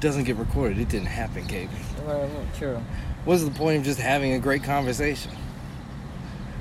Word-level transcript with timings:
What 0.00 0.04
doesn't 0.04 0.24
get 0.24 0.36
recorded, 0.36 0.78
it 0.78 0.88
didn't 0.88 1.08
happen, 1.08 1.46
KB. 1.46 1.68
Well, 2.06 2.30
true. 2.56 2.80
What's 3.26 3.44
the 3.44 3.50
point 3.50 3.76
of 3.76 3.84
just 3.84 4.00
having 4.00 4.32
a 4.32 4.38
great 4.38 4.64
conversation? 4.64 5.30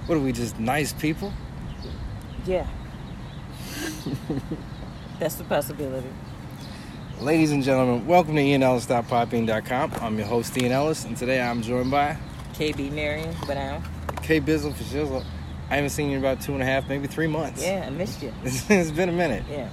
What 0.07 0.15
are 0.15 0.19
we, 0.19 0.33
just 0.33 0.59
nice 0.59 0.91
people? 0.91 1.31
Yeah. 2.45 2.67
That's 5.21 5.35
the 5.35 5.45
possibility. 5.45 6.09
Ladies 7.21 7.53
and 7.53 7.63
gentlemen, 7.63 8.05
welcome 8.05 8.35
to 8.35 8.41
IanEllis.podbean.com. 8.41 9.93
I'm 10.01 10.17
your 10.17 10.27
host, 10.27 10.57
Ian 10.57 10.73
Ellis, 10.73 11.05
and 11.05 11.15
today 11.15 11.39
I'm 11.39 11.61
joined 11.61 11.91
by 11.91 12.17
KB 12.55 12.91
Marion, 12.91 13.33
but 13.47 13.53
now. 13.53 13.81
K 14.21 14.41
Bizzle 14.41 14.75
for 14.75 14.83
Shizzle. 14.83 15.23
I 15.69 15.75
haven't 15.75 15.91
seen 15.91 16.09
you 16.09 16.17
in 16.17 16.19
about 16.21 16.41
two 16.41 16.55
and 16.55 16.61
a 16.61 16.65
half, 16.65 16.89
maybe 16.89 17.07
three 17.07 17.27
months. 17.27 17.63
Yeah, 17.63 17.85
I 17.87 17.89
missed 17.89 18.21
you. 18.21 18.33
it's 18.43 18.91
been 18.91 19.07
a 19.07 19.13
minute. 19.13 19.45
Yeah. 19.49 19.69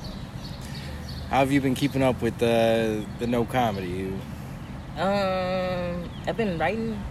How 1.30 1.40
have 1.40 1.50
you 1.50 1.60
been 1.60 1.74
keeping 1.74 2.04
up 2.04 2.22
with 2.22 2.38
the 2.38 3.04
the 3.18 3.26
no 3.26 3.44
comedy? 3.44 3.88
You 3.88 4.20
Um, 4.96 6.08
I've 6.24 6.36
been 6.36 6.56
writing 6.56 7.02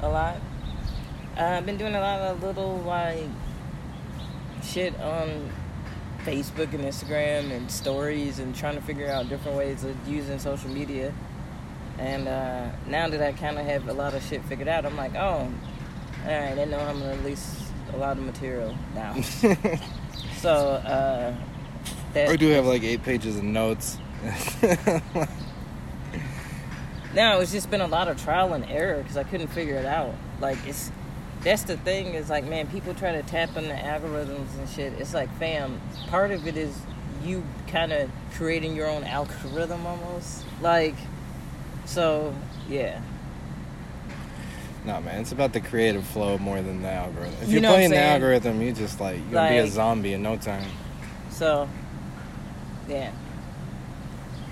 a 0.00 0.08
lot. 0.08 0.36
Uh, 1.36 1.58
I've 1.58 1.66
been 1.66 1.76
doing 1.76 1.94
a 1.94 2.00
lot 2.00 2.20
of 2.20 2.42
little 2.42 2.78
like 2.78 3.28
shit 4.62 4.98
on 5.00 5.50
Facebook 6.24 6.72
and 6.72 6.84
Instagram 6.84 7.50
and 7.50 7.70
stories 7.70 8.38
and 8.38 8.56
trying 8.56 8.76
to 8.76 8.80
figure 8.80 9.08
out 9.08 9.28
different 9.28 9.58
ways 9.58 9.84
of 9.84 9.94
using 10.08 10.38
social 10.38 10.70
media. 10.70 11.12
And 11.98 12.28
uh, 12.28 12.70
now 12.86 13.10
that 13.10 13.20
I 13.20 13.32
kind 13.32 13.58
of 13.58 13.66
have 13.66 13.88
a 13.88 13.92
lot 13.92 14.14
of 14.14 14.22
shit 14.22 14.42
figured 14.44 14.68
out, 14.68 14.86
I'm 14.86 14.96
like, 14.96 15.14
oh, 15.14 15.52
all 16.24 16.26
right, 16.26 16.58
I 16.58 16.64
know 16.64 16.78
I'm 16.78 16.98
gonna 16.98 17.16
release 17.16 17.62
a 17.92 17.98
lot 17.98 18.16
of 18.16 18.24
material 18.24 18.74
now. 18.94 19.20
so 20.38 20.50
uh, 20.50 21.34
that 22.14 22.28
I 22.28 22.36
do 22.36 22.48
have 22.48 22.66
like 22.66 22.82
eight 22.82 23.02
pages 23.02 23.36
of 23.36 23.44
notes. 23.44 23.98
No, 27.14 27.40
it's 27.40 27.50
just 27.50 27.70
been 27.70 27.80
a 27.80 27.88
lot 27.88 28.06
of 28.08 28.22
trial 28.22 28.52
and 28.52 28.64
error 28.66 29.02
because 29.02 29.16
I 29.16 29.24
couldn't 29.24 29.48
figure 29.48 29.74
it 29.74 29.84
out. 29.86 30.14
Like 30.40 30.58
it's 30.66 30.92
that's 31.42 31.64
the 31.64 31.76
thing 31.78 32.14
is 32.14 32.30
like 32.30 32.44
man, 32.44 32.68
people 32.68 32.94
try 32.94 33.12
to 33.12 33.22
tap 33.22 33.56
in 33.56 33.66
the 33.66 33.74
algorithms 33.74 34.56
and 34.58 34.68
shit. 34.68 34.92
It's 34.94 35.12
like 35.12 35.28
fam, 35.38 35.80
part 36.08 36.30
of 36.30 36.46
it 36.46 36.56
is 36.56 36.78
you 37.24 37.42
kind 37.66 37.92
of 37.92 38.10
creating 38.34 38.76
your 38.76 38.88
own 38.88 39.02
algorithm 39.04 39.86
almost. 39.86 40.44
Like 40.60 40.94
so, 41.84 42.32
yeah. 42.68 43.00
no, 44.86 45.00
man, 45.00 45.20
it's 45.20 45.32
about 45.32 45.52
the 45.52 45.60
creative 45.60 46.06
flow 46.06 46.38
more 46.38 46.62
than 46.62 46.80
the 46.82 46.90
algorithm. 46.90 47.34
If 47.42 47.48
You 47.48 47.54
you're 47.54 47.62
know 47.62 47.72
playing 47.72 47.90
the 47.90 48.00
algorithm, 48.00 48.62
you 48.62 48.70
just 48.72 49.00
like 49.00 49.16
you're 49.16 49.32
gonna 49.32 49.50
be 49.50 49.56
a 49.58 49.66
zombie 49.66 50.12
in 50.12 50.22
no 50.22 50.36
time. 50.36 50.70
So, 51.30 51.68
yeah. 52.90 53.12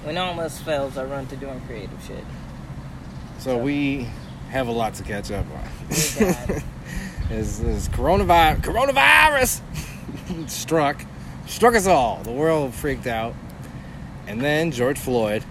When 0.04 0.16
all 0.16 0.40
else 0.40 0.58
fails, 0.60 0.96
I 0.96 1.04
run 1.04 1.26
to 1.26 1.36
doing 1.36 1.60
creative 1.66 2.02
shit. 2.04 2.24
So 3.38 3.58
we 3.58 4.08
have 4.50 4.68
a 4.68 4.72
lot 4.72 4.94
to 4.94 5.02
catch 5.02 5.30
up 5.30 5.44
on. 5.52 5.68
Is 7.30 7.60
is 7.60 7.88
coronavirus 7.90 8.62
coronavirus 8.62 9.60
struck 10.50 11.04
struck 11.46 11.74
us 11.74 11.86
all. 11.86 12.22
The 12.22 12.32
world 12.32 12.74
freaked 12.74 13.06
out, 13.06 13.34
and 14.26 14.40
then 14.40 14.70
George 14.70 14.98
Floyd, 14.98 15.44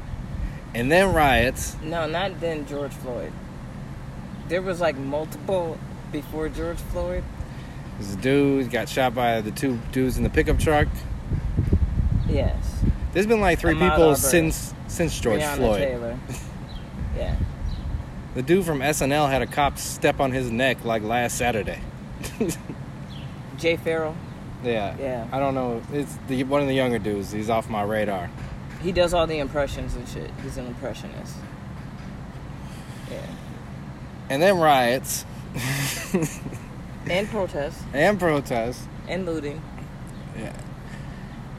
and 0.74 0.92
then 0.92 1.14
riots. 1.14 1.76
No, 1.84 2.08
not 2.08 2.40
then 2.40 2.66
George 2.66 2.94
Floyd. 2.94 3.34
There 4.48 4.62
was 4.62 4.80
like 4.80 4.98
multiple 4.98 5.78
before 6.12 6.48
George 6.50 6.78
Floyd. 6.78 7.24
This 8.00 8.16
dude 8.16 8.72
got 8.72 8.88
shot 8.88 9.14
by 9.14 9.42
the 9.42 9.52
two 9.52 9.80
dudes 9.92 10.18
in 10.18 10.24
the 10.24 10.30
pickup 10.30 10.60
truck. 10.60 10.88
Yes. 12.28 12.77
There's 13.18 13.26
been 13.26 13.42
like 13.42 13.58
three 13.58 13.74
Ahmaud 13.74 13.90
people 13.90 14.10
Arbery. 14.10 14.16
since 14.18 14.76
since 14.88 15.20
George 15.20 15.42
Breonna 15.42 15.56
Floyd. 15.56 15.80
Taylor. 15.80 16.20
Yeah. 17.18 17.36
The 18.36 18.44
dude 18.44 18.64
from 18.64 18.82
SNL 18.82 19.28
had 19.28 19.42
a 19.42 19.48
cop 19.48 19.80
step 19.80 20.20
on 20.20 20.32
his 20.32 20.52
neck 20.52 20.86
like 20.86 21.02
last 21.02 21.36
Saturday. 21.36 21.80
Jay 23.58 23.76
Pharoah. 23.78 24.16
Yeah. 24.64 24.96
Yeah. 25.00 25.28
I 25.32 25.40
don't 25.40 25.56
know. 25.56 25.82
It's 25.92 26.16
the 26.28 26.44
one 26.44 26.62
of 26.62 26.68
the 26.68 26.76
younger 26.76 27.00
dudes. 27.00 27.32
He's 27.32 27.50
off 27.50 27.72
my 27.72 27.82
radar. 27.82 28.30
He 28.84 28.92
does 28.92 29.16
all 29.16 29.26
the 29.26 29.40
impressions 29.40 29.96
and 29.96 30.08
shit. 30.08 30.30
He's 30.44 30.58
an 30.58 30.68
impressionist. 30.68 31.38
Yeah. 33.10 33.26
And 34.30 34.44
then 34.44 34.60
riots 34.60 35.26
And 37.10 37.28
protests. 37.30 37.84
and 37.96 38.20
protests. 38.20 38.88
And 39.08 39.26
looting. 39.26 39.60
Yeah. 40.38 40.54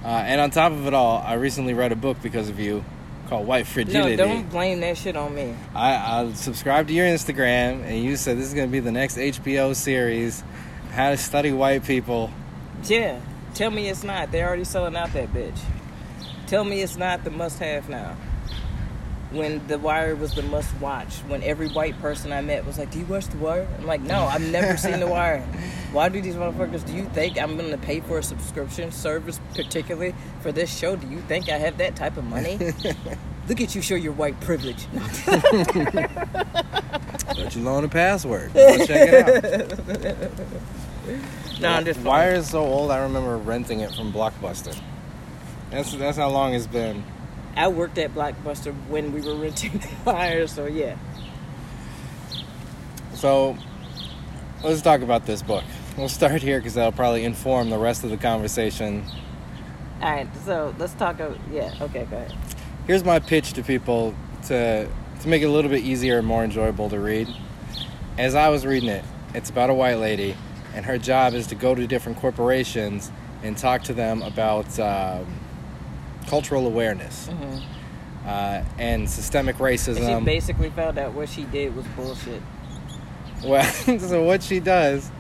Uh, 0.05 0.09
and 0.09 0.41
on 0.41 0.51
top 0.51 0.73
of 0.73 0.87
it 0.87 0.95
all, 0.95 1.19
I 1.19 1.35
recently 1.35 1.75
read 1.75 1.93
a 1.93 1.97
book 1.97 2.19
because 2.23 2.49
of 2.49 2.61
you 2.61 2.85
called 3.29 3.47
White 3.47 3.67
Fragility. 3.67 4.17
No, 4.17 4.25
don't 4.25 4.51
blame 4.51 4.81
that 4.81 4.97
shit 4.97 5.17
on 5.17 5.35
me. 5.35 5.55
I, 5.75 6.23
I 6.23 6.33
subscribed 6.33 6.89
to 6.89 6.95
your 6.95 7.07
Instagram, 7.07 7.83
and 7.83 8.03
you 8.03 8.17
said 8.17 8.39
this 8.39 8.47
is 8.47 8.55
going 8.55 8.69
to 8.69 8.73
be 8.73 8.81
the 8.81 8.93
next 8.93 9.17
HBO 9.17 9.75
series, 9.75 10.43
How 10.93 11.11
to 11.11 11.17
Study 11.17 11.53
White 11.53 11.85
People. 11.85 12.31
Yeah. 12.85 13.21
Tell 13.55 13.71
me 13.71 13.89
it's 13.89 14.05
not. 14.05 14.31
They're 14.31 14.47
already 14.47 14.65
selling 14.65 14.97
out 14.97 15.13
that 15.15 15.33
bitch. 15.33 15.59
Tell 16.47 16.65
me 16.65 16.83
it's 16.83 16.97
not 16.97 17.25
the 17.25 17.31
must 17.31 17.59
have 17.59 17.89
now. 17.89 18.17
When 19.31 19.67
The 19.67 19.79
Wire 19.79 20.17
was 20.17 20.35
the 20.35 20.43
must 20.43 20.75
watch. 20.81 21.17
When 21.27 21.43
every 21.43 21.69
white 21.69 22.01
person 22.01 22.33
I 22.33 22.41
met 22.41 22.65
was 22.65 22.79
like, 22.79 22.91
Do 22.91 22.99
you 22.99 23.05
watch 23.05 23.27
The 23.27 23.37
Wire? 23.37 23.69
I'm 23.79 23.87
like, 23.87 24.01
No, 24.01 24.25
I've 24.25 24.51
never 24.51 24.77
seen 24.77 25.01
The 25.01 25.07
Wire. 25.07 25.43
Why 25.93 26.09
do 26.09 26.21
these 26.21 26.35
motherfuckers, 26.35 26.87
do 26.87 26.95
you 26.95 27.05
think 27.07 27.41
I'm 27.41 27.57
going 27.57 27.71
to 27.71 27.79
pay 27.79 28.01
for 28.01 28.19
a 28.19 28.23
subscription 28.23 28.93
service, 28.93 29.41
particularly 29.55 30.15
for 30.41 30.53
this 30.53 30.75
show? 30.75 30.97
Do 30.97 31.07
you 31.09 31.21
think 31.23 31.49
I 31.49 31.59
have 31.59 31.79
that 31.79 31.97
type 31.97 32.17
of 32.17 32.25
money? 32.25 32.59
Look 33.49 33.63
at 33.63 33.75
you 33.75 33.81
show 33.81 33.95
your 33.95 34.13
white 34.13 34.39
privilege. 34.41 34.87
Let 35.27 35.53
you 37.55 37.63
loan 37.63 37.85
a 37.85 37.89
password. 37.89 38.53
Go 38.53 38.85
check 38.85 39.09
it 39.11 39.73
out. 41.07 41.61
no, 41.61 41.69
I'm 41.71 41.85
just 41.87 42.01
Wire 42.01 42.35
is 42.35 42.51
so 42.51 42.61
old, 42.61 42.91
I 42.91 42.99
remember 42.99 43.39
renting 43.39 43.81
it 43.81 43.95
from 43.95 44.13
Blockbuster. 44.13 44.79
That's, 45.71 45.95
that's 45.95 46.19
how 46.19 46.29
long 46.29 46.53
it's 46.55 46.67
been. 46.67 47.03
I 47.59 47.67
worked 47.67 47.99
at 47.99 48.15
Blockbuster 48.15 48.73
when 48.89 49.13
we 49.13 49.21
were 49.21 49.35
renting 49.43 49.79
The 49.79 49.89
Wire, 50.07 50.47
so 50.47 50.67
yeah. 50.67 50.97
So, 53.15 53.59
let's 54.63 54.81
talk 54.81 55.01
about 55.01 55.27
this 55.27 55.43
book. 55.43 55.65
We'll 55.97 56.09
start 56.09 56.41
here 56.41 56.61
because 56.61 56.75
that'll 56.75 56.93
probably 56.93 57.25
inform 57.25 57.71
the 57.71 57.79
rest 57.79 58.05
of 58.05 58.11
the 58.11 58.17
conversation 58.17 59.05
All 60.01 60.13
right, 60.13 60.29
so 60.45 60.73
let's 60.79 60.95
talk. 60.95 61.17
About, 61.17 61.37
yeah, 61.51 61.75
okay, 61.81 62.07
go 62.09 62.17
ahead. 62.17 62.33
here's 62.87 63.03
my 63.03 63.19
pitch 63.19 63.55
to 63.55 63.65
people 63.65 64.15
to 64.47 64.89
to 65.23 65.29
make 65.29 65.43
it 65.43 65.47
a 65.47 65.51
little 65.51 65.71
bit 65.71 65.83
easier 65.83 66.19
and 66.19 66.27
more 66.27 66.45
enjoyable 66.45 66.89
to 66.91 67.01
read. 67.01 67.27
As 68.17 68.37
I 68.37 68.51
was 68.51 68.65
reading 68.65 68.89
it, 68.89 69.05
it's 69.35 69.51
about 69.51 69.69
a 69.69 69.75
white 69.75 69.99
lady, 69.99 70.37
and 70.77 70.87
her 70.87 70.99
job 70.99 71.35
is 71.35 71.49
to 71.49 71.57
go 71.57 71.75
to 71.75 71.89
different 71.89 72.19
corporations 72.19 73.11
and 73.43 73.59
talk 73.59 73.83
to 73.85 73.93
them 73.93 74.23
about 74.23 74.79
um, 74.79 75.27
cultural 76.29 76.67
awareness 76.67 77.29
hmm 77.29 77.59
uh, 78.29 78.63
and 78.79 79.09
systemic 79.09 79.57
racism. 79.57 80.19
she 80.19 80.25
basically 80.25 80.69
found 80.71 80.99
out 80.99 81.15
what 81.15 81.31
she 81.31 81.45
did 81.45 81.75
was 81.75 81.87
bullshit. 81.97 82.43
Well, 83.43 83.65
so 83.99 84.23
what 84.23 84.43
she 84.43 84.61
does 84.61 85.11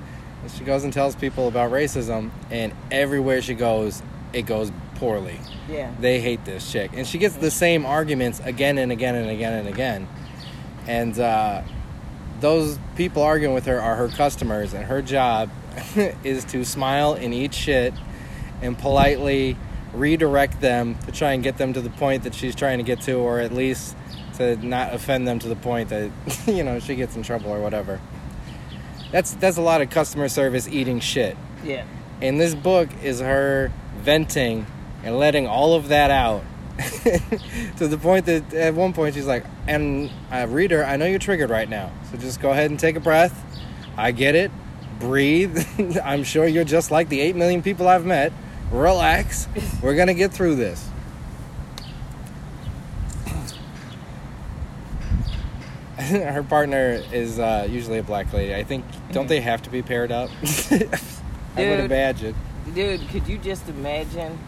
is 0.44 0.54
she 0.54 0.62
goes 0.62 0.84
and 0.84 0.92
tells 0.92 1.16
people 1.16 1.48
about 1.48 1.72
racism, 1.72 2.30
and 2.50 2.74
everywhere 2.90 3.40
she 3.40 3.54
goes, 3.54 4.02
it 4.34 4.42
goes 4.42 4.70
poorly. 4.96 5.40
Yeah. 5.70 5.94
They 5.98 6.20
hate 6.20 6.44
this 6.44 6.70
chick, 6.70 6.90
and 6.94 7.06
she 7.06 7.16
gets 7.16 7.36
the 7.36 7.50
same 7.50 7.86
arguments 7.86 8.40
again 8.40 8.76
and 8.76 8.92
again 8.92 9.14
and 9.14 9.30
again 9.30 9.54
and 9.54 9.68
again. 9.68 10.08
And 10.86 11.18
uh, 11.18 11.62
those 12.40 12.78
people 12.96 13.22
arguing 13.22 13.54
with 13.54 13.64
her 13.64 13.80
are 13.80 13.96
her 13.96 14.08
customers, 14.08 14.74
and 14.74 14.84
her 14.84 15.00
job 15.00 15.50
is 16.24 16.44
to 16.46 16.62
smile 16.62 17.14
and 17.14 17.32
eat 17.32 17.54
shit 17.54 17.94
and 18.60 18.78
politely 18.78 19.56
redirect 19.92 20.60
them 20.60 20.96
to 21.06 21.12
try 21.12 21.32
and 21.32 21.42
get 21.42 21.58
them 21.58 21.72
to 21.72 21.80
the 21.80 21.90
point 21.90 22.24
that 22.24 22.34
she's 22.34 22.54
trying 22.54 22.78
to 22.78 22.84
get 22.84 23.00
to, 23.02 23.14
or 23.14 23.40
at 23.40 23.52
least 23.52 23.96
to 24.34 24.56
not 24.64 24.94
offend 24.94 25.26
them 25.26 25.38
to 25.40 25.48
the 25.48 25.56
point 25.56 25.88
that 25.90 26.10
you 26.46 26.64
know 26.64 26.78
she 26.80 26.94
gets 26.94 27.16
in 27.16 27.22
trouble 27.22 27.50
or 27.50 27.60
whatever. 27.60 28.00
That's 29.10 29.32
that's 29.34 29.56
a 29.56 29.62
lot 29.62 29.80
of 29.80 29.90
customer 29.90 30.28
service 30.28 30.68
eating 30.68 31.00
shit. 31.00 31.36
Yeah. 31.64 31.84
And 32.20 32.40
this 32.40 32.54
book 32.54 32.88
is 33.02 33.20
her 33.20 33.72
venting 33.98 34.66
and 35.04 35.18
letting 35.18 35.46
all 35.46 35.74
of 35.74 35.88
that 35.88 36.10
out 36.10 36.42
to 37.76 37.88
the 37.88 37.98
point 37.98 38.26
that 38.26 38.52
at 38.54 38.74
one 38.74 38.92
point 38.92 39.14
she's 39.14 39.26
like, 39.26 39.44
"And 39.66 40.10
uh, 40.30 40.46
reader, 40.48 40.84
I 40.84 40.96
know 40.96 41.06
you're 41.06 41.18
triggered 41.18 41.50
right 41.50 41.68
now, 41.68 41.90
so 42.10 42.18
just 42.18 42.40
go 42.40 42.50
ahead 42.50 42.70
and 42.70 42.78
take 42.78 42.96
a 42.96 43.00
breath. 43.00 43.44
I 43.96 44.12
get 44.12 44.34
it. 44.34 44.50
Breathe. 45.00 45.58
I'm 46.04 46.22
sure 46.22 46.46
you're 46.46 46.64
just 46.64 46.90
like 46.90 47.08
the 47.08 47.20
eight 47.20 47.34
million 47.34 47.62
people 47.62 47.88
I've 47.88 48.06
met. 48.06 48.32
Relax. 48.70 49.48
We're 49.82 49.96
gonna 49.96 50.14
get 50.14 50.32
through 50.32 50.56
this." 50.56 50.88
her 55.98 56.42
partner 56.42 57.02
is 57.12 57.38
uh, 57.38 57.66
usually 57.68 57.98
a 57.98 58.02
black 58.02 58.32
lady. 58.32 58.54
I 58.54 58.64
think 58.64 58.84
don't 59.12 59.28
they 59.28 59.40
have 59.40 59.62
to 59.62 59.70
be 59.70 59.82
paired 59.82 60.12
up? 60.12 60.30
I 60.70 60.88
would 61.56 61.80
imagine. 61.80 62.34
Dude, 62.74 63.08
could 63.08 63.26
you 63.26 63.38
just 63.38 63.68
imagine? 63.68 64.38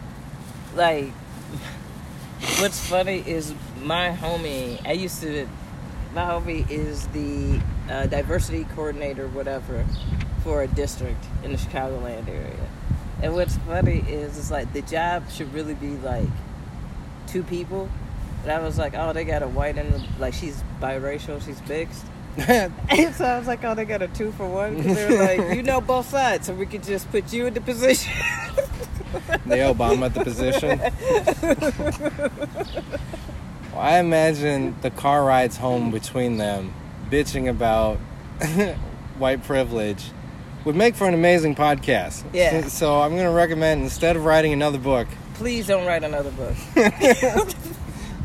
Like, 0.75 1.11
What's 2.57 2.79
funny 2.87 3.23
is 3.27 3.53
my 3.83 4.09
homie. 4.09 4.83
I 4.85 4.93
used 4.93 5.21
to. 5.21 5.47
My 6.13 6.23
homie 6.23 6.69
is 6.69 7.07
the 7.09 7.61
uh, 7.89 8.07
diversity 8.07 8.65
coordinator, 8.75 9.27
whatever, 9.27 9.85
for 10.43 10.63
a 10.63 10.67
district 10.67 11.23
in 11.43 11.51
the 11.51 11.57
Chicagoland 11.57 12.27
area. 12.27 12.67
And 13.21 13.33
what's 13.35 13.55
funny 13.57 14.03
is, 14.07 14.37
it's 14.37 14.51
like 14.51 14.73
the 14.73 14.81
job 14.81 15.29
should 15.29 15.53
really 15.53 15.75
be 15.75 15.95
like 15.97 16.27
two 17.27 17.43
people. 17.43 17.89
And 18.43 18.51
I 18.51 18.59
was 18.59 18.77
like, 18.77 18.93
oh, 18.95 19.13
they 19.13 19.23
got 19.23 19.43
a 19.43 19.47
white 19.47 19.77
and 19.77 19.93
a- 19.93 20.03
like 20.19 20.33
she's 20.33 20.63
biracial, 20.81 21.43
she's 21.45 21.61
mixed. 21.67 22.03
And 22.37 22.73
so 23.15 23.25
I 23.25 23.37
was 23.37 23.47
like, 23.47 23.63
oh, 23.63 23.75
they 23.75 23.85
got 23.85 24.01
a 24.01 24.07
two 24.07 24.31
for 24.31 24.47
one. 24.47 24.77
Because 24.77 24.95
they 24.95 25.09
were 25.09 25.23
like, 25.23 25.55
you 25.55 25.63
know 25.63 25.81
both 25.81 26.09
sides, 26.09 26.47
so 26.47 26.53
we 26.53 26.65
could 26.65 26.83
just 26.83 27.09
put 27.11 27.31
you 27.31 27.45
in 27.45 27.53
the 27.53 27.61
position. 27.61 28.11
the 29.45 29.57
Obama 29.57 30.11
the 30.11 30.23
position. 30.23 30.79
well, 33.71 33.79
I 33.81 33.99
imagine 33.99 34.75
the 34.81 34.89
car 34.89 35.23
rides 35.23 35.57
home 35.57 35.91
between 35.91 36.37
them, 36.37 36.73
bitching 37.09 37.49
about 37.49 37.97
white 39.17 39.43
privilege, 39.43 40.11
would 40.65 40.75
make 40.75 40.95
for 40.95 41.07
an 41.07 41.13
amazing 41.13 41.55
podcast. 41.55 42.23
Yeah. 42.33 42.61
So, 42.61 42.67
so 42.69 43.01
I'm 43.01 43.11
going 43.11 43.25
to 43.25 43.31
recommend 43.31 43.81
instead 43.81 44.15
of 44.15 44.25
writing 44.25 44.53
another 44.53 44.77
book. 44.77 45.07
Please 45.35 45.67
don't 45.67 45.85
write 45.85 46.03
another 46.03 46.31
book. 46.31 46.55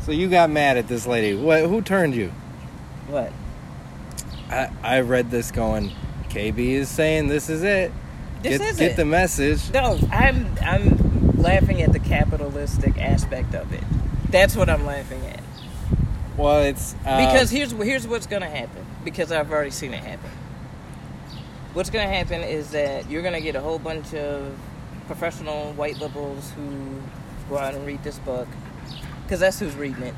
So 0.07 0.13
you 0.13 0.29
got 0.29 0.49
mad 0.49 0.77
at 0.77 0.87
this 0.87 1.05
lady. 1.05 1.35
What? 1.35 1.65
Who 1.65 1.81
turned 1.81 2.15
you? 2.15 2.29
What? 3.09 3.33
I, 4.49 4.69
I 4.81 4.99
read 5.01 5.29
this 5.31 5.51
going. 5.51 5.91
KB 6.29 6.57
is 6.59 6.87
saying 6.87 7.27
this 7.27 7.49
is 7.49 7.61
it. 7.61 7.91
This 8.41 8.59
get, 8.59 8.69
is 8.69 8.77
get 8.77 8.91
it. 8.91 8.95
the 8.95 9.03
message. 9.03 9.69
No, 9.73 9.99
I'm 10.09 10.55
I'm 10.61 11.35
laughing 11.35 11.81
at 11.81 11.91
the 11.91 11.99
capitalistic 11.99 12.97
aspect 12.97 13.53
of 13.53 13.73
it. 13.73 13.83
That's 14.29 14.55
what 14.55 14.69
I'm 14.69 14.85
laughing 14.85 15.25
at. 15.25 15.41
Well, 16.37 16.61
it's 16.61 16.95
uh, 17.05 17.25
Because 17.27 17.51
here's 17.51 17.73
here's 17.73 18.07
what's 18.07 18.27
gonna 18.27 18.49
happen. 18.49 18.85
Because 19.03 19.33
I've 19.33 19.51
already 19.51 19.71
seen 19.71 19.93
it 19.93 20.05
happen. 20.05 20.31
What's 21.77 21.91
gonna 21.91 22.07
happen 22.07 22.41
is 22.41 22.71
that 22.71 23.07
you're 23.07 23.21
gonna 23.21 23.39
get 23.39 23.55
a 23.55 23.61
whole 23.61 23.77
bunch 23.77 24.11
of 24.15 24.57
professional 25.05 25.73
white 25.73 25.99
liberals 25.99 26.51
who 26.55 27.03
go 27.49 27.59
out 27.59 27.75
and 27.75 27.85
read 27.85 28.03
this 28.03 28.17
book, 28.17 28.47
because 29.21 29.41
that's 29.41 29.59
who's 29.59 29.75
reading 29.75 30.01
it. 30.01 30.15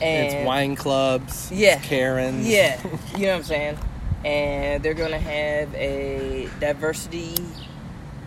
And 0.00 0.26
it's 0.32 0.46
wine 0.46 0.76
clubs. 0.76 1.50
Yeah. 1.50 1.80
Karens. 1.80 2.46
Yeah, 2.46 2.80
you 3.16 3.22
know 3.22 3.30
what 3.30 3.38
I'm 3.38 3.42
saying? 3.42 3.78
And 4.24 4.84
they're 4.84 4.94
gonna 4.94 5.18
have 5.18 5.74
a 5.74 6.48
diversity 6.60 7.34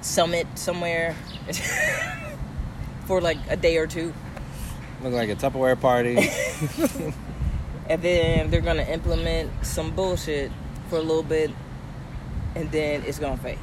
summit 0.02 0.46
somewhere 0.56 1.16
for 3.06 3.22
like 3.22 3.38
a 3.48 3.56
day 3.56 3.78
or 3.78 3.88
two. 3.88 4.14
Look 5.02 5.14
like 5.14 5.30
a 5.30 5.36
Tupperware 5.36 5.80
party. 5.80 6.30
And 7.90 8.04
then 8.04 8.52
they're 8.52 8.62
gonna 8.62 8.84
implement 8.84 9.66
some 9.66 9.96
bullshit 9.96 10.52
for 10.90 10.98
a 10.98 11.02
little 11.02 11.24
bit 11.24 11.50
and 12.60 12.70
then 12.72 13.04
it's 13.06 13.20
gonna 13.20 13.38
fade. 13.38 13.58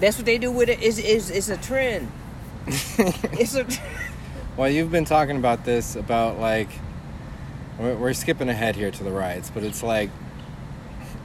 That's 0.00 0.16
what 0.16 0.24
they 0.24 0.38
do 0.38 0.50
with 0.50 0.68
it. 0.70 0.82
It's, 0.82 0.98
it's, 0.98 1.30
it's 1.30 1.48
a 1.48 1.56
trend. 1.58 2.10
It's 3.32 3.54
a 3.56 3.66
well, 4.56 4.68
you've 4.68 4.90
been 4.90 5.04
talking 5.06 5.36
about 5.36 5.64
this 5.64 5.96
about 5.96 6.38
like 6.38 6.68
we're, 7.78 7.94
we're 7.96 8.12
skipping 8.12 8.48
ahead 8.48 8.76
here 8.76 8.90
to 8.90 9.04
the 9.04 9.10
riots, 9.10 9.50
but 9.50 9.62
it's 9.62 9.82
like 9.82 10.10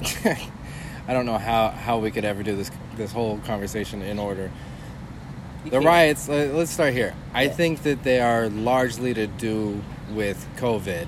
I 0.25 1.13
don't 1.13 1.25
know 1.25 1.37
how 1.37 1.69
how 1.69 1.97
we 1.99 2.11
could 2.11 2.23
ever 2.25 2.43
do 2.43 2.55
this 2.55 2.71
this 2.95 3.11
whole 3.11 3.37
conversation 3.39 4.01
in 4.01 4.17
order. 4.19 4.49
You 5.65 5.71
The 5.71 5.77
can't- 5.77 5.85
riots. 5.85 6.29
let- 6.29 6.53
Let's 6.53 6.71
start 6.71 6.93
here. 6.93 7.13
I 7.33 7.43
Yeah. 7.43 7.51
think 7.51 7.83
that 7.83 8.03
they 8.03 8.19
are 8.21 8.47
largely 8.49 9.13
to 9.13 9.27
do 9.27 9.81
with 10.13 10.47
COVID 10.57 11.07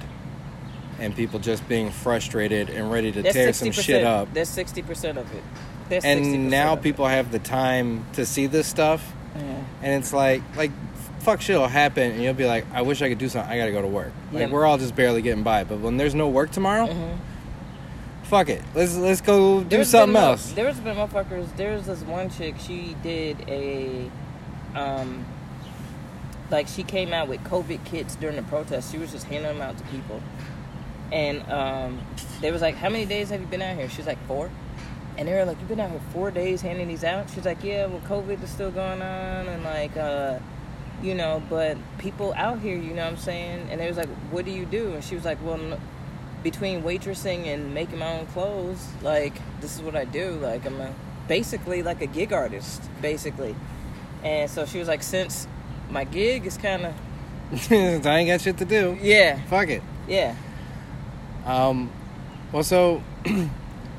and 0.99 1.15
people 1.15 1.39
just 1.39 1.67
being 1.69 1.91
frustrated 1.91 2.69
and 2.69 2.91
ready 2.91 3.11
to 3.11 3.21
That's 3.21 3.33
tear 3.35 3.53
some 3.53 3.71
shit 3.71 4.03
up. 4.03 4.33
That's 4.33 4.49
sixty 4.49 4.81
percent 4.81 5.17
of 5.17 5.33
it. 5.33 5.43
That's 5.89 6.05
60% 6.05 6.09
And 6.33 6.49
now 6.49 6.73
of 6.73 6.79
it. 6.79 6.83
people 6.83 7.07
have 7.07 7.31
the 7.31 7.39
time 7.39 8.05
to 8.13 8.25
see 8.25 8.45
this 8.47 8.67
stuff, 8.67 9.13
Yeah. 9.35 9.41
and 9.83 9.93
it's 10.03 10.11
like 10.11 10.41
like 10.57 10.71
fuck 11.19 11.39
shit 11.41 11.57
will 11.57 11.67
happen, 11.67 12.11
and 12.11 12.21
you'll 12.23 12.33
be 12.33 12.45
like, 12.45 12.65
I 12.73 12.81
wish 12.83 13.01
I 13.01 13.09
could 13.09 13.17
do 13.17 13.27
something. 13.29 13.51
I 13.51 13.57
gotta 13.57 13.71
go 13.71 13.81
to 13.81 13.87
work. 13.87 14.11
Like 14.31 14.47
Yeah. 14.47 14.49
we're 14.53 14.65
all 14.65 14.77
just 14.77 14.95
barely 14.95 15.21
getting 15.21 15.43
by. 15.43 15.63
But 15.65 15.79
when 15.79 15.97
there's 15.97 16.15
no 16.15 16.27
work 16.29 16.51
tomorrow, 16.51 16.87
Mhm. 16.87 17.17
fuck 18.23 18.49
it. 18.49 18.61
Let's 18.75 18.95
let's 18.97 19.21
go 19.21 19.61
do 19.61 19.69
There's 19.69 19.89
something 19.89 20.15
else. 20.15 20.51
There's 20.53 20.79
been 20.79 20.95
motherfuckers. 20.97 21.47
There's 21.57 21.85
this 21.85 22.01
one 22.01 22.29
chick. 22.29 22.55
She 22.65 22.95
did 23.03 23.37
a, 23.47 24.09
um, 24.75 25.25
like 26.51 26.67
she 26.67 26.83
came 26.83 27.13
out 27.13 27.27
with 27.27 27.43
COVID 27.43 27.83
kits 27.85 28.15
during 28.15 28.35
the 28.37 28.43
protest. 28.43 28.91
She 28.91 28.97
was 28.97 29.11
just 29.11 29.25
handing 29.25 29.57
them 29.57 29.61
out 29.61 29.77
to 29.77 29.83
people, 29.85 30.21
and 31.11 31.49
um, 31.51 32.01
they 32.41 32.51
was 32.51 32.61
like, 32.61 32.75
"How 32.75 32.89
many 32.89 33.05
days 33.05 33.29
have 33.29 33.41
you 33.41 33.47
been 33.47 33.61
out 33.61 33.75
here?" 33.77 33.89
She's 33.89 34.07
like, 34.07 34.19
four. 34.27 34.49
And 35.17 35.27
they 35.27 35.33
were 35.33 35.45
like, 35.45 35.57
"You've 35.59 35.67
been 35.69 35.79
out 35.79 35.89
here 35.89 36.01
four 36.13 36.29
days 36.31 36.61
handing 36.61 36.87
these 36.87 37.03
out?" 37.03 37.29
She's 37.29 37.45
like, 37.45 37.63
"Yeah, 37.63 37.87
well, 37.87 38.01
COVID 38.01 38.43
is 38.43 38.49
still 38.49 38.71
going 38.71 39.01
on, 39.01 39.47
and 39.47 39.63
like, 39.63 39.95
uh, 39.97 40.39
you 41.01 41.15
know, 41.15 41.41
but 41.49 41.77
people 41.97 42.33
out 42.35 42.59
here, 42.59 42.75
you 42.77 42.93
know 42.93 43.03
what 43.03 43.13
I'm 43.13 43.17
saying?" 43.17 43.67
And 43.71 43.79
they 43.81 43.87
was 43.87 43.97
like, 43.97 44.09
"What 44.31 44.45
do 44.45 44.51
you 44.51 44.65
do?" 44.65 44.93
And 44.93 45.03
she 45.03 45.15
was 45.15 45.25
like, 45.25 45.37
"Well." 45.43 45.55
n 45.59 45.79
between 46.43 46.83
waitressing 46.83 47.47
and 47.47 47.73
making 47.73 47.97
my 47.97 48.19
own 48.19 48.25
clothes, 48.27 48.87
like 49.01 49.33
this 49.59 49.75
is 49.75 49.81
what 49.81 49.95
I 49.95 50.05
do. 50.05 50.33
Like 50.39 50.65
I'm 50.67 50.79
a, 50.79 50.93
basically 51.27 51.81
like 51.81 52.01
a 52.03 52.05
gig 52.05 52.31
artist, 52.31 52.83
basically. 53.01 53.55
And 54.23 54.49
so 54.49 54.65
she 54.67 54.77
was 54.77 54.87
like, 54.87 55.01
since 55.01 55.47
my 55.89 56.03
gig 56.03 56.45
is 56.45 56.55
kind 56.55 56.85
of 56.85 56.93
I 57.71 58.19
ain't 58.19 58.27
got 58.29 58.39
shit 58.39 58.57
to 58.59 58.65
do. 58.65 58.97
yeah, 59.01 59.41
Fuck 59.49 59.69
it. 59.69 59.81
yeah, 60.07 60.35
Um, 61.47 61.89
well, 62.51 62.63
so 62.63 63.01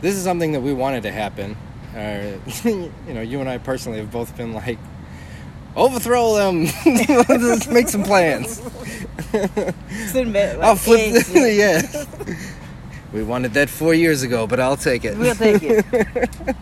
this 0.00 0.14
is 0.14 0.22
something 0.22 0.52
that 0.52 0.60
we 0.60 0.72
wanted 0.72 1.02
to 1.04 1.10
happen. 1.12 1.56
Uh, 1.96 2.38
you 2.64 2.92
know, 3.08 3.22
you 3.22 3.40
and 3.40 3.48
I 3.48 3.58
personally 3.58 3.98
have 3.98 4.10
both 4.12 4.36
been 4.36 4.52
like, 4.52 4.78
overthrow 5.74 6.34
them. 6.34 6.66
Let's 7.28 7.66
make 7.66 7.88
some 7.88 8.04
plans. 8.04 8.60
Like, 9.32 9.74
I'll 10.60 10.76
flip. 10.76 11.24
yeah. 11.34 12.04
We 13.12 13.22
wanted 13.22 13.54
that 13.54 13.70
four 13.70 13.94
years 13.94 14.22
ago, 14.22 14.46
but 14.46 14.60
I'll 14.60 14.76
take 14.76 15.04
it. 15.04 15.16
We'll 15.16 15.34
take 15.34 15.62
it. 15.62 16.56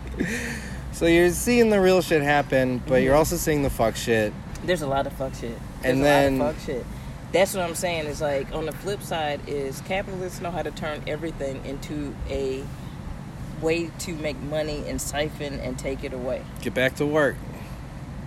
So 0.93 1.05
you're 1.05 1.29
seeing 1.31 1.69
the 1.69 1.79
real 1.79 2.01
shit 2.01 2.21
happen, 2.23 2.81
but 2.87 3.01
you're 3.03 3.15
also 3.15 3.35
seeing 3.35 3.61
the 3.63 3.69
fuck 3.69 3.95
shit. 3.95 4.33
There's 4.63 4.81
a 4.81 4.87
lot 4.87 5.05
of 5.05 5.13
fuck 5.13 5.33
shit. 5.35 5.51
There's 5.81 5.93
And 5.93 5.99
a 5.99 6.03
then- 6.03 6.39
lot 6.39 6.49
of 6.51 6.55
fuck 6.57 6.65
shit. 6.65 6.85
That's 7.31 7.53
what 7.53 7.63
I'm 7.63 7.75
saying. 7.75 8.05
Is 8.05 8.21
like 8.21 8.53
on 8.53 8.65
the 8.65 8.71
flip 8.71 9.01
side 9.01 9.41
is 9.47 9.81
capitalists 9.81 10.41
know 10.41 10.51
how 10.51 10.63
to 10.63 10.71
turn 10.71 11.03
everything 11.07 11.65
into 11.65 12.15
a 12.29 12.63
way 13.61 13.89
to 13.99 14.13
make 14.13 14.39
money 14.39 14.83
and 14.87 15.01
siphon 15.01 15.59
and 15.59 15.77
take 15.77 16.03
it 16.03 16.13
away. 16.13 16.43
Get 16.61 16.73
back 16.73 16.95
to 16.95 17.05
work. 17.05 17.35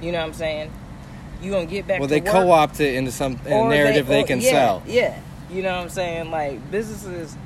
You 0.03 0.13
know 0.13 0.19
what 0.19 0.29
I'm 0.29 0.35
saying? 0.35 0.73
You 1.43 1.51
gonna 1.53 1.67
get 1.67 1.87
back 1.87 2.01
well, 2.01 2.09
they 2.09 2.21
co-opt 2.21 2.81
it 2.81 2.95
into 2.95 3.13
some 3.13 3.39
a 3.47 3.69
narrative 3.69 4.07
they, 4.07 4.23
or- 4.23 4.27
can 4.27 4.41
yeah, 4.41 4.51
sell. 4.51 4.83
Yeah, 4.87 5.19
you 5.51 5.63
know 5.63 5.75
what 5.75 5.85
I'm 5.85 5.89
saying? 5.89 6.31
Like 6.31 6.71
businesses, 6.71 7.37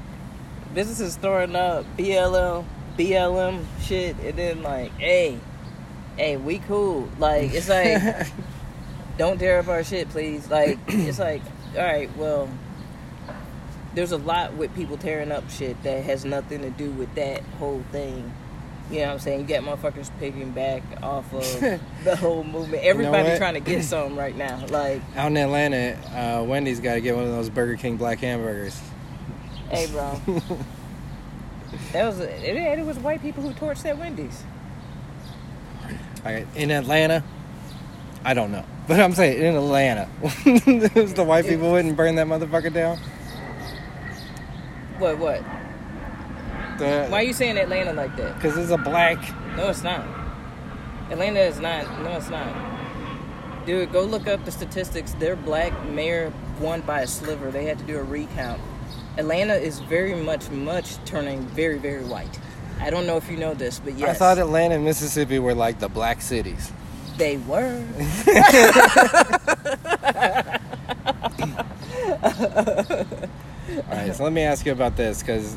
businesses 0.74 1.16
throwing 1.16 1.54
up 1.54 1.84
BLM, 1.96 2.64
BLM 2.98 3.64
shit, 3.82 4.16
and 4.18 4.36
then 4.36 4.62
like, 4.62 4.90
hey, 4.98 5.38
hey, 6.16 6.36
we 6.36 6.58
cool. 6.58 7.08
Like 7.18 7.52
it's 7.54 7.68
like, 7.68 8.26
don't 9.18 9.38
tear 9.38 9.60
up 9.60 9.68
our 9.68 9.84
shit, 9.84 10.08
please. 10.08 10.50
Like 10.50 10.78
it's 10.88 11.20
like, 11.20 11.42
all 11.76 11.82
right, 11.82 12.14
well, 12.16 12.48
there's 13.94 14.12
a 14.12 14.16
lot 14.16 14.54
with 14.54 14.74
people 14.74 14.96
tearing 14.96 15.32
up 15.32 15.48
shit 15.50 15.82
that 15.82 16.04
has 16.04 16.24
nothing 16.24 16.62
to 16.62 16.70
do 16.70 16.90
with 16.90 17.14
that 17.14 17.42
whole 17.58 17.82
thing. 17.92 18.32
You 18.90 18.98
know 19.00 19.06
what 19.06 19.12
I'm 19.12 19.18
saying? 19.20 19.40
You 19.40 19.46
got 19.46 19.62
motherfuckers 19.62 20.10
picking 20.18 20.50
back 20.50 20.82
off 21.02 21.32
of 21.32 21.60
the 22.04 22.16
whole 22.16 22.44
movement. 22.44 22.82
Everybody 22.82 23.30
what? 23.30 23.38
trying 23.38 23.54
to 23.54 23.60
get 23.60 23.82
some 23.84 24.18
right 24.18 24.36
now. 24.36 24.64
Like, 24.66 25.00
Out 25.16 25.28
in 25.28 25.36
Atlanta, 25.36 25.96
uh, 26.12 26.44
Wendy's 26.44 26.80
got 26.80 26.94
to 26.94 27.00
get 27.00 27.14
one 27.14 27.24
of 27.24 27.30
those 27.30 27.48
Burger 27.48 27.76
King 27.76 27.96
black 27.96 28.18
hamburgers. 28.18 28.78
Hey, 29.70 29.86
bro. 29.86 30.20
that 31.92 32.04
was 32.04 32.20
it, 32.20 32.56
it. 32.56 32.84
was 32.84 32.98
white 32.98 33.22
people 33.22 33.42
who 33.42 33.52
torched 33.52 33.82
that 33.82 33.98
Wendy's. 33.98 34.44
I, 36.24 36.46
in 36.54 36.70
Atlanta, 36.70 37.24
I 38.24 38.34
don't 38.34 38.50
know, 38.50 38.64
but 38.88 39.00
I'm 39.00 39.12
saying 39.12 39.42
in 39.42 39.54
Atlanta, 39.54 40.08
the 40.22 41.24
white 41.26 41.46
people 41.46 41.70
wouldn't 41.72 41.96
burn 41.96 42.14
that 42.16 42.26
motherfucker 42.26 42.72
down. 42.72 42.98
What? 44.98 45.18
What? 45.18 45.42
The, 46.78 47.06
Why 47.08 47.20
are 47.20 47.22
you 47.22 47.32
saying 47.32 47.56
Atlanta 47.56 47.92
like 47.92 48.16
that? 48.16 48.34
Because 48.34 48.56
it's 48.56 48.70
a 48.70 48.78
black. 48.78 49.18
No, 49.56 49.68
it's 49.68 49.82
not. 49.82 50.04
Atlanta 51.10 51.40
is 51.40 51.60
not. 51.60 52.02
No, 52.02 52.16
it's 52.16 52.30
not. 52.30 52.52
Dude, 53.66 53.92
go 53.92 54.02
look 54.02 54.26
up 54.26 54.44
the 54.44 54.50
statistics. 54.50 55.12
Their 55.14 55.36
black 55.36 55.72
mayor 55.86 56.32
won 56.60 56.80
by 56.82 57.02
a 57.02 57.06
sliver. 57.06 57.50
They 57.50 57.64
had 57.64 57.78
to 57.78 57.84
do 57.84 57.98
a 57.98 58.02
recount. 58.02 58.60
Atlanta 59.16 59.54
is 59.54 59.78
very 59.80 60.14
much, 60.14 60.50
much 60.50 60.96
turning 61.04 61.42
very, 61.48 61.78
very 61.78 62.04
white. 62.04 62.38
I 62.80 62.90
don't 62.90 63.06
know 63.06 63.16
if 63.16 63.30
you 63.30 63.36
know 63.36 63.54
this, 63.54 63.78
but 63.78 63.94
yes, 63.94 64.10
I 64.10 64.14
thought 64.14 64.38
Atlanta 64.38 64.74
and 64.74 64.84
Mississippi 64.84 65.38
were 65.38 65.54
like 65.54 65.78
the 65.78 65.88
black 65.88 66.20
cities. 66.20 66.72
They 67.16 67.36
were. 67.38 67.84
All 72.24 73.90
right, 73.90 74.14
so 74.14 74.24
let 74.24 74.32
me 74.32 74.42
ask 74.42 74.64
you 74.66 74.72
about 74.72 74.96
this 74.96 75.20
because 75.20 75.56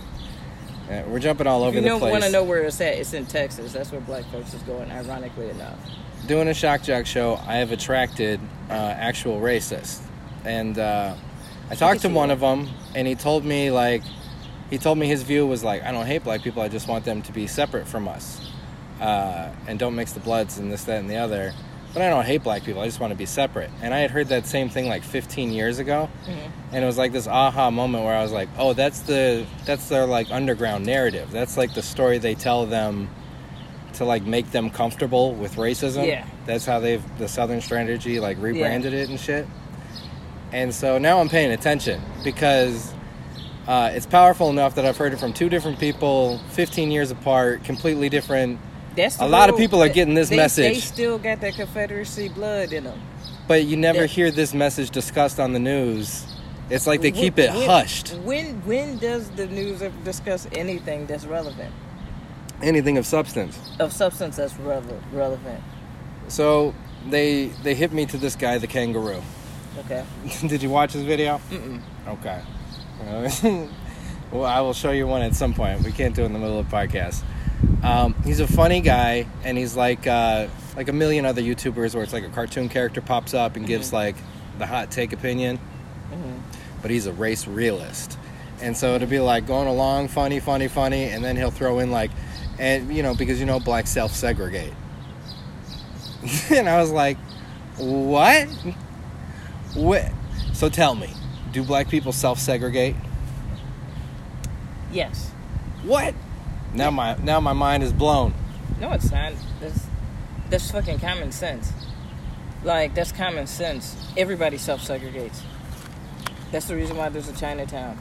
uh, 0.89 1.03
we're 1.07 1.19
jumping 1.19 1.47
all 1.47 1.63
over 1.63 1.75
you 1.75 1.81
the 1.81 1.87
know, 1.87 1.99
place. 1.99 2.11
want 2.11 2.23
to 2.23 2.31
know 2.31 2.43
where 2.43 2.63
it's 2.63 2.79
at, 2.81 2.95
it's 2.95 3.13
in 3.13 3.25
Texas. 3.25 3.73
That's 3.73 3.91
where 3.91 4.01
black 4.01 4.25
folks 4.25 4.53
is 4.53 4.61
going, 4.63 4.89
ironically 4.91 5.49
enough. 5.49 5.77
doing 6.27 6.47
a 6.47 6.53
shock 6.53 6.83
jock 6.83 7.05
show, 7.05 7.35
I 7.45 7.55
have 7.57 7.71
attracted 7.71 8.39
uh, 8.69 8.73
actual 8.73 9.39
racists, 9.39 10.01
and 10.45 10.77
uh, 10.79 11.15
I 11.69 11.75
talked 11.75 12.01
to 12.01 12.09
one 12.09 12.31
of 12.31 12.39
them, 12.39 12.69
and 12.95 13.07
he 13.07 13.15
told 13.15 13.43
me 13.45 13.71
like, 13.71 14.03
he 14.69 14.77
told 14.77 14.97
me 14.97 15.07
his 15.07 15.23
view 15.23 15.45
was 15.47 15.63
like, 15.63 15.83
I 15.83 15.91
don't 15.91 16.05
hate 16.05 16.23
black 16.23 16.41
people, 16.41 16.61
I 16.61 16.67
just 16.69 16.87
want 16.87 17.05
them 17.05 17.21
to 17.23 17.31
be 17.31 17.47
separate 17.47 17.87
from 17.87 18.07
us, 18.07 18.46
uh, 18.99 19.49
and 19.67 19.77
don't 19.79 19.95
mix 19.95 20.13
the 20.13 20.19
bloods 20.19 20.57
and 20.57 20.71
this, 20.71 20.83
that, 20.85 20.99
and 20.99 21.09
the 21.09 21.17
other. 21.17 21.53
But 21.93 22.01
I 22.01 22.09
don't 22.09 22.25
hate 22.25 22.43
black 22.43 22.63
people, 22.63 22.81
I 22.81 22.85
just 22.85 22.99
want 22.99 23.11
to 23.11 23.17
be 23.17 23.25
separate. 23.25 23.71
And 23.81 23.93
I 23.93 23.99
had 23.99 24.11
heard 24.11 24.27
that 24.27 24.45
same 24.45 24.69
thing 24.69 24.87
like 24.87 25.03
15 25.03 25.51
years 25.51 25.79
ago, 25.79 26.09
and 26.71 26.83
it 26.83 26.85
was 26.85 26.97
like 26.97 27.11
this 27.11 27.27
aha 27.27 27.71
moment 27.71 28.03
where 28.03 28.15
I 28.15 28.21
was 28.21 28.31
like, 28.31 28.49
oh, 28.57 28.73
that's 28.73 28.99
the 29.01 29.45
that's 29.65 29.87
their 29.89 30.05
like 30.05 30.29
underground 30.29 30.85
narrative. 30.85 31.31
That's 31.31 31.57
like 31.57 31.73
the 31.73 31.81
story 31.81 32.17
they 32.17 32.35
tell 32.35 32.65
them 32.65 33.09
to 33.93 34.05
like 34.05 34.23
make 34.23 34.51
them 34.51 34.69
comfortable 34.69 35.33
with 35.33 35.55
racism. 35.55 36.05
Yeah. 36.07 36.25
That's 36.45 36.65
how 36.65 36.79
they've 36.79 37.03
the 37.17 37.27
Southern 37.27 37.61
strategy 37.61 38.19
like 38.19 38.37
rebranded 38.39 38.93
it 38.93 39.09
and 39.09 39.19
shit. 39.19 39.47
And 40.51 40.73
so 40.73 40.97
now 40.97 41.19
I'm 41.19 41.29
paying 41.29 41.51
attention 41.51 42.01
because 42.23 42.93
uh, 43.67 43.91
it's 43.93 44.05
powerful 44.05 44.49
enough 44.49 44.75
that 44.75 44.85
I've 44.85 44.97
heard 44.97 45.13
it 45.13 45.19
from 45.19 45.33
two 45.33 45.49
different 45.49 45.79
people, 45.79 46.39
15 46.51 46.89
years 46.89 47.11
apart, 47.11 47.63
completely 47.63 48.07
different. 48.07 48.59
That's 48.97 49.19
A 49.19 49.27
lot 49.27 49.49
of 49.49 49.55
people 49.57 49.81
are 49.81 49.89
getting 49.89 50.15
this 50.15 50.29
They- 50.29 50.35
message. 50.35 50.73
They 50.73 50.79
still 50.81 51.17
got 51.17 51.39
that 51.41 51.55
Confederacy 51.55 52.29
blood 52.29 52.73
in 52.73 52.83
them. 52.85 52.99
But 53.47 53.63
you 53.65 53.77
never 53.77 54.01
Yeah. 54.01 54.07
hear 54.07 54.31
this 54.31 54.53
message 54.53 54.89
discussed 54.89 55.39
on 55.39 55.53
the 55.53 55.59
news. 55.59 56.25
It's 56.69 56.85
like 56.85 57.01
they 57.01 57.11
When- 57.11 57.21
keep 57.21 57.39
it 57.39 57.53
when- 57.53 57.69
hushed. 57.69 58.13
When 58.25 58.61
when 58.65 58.97
does 58.97 59.29
the 59.29 59.45
news 59.47 59.81
ever 59.81 59.95
discuss 60.03 60.47
anything 60.53 61.05
that's 61.05 61.25
relevant 61.25 61.71
Anything 62.61 62.97
of 62.97 63.05
substance. 63.05 63.57
of 63.79 63.93
substance 63.93 64.35
that's 64.35 64.53
rele- 64.55 64.99
relevant? 65.13 65.61
So 66.27 66.73
they 67.09 67.51
they 67.63 67.73
hit 67.75 67.93
me 67.93 68.05
to 68.07 68.17
this 68.17 68.35
guy, 68.35 68.57
the 68.57 68.67
kangaroo. 68.67 69.21
Okay. 69.85 70.03
Did 70.47 70.61
you 70.61 70.69
watch 70.69 70.91
his 70.91 71.03
video? 71.03 71.39
Mm-mm. 71.51 71.79
Okay. 72.09 72.39
Well, 74.29 74.43
I 74.43 74.59
will 74.59 74.73
show 74.73 74.91
you 74.91 75.07
one 75.07 75.21
at 75.21 75.35
some 75.35 75.53
point. 75.53 75.83
We 75.83 75.93
can't 75.93 76.13
do 76.13 76.23
it 76.23 76.25
in 76.25 76.33
the 76.33 76.39
middle 76.39 76.59
of 76.59 76.69
the 76.69 76.75
podcast. 76.75 77.21
Um, 77.83 78.13
he's 78.23 78.39
a 78.39 78.47
funny 78.47 78.81
guy, 78.81 79.27
and 79.43 79.57
he's 79.57 79.75
like 79.75 80.05
uh, 80.07 80.47
like 80.75 80.89
a 80.89 80.93
million 80.93 81.25
other 81.25 81.41
YouTubers, 81.41 81.93
where 81.93 82.03
it's 82.03 82.13
like 82.13 82.23
a 82.23 82.29
cartoon 82.29 82.69
character 82.69 83.01
pops 83.01 83.33
up 83.33 83.55
and 83.55 83.65
gives 83.65 83.93
like 83.93 84.15
the 84.57 84.65
hot 84.65 84.91
take 84.91 85.13
opinion. 85.13 85.59
Mhm. 86.11 86.39
But 86.81 86.91
he's 86.91 87.05
a 87.05 87.13
race 87.13 87.47
realist, 87.47 88.17
and 88.61 88.75
so 88.75 88.95
it'll 88.95 89.07
be 89.07 89.19
like 89.19 89.47
going 89.47 89.67
along, 89.67 90.09
funny, 90.09 90.39
funny, 90.39 90.67
funny, 90.67 91.05
and 91.05 91.23
then 91.23 91.35
he'll 91.35 91.51
throw 91.51 91.79
in 91.79 91.91
like, 91.91 92.11
and 92.59 92.93
you 92.95 93.03
know 93.03 93.15
because 93.15 93.39
you 93.39 93.45
know 93.45 93.59
blacks 93.59 93.89
self 93.89 94.11
segregate, 94.13 94.73
and 96.49 96.67
I 96.69 96.79
was 96.79 96.91
like, 96.91 97.17
what? 97.77 98.47
What? 99.73 100.11
So 100.53 100.69
tell 100.69 100.95
me, 100.95 101.13
do 101.51 101.63
black 101.63 101.89
people 101.89 102.11
self 102.11 102.39
segregate? 102.39 102.95
Yes. 104.91 105.31
What? 105.83 106.13
Now 106.77 106.91
my 106.91 107.17
now 107.23 107.39
my 107.39 107.53
mind 107.53 107.81
is 107.81 107.91
blown. 107.91 108.35
No, 108.79 108.91
it's 108.91 109.11
not. 109.11 109.33
That's 109.59 109.87
that's 110.51 110.69
fucking 110.69 110.99
common 110.99 111.31
sense. 111.31 111.73
Like 112.63 112.93
that's 112.93 113.11
common 113.11 113.47
sense. 113.47 113.97
Everybody 114.15 114.59
self 114.59 114.81
segregates. 114.81 115.41
That's 116.51 116.67
the 116.67 116.75
reason 116.75 116.95
why 116.95 117.09
there's 117.09 117.29
a 117.29 117.35
Chinatown. 117.35 117.97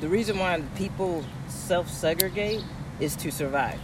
The 0.00 0.08
reason 0.08 0.38
why 0.38 0.62
people 0.76 1.24
self 1.48 1.90
segregate 1.90 2.62
is 3.00 3.16
to 3.16 3.32
survive. 3.32 3.80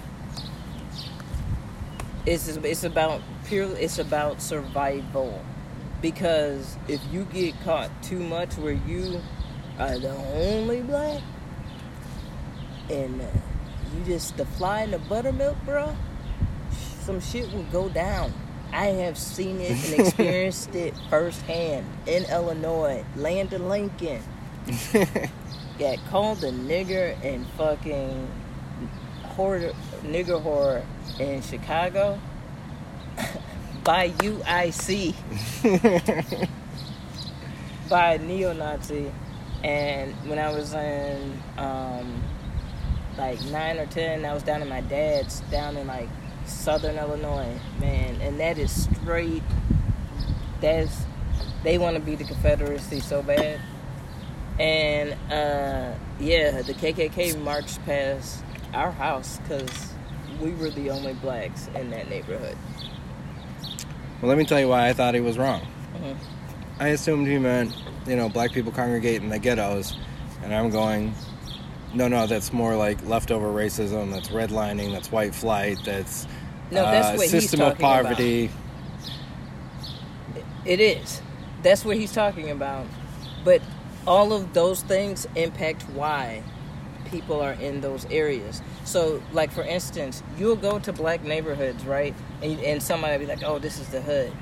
It's 2.24 2.46
it's 2.46 2.84
about 2.84 3.22
purely 3.44 3.82
it's 3.82 3.98
about 3.98 4.40
survival. 4.40 5.44
Because 6.00 6.76
if 6.86 7.00
you 7.10 7.24
get 7.24 7.60
caught 7.64 7.90
too 8.04 8.20
much 8.20 8.56
where 8.56 8.78
you 8.86 9.20
are 9.80 9.98
the 9.98 10.14
only 10.14 10.82
black 10.82 11.22
and 12.88 13.20
you 13.94 14.04
just 14.04 14.36
the 14.36 14.44
fly 14.44 14.82
in 14.82 14.90
the 14.90 14.98
buttermilk, 14.98 15.56
bro, 15.64 15.96
some 17.00 17.20
shit 17.20 17.52
will 17.52 17.64
go 17.64 17.88
down. 17.88 18.32
I 18.72 18.86
have 18.86 19.16
seen 19.16 19.60
it 19.60 19.70
and 19.70 20.06
experienced 20.06 20.74
it 20.74 20.94
firsthand 21.10 21.86
in 22.06 22.24
Illinois, 22.24 23.04
land 23.16 23.52
of 23.52 23.62
Lincoln. 23.62 24.22
Got 25.78 25.98
called 26.10 26.44
a 26.44 26.50
nigger 26.50 27.16
and 27.24 27.46
fucking 27.50 28.28
horror, 29.22 29.72
nigger 30.02 30.42
horror 30.42 30.84
in 31.18 31.40
Chicago 31.40 32.20
by 33.84 34.10
UIC 34.10 35.14
by 37.88 38.14
a 38.14 38.18
neo-Nazi. 38.18 39.10
And 39.64 40.12
when 40.28 40.38
I 40.38 40.52
was 40.52 40.72
in 40.74 41.42
um, 41.56 42.22
like 43.18 43.42
nine 43.46 43.78
or 43.78 43.86
ten, 43.86 44.24
I 44.24 44.32
was 44.32 44.42
down 44.42 44.62
at 44.62 44.68
my 44.68 44.80
dad's 44.80 45.40
down 45.50 45.76
in 45.76 45.86
like 45.86 46.08
southern 46.46 46.96
Illinois, 46.96 47.58
man, 47.80 48.20
and 48.20 48.40
that 48.40 48.56
is 48.58 48.84
straight. 48.84 49.42
That's 50.60 51.04
they 51.62 51.76
want 51.78 51.96
to 51.96 52.02
be 52.02 52.14
the 52.14 52.24
Confederacy 52.24 53.00
so 53.00 53.22
bad, 53.22 53.60
and 54.58 55.12
uh, 55.30 55.94
yeah, 56.20 56.62
the 56.62 56.74
KKK 56.74 57.40
marched 57.42 57.84
past 57.84 58.42
our 58.72 58.90
house 58.92 59.38
because 59.38 59.92
we 60.40 60.52
were 60.52 60.70
the 60.70 60.90
only 60.90 61.14
blacks 61.14 61.68
in 61.74 61.90
that 61.90 62.08
neighborhood. 62.08 62.56
Well, 64.20 64.28
let 64.28 64.38
me 64.38 64.44
tell 64.44 64.58
you 64.60 64.68
why 64.68 64.88
I 64.88 64.92
thought 64.92 65.14
he 65.14 65.20
was 65.20 65.38
wrong. 65.38 65.62
Mhm. 65.96 66.16
I 66.80 66.88
assumed 66.88 67.26
he 67.26 67.38
meant, 67.38 67.74
you 68.06 68.14
know, 68.16 68.28
black 68.28 68.52
people 68.52 68.70
congregate 68.70 69.20
in 69.22 69.28
the 69.30 69.38
ghettos, 69.38 69.96
and 70.42 70.54
I'm 70.54 70.70
going, 70.70 71.12
no, 71.94 72.08
no, 72.08 72.26
that's 72.26 72.52
more 72.52 72.76
like 72.76 73.04
leftover 73.06 73.48
racism. 73.48 74.12
That's 74.12 74.28
redlining. 74.28 74.92
That's 74.92 75.10
white 75.10 75.34
flight. 75.34 75.78
That's 75.84 76.26
No, 76.70 76.82
that's 76.82 77.08
uh, 77.08 77.14
what 77.14 77.28
he's 77.28 77.42
system 77.42 77.60
of 77.60 77.78
talking 77.78 77.84
about. 77.86 78.04
poverty. 78.04 78.50
It 80.64 80.80
is. 80.80 81.22
That's 81.62 81.84
what 81.84 81.96
he's 81.96 82.12
talking 82.12 82.50
about. 82.50 82.86
But 83.44 83.62
all 84.06 84.32
of 84.32 84.52
those 84.52 84.82
things 84.82 85.26
impact 85.34 85.82
why 85.94 86.42
people 87.06 87.40
are 87.40 87.52
in 87.52 87.80
those 87.80 88.04
areas. 88.06 88.62
So, 88.84 89.22
like 89.32 89.50
for 89.50 89.62
instance, 89.62 90.22
you'll 90.38 90.56
go 90.56 90.78
to 90.78 90.92
black 90.92 91.24
neighborhoods, 91.24 91.84
right? 91.84 92.14
And, 92.42 92.60
and 92.60 92.82
somebody 92.82 93.12
will 93.14 93.20
be 93.20 93.26
like, 93.26 93.42
"Oh, 93.42 93.58
this 93.58 93.78
is 93.78 93.88
the 93.88 94.00
hood." 94.02 94.32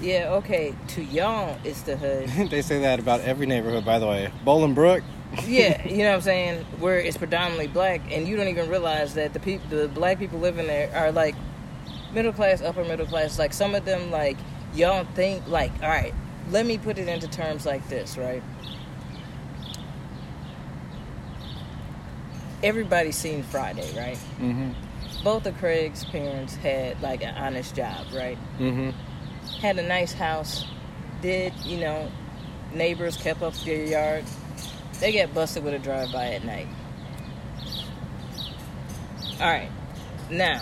Yeah, 0.00 0.30
okay. 0.34 0.74
To 0.88 1.02
y'all, 1.02 1.58
it's 1.64 1.82
the 1.82 1.96
hood. 1.96 2.28
they 2.50 2.60
say 2.62 2.80
that 2.80 2.98
about 2.98 3.20
every 3.20 3.46
neighborhood, 3.46 3.84
by 3.84 3.98
the 3.98 4.06
way. 4.06 4.30
Bolingbrook. 4.44 5.02
Yeah, 5.46 5.86
you 5.86 5.98
know 5.98 6.10
what 6.10 6.16
I'm 6.16 6.20
saying? 6.22 6.64
Where 6.78 6.98
it's 6.98 7.16
predominantly 7.16 7.68
black, 7.68 8.00
and 8.10 8.26
you 8.28 8.36
don't 8.36 8.48
even 8.48 8.68
realize 8.68 9.14
that 9.14 9.32
the 9.32 9.40
people, 9.40 9.66
the 9.68 9.88
black 9.88 10.18
people 10.18 10.38
living 10.38 10.66
there, 10.66 10.94
are 10.94 11.12
like 11.12 11.34
middle 12.12 12.32
class, 12.32 12.62
upper 12.62 12.84
middle 12.84 13.06
class. 13.06 13.38
Like 13.38 13.52
some 13.52 13.74
of 13.74 13.84
them, 13.84 14.10
like 14.10 14.36
y'all 14.74 15.06
think, 15.14 15.46
like, 15.48 15.72
all 15.82 15.88
right, 15.88 16.14
let 16.50 16.66
me 16.66 16.78
put 16.78 16.98
it 16.98 17.08
into 17.08 17.28
terms 17.28 17.66
like 17.66 17.88
this, 17.88 18.16
right? 18.16 18.42
Everybody's 22.62 23.16
seen 23.16 23.42
Friday, 23.42 23.90
right? 23.96 24.18
Mm-hmm. 24.38 24.70
Both 25.24 25.46
of 25.46 25.56
Craig's 25.58 26.04
parents 26.04 26.54
had 26.56 27.00
like 27.02 27.22
an 27.22 27.34
honest 27.36 27.74
job, 27.74 28.06
right? 28.14 28.38
Mm-hmm. 28.58 28.90
had 29.60 29.78
a 29.78 29.82
nice 29.82 30.12
house, 30.12 30.64
did, 31.20 31.52
you 31.64 31.78
know, 31.78 32.10
neighbors 32.74 33.16
kept 33.16 33.42
up 33.42 33.54
their 33.54 33.84
yard. 33.84 34.24
They 35.02 35.10
get 35.10 35.34
busted 35.34 35.64
with 35.64 35.74
a 35.74 35.80
drive 35.80 36.12
by 36.12 36.28
at 36.28 36.44
night. 36.44 36.68
All 39.40 39.48
right. 39.50 39.68
Now, 40.30 40.60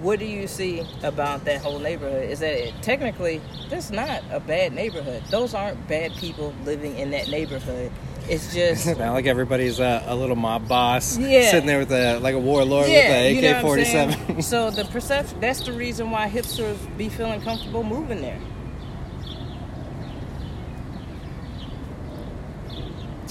what 0.00 0.18
do 0.18 0.24
you 0.24 0.48
see 0.48 0.82
about 1.04 1.44
that 1.44 1.60
whole 1.60 1.78
neighborhood? 1.78 2.28
Is 2.28 2.40
that 2.40 2.54
it, 2.54 2.74
technically 2.82 3.40
that's 3.68 3.92
not 3.92 4.24
a 4.32 4.40
bad 4.40 4.72
neighborhood. 4.72 5.22
Those 5.30 5.54
aren't 5.54 5.86
bad 5.86 6.12
people 6.16 6.52
living 6.64 6.98
in 6.98 7.12
that 7.12 7.28
neighborhood. 7.28 7.92
It's 8.28 8.52
just 8.52 8.86
Not 8.98 9.12
like 9.12 9.26
everybody's 9.26 9.78
a, 9.78 10.02
a 10.08 10.16
little 10.16 10.34
mob 10.34 10.66
boss 10.66 11.16
Yeah. 11.16 11.52
sitting 11.52 11.66
there 11.68 11.78
with 11.78 11.92
a 11.92 12.18
like 12.18 12.34
a 12.34 12.38
warlord 12.40 12.88
yeah, 12.88 13.26
with 13.26 13.32
you 13.34 13.38
a 13.38 13.42
know 13.42 13.50
AK 13.50 13.54
what 13.54 13.62
forty 13.62 13.82
I'm 13.82 14.10
saying? 14.10 14.42
So 14.42 14.72
the 14.72 14.86
perception 14.86 15.38
that's 15.38 15.60
the 15.60 15.72
reason 15.72 16.10
why 16.10 16.28
hipsters 16.28 16.76
be 16.98 17.08
feeling 17.08 17.40
comfortable 17.42 17.84
moving 17.84 18.22
there. 18.22 18.40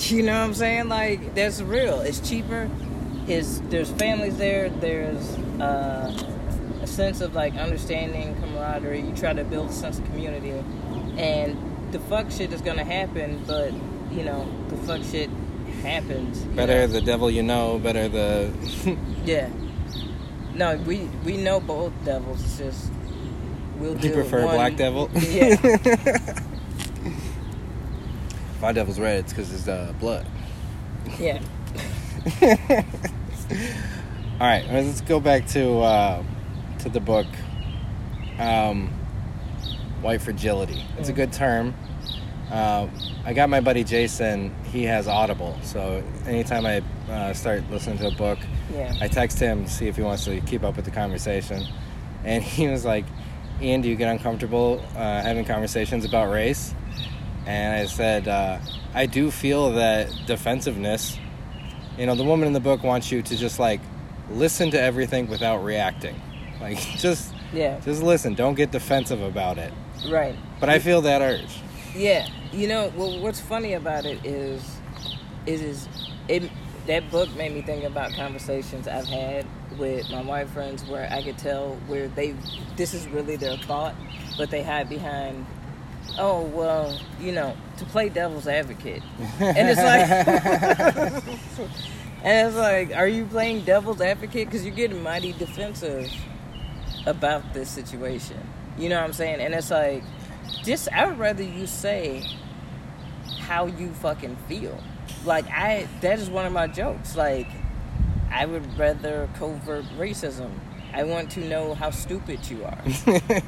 You 0.17 0.23
know 0.23 0.33
what 0.33 0.45
I'm 0.45 0.53
saying? 0.55 0.89
Like 0.89 1.35
that's 1.35 1.61
real. 1.61 2.01
It's 2.01 2.19
cheaper. 2.27 2.69
It's 3.27 3.59
there's 3.69 3.91
families 3.91 4.37
there. 4.37 4.69
There's 4.69 5.37
uh, 5.61 6.11
a 6.81 6.87
sense 6.87 7.21
of 7.21 7.35
like 7.35 7.53
understanding, 7.55 8.35
camaraderie. 8.41 9.01
You 9.01 9.15
try 9.15 9.33
to 9.33 9.43
build 9.43 9.69
a 9.69 9.73
sense 9.73 9.99
of 9.99 10.05
community, 10.05 10.51
and 11.17 11.91
the 11.91 11.99
fuck 11.99 12.31
shit 12.31 12.51
is 12.53 12.61
gonna 12.61 12.83
happen. 12.83 13.43
But 13.45 13.71
you 14.11 14.23
know, 14.23 14.49
the 14.69 14.77
fuck 14.77 15.03
shit 15.03 15.29
happens. 15.83 16.39
Better 16.39 16.73
know? 16.73 16.87
the 16.87 17.01
devil 17.01 17.29
you 17.29 17.43
know, 17.43 17.77
better 17.79 18.09
the. 18.09 18.51
Yeah. 19.25 19.49
No, 20.55 20.75
we 20.77 21.07
we 21.23 21.37
know 21.37 21.59
both 21.59 21.93
devils. 22.03 22.43
It's 22.43 22.57
just 22.57 22.91
we'll 23.77 23.95
you 23.97 24.11
prefer 24.11 24.43
one- 24.45 24.55
black 24.55 24.75
devil? 24.75 25.09
Yeah. 25.29 25.55
My 28.61 28.71
devil's 28.71 28.99
red, 28.99 29.19
it's 29.19 29.31
because 29.33 29.53
it's 29.53 29.67
uh, 29.67 29.93
blood. 29.99 30.25
Yeah. 31.19 31.39
All 34.39 34.47
right, 34.47 34.65
let's 34.71 35.01
go 35.01 35.19
back 35.19 35.47
to 35.47 35.79
uh, 35.79 36.23
to 36.79 36.89
the 36.89 36.99
book. 36.99 37.27
Um, 38.37 38.93
White 40.01 40.21
fragility. 40.21 40.81
It's 40.97 41.09
a 41.09 41.11
Mm. 41.11 41.15
good 41.17 41.33
term. 41.33 41.73
Uh, 42.49 42.87
I 43.25 43.33
got 43.33 43.49
my 43.49 43.59
buddy 43.59 43.83
Jason. 43.83 44.55
He 44.71 44.83
has 44.85 45.07
Audible, 45.09 45.57
so 45.61 46.01
anytime 46.25 46.65
I 46.65 46.81
uh, 47.11 47.33
start 47.33 47.69
listening 47.69 47.97
to 47.99 48.07
a 48.07 48.11
book, 48.11 48.39
Yeah. 48.73 48.93
I 49.01 49.07
text 49.09 49.39
him 49.39 49.65
to 49.65 49.69
see 49.69 49.87
if 49.87 49.97
he 49.97 50.01
wants 50.03 50.23
to 50.25 50.39
keep 50.41 50.63
up 50.63 50.75
with 50.77 50.85
the 50.85 50.91
conversation, 50.91 51.65
and 52.23 52.41
he 52.43 52.67
was 52.69 52.85
like, 52.85 53.05
"Ian, 53.61 53.81
do 53.81 53.89
you 53.89 53.95
get 53.95 54.09
uncomfortable 54.09 54.81
uh, 54.95 55.21
having 55.21 55.43
conversations 55.45 56.05
about 56.05 56.31
race?" 56.31 56.73
And 57.45 57.81
I 57.81 57.85
said, 57.85 58.27
uh, 58.27 58.59
"I 58.93 59.05
do 59.05 59.31
feel 59.31 59.71
that 59.73 60.09
defensiveness. 60.27 61.17
You 61.97 62.05
know, 62.05 62.15
the 62.15 62.23
woman 62.23 62.47
in 62.47 62.53
the 62.53 62.59
book 62.59 62.83
wants 62.83 63.11
you 63.11 63.21
to 63.21 63.37
just 63.37 63.59
like 63.59 63.81
listen 64.31 64.71
to 64.71 64.79
everything 64.81 65.27
without 65.27 65.63
reacting, 65.63 66.21
like 66.61 66.77
just 66.97 67.33
Yeah. 67.53 67.79
just 67.79 68.03
listen. 68.03 68.35
Don't 68.35 68.55
get 68.55 68.71
defensive 68.71 69.21
about 69.21 69.57
it." 69.57 69.73
Right. 70.09 70.35
But 70.59 70.69
I 70.69 70.79
feel 70.79 71.01
that 71.01 71.21
urge. 71.21 71.61
Yeah. 71.95 72.27
You 72.53 72.67
know, 72.67 72.91
well, 72.95 73.19
what's 73.19 73.39
funny 73.39 73.73
about 73.73 74.05
it 74.05 74.23
is, 74.25 74.63
is 75.45 75.61
is 75.61 75.87
it 76.27 76.49
that 76.87 77.09
book 77.11 77.29
made 77.35 77.53
me 77.53 77.61
think 77.61 77.83
about 77.83 78.13
conversations 78.13 78.87
I've 78.87 79.07
had 79.07 79.45
with 79.77 80.09
my 80.09 80.21
white 80.21 80.49
friends 80.49 80.83
where 80.85 81.07
I 81.11 81.21
could 81.23 81.37
tell 81.37 81.75
where 81.87 82.07
they 82.07 82.35
this 82.75 82.93
is 82.93 83.07
really 83.07 83.35
their 83.35 83.57
thought, 83.57 83.95
but 84.37 84.49
they 84.51 84.63
hide 84.63 84.89
behind. 84.89 85.45
Oh 86.17 86.43
well, 86.43 86.99
you 87.19 87.31
know, 87.31 87.55
to 87.77 87.85
play 87.85 88.09
devil's 88.09 88.47
advocate, 88.47 89.03
and 89.39 89.69
it's 89.69 89.77
like, 89.79 91.23
and 92.23 92.47
it's 92.47 92.57
like, 92.57 92.95
are 92.95 93.07
you 93.07 93.25
playing 93.25 93.65
devil's 93.65 94.01
advocate 94.01 94.47
because 94.47 94.65
you're 94.65 94.75
getting 94.75 95.01
mighty 95.01 95.33
defensive 95.33 96.11
about 97.05 97.53
this 97.53 97.69
situation? 97.69 98.37
You 98.77 98.89
know 98.89 98.95
what 98.95 99.05
I'm 99.05 99.13
saying? 99.13 99.41
And 99.41 99.53
it's 99.53 99.71
like, 99.71 100.03
just 100.63 100.89
I 100.91 101.07
would 101.07 101.19
rather 101.19 101.43
you 101.43 101.67
say 101.67 102.23
how 103.39 103.67
you 103.67 103.89
fucking 103.93 104.37
feel. 104.47 104.81
Like 105.25 105.45
I, 105.49 105.87
that 106.01 106.19
is 106.19 106.29
one 106.29 106.45
of 106.45 106.53
my 106.53 106.67
jokes. 106.67 107.15
Like 107.15 107.47
I 108.31 108.45
would 108.45 108.77
rather 108.77 109.29
covert 109.35 109.85
racism. 109.97 110.51
I 110.93 111.03
want 111.03 111.31
to 111.31 111.39
know 111.41 111.73
how 111.75 111.91
stupid 111.91 112.49
you 112.49 112.63
are 112.63 112.81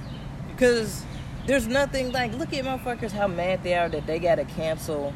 because 0.51 1.03
there's 1.51 1.67
nothing 1.67 2.13
like 2.13 2.34
look 2.36 2.53
at 2.53 2.63
motherfuckers 2.63 3.12
how 3.12 3.27
mad 3.27 3.62
they 3.62 3.74
are 3.74 3.89
that 3.89 4.08
they 4.08 4.20
gotta 4.20 4.46
cancel 4.46 5.13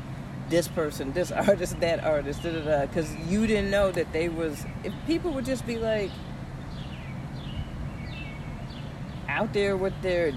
this 0.49 0.67
person, 0.67 1.13
this 1.13 1.31
artist, 1.47 1.79
that 1.79 2.03
artist, 2.03 2.43
da 2.43 2.51
da 2.51 2.59
da. 2.59 2.85
Because 2.85 3.15
you 3.27 3.47
didn't 3.47 3.71
know 3.71 3.91
that 3.91 4.11
they 4.11 4.27
was. 4.27 4.65
If 4.83 4.93
people 5.07 5.31
would 5.31 5.45
just 5.45 5.65
be 5.65 5.77
like 5.77 6.11
out 9.29 9.53
there 9.53 9.77
with 9.77 9.93
their 10.01 10.31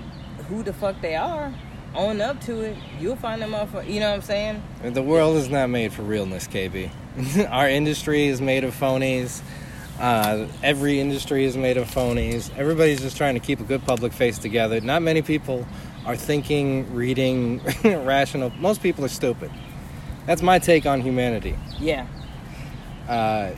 who 0.49 0.63
the 0.63 0.73
fuck 0.73 1.01
they 1.01 1.17
are, 1.17 1.53
own 1.97 2.21
up 2.21 2.41
to 2.43 2.61
it, 2.61 2.77
you'll 3.01 3.17
find 3.17 3.43
them 3.43 3.53
off. 3.53 3.75
You 3.85 3.99
know 3.99 4.11
what 4.11 4.17
I'm 4.17 4.23
saying? 4.23 4.63
The 4.83 5.03
world 5.03 5.37
is 5.37 5.49
not 5.49 5.69
made 5.69 5.93
for 5.93 6.03
realness, 6.03 6.47
KB. 6.47 6.91
Our 7.51 7.69
industry 7.69 8.29
is 8.29 8.41
made 8.41 8.63
of 8.63 8.73
phonies. 8.73 9.43
Uh, 9.99 10.47
every 10.63 11.01
industry 11.01 11.45
is 11.45 11.57
made 11.57 11.77
of 11.77 11.91
phonies. 11.91 12.57
Everybody's 12.57 13.01
just 13.01 13.17
trying 13.17 13.35
to 13.35 13.41
keep 13.41 13.59
a 13.59 13.65
good 13.65 13.85
public 13.85 14.13
face 14.13 14.39
together. 14.39 14.81
Not 14.81 15.03
many 15.03 15.23
people 15.23 15.67
are 16.09 16.17
thinking, 16.17 16.95
reading, 16.95 17.61
rational. 17.85 18.51
Most 18.59 18.83
people 18.83 19.05
are 19.05 19.09
stupid. 19.09 19.51
That's 20.25 20.41
my 20.41 20.59
take 20.59 20.87
on 20.87 21.03
humanity. 21.03 21.55
Yeah. 21.79 22.07
Uh, 23.07 23.51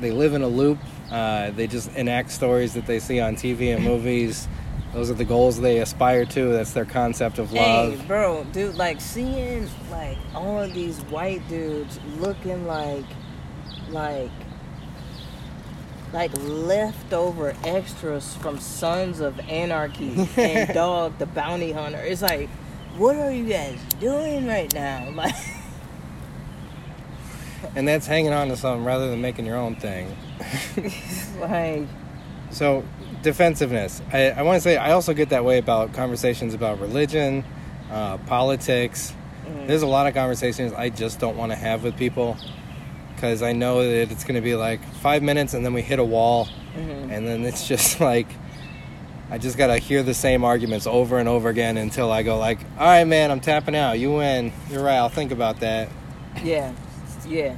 they 0.00 0.10
live 0.10 0.34
in 0.34 0.42
a 0.42 0.48
loop. 0.48 0.78
Uh, 1.12 1.52
they 1.52 1.68
just 1.68 1.94
enact 1.94 2.32
stories 2.32 2.74
that 2.74 2.86
they 2.86 2.98
see 2.98 3.20
on 3.20 3.36
TV 3.36 3.72
and 3.72 3.84
movies. 3.92 4.48
Those 4.92 5.12
are 5.12 5.14
the 5.14 5.24
goals 5.24 5.60
they 5.60 5.78
aspire 5.78 6.24
to. 6.26 6.48
That's 6.48 6.72
their 6.72 6.84
concept 6.84 7.38
of 7.38 7.52
love. 7.52 7.96
Hey, 7.96 8.06
bro, 8.06 8.44
dude, 8.52 8.74
like 8.74 9.00
seeing 9.00 9.68
like 9.88 10.18
all 10.34 10.60
of 10.60 10.74
these 10.74 10.98
white 11.02 11.46
dudes 11.48 12.00
looking 12.18 12.66
like, 12.66 13.04
like, 13.90 14.30
like 16.12 16.30
leftover 16.38 17.54
extras 17.64 18.34
from 18.36 18.58
Sons 18.58 19.20
of 19.20 19.38
Anarchy 19.48 20.28
and 20.36 20.72
Dog 20.74 21.16
the 21.18 21.26
Bounty 21.26 21.72
Hunter. 21.72 21.98
It's 22.00 22.22
like, 22.22 22.48
what 22.96 23.16
are 23.16 23.30
you 23.32 23.46
guys 23.48 23.78
doing 24.00 24.46
right 24.46 24.72
now? 24.74 25.10
Like, 25.14 25.34
And 27.76 27.86
that's 27.86 28.06
hanging 28.06 28.32
on 28.32 28.48
to 28.48 28.56
something 28.56 28.84
rather 28.84 29.08
than 29.08 29.20
making 29.20 29.46
your 29.46 29.56
own 29.56 29.76
thing. 29.76 30.14
like, 31.40 31.86
So, 32.50 32.84
defensiveness. 33.22 34.02
I, 34.12 34.30
I 34.30 34.42
want 34.42 34.56
to 34.56 34.60
say 34.60 34.76
I 34.76 34.92
also 34.92 35.14
get 35.14 35.28
that 35.30 35.44
way 35.44 35.58
about 35.58 35.92
conversations 35.94 36.54
about 36.54 36.80
religion, 36.80 37.44
uh, 37.90 38.18
politics. 38.18 39.14
mm, 39.46 39.66
There's 39.68 39.82
a 39.82 39.86
lot 39.86 40.06
of 40.08 40.14
conversations 40.14 40.72
I 40.72 40.90
just 40.90 41.20
don't 41.20 41.36
want 41.36 41.52
to 41.52 41.56
have 41.56 41.84
with 41.84 41.96
people 41.96 42.36
because 43.22 43.40
I 43.40 43.52
know 43.52 43.84
that 43.84 44.10
it's 44.10 44.24
going 44.24 44.34
to 44.34 44.40
be 44.40 44.56
like 44.56 44.82
five 44.94 45.22
minutes 45.22 45.54
and 45.54 45.64
then 45.64 45.72
we 45.72 45.80
hit 45.80 46.00
a 46.00 46.04
wall, 46.04 46.48
mhm. 46.74 47.08
and 47.08 47.24
then 47.24 47.44
it's 47.44 47.68
just 47.68 48.00
like 48.10 48.26
I 49.30 49.38
just 49.38 49.56
got 49.56 49.68
to 49.68 49.78
hear 49.78 50.02
the 50.02 50.12
same 50.12 50.44
arguments 50.44 50.88
over 50.88 51.18
and 51.18 51.28
over 51.28 51.48
again 51.48 51.76
until 51.76 52.10
I 52.10 52.24
go 52.24 52.36
like, 52.36 52.58
all 52.76 52.86
right, 52.86 53.04
man, 53.04 53.30
I'm 53.30 53.38
tapping 53.38 53.76
out. 53.76 54.00
You 54.00 54.14
win. 54.14 54.52
You're 54.68 54.82
right. 54.82 54.96
I'll 54.96 55.08
think 55.08 55.30
about 55.30 55.60
that. 55.60 55.88
Yeah, 56.42 56.74
yeah. 57.24 57.56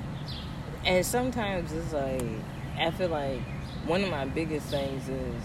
And 0.85 1.05
sometimes 1.05 1.73
it's 1.73 1.95
like 1.95 2.23
I 2.79 2.91
feel 2.91 3.09
like 3.09 3.41
one 3.87 4.05
of 4.05 4.11
my 4.11 4.27
biggest 4.27 4.67
things 4.67 5.09
is 5.09 5.43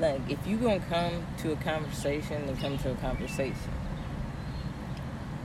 like 0.00 0.20
if 0.28 0.44
you 0.44 0.56
gonna 0.56 0.80
come 0.80 1.24
to 1.38 1.52
a 1.52 1.56
conversation, 1.56 2.46
then 2.46 2.56
come 2.56 2.78
to 2.78 2.90
a 2.90 2.96
conversation. 2.96 3.70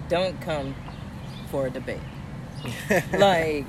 Don't 0.10 0.42
come 0.42 0.74
for 1.52 1.68
a 1.68 1.70
debate. 1.70 2.00
like, 3.14 3.66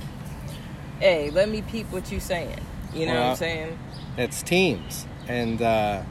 hey, 1.03 1.31
let 1.31 1.49
me 1.49 1.63
peep 1.63 1.91
what 1.93 2.11
you're 2.11 2.21
saying. 2.21 2.59
You 2.95 3.07
know 3.07 3.15
what 3.15 3.23
I'm 3.31 3.37
saying? 3.37 3.79
it's 4.17 4.43
teams 4.43 5.07
and 5.27 5.63
uh, 5.63 6.03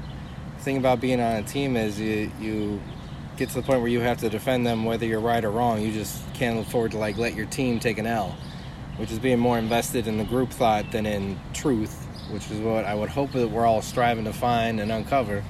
the 0.58 0.64
thing 0.64 0.78
about 0.78 1.00
being 1.00 1.20
on 1.22 1.36
a 1.36 1.44
team 1.44 1.76
is 1.78 2.00
you, 2.00 2.32
you 2.40 2.82
get 3.38 3.50
to 3.50 3.56
the 3.56 3.62
point 3.62 3.80
where 3.80 3.90
you 3.90 4.00
have 4.00 4.18
to 4.18 4.30
defend 4.30 4.66
them 4.66 4.86
whether 4.86 5.06
you're 5.06 5.20
right 5.20 5.46
or 5.46 5.52
wrong 5.52 5.82
you 5.82 5.92
just 5.92 6.22
can't 6.34 6.60
afford 6.60 6.92
to 6.92 6.98
like 6.98 7.18
let 7.18 7.36
your 7.36 7.46
team 7.48 7.80
take 7.80 8.00
an 8.00 8.08
l 8.08 8.36
which 8.98 9.12
is 9.12 9.20
being 9.20 9.38
more 9.38 9.58
invested 9.58 10.08
in 10.08 10.18
the 10.18 10.24
group 10.24 10.50
thought 10.50 10.90
than 10.92 11.06
in 11.06 11.40
truth 11.54 12.08
which 12.32 12.50
is 12.50 12.60
what 12.60 12.86
i 12.86 12.96
would 12.96 13.10
hope 13.10 13.32
that 13.34 13.48
we're 13.48 13.66
all 13.66 13.82
striving 13.82 14.26
to 14.26 14.34
find 14.34 14.80
and 14.80 14.92
uncover 14.92 15.44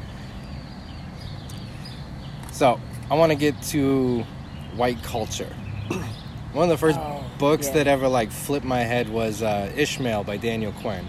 so 2.51 2.79
i 3.09 3.15
want 3.15 3.31
to 3.31 3.37
get 3.37 3.59
to 3.61 4.23
white 4.75 5.01
culture 5.03 5.55
one 6.53 6.63
of 6.63 6.69
the 6.69 6.77
first 6.77 6.99
Oh, 6.99 7.23
books 7.37 7.67
yeah. 7.67 7.73
that 7.73 7.87
ever 7.87 8.07
like 8.07 8.31
flipped 8.31 8.65
my 8.65 8.81
head 8.81 9.09
was 9.09 9.41
uh, 9.41 9.71
ishmael 9.75 10.23
by 10.23 10.37
daniel 10.37 10.71
quinn 10.73 11.07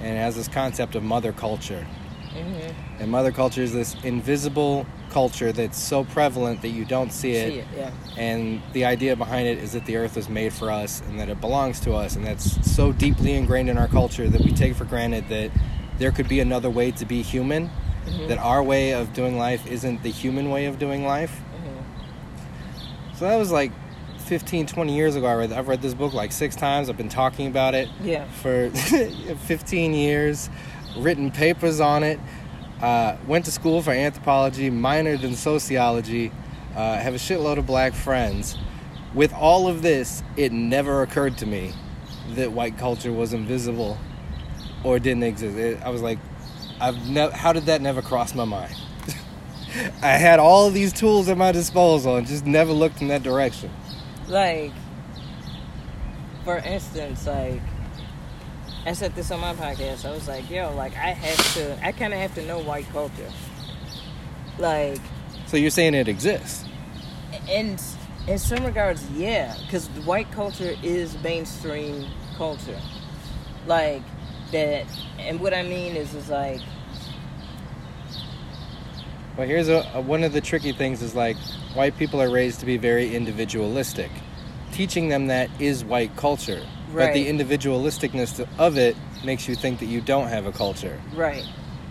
and 0.00 0.14
it 0.16 0.20
has 0.20 0.36
this 0.36 0.46
concept 0.48 0.94
of 0.94 1.02
mother 1.02 1.32
culture. 1.32 1.84
hmm 2.32 3.02
And 3.02 3.10
mother 3.10 3.32
culture 3.32 3.62
is 3.62 3.72
this 3.72 3.96
invisible 4.04 4.86
culture 5.10 5.50
that's 5.52 5.78
so 5.78 6.04
prevalent 6.04 6.62
that 6.62 6.68
you 6.68 6.84
don't 6.84 7.12
see 7.12 7.32
it. 7.32 7.52
See 7.52 7.58
it, 7.60 7.66
yeah. 7.76 7.90
And 8.16 8.60
the 8.72 8.84
idea 8.84 9.16
behind 9.16 9.48
it 9.48 9.58
is 9.58 9.72
that 9.72 9.86
the 9.86 9.96
earth 9.96 10.14
was 10.16 10.28
made 10.28 10.52
for 10.52 10.70
us 10.70 11.00
and 11.08 11.18
that 11.18 11.28
it 11.28 11.40
belongs 11.40 11.80
to 11.80 11.94
us. 11.94 12.14
And 12.14 12.24
that's 12.24 12.70
so 12.76 12.92
deeply 12.92 13.32
ingrained 13.34 13.68
in 13.70 13.76
our 13.78 13.88
culture 13.88 14.28
that 14.28 14.40
we 14.40 14.52
take 14.52 14.74
for 14.76 14.84
granted 14.84 15.28
that 15.30 15.50
there 15.98 16.12
could 16.12 16.28
be 16.28 16.38
another 16.40 16.70
way 16.70 16.90
to 16.92 17.04
be 17.04 17.22
human, 17.22 17.70
Mhm. 18.06 18.28
that 18.28 18.38
our 18.38 18.62
way 18.62 18.92
of 18.92 19.12
doing 19.14 19.36
life 19.38 19.66
isn't 19.66 20.02
the 20.04 20.10
human 20.10 20.50
way 20.50 20.66
of 20.66 20.78
doing 20.78 21.04
life. 21.04 21.40
hmm 21.56 23.14
So 23.16 23.24
that 23.26 23.36
was 23.36 23.50
like 23.50 23.72
15, 24.28 24.66
20 24.66 24.94
years 24.94 25.16
ago. 25.16 25.26
I 25.26 25.34
read, 25.34 25.52
I've 25.52 25.68
read 25.68 25.80
this 25.80 25.94
book 25.94 26.12
like 26.12 26.32
six 26.32 26.54
times. 26.54 26.90
I've 26.90 26.98
been 26.98 27.08
talking 27.08 27.46
about 27.46 27.74
it 27.74 27.88
Yeah. 28.02 28.26
for 28.42 28.68
15 29.46 29.94
years, 29.94 30.50
written 30.98 31.30
papers 31.30 31.80
on 31.80 32.02
it, 32.04 32.20
uh, 32.82 33.16
went 33.26 33.46
to 33.46 33.50
school 33.50 33.80
for 33.80 33.90
anthropology, 33.90 34.70
minored 34.70 35.22
in 35.22 35.34
sociology, 35.34 36.30
uh, 36.76 36.98
have 36.98 37.14
a 37.14 37.18
shitload 37.18 37.56
of 37.56 37.66
black 37.66 37.94
friends. 37.94 38.56
With 39.14 39.32
all 39.32 39.66
of 39.66 39.80
this, 39.80 40.22
it 40.36 40.52
never 40.52 41.00
occurred 41.02 41.38
to 41.38 41.46
me 41.46 41.72
that 42.34 42.52
white 42.52 42.76
culture 42.76 43.10
was 43.12 43.32
invisible 43.32 43.96
or 44.84 44.98
didn't 44.98 45.22
exist. 45.22 45.56
It, 45.56 45.82
I 45.82 45.88
was 45.88 46.02
like, 46.02 46.18
I've 46.80 47.08
never. 47.08 47.34
How 47.34 47.52
did 47.54 47.64
that 47.66 47.80
never 47.80 48.02
cross 48.02 48.34
my 48.34 48.44
mind? 48.44 48.74
I 50.02 50.08
had 50.12 50.38
all 50.38 50.66
of 50.68 50.74
these 50.74 50.92
tools 50.92 51.28
at 51.30 51.36
my 51.38 51.50
disposal 51.50 52.16
and 52.16 52.26
just 52.26 52.44
never 52.46 52.70
looked 52.72 53.00
in 53.00 53.08
that 53.08 53.22
direction. 53.22 53.70
Like, 54.28 54.72
for 56.44 56.58
instance, 56.58 57.26
like, 57.26 57.62
I 58.84 58.92
said 58.92 59.14
this 59.14 59.30
on 59.30 59.40
my 59.40 59.54
podcast. 59.54 60.04
I 60.04 60.12
was 60.12 60.28
like, 60.28 60.48
yo, 60.50 60.74
like, 60.74 60.92
I 60.96 61.10
have 61.12 61.54
to, 61.54 61.86
I 61.86 61.92
kind 61.92 62.12
of 62.12 62.20
have 62.20 62.34
to 62.34 62.46
know 62.46 62.58
white 62.58 62.88
culture. 62.90 63.30
Like, 64.58 65.00
So 65.46 65.56
you're 65.56 65.70
saying 65.70 65.94
it 65.94 66.08
exists? 66.08 66.64
And 67.48 67.82
in 68.26 68.38
some 68.38 68.64
regards, 68.64 69.08
yeah, 69.10 69.56
because 69.62 69.88
white 70.04 70.30
culture 70.32 70.76
is 70.82 71.16
mainstream 71.22 72.06
culture. 72.36 72.80
Like 73.66 74.02
that, 74.52 74.86
and 75.18 75.40
what 75.40 75.54
I 75.54 75.62
mean 75.62 75.96
is, 75.96 76.14
is 76.14 76.28
like, 76.28 76.60
Well, 79.38 79.46
here's 79.46 79.68
a, 79.68 79.88
a 79.94 80.00
one 80.00 80.24
of 80.24 80.32
the 80.32 80.40
tricky 80.40 80.72
things 80.72 81.00
is 81.00 81.14
like 81.14 81.36
white 81.74 81.96
people 81.96 82.20
are 82.20 82.28
raised 82.28 82.58
to 82.60 82.66
be 82.66 82.76
very 82.76 83.14
individualistic. 83.14 84.10
Teaching 84.72 85.08
them 85.08 85.28
that 85.28 85.48
is 85.60 85.84
white 85.84 86.14
culture, 86.16 86.66
Right. 86.90 87.06
but 87.06 87.14
the 87.14 87.28
individualisticness 87.28 88.46
of 88.58 88.76
it 88.76 88.96
makes 89.24 89.46
you 89.48 89.54
think 89.54 89.78
that 89.78 89.86
you 89.86 90.00
don't 90.00 90.26
have 90.28 90.46
a 90.46 90.52
culture. 90.52 91.00
right, 91.14 91.44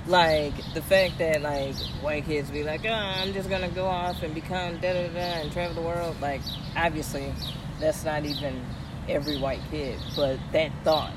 like 0.07 0.53
the 0.73 0.81
fact 0.81 1.17
that 1.19 1.41
like 1.41 1.75
white 2.01 2.25
kids 2.25 2.51
be 2.51 2.63
like, 2.63 2.81
oh, 2.85 2.91
I'm 2.93 3.31
just 3.33 3.49
gonna 3.49 3.69
go 3.69 3.85
off 3.85 4.21
and 4.23 4.35
become 4.35 4.77
da 4.79 4.91
da 4.93 5.07
da 5.07 5.19
and 5.19 5.51
travel 5.51 5.75
the 5.81 5.87
world. 5.87 6.17
Like, 6.21 6.41
obviously, 6.75 7.33
that's 7.79 8.03
not 8.03 8.25
even 8.25 8.61
every 9.07 9.37
white 9.37 9.61
kid, 9.71 9.97
but 10.17 10.37
that 10.51 10.71
thought, 10.83 11.13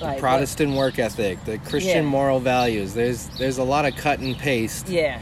like, 0.00 0.20
Protestant 0.20 0.74
work 0.76 0.98
ethic, 1.00 1.44
the 1.44 1.58
Christian 1.58 2.04
Yeah. 2.04 2.10
moral 2.10 2.38
values. 2.40 2.94
There's 2.94 3.26
there's 3.38 3.58
a 3.58 3.64
lot 3.64 3.84
of 3.86 3.96
cut 3.96 4.20
and 4.20 4.36
paste. 4.38 4.88
yeah, 4.88 5.20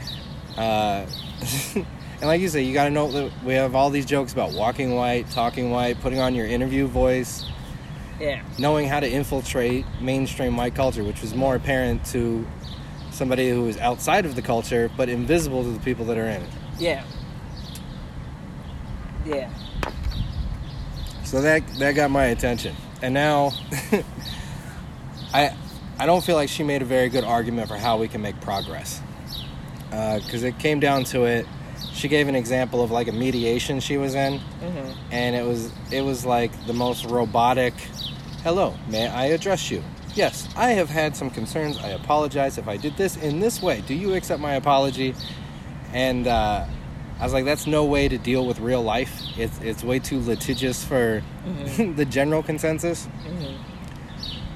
Uh, 0.56 1.06
and 1.74 2.22
like 2.22 2.40
you 2.40 2.48
say, 2.48 2.62
you 2.62 2.72
got 2.72 2.84
to 2.84 2.90
know 2.90 3.10
that 3.12 3.32
we 3.44 3.54
have 3.54 3.74
all 3.74 3.90
these 3.90 4.06
jokes 4.06 4.32
about 4.32 4.52
walking 4.52 4.94
white, 4.94 5.30
talking 5.30 5.70
white, 5.70 6.00
putting 6.00 6.18
on 6.18 6.34
your 6.34 6.46
interview 6.46 6.86
voice, 6.86 7.44
yeah, 8.18 8.42
knowing 8.58 8.88
how 8.88 9.00
to 9.00 9.08
infiltrate 9.08 9.84
mainstream 10.00 10.56
white 10.56 10.74
culture, 10.74 11.04
which 11.04 11.20
was 11.20 11.34
more 11.34 11.56
apparent 11.56 12.04
to 12.06 12.46
somebody 13.10 13.50
who 13.50 13.66
is 13.66 13.78
outside 13.78 14.26
of 14.26 14.34
the 14.34 14.42
culture 14.42 14.90
but 14.94 15.08
invisible 15.08 15.62
to 15.62 15.70
the 15.70 15.80
people 15.80 16.04
that 16.04 16.18
are 16.18 16.26
in 16.26 16.42
it. 16.42 16.50
yeah, 16.78 17.04
yeah. 19.24 19.50
So 21.24 21.42
that 21.42 21.66
that 21.78 21.92
got 21.92 22.10
my 22.10 22.26
attention, 22.26 22.74
and 23.02 23.12
now 23.12 23.52
I 25.34 25.54
I 25.98 26.06
don't 26.06 26.24
feel 26.24 26.36
like 26.36 26.48
she 26.48 26.62
made 26.62 26.80
a 26.80 26.86
very 26.86 27.10
good 27.10 27.24
argument 27.24 27.68
for 27.68 27.76
how 27.76 27.98
we 27.98 28.08
can 28.08 28.22
make 28.22 28.40
progress 28.40 29.02
because 29.90 30.42
it 30.42 30.58
came 30.58 30.80
down 30.80 31.04
to 31.04 31.24
it. 31.24 31.46
She 31.92 32.08
gave 32.08 32.28
an 32.28 32.34
example 32.34 32.82
of 32.82 32.90
like 32.90 33.08
a 33.08 33.12
mediation 33.12 33.80
she 33.80 33.96
was 33.96 34.14
in, 34.14 34.38
hmm 34.38 34.92
and 35.10 35.34
it 35.36 35.44
was 35.46 35.70
it 35.90 36.02
was 36.02 36.24
like 36.26 36.50
the 36.66 36.72
most 36.72 37.04
robotic. 37.06 37.74
Hello, 38.42 38.74
may 38.88 39.08
I 39.08 39.26
address 39.26 39.70
you? 39.70 39.82
Yes, 40.14 40.48
I 40.56 40.70
have 40.70 40.88
had 40.88 41.16
some 41.16 41.30
concerns. 41.30 41.78
I 41.78 41.88
apologize 41.88 42.58
if 42.58 42.68
I 42.68 42.76
did 42.76 42.96
this 42.96 43.16
in 43.16 43.40
this 43.40 43.60
way. 43.62 43.82
Do 43.86 43.94
you 43.94 44.14
accept 44.14 44.40
my 44.40 44.54
apology? 44.54 45.14
And 45.92 46.26
uh, 46.26 46.66
I 47.18 47.22
was 47.24 47.32
like, 47.32 47.44
that's 47.44 47.66
no 47.66 47.84
way 47.84 48.08
to 48.08 48.16
deal 48.18 48.46
with 48.46 48.58
real 48.60 48.82
life. 48.82 49.22
It's 49.38 49.58
it's 49.60 49.82
way 49.84 49.98
too 49.98 50.20
litigious 50.20 50.84
for 50.84 51.22
Mhm. 51.46 51.96
the 52.00 52.04
general 52.04 52.42
consensus. 52.42 53.06
hmm 53.06 53.54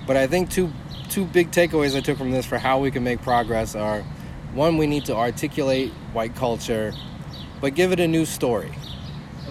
But 0.07 0.17
I 0.17 0.27
think 0.27 0.51
two 0.51 0.73
two 1.09 1.25
big 1.25 1.51
takeaways 1.51 1.97
I 1.97 2.01
took 2.01 2.19
from 2.19 2.31
this 2.31 2.47
for 2.47 2.59
how 2.59 2.79
we 2.81 2.91
can 2.91 3.03
make 3.05 3.21
progress 3.23 3.75
are 3.75 4.05
one, 4.55 4.77
we 4.77 4.87
need 4.87 5.05
to 5.07 5.17
articulate 5.17 5.91
white 6.13 6.35
culture, 6.35 6.93
but 7.61 7.75
give 7.75 7.93
it 7.93 8.01
a 8.01 8.09
new 8.09 8.25
story. 8.25 8.73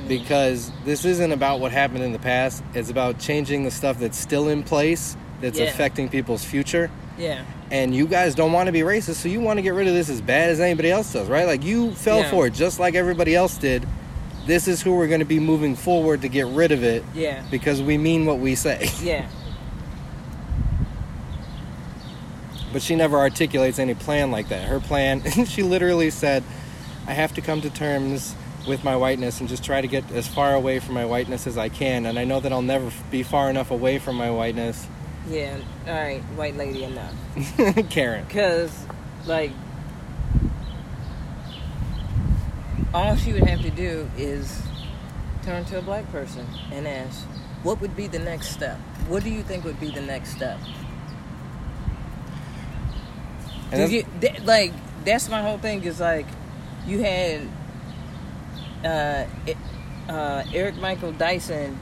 Because 0.07 0.71
this 0.85 1.05
isn't 1.05 1.31
about 1.31 1.59
what 1.59 1.71
happened 1.71 2.03
in 2.03 2.11
the 2.13 2.19
past, 2.19 2.63
it's 2.73 2.89
about 2.89 3.19
changing 3.19 3.63
the 3.63 3.71
stuff 3.71 3.99
that's 3.99 4.17
still 4.17 4.47
in 4.49 4.63
place 4.63 5.15
that's 5.41 5.59
Yeah. 5.59 5.65
affecting 5.65 6.09
people's 6.09 6.43
future. 6.43 6.89
Yeah. 7.17 7.43
And 7.69 7.93
you 7.93 8.07
guys 8.07 8.33
don't 8.33 8.51
want 8.51 8.67
to 8.67 8.71
be 8.71 8.79
racist, 8.79 9.15
so 9.15 9.29
you 9.29 9.39
want 9.41 9.57
to 9.57 9.61
get 9.61 9.73
rid 9.73 9.87
of 9.87 9.93
this 9.93 10.09
as 10.09 10.21
bad 10.21 10.49
as 10.49 10.59
anybody 10.59 10.89
else 10.89 11.13
does, 11.13 11.27
right? 11.27 11.45
Like 11.45 11.63
you 11.63 11.91
fell 11.91 12.19
Yeah. 12.19 12.29
for 12.31 12.47
it 12.47 12.53
just 12.53 12.79
like 12.79 12.95
everybody 12.95 13.35
else 13.35 13.57
did. 13.57 13.85
This 14.47 14.67
is 14.67 14.81
who 14.81 14.95
we're 14.95 15.07
going 15.07 15.19
to 15.19 15.25
be 15.25 15.39
moving 15.39 15.75
forward 15.75 16.21
to 16.23 16.27
get 16.27 16.47
rid 16.47 16.71
of 16.71 16.83
it 16.83 17.03
Yeah. 17.13 17.43
because 17.51 17.81
we 17.81 17.97
mean 17.97 18.25
what 18.25 18.39
we 18.39 18.55
say. 18.55 18.89
Yeah. 19.03 19.25
But 22.71 22.81
she 22.81 22.95
never 22.95 23.17
articulates 23.17 23.79
any 23.79 23.95
plan 23.95 24.31
like 24.31 24.49
that. 24.49 24.67
Her 24.67 24.79
plan, 24.79 25.23
she 25.45 25.63
literally 25.63 26.09
said, 26.09 26.43
I 27.07 27.13
have 27.13 27.33
to 27.33 27.41
come 27.41 27.61
to 27.61 27.69
terms 27.69 28.35
with 28.67 28.83
my 28.83 28.95
whiteness 28.95 29.39
and 29.39 29.49
just 29.49 29.63
try 29.63 29.81
to 29.81 29.87
get 29.87 30.11
as 30.11 30.27
far 30.27 30.53
away 30.53 30.79
from 30.79 30.93
my 30.93 31.05
whiteness 31.05 31.47
as 31.47 31.57
I 31.57 31.69
can. 31.69 32.05
And 32.05 32.19
I 32.19 32.25
know 32.25 32.39
that 32.39 32.51
I'll 32.51 32.61
never 32.61 32.91
be 33.09 33.23
far 33.23 33.49
enough 33.49 33.71
away 33.71 33.97
from 33.99 34.15
my 34.15 34.29
whiteness. 34.29 34.87
Yeah. 35.27 35.57
All 35.87 35.93
right, 35.93 36.21
white 36.35 36.55
lady, 36.55 36.83
enough. 36.83 37.13
Karen. 37.89 38.25
Because, 38.25 38.71
like, 39.25 39.51
all 42.93 43.15
she 43.15 43.33
would 43.33 43.43
have 43.43 43.61
to 43.61 43.69
do 43.69 44.09
is 44.17 44.61
turn 45.43 45.65
to 45.65 45.77
a 45.79 45.81
black 45.81 46.09
person 46.11 46.45
and 46.71 46.87
ask, 46.87 47.25
what 47.63 47.81
would 47.81 47.95
be 47.95 48.07
the 48.07 48.19
next 48.19 48.49
step? 48.49 48.77
What 49.07 49.23
do 49.23 49.29
you 49.29 49.43
think 49.43 49.63
would 49.65 49.79
be 49.79 49.91
the 49.91 50.01
next 50.01 50.35
step? 50.35 50.59
And 53.71 53.91
you, 53.91 54.05
like, 54.43 54.73
that's 55.05 55.29
my 55.29 55.41
whole 55.41 55.57
thing 55.57 55.83
is 55.83 55.99
like, 55.99 56.25
you 56.85 56.99
had 56.99 57.47
uh, 58.83 59.25
uh, 60.11 60.43
Eric 60.53 60.77
Michael 60.77 61.11
Dyson 61.11 61.79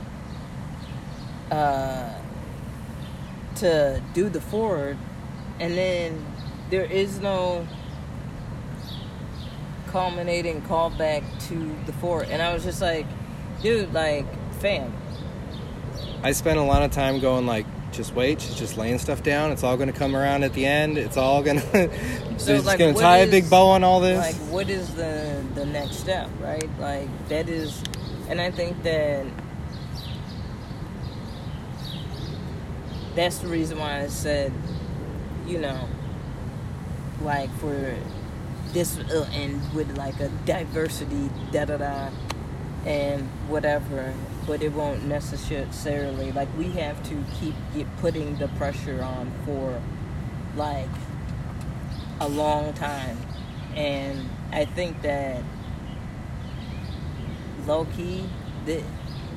uh, 1.51 2.13
to 3.55 4.01
do 4.13 4.29
the 4.29 4.41
forward, 4.41 4.97
and 5.59 5.73
then 5.73 6.25
there 6.69 6.83
is 6.83 7.19
no 7.19 7.65
culminating 9.87 10.61
callback 10.63 11.23
to 11.47 11.75
the 11.85 11.93
forward. 11.93 12.27
And 12.29 12.41
I 12.41 12.53
was 12.53 12.63
just 12.63 12.81
like, 12.81 13.05
dude, 13.61 13.93
like, 13.93 14.25
fam. 14.59 14.91
I 16.23 16.33
spent 16.33 16.59
a 16.59 16.63
lot 16.63 16.81
of 16.81 16.91
time 16.91 17.19
going 17.21 17.45
like, 17.45 17.65
just 17.91 18.13
wait. 18.13 18.41
She's 18.41 18.55
just 18.55 18.77
laying 18.77 18.99
stuff 18.99 19.23
down. 19.23 19.51
It's 19.51 19.63
all 19.63 19.77
going 19.77 19.91
to 19.91 19.97
come 19.97 20.15
around 20.15 20.43
at 20.43 20.53
the 20.53 20.65
end. 20.65 20.97
It's 20.97 21.17
all 21.17 21.41
going 21.41 21.59
to. 21.59 21.89
She's 22.33 22.45
just 22.45 22.65
like, 22.65 22.79
going 22.79 22.93
to 22.93 22.99
tie 22.99 23.17
a 23.17 23.29
big 23.29 23.49
bow 23.49 23.67
on 23.67 23.83
all 23.83 23.99
this. 23.99 24.17
Like, 24.17 24.51
what 24.51 24.69
is 24.69 24.93
the 24.95 25.43
the 25.55 25.65
next 25.65 25.97
step, 25.97 26.29
right? 26.39 26.69
Like, 26.79 27.09
that 27.29 27.49
is, 27.49 27.81
and 28.29 28.39
I 28.39 28.51
think 28.51 28.83
that 28.83 29.25
that's 33.15 33.39
the 33.39 33.47
reason 33.47 33.79
why 33.79 34.01
I 34.01 34.07
said, 34.07 34.53
you 35.47 35.57
know, 35.57 35.87
like 37.21 37.49
for 37.57 37.95
this 38.73 38.97
uh, 38.99 39.27
and 39.33 39.73
with 39.73 39.97
like 39.97 40.19
a 40.19 40.29
diversity, 40.45 41.29
da 41.51 41.65
da 41.65 41.77
da, 41.77 42.09
and 42.85 43.27
whatever. 43.47 44.13
But 44.47 44.63
it 44.63 44.71
won't 44.71 45.03
necessarily 45.05 46.31
like 46.31 46.47
we 46.57 46.69
have 46.71 47.03
to 47.09 47.23
keep 47.39 47.55
putting 47.99 48.37
the 48.37 48.47
pressure 48.49 49.03
on 49.03 49.31
for 49.45 49.79
like 50.55 50.89
a 52.21 52.27
long 52.27 52.73
time. 52.73 53.17
And 53.75 54.27
I 54.51 54.65
think 54.65 55.01
that 55.03 55.43
low 57.67 57.85
key, 57.95 58.23
the 58.65 58.81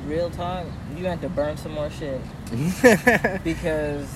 real 0.07 0.31
talk, 0.31 0.66
you 0.96 1.05
have 1.07 1.20
to 1.23 1.29
burn 1.29 1.57
some 1.57 1.73
more 1.73 1.90
shit 1.90 2.20
because 3.44 4.09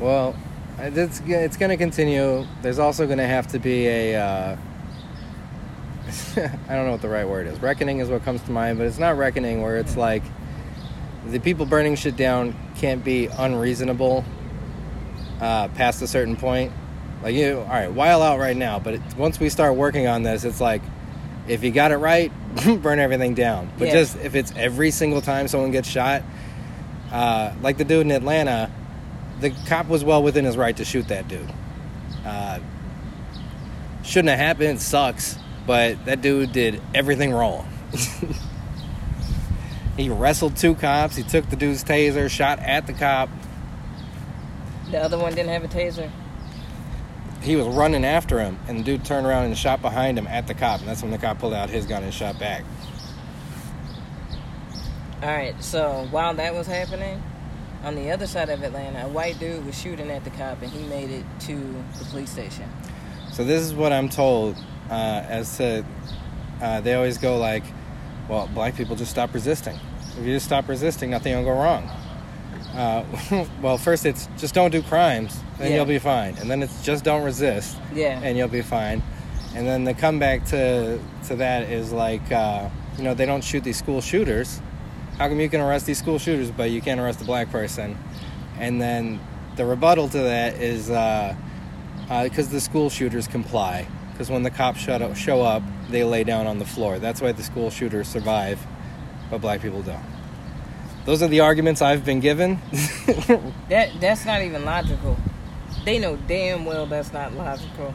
Well, 0.00 0.36
it's 0.78 1.20
it's 1.26 1.56
going 1.56 1.70
to 1.70 1.76
continue. 1.76 2.46
There's 2.62 2.78
also 2.78 3.06
going 3.06 3.18
to 3.18 3.26
have 3.26 3.48
to 3.48 3.58
be 3.58 3.86
a. 3.86 4.16
Uh, 4.16 4.56
I 6.36 6.74
don't 6.74 6.86
know 6.86 6.92
what 6.92 7.02
the 7.02 7.08
right 7.08 7.26
word 7.28 7.46
is. 7.46 7.58
Reckoning 7.60 7.98
is 7.98 8.08
what 8.08 8.24
comes 8.24 8.42
to 8.42 8.50
mind, 8.50 8.78
but 8.78 8.86
it's 8.86 8.98
not 8.98 9.16
reckoning 9.16 9.62
where 9.62 9.76
it's 9.78 9.96
like 9.96 10.22
the 11.26 11.38
people 11.38 11.66
burning 11.66 11.96
shit 11.96 12.16
down 12.16 12.54
can't 12.76 13.02
be 13.04 13.26
unreasonable 13.26 14.24
uh, 15.40 15.68
past 15.68 16.02
a 16.02 16.06
certain 16.06 16.36
point. 16.36 16.72
Like 17.22 17.34
you, 17.34 17.58
all 17.60 17.64
right, 17.66 17.90
while 17.90 18.22
out 18.22 18.38
right 18.38 18.56
now, 18.56 18.78
but 18.78 18.94
it, 18.94 19.00
once 19.16 19.40
we 19.40 19.48
start 19.48 19.76
working 19.76 20.06
on 20.06 20.22
this, 20.22 20.44
it's 20.44 20.60
like 20.60 20.82
if 21.48 21.62
you 21.64 21.70
got 21.70 21.90
it 21.92 21.96
right, 21.96 22.30
burn 22.82 22.98
everything 22.98 23.34
down. 23.34 23.70
But 23.78 23.88
Yeah. 23.88 23.94
just 23.94 24.16
if 24.18 24.34
it's 24.34 24.52
every 24.56 24.90
single 24.90 25.20
time 25.22 25.48
someone 25.48 25.70
gets 25.70 25.88
shot, 25.88 26.22
uh, 27.10 27.52
like 27.62 27.78
the 27.78 27.84
dude 27.84 28.02
in 28.02 28.10
Atlanta, 28.12 28.70
the 29.40 29.50
cop 29.66 29.88
was 29.88 30.04
well 30.04 30.22
within 30.22 30.44
his 30.44 30.56
right 30.56 30.76
to 30.76 30.84
shoot 30.84 31.08
that 31.08 31.28
dude. 31.28 31.50
Uh, 32.26 32.58
shouldn't 34.02 34.28
have 34.30 34.38
happened. 34.38 34.78
It 34.78 34.80
sucks, 34.80 35.38
but 35.66 36.04
that 36.04 36.20
dude 36.20 36.52
did 36.52 36.80
everything 36.94 37.32
wrong. 37.32 37.68
he 39.96 40.08
wrestled 40.08 40.56
two 40.56 40.74
cops. 40.74 41.16
He 41.16 41.22
took 41.22 41.48
the 41.48 41.56
dude's 41.56 41.84
taser, 41.84 42.28
shot 42.28 42.58
at 42.58 42.86
the 42.86 42.92
cop. 42.92 43.28
the 44.90 44.98
other 44.98 45.18
one 45.18 45.34
didn't 45.34 45.50
have 45.50 45.64
a 45.64 45.68
taser. 45.68 46.10
he 47.42 47.56
was 47.56 47.66
running 47.66 48.04
after 48.04 48.40
him, 48.40 48.58
and 48.68 48.80
the 48.80 48.82
dude 48.82 49.04
turned 49.04 49.26
around 49.26 49.46
and 49.46 49.56
shot 49.56 49.80
behind 49.80 50.18
him 50.18 50.26
at 50.26 50.46
the 50.46 50.54
cop, 50.54 50.80
and 50.80 50.88
that's 50.88 51.02
when 51.02 51.10
the 51.10 51.18
cop 51.18 51.38
pulled 51.38 51.54
out 51.54 51.70
his 51.70 51.86
gun 51.86 52.02
and 52.02 52.12
shot 52.12 52.38
back. 52.38 52.64
All 55.22 55.30
right, 55.30 55.54
so 55.62 56.06
while 56.10 56.34
that 56.34 56.54
was 56.54 56.66
happening, 56.66 57.22
on 57.82 57.94
the 57.94 58.10
other 58.10 58.26
side 58.26 58.48
of 58.48 58.62
Atlanta, 58.62 59.06
a 59.06 59.08
white 59.08 59.38
dude 59.38 59.64
was 59.64 59.78
shooting 59.78 60.10
at 60.10 60.24
the 60.24 60.30
cop, 60.30 60.60
and 60.60 60.70
he 60.70 60.82
made 60.88 61.10
it 61.10 61.24
to 61.40 61.56
the 61.98 62.04
police 62.06 62.30
station. 62.30 62.68
So 63.32 63.44
this 63.44 63.62
is 63.62 63.74
what 63.74 63.92
I'm 63.92 64.08
told 64.08 64.56
uh, 64.90 65.24
as 65.28 65.56
to 65.58 65.84
uh, 66.62 66.80
they 66.80 66.94
always 66.94 67.18
go 67.18 67.36
like, 67.38 67.64
well, 68.28 68.48
black 68.54 68.76
people 68.76 68.96
just 68.96 69.10
stop 69.10 69.34
resisting. 69.34 69.78
If 70.18 70.24
you 70.24 70.34
just 70.34 70.46
stop 70.46 70.68
resisting, 70.68 71.10
nothing 71.10 71.34
will 71.36 71.44
go 71.44 71.50
wrong. 71.50 71.84
Uh, 72.74 73.04
well, 73.62 73.76
first 73.78 74.06
it's 74.06 74.28
just 74.38 74.54
don't 74.54 74.70
do 74.70 74.82
crimes, 74.82 75.36
and 75.58 75.68
Yeah. 75.70 75.76
you'll 75.76 75.84
be 75.86 75.98
fine. 75.98 76.36
And 76.38 76.50
then 76.50 76.62
it's 76.62 76.82
just 76.82 77.04
don't 77.04 77.24
resist, 77.24 77.76
Yeah. 77.94 78.20
and 78.22 78.36
you'll 78.38 78.48
be 78.48 78.62
fine. 78.62 79.02
And 79.54 79.66
then 79.66 79.84
the 79.84 79.94
comeback 79.94 80.44
to 80.46 80.98
to 81.28 81.36
that 81.36 81.70
is 81.70 81.92
like, 81.92 82.30
uh, 82.32 82.68
you 82.98 83.04
know, 83.04 83.14
they 83.14 83.26
don't 83.26 83.42
shoot 83.44 83.62
these 83.64 83.76
school 83.78 84.00
shooters. 84.00 84.60
How 85.18 85.28
come 85.28 85.38
you 85.40 85.48
can 85.48 85.60
arrest 85.60 85.86
these 85.86 85.98
school 85.98 86.18
shooters, 86.18 86.50
but 86.50 86.70
you 86.70 86.80
can't 86.80 87.00
arrest 87.00 87.20
a 87.22 87.24
black 87.24 87.50
person? 87.50 87.96
And 88.58 88.80
then 88.80 89.20
the 89.56 89.64
rebuttal 89.64 90.08
to 90.08 90.18
that 90.18 90.54
is 90.60 90.86
because 92.08 92.48
the 92.48 92.60
school 92.60 92.90
shooters 92.90 93.28
comply. 93.28 93.86
Because 94.14 94.30
when 94.30 94.44
the 94.44 94.50
cops 94.50 94.78
shut 94.78 95.02
up, 95.02 95.16
show 95.16 95.42
up, 95.42 95.60
they 95.90 96.04
lay 96.04 96.22
down 96.22 96.46
on 96.46 96.60
the 96.60 96.64
floor. 96.64 97.00
That's 97.00 97.20
why 97.20 97.32
the 97.32 97.42
school 97.42 97.68
shooters 97.68 98.06
survive, 98.06 98.64
but 99.28 99.40
black 99.40 99.60
people 99.60 99.82
don't. 99.82 100.04
Those 101.04 101.20
are 101.20 101.26
the 101.26 101.40
arguments 101.40 101.82
I've 101.82 102.04
been 102.04 102.20
given. 102.20 102.60
That 103.68 103.90
that's 103.98 104.24
not 104.24 104.42
even 104.42 104.64
logical. 104.64 105.16
They 105.84 105.98
know 105.98 106.16
damn 106.16 106.64
well 106.64 106.86
that's 106.86 107.12
not 107.12 107.32
logical. 107.32 107.94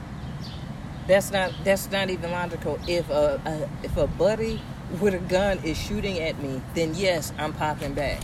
That's 1.08 1.32
not 1.32 1.54
that's 1.64 1.90
not 1.90 2.10
even 2.10 2.32
logical. 2.32 2.80
If 2.88 3.10
a, 3.10 3.40
a 3.46 3.86
if 3.86 3.96
a 3.96 4.08
buddy 4.08 4.62
with 5.00 5.14
a 5.14 5.20
gun 5.20 5.60
is 5.64 5.78
shooting 5.78 6.20
at 6.20 6.42
me, 6.42 6.62
then 6.74 6.96
yes, 6.96 7.32
I'm 7.38 7.54
popping 7.54 7.94
back. 7.94 8.22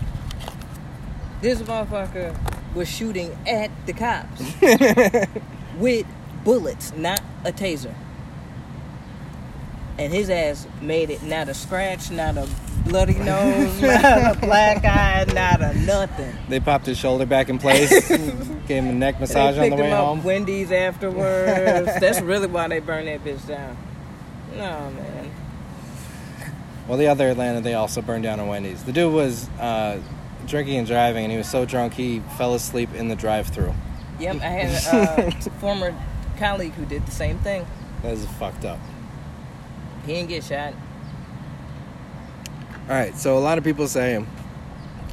This 1.42 1.62
motherfucker 1.62 2.36
was 2.76 2.90
shooting 2.90 3.38
at 3.48 3.72
the 3.86 3.94
cops 3.94 4.42
with 5.78 6.06
bullets, 6.46 6.94
not 6.96 7.22
a 7.44 7.52
taser. 7.52 7.94
And 9.98 10.14
his 10.14 10.30
ass 10.30 10.68
made 10.82 11.10
it 11.10 11.24
not 11.24 11.50
a 11.50 11.54
scratch, 11.54 12.12
not 12.12 12.38
a 12.38 12.48
bloody 12.86 13.16
nose, 13.16 13.82
not 13.82 14.36
a 14.36 14.40
black 14.40 14.86
eye, 14.86 15.26
not 15.34 15.62
a 15.62 15.74
nothing. 15.80 16.34
they 16.48 16.60
popped 16.60 16.86
his 16.86 16.98
shoulder 16.98 17.26
back 17.26 17.50
in 17.50 17.58
place, 17.58 18.08
gave 18.68 18.84
him 18.84 18.90
a 18.90 18.94
neck 18.94 19.20
massage 19.20 19.58
on 19.58 19.70
the 19.70 19.76
way 19.76 19.88
him 19.88 19.94
up 19.94 20.06
home. 20.06 20.24
Wendy's 20.24 20.72
afterwards. 20.72 21.90
That's 22.00 22.22
really 22.22 22.48
why 22.48 22.68
they 22.68 22.80
burned 22.80 23.08
that 23.08 23.24
bitch 23.24 23.46
down. 23.48 23.78
No 24.56 24.92
man. 24.92 25.32
Well, 26.88 27.00
the 27.00 27.08
other 27.08 27.30
Atlanta, 27.30 27.62
they 27.62 27.74
also 27.74 28.02
burned 28.02 28.24
down 28.24 28.40
a 28.40 28.46
Wendy's. 28.46 28.84
The 28.84 28.92
dude 28.92 29.12
was 29.12 29.50
uh, 29.60 30.00
drinking 30.46 30.78
and 30.78 30.88
driving, 30.88 31.24
and 31.24 31.32
he 31.32 31.38
was 31.38 31.50
so 31.50 31.66
drunk 31.66 31.94
he 31.94 32.20
fell 32.38 32.54
asleep 32.54 32.94
in 32.94 33.08
the 33.08 33.16
drive-through. 33.16 33.74
Yep, 34.20 34.36
I 34.36 34.46
had 34.46 34.94
a 34.94 35.28
uh, 35.28 35.32
former 35.60 35.96
colleague 36.36 36.74
who 36.74 36.86
did 36.86 37.06
the 37.06 37.12
same 37.12 37.38
thing. 37.40 37.66
That 38.02 38.14
is 38.14 38.26
fucked 38.26 38.66
up. 38.66 38.80
He 40.06 40.14
didn't 40.14 40.30
get 40.30 40.44
shot. 40.44 40.74
All 42.88 42.96
right, 42.96 43.18
so 43.18 43.38
a 43.38 43.40
lot 43.40 43.58
of 43.58 43.64
people 43.64 43.88
say 43.88 44.24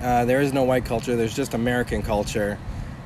uh, 0.02 0.24
there 0.26 0.40
is 0.40 0.52
no 0.52 0.64
white 0.64 0.84
culture. 0.84 1.16
There's 1.16 1.34
just 1.34 1.54
American 1.54 2.02
culture, 2.02 2.58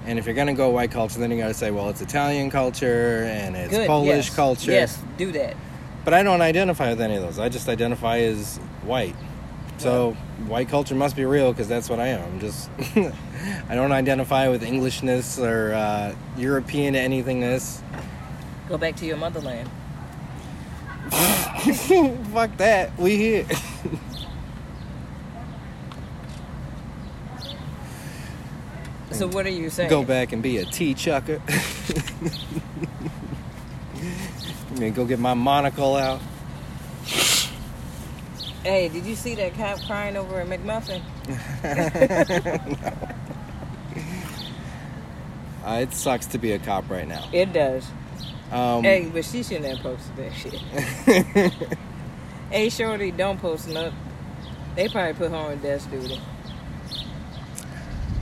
and 0.05 0.19
if 0.19 0.27
you're 0.27 0.35
gonna 0.35 0.55
go 0.55 0.71
white 0.71 0.91
culture, 0.91 1.21
then 1.21 1.31
you 1.31 1.37
gotta 1.39 1.55
say, 1.55 1.71
well, 1.71 1.89
it's 1.89 2.01
Italian 2.01 2.51
culture 2.51 3.25
and 3.25 3.55
it's 3.55 3.73
Good. 3.73 3.87
Polish 3.87 4.27
yes. 4.27 4.35
culture. 4.35 4.73
Yes, 4.73 4.99
do 5.17 5.31
that. 5.33 5.57
But 6.05 6.15
I 6.15 6.23
don't 6.23 6.41
identify 6.41 6.91
with 6.91 7.01
any 7.01 7.17
of 7.17 7.23
those. 7.23 7.39
I 7.39 7.49
just 7.49 7.69
identify 7.69 8.19
as 8.19 8.59
white. 8.83 9.17
So 9.79 10.17
white 10.47 10.69
culture 10.69 10.95
must 10.95 11.17
be 11.17 11.25
real 11.25 11.53
because 11.53 11.69
that's 11.69 11.89
what 11.89 11.99
I 11.99 12.09
am. 12.09 12.23
I'm 12.23 12.41
just 12.41 12.71
I 13.69 13.75
don't 13.75 13.93
identify 13.93 14.49
with 14.49 14.63
Englishness 14.63 15.39
or 15.39 15.73
uh, 15.73 16.15
European 16.37 16.95
anythingness. 16.95 17.83
Go 18.69 18.79
back 18.79 18.97
to 18.97 19.07
your 19.07 19.17
motherland. 19.17 19.69
Fuck 22.33 22.57
that. 22.59 22.97
We 22.99 23.17
here. 23.17 23.47
So 29.17 29.27
what 29.29 29.47
are 29.47 29.51
you 29.51 29.71
saying? 29.71 29.89
Go 29.89 30.05
back 30.05 30.33
and 30.33 30.43
be 30.43 30.59
a 30.59 30.67
tea 30.67 30.93
chucker. 30.93 31.41
I 31.49 31.63
mean, 34.79 34.93
go 34.93 35.07
get 35.07 35.19
my 35.19 35.33
monocle 35.33 35.97
out. 35.97 36.21
Hey, 38.67 38.89
did 38.89 39.07
you 39.07 39.15
see 39.15 39.37
that 39.37 39.55
cop 39.55 39.81
crying 39.87 40.17
over 40.17 40.41
a 40.41 40.45
McMuffin? 40.45 41.01
Uh, 45.65 45.81
it 45.81 45.93
sucks 45.93 46.27
to 46.27 46.39
be 46.39 46.53
a 46.53 46.61
cop 46.61 46.89
right 46.89 47.09
now. 47.09 47.29
It 47.33 47.53
does. 47.53 47.85
Um, 48.53 48.85
hey, 48.85 49.11
but 49.13 49.25
she 49.25 49.43
shouldn't 49.43 49.65
have 49.65 49.81
posted 49.81 50.17
that 50.17 50.33
shit. 50.33 51.69
hey, 52.53 52.69
shorty, 52.69 53.11
don't 53.11 53.41
post 53.41 53.67
nothing. 53.67 53.99
They 54.77 54.89
probably 54.89 55.15
put 55.15 55.33
her 55.33 55.37
on 55.37 55.59
desk 55.59 55.91
duty. 55.91 56.21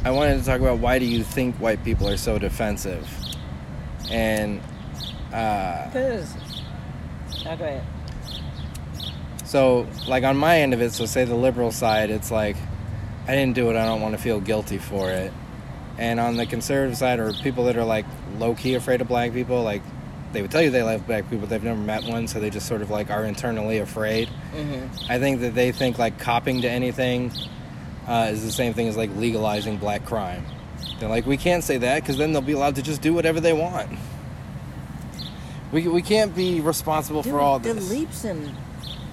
I 0.06 0.10
wanted 0.10 0.38
to 0.38 0.44
talk 0.46 0.58
about 0.62 0.78
why 0.78 0.98
do 0.98 1.04
you 1.04 1.22
think 1.22 1.56
white 1.56 1.84
people 1.84 2.08
are 2.08 2.16
so 2.16 2.38
defensive? 2.38 3.06
And 4.10 4.62
uh, 5.30 5.90
Cause, 5.92 6.34
oh, 7.46 7.56
go 7.56 7.64
ahead. 7.64 7.84
So, 9.54 9.86
like 10.08 10.24
on 10.24 10.36
my 10.36 10.58
end 10.62 10.74
of 10.74 10.82
it, 10.82 10.90
so 10.92 11.06
say 11.06 11.24
the 11.24 11.36
liberal 11.36 11.70
side, 11.70 12.10
it's 12.10 12.32
like 12.32 12.56
I 13.28 13.36
didn't 13.36 13.54
do 13.54 13.70
it. 13.70 13.76
I 13.76 13.84
don't 13.86 14.00
want 14.00 14.16
to 14.16 14.20
feel 14.20 14.40
guilty 14.40 14.78
for 14.78 15.10
it. 15.10 15.32
And 15.96 16.18
on 16.18 16.36
the 16.36 16.44
conservative 16.44 16.96
side, 16.96 17.20
or 17.20 17.32
people 17.34 17.66
that 17.66 17.76
are 17.76 17.84
like 17.84 18.04
low 18.40 18.56
key 18.56 18.74
afraid 18.74 19.00
of 19.00 19.06
black 19.06 19.32
people, 19.32 19.62
like 19.62 19.82
they 20.32 20.42
would 20.42 20.50
tell 20.50 20.60
you 20.60 20.70
they 20.70 20.82
love 20.82 21.06
black 21.06 21.30
people, 21.30 21.46
they've 21.46 21.62
never 21.62 21.78
met 21.78 22.02
one, 22.02 22.26
so 22.26 22.40
they 22.40 22.50
just 22.50 22.66
sort 22.66 22.82
of 22.82 22.90
like 22.90 23.12
are 23.12 23.24
internally 23.24 23.78
afraid. 23.78 24.28
hmm 24.28 24.86
I 25.08 25.20
think 25.20 25.40
that 25.42 25.54
they 25.54 25.70
think 25.70 26.00
like 26.00 26.18
copping 26.18 26.62
to 26.62 26.68
anything 26.68 27.30
uh, 28.08 28.30
is 28.32 28.42
the 28.44 28.50
same 28.50 28.74
thing 28.74 28.88
as 28.88 28.96
like 28.96 29.10
legalizing 29.14 29.76
black 29.76 30.04
crime. 30.04 30.44
They're 30.98 31.08
like, 31.08 31.26
we 31.26 31.36
can't 31.36 31.62
say 31.62 31.78
that 31.78 32.02
because 32.02 32.16
then 32.16 32.32
they'll 32.32 32.42
be 32.42 32.54
allowed 32.54 32.74
to 32.74 32.82
just 32.82 33.02
do 33.02 33.14
whatever 33.14 33.38
they 33.38 33.52
want. 33.52 33.88
We, 35.70 35.86
we 35.86 36.02
can't 36.02 36.34
be 36.34 36.60
responsible 36.60 37.22
for 37.22 37.38
all 37.38 37.60
the 37.60 37.72
this. 37.72 37.88
leaps 37.88 38.24
and 38.24 38.52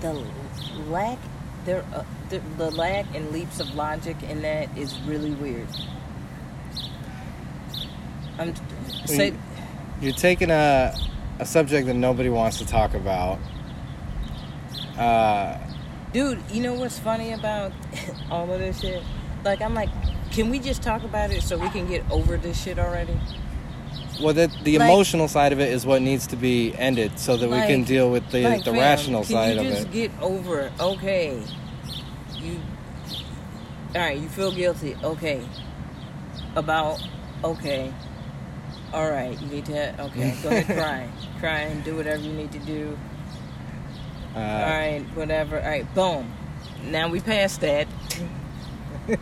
the 0.01 0.23
lack, 0.87 1.17
there, 1.65 1.85
uh, 1.93 2.03
the, 2.29 2.39
the 2.57 2.71
lack 2.71 3.05
and 3.15 3.31
leaps 3.31 3.59
of 3.59 3.73
logic 3.75 4.21
in 4.23 4.41
that 4.41 4.75
is 4.77 4.99
really 5.01 5.31
weird. 5.31 5.67
I'm 8.37 8.53
say, 9.05 9.33
You're 10.01 10.13
taking 10.13 10.49
a, 10.49 10.93
a 11.39 11.45
subject 11.45 11.87
that 11.87 11.93
nobody 11.93 12.29
wants 12.29 12.57
to 12.57 12.65
talk 12.65 12.93
about. 12.93 13.39
Uh, 14.97 15.57
dude. 16.11 16.39
You 16.51 16.61
know 16.61 16.73
what's 16.73 16.99
funny 16.99 17.33
about 17.33 17.71
all 18.31 18.51
of 18.51 18.59
this 18.59 18.81
shit? 18.81 19.03
Like, 19.43 19.61
I'm 19.61 19.73
like, 19.73 19.89
can 20.31 20.49
we 20.49 20.59
just 20.59 20.81
talk 20.81 21.03
about 21.03 21.31
it 21.31 21.41
so 21.43 21.57
we 21.57 21.69
can 21.69 21.87
get 21.87 22.09
over 22.11 22.37
this 22.37 22.61
shit 22.61 22.79
already? 22.79 23.17
Well, 24.21 24.33
the, 24.33 24.51
the 24.63 24.77
Like- 24.77 24.89
emotional 24.89 25.27
side 25.27 25.51
of 25.53 25.59
it 25.59 25.71
is 25.71 25.85
what 25.85 26.01
needs 26.01 26.27
to 26.27 26.35
be 26.35 26.73
ended 26.77 27.17
so 27.19 27.37
that 27.37 27.49
we 27.49 27.57
can 27.57 27.83
deal 27.83 28.09
with 28.11 28.29
the, 28.31 28.43
Like, 28.43 28.63
the 28.63 28.71
fam, 28.71 28.79
rational 28.79 29.21
can 29.23 29.31
side 29.31 29.55
you 29.55 29.61
of 29.61 29.67
just 29.67 29.81
it. 29.87 29.91
get 29.91 30.11
over 30.21 30.59
it? 30.61 30.71
Okay, 30.79 31.41
you. 32.39 32.59
All 33.95 34.01
right, 34.01 34.17
you 34.17 34.29
feel 34.29 34.51
guilty. 34.51 34.95
Okay, 35.03 35.41
about 36.55 37.01
okay. 37.43 37.93
All 38.93 39.09
right, 39.09 39.39
you 39.41 39.47
need 39.47 39.65
to. 39.65 40.01
Okay, 40.03 40.35
go 40.43 40.49
ahead, 40.49 40.65
cry, 40.77 41.09
cry, 41.39 41.59
and 41.61 41.83
do 41.83 41.95
whatever 41.95 42.21
you 42.21 42.33
need 42.33 42.51
to 42.53 42.59
do. 42.59 42.97
Uh, 44.35 44.39
All 44.39 44.45
right, 44.69 45.03
whatever. 45.13 45.59
All 45.61 45.67
right, 45.67 45.93
boom. 45.95 46.31
Now 46.85 47.09
we 47.09 47.19
passed 47.19 47.61
that. 47.61 47.87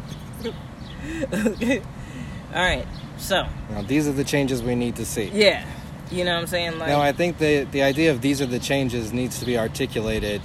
All 2.53 2.61
right, 2.63 2.85
so 3.19 3.45
now, 3.69 3.81
these 3.83 4.07
are 4.07 4.11
the 4.13 4.23
changes 4.23 4.63
we 4.63 4.73
need 4.75 4.95
to 4.95 5.05
see. 5.05 5.29
yeah, 5.33 5.65
you 6.11 6.23
know 6.23 6.33
what 6.33 6.41
I'm 6.41 6.47
saying? 6.47 6.79
Like, 6.79 6.89
No, 6.89 6.99
I 7.01 7.11
think 7.11 7.37
the 7.37 7.65
the 7.71 7.83
idea 7.83 8.11
of 8.11 8.21
these 8.21 8.41
are 8.41 8.45
the 8.47 8.59
changes 8.59 9.13
needs 9.13 9.39
to 9.39 9.45
be 9.45 9.57
articulated 9.57 10.41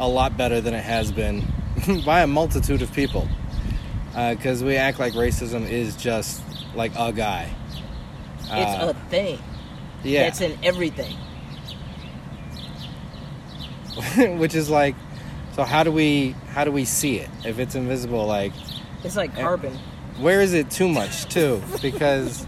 a 0.00 0.08
lot 0.08 0.36
better 0.36 0.60
than 0.60 0.74
it 0.74 0.82
has 0.84 1.12
been 1.12 1.44
by 2.04 2.22
a 2.22 2.26
multitude 2.26 2.82
of 2.82 2.92
people. 2.92 3.28
Because 4.12 4.62
we 4.62 4.76
act 4.76 4.98
like 5.00 5.12
racism 5.14 5.68
is 5.68 5.96
just 5.96 6.40
like 6.74 6.92
a 6.96 7.12
guy. 7.12 7.48
it's 8.42 8.50
Uh, 8.82 8.92
a 8.96 9.10
thing. 9.10 9.38
yeah, 10.04 10.24
That's 10.24 10.40
in 10.40 10.56
everything. 10.64 11.16
which 14.38 14.54
is 14.54 14.70
like, 14.70 14.94
so 15.54 15.62
how 15.64 15.82
do 15.84 15.92
we 15.92 16.34
how 16.48 16.64
do 16.64 16.72
we 16.72 16.84
see 16.84 17.18
it 17.18 17.28
if 17.44 17.58
it's 17.58 17.74
invisible? 17.74 18.26
Like, 18.26 18.52
It's 19.04 19.16
like 19.16 19.36
Eh, 19.36 19.42
carbon. 19.42 19.72
where 19.72 19.80
is 20.40 20.52
it 20.54 20.70
too 20.70 20.88
much 20.88 21.26
too? 21.26 21.62
Because 21.82 22.46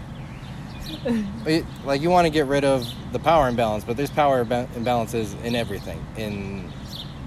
it- 1.45 1.65
like 1.85 2.01
you 2.01 2.09
want 2.09 2.25
to 2.25 2.29
get 2.29 2.45
rid 2.47 2.63
of 2.63 2.87
the 3.11 3.19
power 3.19 3.47
imbalance, 3.47 3.83
but 3.83 3.97
there's 3.97 4.09
power 4.09 4.43
imba- 4.43 4.67
imbalances 4.69 5.39
in 5.43 5.55
everything, 5.55 6.03
in 6.17 6.71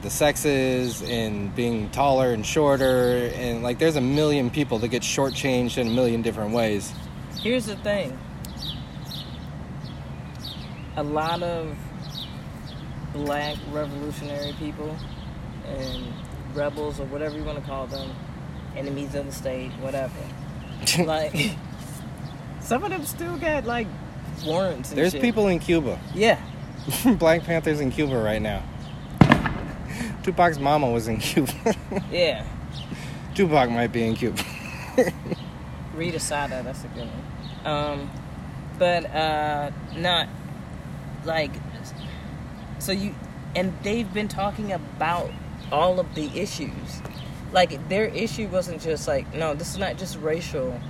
the 0.03 0.11
sexes, 0.11 1.03
in 1.03 1.49
being 1.51 1.91
taller 1.91 2.33
and 2.33 2.45
shorter, 2.47 3.31
and 3.35 3.63
like 3.63 3.79
there's 3.79 3.97
a 3.97 4.01
million 4.01 4.49
people 4.51 4.79
that 4.79 4.89
get 4.89 5.03
shortchanged 5.03 5.77
in 5.79 5.89
a 5.89 5.91
million 5.91 6.23
different 6.23 6.53
ways. 6.55 6.93
Here's 7.43 7.67
the 7.67 7.77
thing. 7.77 8.19
A 10.97 11.03
lot 11.03 11.43
of 11.43 11.77
black 13.13 13.57
revolutionary 13.71 14.55
people 14.59 14.95
and 15.67 16.13
rebels 16.55 16.99
or 17.01 17.05
whatever 17.07 17.37
you 17.37 17.45
want 17.45 17.59
to 17.59 17.65
call 17.65 17.87
them, 17.87 18.11
enemies 18.77 19.15
of 19.15 19.27
the 19.27 19.33
state, 19.33 19.71
whatever. 19.81 20.15
like 21.05 21.35
some 22.61 22.85
of 22.85 22.91
them 22.91 23.05
still 23.05 23.37
got 23.37 23.65
like 23.65 23.87
warrants 24.45 24.91
and 24.91 24.99
there's 24.99 25.13
shit. 25.13 25.23
people 25.23 25.49
in 25.49 25.59
Cuba, 25.59 25.99
Yeah. 26.15 26.41
Black 27.19 27.45
Panthers 27.45 27.81
in 27.81 27.91
Cuba 27.91 28.17
right 28.17 28.41
now. 28.41 28.63
Tupac's 30.23 30.59
mama 30.59 30.91
was 30.91 31.09
in 31.09 31.19
Cuba. 31.19 31.53
Yeah. 32.11 32.45
Tupac 33.35 33.71
might 33.71 33.93
be 33.93 34.05
in 34.05 34.15
Cuba. 34.15 34.43
Read 35.95 36.15
Assata, 36.15 36.63
that's 36.65 36.85
a 36.85 36.89
good 36.89 37.07
one. 37.07 37.67
Um, 37.67 38.11
but 38.79 39.05
uh, 39.15 39.71
not 39.97 40.29
like 41.25 41.53
so 42.79 42.93
you 42.93 43.15
and 43.55 43.73
they've 43.83 44.13
been 44.13 44.29
talking 44.29 44.73
about 44.73 45.31
all 45.71 46.01
of 46.01 46.15
the 46.15 46.27
issues. 46.39 47.03
Like 47.53 47.89
their 47.89 48.07
issue 48.07 48.49
wasn't 48.49 48.81
just 48.81 49.09
like 49.09 49.33
no, 49.35 49.55
this 49.55 49.71
is 49.71 49.79
not 49.79 49.99
just 49.99 50.19
racial. 50.19 50.81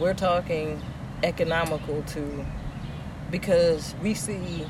We're 0.00 0.14
talking 0.14 0.80
economical 1.22 2.02
too, 2.02 2.44
because 3.30 3.94
we 4.02 4.14
see 4.14 4.66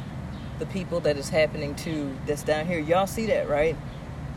the 0.59 0.67
people 0.67 1.01
that 1.01 1.17
is 1.17 1.29
happening 1.29 1.75
to 1.77 2.15
that's 2.27 2.43
down 2.43 2.67
here. 2.67 2.79
Y'all 2.79 3.07
see 3.07 3.27
that, 3.27 3.49
right? 3.49 3.77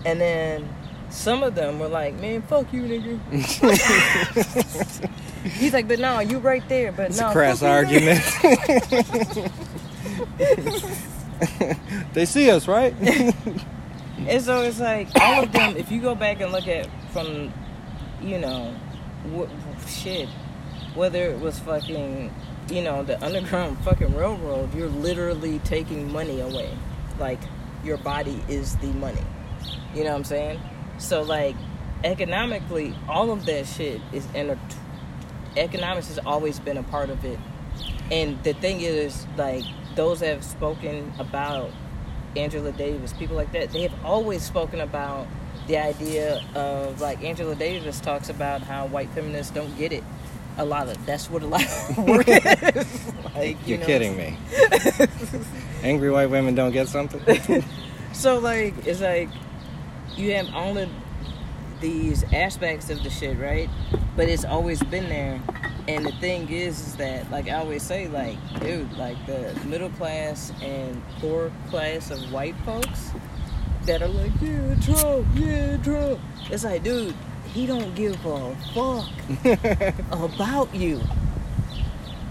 And 0.06 0.20
then 0.20 0.68
some 1.10 1.44
of 1.44 1.56
them 1.56 1.80
were 1.80 1.88
like, 1.88 2.16
"Man, 2.20 2.42
fuck 2.42 2.72
you, 2.74 2.84
nigga." 2.84 3.20
He's 5.44 5.74
like, 5.74 5.88
"But 5.88 6.00
no, 6.00 6.20
you 6.20 6.40
right 6.40 6.68
there." 6.68 6.92
But 6.92 7.12
It's 7.12 7.20
no, 7.20 7.30
a 7.30 7.32
crass 7.32 7.64
argument. 7.64 8.22
they 12.14 12.26
see 12.26 12.52
us, 12.52 12.68
right? 12.68 12.94
And 14.18 14.42
so 14.42 14.62
it's 14.62 14.80
like 14.80 15.10
all 15.20 15.44
of 15.44 15.52
them. 15.52 15.78
If 15.78 15.92
you 15.92 16.02
go 16.02 16.16
back 16.16 16.42
and 16.42 16.52
look 16.52 16.68
at 16.68 16.90
from, 17.12 17.54
you 18.22 18.40
know, 18.40 18.76
wh- 19.36 19.88
shit, 19.88 20.28
whether 20.96 21.24
it 21.24 21.40
was 21.40 21.60
fucking, 21.60 22.34
you 22.70 22.82
know, 22.82 23.04
the 23.04 23.24
underground 23.24 23.78
fucking 23.84 24.16
railroad, 24.16 24.74
you're 24.74 24.90
literally 24.90 25.60
taking 25.60 26.12
money 26.12 26.40
away. 26.40 26.76
Like 27.20 27.40
your 27.84 27.98
body 27.98 28.44
is 28.48 28.76
the 28.78 28.88
money. 28.88 29.22
You 29.94 30.04
know 30.04 30.12
what 30.12 30.18
I'm 30.18 30.24
saying? 30.24 30.60
So 30.98 31.22
like 31.22 31.56
economically, 32.04 32.96
all 33.08 33.32
of 33.32 33.46
that 33.46 33.68
shit 33.68 34.02
is 34.12 34.28
inter. 34.34 34.58
Economics 35.56 36.08
has 36.08 36.20
always 36.20 36.60
been 36.60 36.78
a 36.78 36.84
part 36.84 37.10
of 37.10 37.24
it, 37.26 37.40
and 38.12 38.42
the 38.44 38.54
thing 38.54 38.82
is, 38.82 39.26
like 39.38 39.64
those 39.96 40.20
that 40.20 40.28
have 40.28 40.44
spoken 40.44 41.12
about 41.18 41.72
Angela 42.38 42.72
Davis, 42.72 43.14
people 43.14 43.36
like 43.36 43.52
that, 43.54 43.72
they 43.72 43.82
have 43.84 44.06
always 44.06 44.44
spoken 44.44 44.82
about 44.82 45.28
the 45.68 45.78
idea 45.78 46.42
of 46.56 47.02
like 47.02 47.24
Angela 47.24 47.56
Davis 47.56 48.00
talks 48.00 48.30
about 48.30 48.62
how 48.62 48.88
white 48.88 49.10
feminists 49.10 49.52
don't 49.52 49.76
get 49.78 49.92
it. 49.92 50.04
A 50.58 50.66
lot 50.66 50.88
of 50.88 51.06
that's 51.06 51.30
what 51.30 51.44
a 51.44 51.48
lot 51.48 51.64
of 51.64 51.98
work 52.08 52.28
is. 52.28 53.14
like, 53.36 53.58
you 53.68 53.76
You're 53.76 53.80
know, 53.80 53.86
kidding 53.86 54.18
me. 54.18 54.38
Angry 55.84 56.10
white 56.10 56.30
women 56.30 56.56
don't 56.56 56.72
get 56.72 56.88
something? 56.88 57.64
So 58.14 58.40
like 58.40 58.74
it's 58.88 59.00
like 59.00 59.30
you 60.16 60.34
have 60.34 60.48
of 60.76 60.90
these 61.80 62.24
aspects 62.34 62.90
of 62.90 63.04
the 63.04 63.10
shit, 63.10 63.38
right? 63.38 63.70
But 64.16 64.30
it's 64.30 64.46
always 64.46 64.82
been 64.84 65.10
there. 65.10 65.42
And 65.88 66.06
the 66.06 66.12
thing 66.14 66.50
is, 66.50 66.80
is 66.86 66.96
that 66.98 67.30
like 67.32 67.48
I 67.48 67.54
always 67.56 67.84
say, 67.84 68.08
like, 68.08 68.38
dude, 68.60 68.92
like 68.98 69.18
the 69.26 69.58
middle 69.66 69.90
class 69.92 70.52
and 70.62 71.02
poor 71.20 71.52
class 71.70 72.12
of 72.12 72.20
white 72.32 72.56
folks 72.66 73.12
that 73.86 74.02
are 74.02 74.08
like, 74.10 74.32
yeah, 74.42 74.76
Trump, 74.82 75.28
yeah, 75.36 75.78
Trump. 75.78 76.20
It's 76.50 76.64
like, 76.66 76.84
dude, 76.84 77.16
he 77.54 77.66
don't 77.66 77.96
give 77.96 78.18
a 78.26 78.56
fuck 78.74 79.10
about 80.12 80.74
you. 80.76 81.02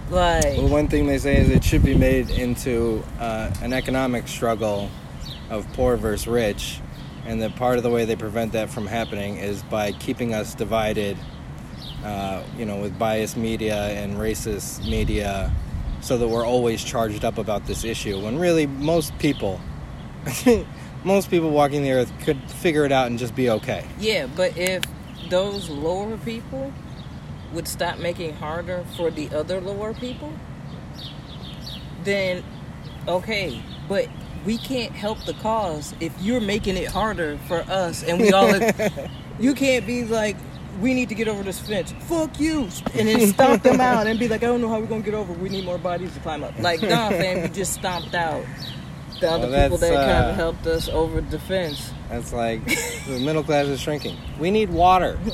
Like, 0.09 0.45
Well, 0.57 0.69
one 0.69 0.87
thing 0.87 1.07
they 1.07 1.17
say 1.17 1.37
is 1.37 1.49
it 1.49 1.63
should 1.63 1.83
be 1.83 1.95
made 1.95 2.29
into 2.29 3.03
uh, 3.19 3.53
an 3.61 3.73
economic 3.73 4.27
struggle 4.27 4.89
of 5.49 5.67
poor 5.73 5.97
versus 5.97 6.27
rich, 6.27 6.79
and 7.27 7.41
that 7.41 7.55
part 7.57 7.77
of 7.77 7.83
the 7.83 7.89
way 7.89 8.05
they 8.05 8.15
prevent 8.15 8.53
that 8.53 8.69
from 8.69 8.87
happening 8.87 9.35
is 9.35 9.61
by 9.63 9.91
keeping 9.91 10.33
us 10.33 10.55
divided, 10.55 11.17
uh, 12.03 12.41
you 12.57 12.65
know, 12.65 12.77
with 12.77 12.97
biased 12.97 13.35
media 13.35 13.75
and 13.75 14.15
racist 14.15 14.89
media, 14.89 15.51
so 15.99 16.17
that 16.17 16.27
we're 16.27 16.45
always 16.45 16.81
charged 16.81 17.25
up 17.25 17.37
about 17.37 17.67
this 17.67 17.83
issue. 17.83 18.17
When 18.19 18.39
really, 18.39 18.65
most 18.65 19.17
people, 19.19 19.59
most 21.03 21.29
people 21.29 21.51
walking 21.51 21.83
the 21.83 21.91
earth 21.91 22.11
could 22.21 22.41
figure 22.49 22.85
it 22.85 22.93
out 22.93 23.07
and 23.07 23.19
just 23.19 23.35
be 23.35 23.49
okay. 23.49 23.85
Yeah, 23.99 24.27
but 24.27 24.57
if 24.57 24.83
those 25.29 25.69
lower 25.69 26.17
people 26.19 26.73
would 27.51 27.67
stop 27.67 27.99
making 27.99 28.35
harder 28.35 28.85
for 28.95 29.11
the 29.11 29.29
other 29.31 29.59
lower 29.59 29.93
people, 29.93 30.31
then 32.05 32.41
okay. 33.05 33.61
But 33.89 34.07
we 34.47 34.57
can't 34.57 34.93
help 34.93 35.23
the 35.25 35.33
cause 35.33 35.93
if 35.99 36.13
you're 36.21 36.39
making 36.39 36.77
it 36.77 36.87
harder 36.87 37.37
for 37.47 37.59
us 37.69 38.01
and 38.03 38.19
we 38.19 38.31
all. 38.31 38.49
you 39.39 39.53
can't 39.53 39.85
be 39.85 40.05
like. 40.05 40.37
We 40.79 40.93
need 40.93 41.09
to 41.09 41.15
get 41.15 41.27
over 41.27 41.41
this 41.41 41.59
fence. 41.59 41.91
Fuck 42.01 42.39
you, 42.39 42.69
and 42.93 43.07
then 43.07 43.33
stomp 43.33 43.63
them 43.63 43.81
out 43.81 44.05
and 44.05 44.19
be 44.19 44.27
like, 44.27 44.43
I 44.43 44.45
don't 44.45 44.61
know 44.61 44.69
how 44.69 44.79
we're 44.79 44.85
gonna 44.85 45.01
get 45.01 45.15
over. 45.15 45.33
We 45.33 45.49
need 45.49 45.65
more 45.65 45.79
bodies 45.79 46.13
to 46.13 46.19
climb 46.19 46.43
up. 46.43 46.53
Like, 46.59 46.83
nah, 46.83 47.09
fam, 47.21 47.41
you 47.41 47.47
just 47.47 47.73
stomped 47.73 48.13
out 48.13 48.45
the 49.19 49.31
other 49.31 49.49
Well, 49.49 49.63
people 49.63 49.77
that 49.79 49.93
kind 49.93 50.25
uh, 50.25 50.29
of 50.29 50.35
helped 50.35 50.67
us 50.67 50.87
over 50.87 51.21
the 51.21 51.39
fence. 51.39 51.91
That's 52.09 52.31
like 52.31 52.63
the 52.65 53.19
middle 53.19 53.43
class 53.43 53.65
is 53.65 53.81
shrinking. 53.81 54.17
We 54.39 54.51
need 54.51 54.69
water. 54.69 55.17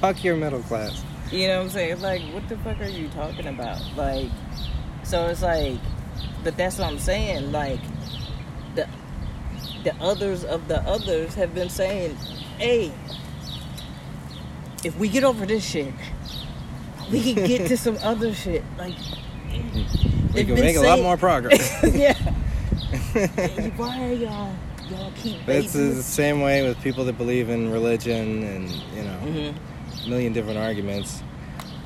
Fuck 0.00 0.24
your 0.24 0.36
middle 0.36 0.62
class. 0.62 1.04
You 1.30 1.48
know 1.48 1.58
what 1.58 1.64
I'm 1.64 1.70
saying? 1.70 2.00
Like, 2.00 2.22
what 2.32 2.48
the 2.48 2.56
fuck 2.58 2.80
are 2.80 2.88
you 2.88 3.08
talking 3.08 3.46
about? 3.46 3.82
Like, 3.94 4.30
so 5.02 5.26
it's 5.26 5.42
like, 5.42 5.78
but 6.44 6.56
that's 6.56 6.78
what 6.78 6.88
I'm 6.88 6.98
saying. 6.98 7.52
Like, 7.52 7.80
the 8.74 8.88
the 9.84 9.94
others 10.00 10.44
of 10.44 10.68
the 10.68 10.80
others 10.82 11.34
have 11.34 11.54
been 11.54 11.70
saying, 11.70 12.16
hey, 12.58 12.92
if 14.84 14.96
we 14.98 15.08
get 15.08 15.24
over 15.24 15.46
this 15.46 15.64
shit, 15.64 15.92
we 17.10 17.22
can 17.34 17.46
get 17.46 17.68
to 17.68 17.76
some 17.76 17.96
other 18.02 18.34
shit. 18.34 18.64
Like, 18.76 18.94
We 20.34 20.44
can 20.44 20.54
make 20.54 20.76
a 20.76 20.80
lot 20.80 21.00
more 21.00 21.16
progress. 21.16 21.82
yeah. 21.94 22.14
Why 23.76 24.04
are 24.08 24.12
y'all 24.12 24.54
y'all 24.90 25.12
keep 25.16 25.36
It's 25.48 25.72
baiting 25.74 25.94
the 25.96 26.02
same 26.02 26.40
way 26.40 26.66
with 26.66 26.80
people 26.82 27.04
that 27.04 27.18
believe 27.18 27.50
in 27.50 27.70
religion 27.70 28.42
and, 28.42 28.70
you 28.70 29.02
know, 29.02 29.18
Mhm. 29.24 29.54
a 30.06 30.08
million 30.08 30.32
different 30.32 30.58
arguments. 30.58 31.20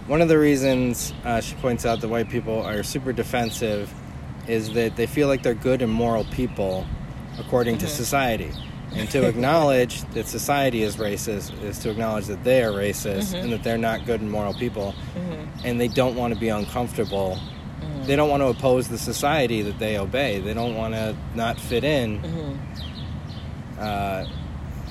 One 0.07 0.21
of 0.23 0.29
the 0.29 0.39
reasons 0.39 1.13
uh, 1.25 1.41
she 1.41 1.55
points 1.57 1.85
out 1.87 2.01
that 2.01 2.09
white 2.09 2.29
people 2.29 2.63
are 2.63 2.83
super 2.83 3.13
defensive 3.13 3.93
is 4.49 4.73
that 4.75 4.97
they 4.97 5.07
feel 5.07 5.29
like 5.29 5.43
they're 5.43 5.55
good 5.55 5.83
and 5.83 5.93
moral 5.93 6.25
people 6.25 6.87
according 7.39 7.79
to 7.79 7.87
Mhm. 7.87 7.91
society. 7.91 8.51
And 8.95 9.09
to 9.11 9.27
acknowledge 9.29 10.03
that 10.15 10.27
society 10.29 10.83
is 10.83 10.97
racist 10.97 11.53
is 11.65 11.79
to 11.79 11.91
acknowledge 11.91 12.27
that 12.27 12.45
they 12.45 12.63
are 12.63 12.73
racist 12.73 13.33
Mhm. 13.35 13.43
and 13.45 13.53
that 13.53 13.63
they're 13.63 13.79
not 13.79 14.05
good 14.05 14.21
and 14.21 14.31
moral 14.31 14.55
people. 14.55 14.95
Mhm. 15.17 15.49
and 15.65 15.81
they 15.81 15.87
don't 15.89 16.17
want 16.17 16.35
to 16.35 16.41
be 16.41 16.49
uncomfortable. 16.49 17.39
They 18.07 18.17
don't 18.17 18.29
want 18.29 18.43
to 18.43 18.49
oppose 18.49 18.89
the 18.89 18.99
society 18.99 19.63
that 19.63 19.79
they 19.79 19.97
obey. 19.97 20.41
They 20.41 20.55
don't 20.55 20.75
want 20.77 20.95
to 20.95 21.15
not 21.37 21.59
fit 21.61 21.85
in. 21.85 22.19
Mhm. 22.21 22.57
Uh, 23.79 24.25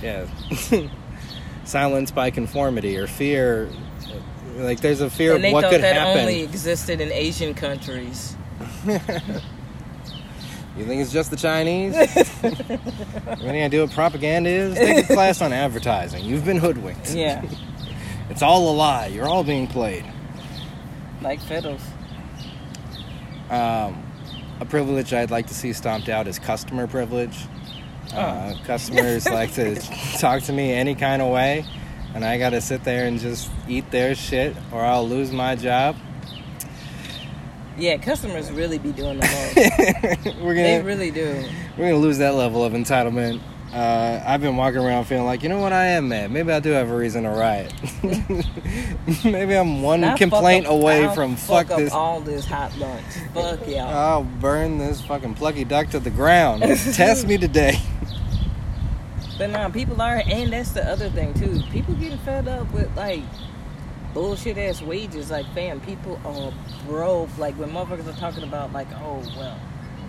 yeah, 0.02 0.26
silence 1.66 2.12
by 2.12 2.30
conformity 2.32 2.98
or 2.98 3.08
fear. 3.08 3.68
Like 4.58 4.80
there's 4.82 5.02
a 5.02 5.10
fear 5.10 5.36
And 5.36 5.46
of 5.46 5.52
what 5.54 5.70
could 5.70 5.82
that 5.82 5.96
happen. 5.96 6.22
only 6.22 6.42
existed 6.42 7.02
in 7.02 7.12
Asian 7.12 7.54
countries. 7.54 8.36
You 10.78 10.86
think 10.86 11.02
it's 11.02 11.12
just 11.12 11.30
the 11.30 11.36
Chinese? 11.38 11.94
Any 13.44 13.62
idea 13.62 13.82
what 13.82 13.92
propaganda 13.92 14.50
is? 14.50 14.76
Take 14.76 15.10
a 15.10 15.14
class 15.14 15.42
on 15.42 15.52
advertising. 15.52 16.24
You've 16.24 16.46
been 16.46 16.58
hoodwinked. 16.58 17.14
Yeah, 17.14 17.44
It's 18.30 18.42
all 18.42 18.70
a 18.70 18.74
lie. 18.74 19.08
You're 19.08 19.28
all 19.28 19.44
being 19.44 19.68
played. 19.68 20.06
like 21.22 21.42
fiddles. 21.42 21.82
Um, 23.50 24.02
a 24.62 24.66
privilege 24.66 25.14
I'd 25.14 25.30
like 25.30 25.48
to 25.48 25.54
see 25.54 25.74
stomped 25.74 26.08
out 26.08 26.26
is 26.28 26.40
customer 26.40 26.88
privilege. 26.88 27.38
Uh, 28.16 28.54
customers 28.64 29.26
like 29.28 29.54
to 29.56 29.76
talk 30.20 30.42
to 30.44 30.54
me 30.54 30.72
any 30.72 30.96
kind 30.96 31.22
of 31.22 31.32
way, 31.34 31.66
and 32.16 32.24
I 32.24 32.38
got 32.38 32.52
to 32.52 32.62
sit 32.62 32.86
there 32.86 33.08
and 33.08 33.20
just 33.20 33.52
eat 33.68 33.92
their 33.92 34.16
shit, 34.16 34.56
or 34.72 34.86
I'll 34.86 35.08
lose 35.08 35.34
my 35.34 35.56
job. 35.58 35.98
Yeah, 37.78 37.98
customers 37.98 38.52
really 38.52 38.78
be 38.78 38.92
doing 38.92 39.20
the 39.20 39.26
most. 40.26 40.36
we're 40.42 40.54
they 40.56 40.78
gonna 40.78 40.84
really 40.84 41.12
do. 41.12 41.46
we're 41.78 41.90
gonna 41.90 41.98
lose 42.02 42.18
that 42.20 42.36
level 42.36 42.64
of 42.64 42.74
entitlement. 42.74 43.42
Uh, 43.74 44.22
I've 44.26 44.42
been 44.42 44.58
walking 44.58 44.82
around 44.82 45.06
feeling 45.06 45.24
like, 45.26 45.44
you 45.44 45.50
know 45.50 45.60
what, 45.60 45.72
I 45.72 45.86
am 45.86 46.10
mad. 46.10 46.30
Maybe 46.30 46.52
I 46.52 46.60
do 46.60 46.72
have 46.72 46.90
a 46.90 46.96
reason 46.96 47.24
to 47.24 47.30
riot. 47.30 47.74
Maybe 49.24 49.56
I'm 49.56 49.82
one 49.82 50.04
I'll 50.04 50.18
complaint 50.18 50.66
up- 50.66 50.74
away 50.74 51.06
I'll 51.06 51.16
from 51.16 51.38
fuck, 51.38 51.68
fuck 51.68 51.72
up 51.72 51.78
this. 51.80 51.94
all 51.94 52.20
this 52.20 52.46
hot 52.46 52.78
lunch. 52.78 53.06
Fuck 53.34 53.66
y'all. 53.68 53.80
I'll 53.88 54.24
burn 54.24 54.78
this 54.78 55.00
fucking 55.02 55.36
plucky 55.36 55.64
duck 55.64 55.90
to 55.92 56.00
the 56.00 56.10
ground. 56.10 56.64
Test 56.94 57.26
me 57.26 57.38
today. 57.38 57.80
But 59.38 59.52
nah, 59.52 59.70
people 59.70 60.02
are, 60.02 60.22
and 60.28 60.52
that's 60.52 60.72
the 60.72 60.84
other 60.88 61.10
thing 61.10 61.34
too. 61.34 61.62
People 61.72 61.94
getting 61.96 62.18
fed 62.20 62.50
up 62.50 62.72
with 62.74 62.94
like 62.98 63.24
bullshit 64.14 64.58
ass 64.58 64.82
wages. 64.82 65.32
Like, 65.32 65.46
fam, 65.54 65.80
people 65.82 66.20
are 66.26 66.54
broke. 66.86 67.36
Like 67.38 67.56
when 67.56 67.72
motherfuckers 67.72 68.08
are 68.08 68.20
talking 68.20 68.44
about 68.44 68.74
like, 68.74 68.88
oh 68.94 69.22
well, 69.38 69.60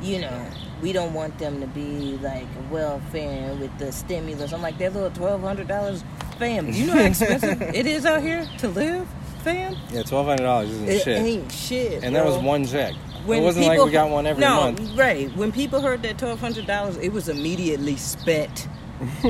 you 0.02 0.20
know, 0.20 0.46
we 0.80 0.92
don't 0.92 1.14
want 1.14 1.38
them 1.38 1.60
to 1.60 1.66
be 1.68 2.18
like 2.18 2.46
welfare 2.70 3.54
with 3.54 3.76
the 3.78 3.92
stimulus. 3.92 4.52
I'm 4.52 4.62
like, 4.62 4.78
that 4.78 4.92
little 4.92 5.10
twelve 5.10 5.40
hundred 5.42 5.68
dollars, 5.68 6.04
fam. 6.38 6.70
Do 6.70 6.76
you 6.78 6.86
know 6.86 6.94
how 6.94 7.02
expensive 7.02 7.62
it 7.74 7.86
is 7.86 8.04
out 8.04 8.22
here 8.22 8.48
to 8.58 8.68
live, 8.68 9.08
fam? 9.42 9.76
Yeah, 9.90 10.02
twelve 10.02 10.26
hundred 10.26 10.44
dollars 10.44 10.70
isn't 10.70 10.88
It 10.88 11.02
shit. 11.02 11.18
ain't 11.18 11.52
shit. 11.52 12.04
and 12.04 12.14
that 12.16 12.24
was 12.24 12.38
one 12.38 12.66
check. 12.66 12.94
When 13.24 13.40
it 13.40 13.44
wasn't 13.44 13.66
like 13.66 13.80
we 13.80 13.92
got 13.92 14.10
one 14.10 14.26
every 14.26 14.40
no, 14.40 14.72
month. 14.72 14.96
right. 14.98 15.34
When 15.36 15.52
people 15.52 15.80
heard 15.80 16.02
that 16.02 16.18
twelve 16.18 16.40
hundred 16.40 16.66
dollars, 16.66 16.96
it 16.96 17.12
was 17.12 17.28
immediately 17.28 17.96
spent. 17.96 18.68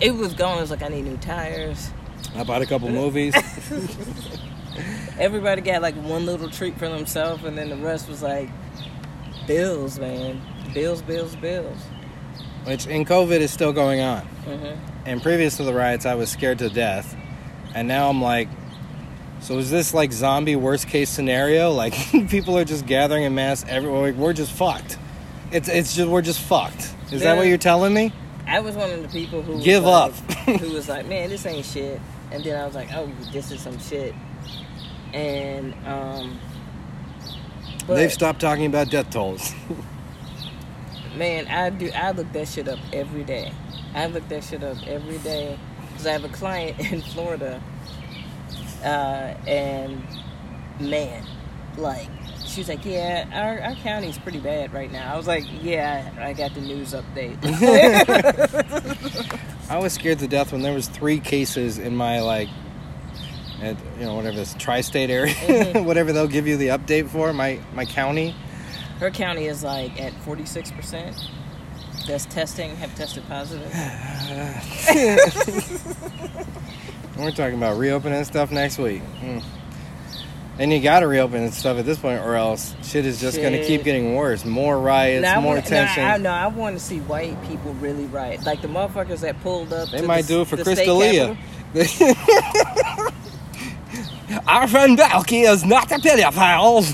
it 0.00 0.14
was 0.14 0.34
gone. 0.34 0.58
It 0.58 0.60
was 0.62 0.70
like 0.70 0.82
I 0.82 0.88
need 0.88 1.04
new 1.04 1.16
tires. 1.16 1.90
I 2.34 2.42
bought 2.44 2.62
a 2.62 2.66
couple 2.66 2.88
movies. 2.90 3.34
Everybody 5.18 5.60
got 5.62 5.82
like 5.82 5.94
one 5.94 6.26
little 6.26 6.50
treat 6.50 6.76
for 6.78 6.88
themselves, 6.88 7.44
and 7.44 7.56
then 7.56 7.68
the 7.70 7.76
rest 7.76 8.08
was 8.08 8.22
like 8.22 8.50
bills, 9.46 9.98
man. 9.98 10.40
Bills, 10.72 11.02
bills, 11.02 11.36
bills. 11.36 11.78
which 12.64 12.86
in 12.86 13.04
COVID 13.04 13.38
is 13.38 13.52
still 13.52 13.72
going 13.72 14.00
on. 14.00 14.22
hmm 14.22 14.74
And 15.06 15.22
previous 15.22 15.56
to 15.58 15.62
the 15.62 15.72
riots, 15.74 16.04
I 16.06 16.14
was 16.16 16.30
scared 16.30 16.58
to 16.58 16.68
death, 16.68 17.14
and 17.74 17.86
now 17.86 18.08
I'm 18.10 18.20
like, 18.20 18.48
so 19.40 19.58
is 19.58 19.70
this 19.70 19.94
like 19.94 20.12
zombie 20.12 20.56
worst 20.56 20.88
case 20.88 21.10
scenario? 21.10 21.70
Like 21.84 21.94
people 22.28 22.58
are 22.58 22.64
just 22.64 22.84
gathering 22.86 23.22
in 23.22 23.34
mass 23.34 23.64
everywhere. 23.68 24.02
Like, 24.10 24.16
we're 24.16 24.32
just 24.32 24.50
fucked. 24.52 24.98
It's 25.52 25.68
it's 25.68 25.94
just 25.94 26.08
we're 26.08 26.22
just 26.22 26.40
fucked. 26.40 26.92
Is 27.12 27.22
that 27.22 27.36
what 27.36 27.46
you're 27.46 27.58
telling 27.58 27.94
me? 27.94 28.12
I 28.46 28.58
was 28.60 28.74
one 28.74 28.90
of 28.90 29.00
the 29.02 29.08
people 29.08 29.40
who 29.42 29.62
Give 29.62 29.84
like- 29.84 30.10
up. 30.10 30.32
who 30.60 30.72
was 30.74 30.88
like, 30.88 31.06
man, 31.06 31.30
this 31.30 31.46
ain't 31.46 31.64
shit. 31.64 32.00
And 32.30 32.42
then 32.42 32.60
I 32.60 32.66
was 32.66 32.74
like, 32.74 32.92
oh, 32.92 33.10
this 33.32 33.50
is 33.50 33.60
some 33.60 33.78
shit. 33.78 34.14
And 35.12 35.74
um, 35.86 36.38
They've 37.86 38.12
stopped 38.12 38.40
talking 38.40 38.66
about 38.66 38.90
death 38.90 39.10
tolls. 39.10 39.52
Man, 41.16 41.46
I 41.46 41.70
do. 41.70 41.90
I 41.94 42.10
look 42.12 42.32
that 42.32 42.48
shit 42.48 42.66
up 42.66 42.78
every 42.92 43.24
day. 43.24 43.52
I 43.94 44.06
look 44.06 44.26
that 44.28 44.42
shit 44.42 44.64
up 44.64 44.78
every 44.86 45.18
day 45.18 45.58
because 45.88 46.06
I 46.06 46.12
have 46.12 46.24
a 46.24 46.28
client 46.28 46.80
in 46.92 47.02
Florida, 47.02 47.62
uh, 48.82 49.34
and 49.46 50.02
man, 50.80 51.24
like 51.76 52.08
she 52.54 52.60
was 52.60 52.68
like, 52.68 52.84
"Yeah, 52.84 53.28
our, 53.32 53.60
our 53.70 53.74
county's 53.76 54.18
pretty 54.18 54.40
bad 54.40 54.72
right 54.72 54.90
now." 54.90 55.12
I 55.12 55.16
was 55.16 55.26
like, 55.26 55.44
"Yeah, 55.62 56.10
I 56.18 56.32
got 56.32 56.54
the 56.54 56.60
news 56.60 56.94
update." 56.94 57.38
I 59.70 59.78
was 59.78 59.92
scared 59.92 60.18
to 60.20 60.28
death 60.28 60.52
when 60.52 60.62
there 60.62 60.74
was 60.74 60.88
three 60.88 61.18
cases 61.18 61.78
in 61.78 61.96
my 61.96 62.20
like, 62.20 62.48
at, 63.60 63.76
you 63.98 64.04
know, 64.04 64.14
whatever 64.14 64.36
this 64.36 64.54
tri-state 64.58 65.10
area, 65.10 65.34
Mhm. 65.34 65.84
whatever 65.84 66.12
they'll 66.12 66.28
give 66.28 66.46
you 66.46 66.56
the 66.56 66.68
update 66.68 67.08
for 67.08 67.32
my 67.32 67.58
my 67.74 67.84
county. 67.84 68.34
Her 69.00 69.10
county 69.10 69.46
is 69.46 69.64
like 69.64 70.00
at 70.00 70.12
forty 70.22 70.46
six 70.46 70.70
percent. 70.70 71.16
That's 72.06 72.26
testing 72.26 72.76
have 72.76 72.94
tested 72.94 73.24
positive. 73.28 73.72
We're 77.18 77.30
talking 77.30 77.54
about 77.54 77.78
reopening 77.78 78.24
stuff 78.24 78.50
next 78.50 78.78
week. 78.78 79.00
Mm. 79.22 79.42
And 80.56 80.72
you 80.72 80.80
gotta 80.80 81.08
reopen 81.08 81.42
and 81.42 81.52
stuff 81.52 81.78
at 81.78 81.84
this 81.84 81.98
point, 81.98 82.22
or 82.22 82.36
else 82.36 82.76
shit 82.84 83.04
is 83.04 83.20
just 83.20 83.42
gonna 83.42 83.64
keep 83.64 83.82
getting 83.82 84.14
worse. 84.14 84.44
More 84.44 84.78
riots, 84.78 85.22
Now, 85.22 85.40
more 85.40 85.56
wanna- 85.56 85.66
tension. 85.66 86.04
No, 86.04 86.08
I, 86.08 86.16
no, 86.18 86.30
I 86.30 86.46
want 86.46 86.78
to 86.78 86.84
see 86.84 87.00
white 87.00 87.36
people 87.48 87.72
really 87.74 88.04
riot. 88.06 88.44
Like 88.46 88.62
the 88.62 88.68
motherfuckers 88.68 89.20
that 89.20 89.40
pulled 89.42 89.72
up. 89.72 89.90
they 89.90 90.00
to 90.00 90.06
might 90.06 90.22
the, 90.22 90.28
do 90.34 90.40
it 90.42 90.48
for 90.48 90.56
D'Elia. 90.56 91.36
Our 94.46 94.68
friend 94.68 94.96
Balky 94.96 95.40
is 95.42 95.64
not 95.64 95.90
a 95.90 95.96
pedophile. 95.96 96.84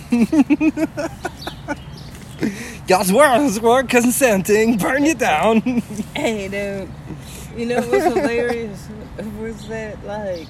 God's 2.89 3.13
words 3.13 3.61
were 3.61 3.83
consenting. 3.85 4.79
Burn 4.79 5.05
you 5.05 5.15
down. 5.15 5.61
Hey, 6.15 6.49
dude. 6.49 6.89
You 7.59 7.67
know 7.67 7.81
what's 7.83 8.05
hilarious 8.05 8.89
was 9.39 9.69
that 9.69 10.03
like, 10.05 10.47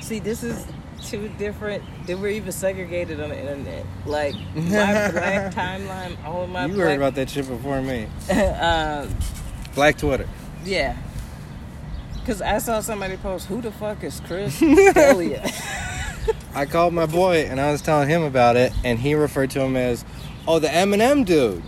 see, 0.00 0.18
this 0.18 0.42
is 0.42 0.66
two 1.08 1.28
different. 1.38 1.82
They 2.06 2.14
were 2.14 2.28
even 2.28 2.52
segregated 2.52 3.20
on 3.20 3.30
the 3.30 3.38
internet. 3.38 3.84
Like 4.06 4.34
my 4.54 5.10
black 5.10 5.54
timeline, 5.54 6.16
all 6.24 6.44
of 6.44 6.50
my 6.50 6.66
you 6.66 6.74
black. 6.74 6.86
heard 6.88 6.96
about 6.96 7.14
that 7.16 7.30
shit 7.30 7.48
before 7.48 7.80
me. 7.82 8.06
uh, 8.30 9.06
Black 9.74 9.96
Twitter. 9.98 10.28
yeah. 10.64 10.96
Cause 12.26 12.42
I 12.42 12.58
saw 12.58 12.80
somebody 12.80 13.16
post, 13.16 13.46
"Who 13.46 13.62
the 13.62 13.70
fuck 13.72 14.04
is 14.04 14.20
Chris 14.26 14.58
D'Elia?" 14.60 15.48
I 16.54 16.66
called 16.66 16.92
my 16.92 17.06
boy 17.06 17.46
and 17.48 17.58
I 17.58 17.72
was 17.72 17.80
telling 17.80 18.08
him 18.08 18.22
about 18.22 18.56
it, 18.56 18.72
and 18.84 18.98
he 18.98 19.14
referred 19.14 19.50
to 19.52 19.60
him 19.60 19.76
as, 19.76 20.04
"Oh, 20.46 20.58
the 20.58 20.68
Eminem 20.68 21.24
dude." 21.24 21.62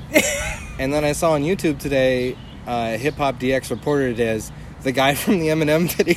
and 0.78 0.92
then 0.92 1.02
I 1.04 1.12
saw 1.12 1.32
on 1.32 1.44
YouTube 1.44 1.78
today, 1.78 2.36
uh, 2.66 2.98
Hip 2.98 3.14
Hop 3.14 3.40
DX 3.40 3.70
reported 3.70 4.20
it 4.20 4.22
as 4.22 4.52
the 4.82 4.92
guy 4.92 5.14
from 5.14 5.38
the 5.38 5.46
Eminem 5.48 5.88
video. 5.90 6.16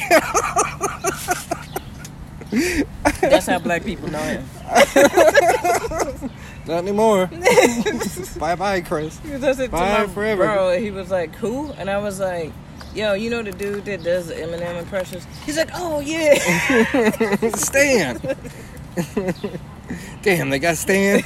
That's 3.29 3.47
how 3.47 3.59
black 3.59 3.83
people 3.83 4.09
know 4.09 4.19
him. 4.19 4.45
Not 6.65 6.77
anymore. 6.77 7.27
bye 8.39 8.55
bye, 8.55 8.81
Chris. 8.81 9.19
He 9.19 9.31
was 9.31 9.41
listening 9.41 9.67
to 9.67 9.71
Bye 9.71 10.05
my 10.05 10.07
forever. 10.07 10.45
bro, 10.45 10.69
and 10.69 10.83
he 10.83 10.91
was 10.91 11.11
like, 11.11 11.35
"Who?" 11.35 11.71
And 11.73 11.89
I 11.89 11.97
was 11.97 12.19
like, 12.21 12.53
"Yo, 12.95 13.13
you 13.13 13.29
know 13.29 13.43
the 13.43 13.51
dude 13.51 13.83
that 13.85 14.01
does 14.03 14.27
the 14.27 14.35
Eminem 14.35 14.79
impressions?" 14.79 15.25
He's 15.45 15.57
like, 15.57 15.71
"Oh 15.73 15.99
yeah." 15.99 16.35
Stan. 17.55 18.19
Damn, 20.21 20.49
they 20.49 20.59
got 20.59 20.77
Stan. 20.77 21.21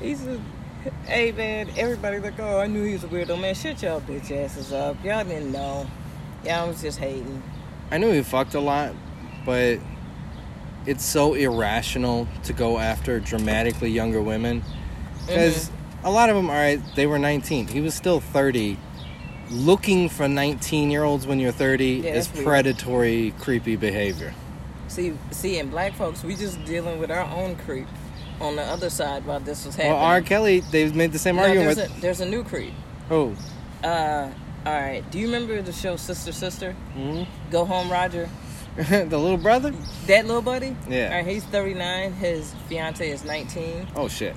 He 0.00 0.14
said, 0.14 0.40
"Hey 1.06 1.32
man, 1.32 1.70
everybody 1.76 2.18
like, 2.18 2.38
oh, 2.40 2.58
I 2.58 2.66
knew 2.66 2.84
he 2.84 2.94
was 2.94 3.04
a 3.04 3.08
weirdo, 3.08 3.40
man. 3.40 3.54
Shut 3.54 3.82
y'all 3.82 4.00
bitch 4.00 4.30
asses 4.32 4.72
up. 4.72 4.96
Y'all 5.04 5.24
didn't 5.24 5.52
know. 5.52 5.86
Y'all 6.44 6.66
was 6.68 6.82
just 6.82 6.98
hating." 6.98 7.42
I 7.92 7.98
knew 7.98 8.10
he 8.10 8.22
fucked 8.22 8.54
a 8.54 8.60
lot, 8.60 8.92
but 9.46 9.78
it's 10.84 11.04
so 11.04 11.32
irrational 11.34 12.28
to 12.44 12.52
go 12.52 12.78
after 12.78 13.18
dramatically 13.20 13.90
younger 13.90 14.20
women 14.20 14.62
because 15.26 15.70
a 16.04 16.10
lot 16.10 16.28
of 16.28 16.36
them, 16.36 16.50
are 16.50 16.76
they 16.94 17.06
were 17.06 17.18
19. 17.18 17.68
He 17.68 17.80
was 17.80 17.94
still 17.94 18.20
30. 18.20 18.76
Looking 19.50 20.08
for 20.08 20.26
19 20.28 20.90
year 20.90 21.04
olds 21.04 21.26
when 21.26 21.38
you're 21.38 21.52
30 21.52 21.84
Yeah, 21.86 22.10
is 22.14 22.26
that's 22.26 22.34
weird. 22.34 22.46
predatory, 22.46 23.32
creepy 23.40 23.76
behavior. 23.76 24.34
See, 24.88 25.14
see, 25.30 25.58
in 25.58 25.70
black 25.70 25.94
folks, 25.94 26.22
we 26.24 26.34
just 26.36 26.64
dealing 26.64 26.98
with 26.98 27.10
our 27.10 27.22
own 27.24 27.54
creep 27.56 27.86
on 28.40 28.56
the 28.56 28.62
other 28.62 28.90
side 28.90 29.24
while 29.24 29.38
this 29.40 29.64
was 29.64 29.74
happening. 29.76 29.94
Well, 29.94 30.04
R. 30.04 30.20
Kelly, 30.20 30.60
they've 30.72 30.94
made 30.94 31.12
the 31.12 31.18
same 31.18 31.36
No, 31.36 31.42
argument 31.42 31.76
there's, 31.76 31.88
with. 31.88 31.98
a, 31.98 32.00
there's 32.00 32.20
a 32.20 32.26
new 32.26 32.42
creep. 32.44 32.72
Oh, 33.10 33.34
Uh, 33.84 34.30
all 34.64 34.72
right. 34.74 35.08
Do 35.12 35.18
you 35.18 35.26
remember 35.26 35.60
the 35.62 35.72
show 35.72 35.96
Sister 35.96 36.32
Sister? 36.32 36.72
hmm 36.94 37.22
Go 37.50 37.64
Home 37.64 37.90
Roger. 37.90 38.28
the 38.76 39.18
little 39.18 39.38
brother? 39.38 39.72
That 40.06 40.26
little 40.26 40.42
buddy. 40.42 40.76
Yeah. 40.88 41.08
All 41.08 41.16
right. 41.16 41.26
He's 41.26 41.44
39. 41.44 42.12
His 42.12 42.54
fiance 42.68 43.08
is 43.08 43.24
19. 43.24 43.88
Oh, 43.96 44.08
shit. 44.08 44.36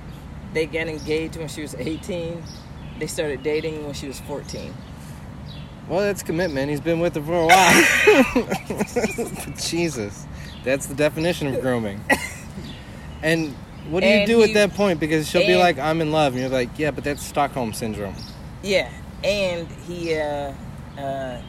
They 0.53 0.65
got 0.65 0.87
engaged 0.87 1.37
when 1.37 1.47
she 1.47 1.61
was 1.61 1.75
18. 1.75 2.41
They 2.99 3.07
started 3.07 3.43
dating 3.43 3.85
when 3.85 3.93
she 3.93 4.07
was 4.07 4.19
14. 4.21 4.73
Well, 5.87 6.01
that's 6.01 6.23
commitment. 6.23 6.69
He's 6.69 6.81
been 6.81 6.99
with 6.99 7.15
her 7.15 7.21
for 7.21 7.33
a 7.33 7.47
while. 7.47 9.55
Jesus. 9.57 10.25
That's 10.63 10.85
the 10.85 10.95
definition 10.95 11.47
of 11.47 11.61
grooming. 11.61 11.99
And 13.21 13.53
what 13.89 14.01
do 14.01 14.07
you 14.07 14.13
And 14.13 14.27
do 14.27 14.43
at 14.43 14.53
that 14.53 14.73
point? 14.73 14.99
Because 14.99 15.27
she'll 15.27 15.47
be 15.47 15.55
like, 15.55 15.79
I'm 15.79 16.01
in 16.01 16.11
love. 16.11 16.33
And 16.33 16.41
you're 16.41 16.49
like, 16.49 16.77
yeah, 16.77 16.91
but 16.91 17.03
that's 17.03 17.23
Stockholm 17.23 17.73
Syndrome. 17.73 18.15
Yeah, 18.61 18.91
and 19.23 19.67
he, 19.87 20.15
uh, 20.15 20.53
uh, 20.97 21.41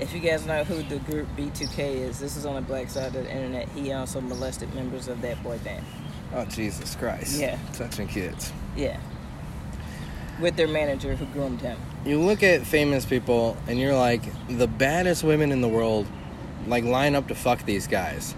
if 0.00 0.12
you 0.12 0.20
guys 0.20 0.46
know 0.46 0.64
who 0.64 0.82
the 0.82 0.98
group 1.10 1.26
B2K 1.36 1.78
is, 1.96 2.18
this 2.18 2.36
is 2.36 2.44
on 2.46 2.54
the 2.54 2.60
black 2.60 2.90
side 2.90 3.06
of 3.06 3.12
the 3.24 3.30
internet. 3.30 3.68
He 3.70 3.92
also 3.92 4.20
molested 4.20 4.74
members 4.74 5.08
of 5.08 5.20
that 5.22 5.42
boy 5.42 5.58
band. 5.58 5.84
Oh, 6.34 6.44
Jesus 6.44 6.94
Christ. 6.96 7.40
Yeah. 7.40 7.58
Touching 7.74 8.08
kids. 8.08 8.52
Yeah, 8.76 8.98
with 10.40 10.56
their 10.56 10.68
manager 10.68 11.14
who 11.16 11.24
groomed 11.26 11.60
him. 11.62 11.78
You 12.04 12.20
look 12.20 12.42
at 12.42 12.62
famous 12.66 13.06
people 13.06 13.56
and 13.66 13.78
you're 13.78 13.96
like, 13.96 14.22
the 14.48 14.66
baddest 14.66 15.24
women 15.24 15.50
in 15.50 15.60
the 15.62 15.68
world, 15.68 16.06
like, 16.66 16.84
line 16.84 17.14
up 17.14 17.28
to 17.28 17.34
fuck 17.34 17.64
these 17.64 17.86
guys. 17.86 18.34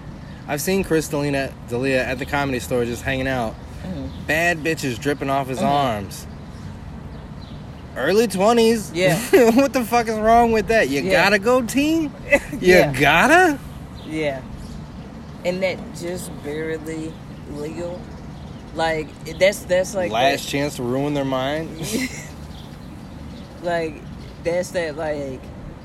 I've 0.47 0.61
seen 0.61 0.85
Chris 0.85 1.09
D'Elia, 1.09 1.53
D'Elia 1.69 2.05
at 2.05 2.19
the 2.19 2.25
comedy 2.27 2.61
store 2.61 2.85
just 2.85 3.03
hanging 3.03 3.27
out. 3.29 3.55
Mhm. 3.85 4.11
Bad 4.27 4.59
bitches 4.59 4.99
dripping 4.99 5.29
off 5.29 5.49
his 5.49 5.59
Mhm. 5.59 5.65
arms. 5.67 6.27
Early 7.99 8.29
20s. 8.29 8.91
Yeah. 8.95 9.19
what 9.57 9.73
the 9.73 9.85
fuck 9.85 10.09
is 10.09 10.17
wrong 10.19 10.53
with 10.53 10.69
that? 10.69 10.89
You 10.89 11.03
Yeah. 11.03 11.25
gotta 11.25 11.39
go 11.39 11.63
team? 11.63 12.13
You 12.53 12.59
Yeah. 12.77 12.93
gotta? 12.93 13.59
Yeah. 14.07 14.41
And 15.45 15.63
that 15.63 15.79
just 15.97 16.31
barely 16.43 17.13
legal. 17.53 18.01
Like 18.75 19.09
that's 19.39 19.61
that's 19.61 19.95
like 19.95 20.11
Last 20.13 20.49
chance 20.49 20.77
to 20.77 20.83
ruin 20.83 21.15
their 21.15 21.25
mind? 21.25 21.69
like 23.63 23.95
that's 24.45 24.71
that 24.71 24.97
like 24.97 25.41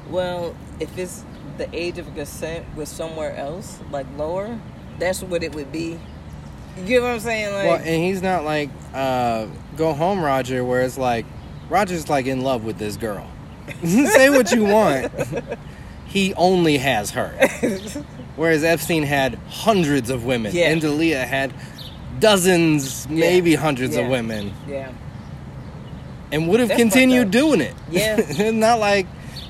well 0.10 0.56
if 0.80 0.96
it's 0.98 1.24
the 1.58 1.68
age 1.76 1.98
of 1.98 2.14
consent 2.14 2.66
was 2.76 2.88
somewhere 2.90 3.36
else 3.36 3.80
like 3.92 4.06
lower 4.18 4.60
that's 5.00 5.24
what 5.24 5.44
it 5.44 5.54
would 5.56 5.72
be 5.72 6.00
you 6.78 6.86
get 6.86 7.02
what 7.02 7.12
i'm 7.12 7.20
saying 7.20 7.52
like 7.54 7.66
Well, 7.66 7.78
and 7.78 8.04
he's 8.04 8.22
not 8.22 8.44
like 8.44 8.70
uh, 8.94 9.48
go 9.76 9.94
home, 9.94 10.22
Roger, 10.24 10.64
where 10.64 10.82
it's 10.84 10.98
like 11.00 11.26
Roger's 11.74 12.08
like 12.08 12.28
in 12.28 12.42
love 12.42 12.64
with 12.64 12.78
this 12.78 12.98
girl. 12.98 13.28
Say 13.84 14.30
what 14.30 14.52
you 14.52 14.64
want. 14.66 15.12
he 16.06 16.34
only 16.36 16.78
has 16.78 17.10
her. 17.12 17.32
Whereas 18.36 18.64
Epstein 18.64 19.02
had 19.02 19.36
hundreds 19.50 20.12
of 20.12 20.24
women, 20.24 20.54
Yeah. 20.56 20.70
and 20.70 20.80
D'Elia 20.80 21.26
had 21.26 21.52
dozens, 22.20 23.08
Yeah. 23.10 23.20
maybe 23.22 23.56
hundreds 23.56 23.96
of 23.96 24.08
women, 24.08 24.54
yeah 24.68 24.92
and 26.32 26.48
would 26.48 26.60
have 26.60 26.70
That's 26.70 26.82
continued 26.82 27.30
doing 27.30 27.62
it. 27.62 27.76
Yeah. 27.92 28.50
not 28.52 28.80
like 28.80 29.06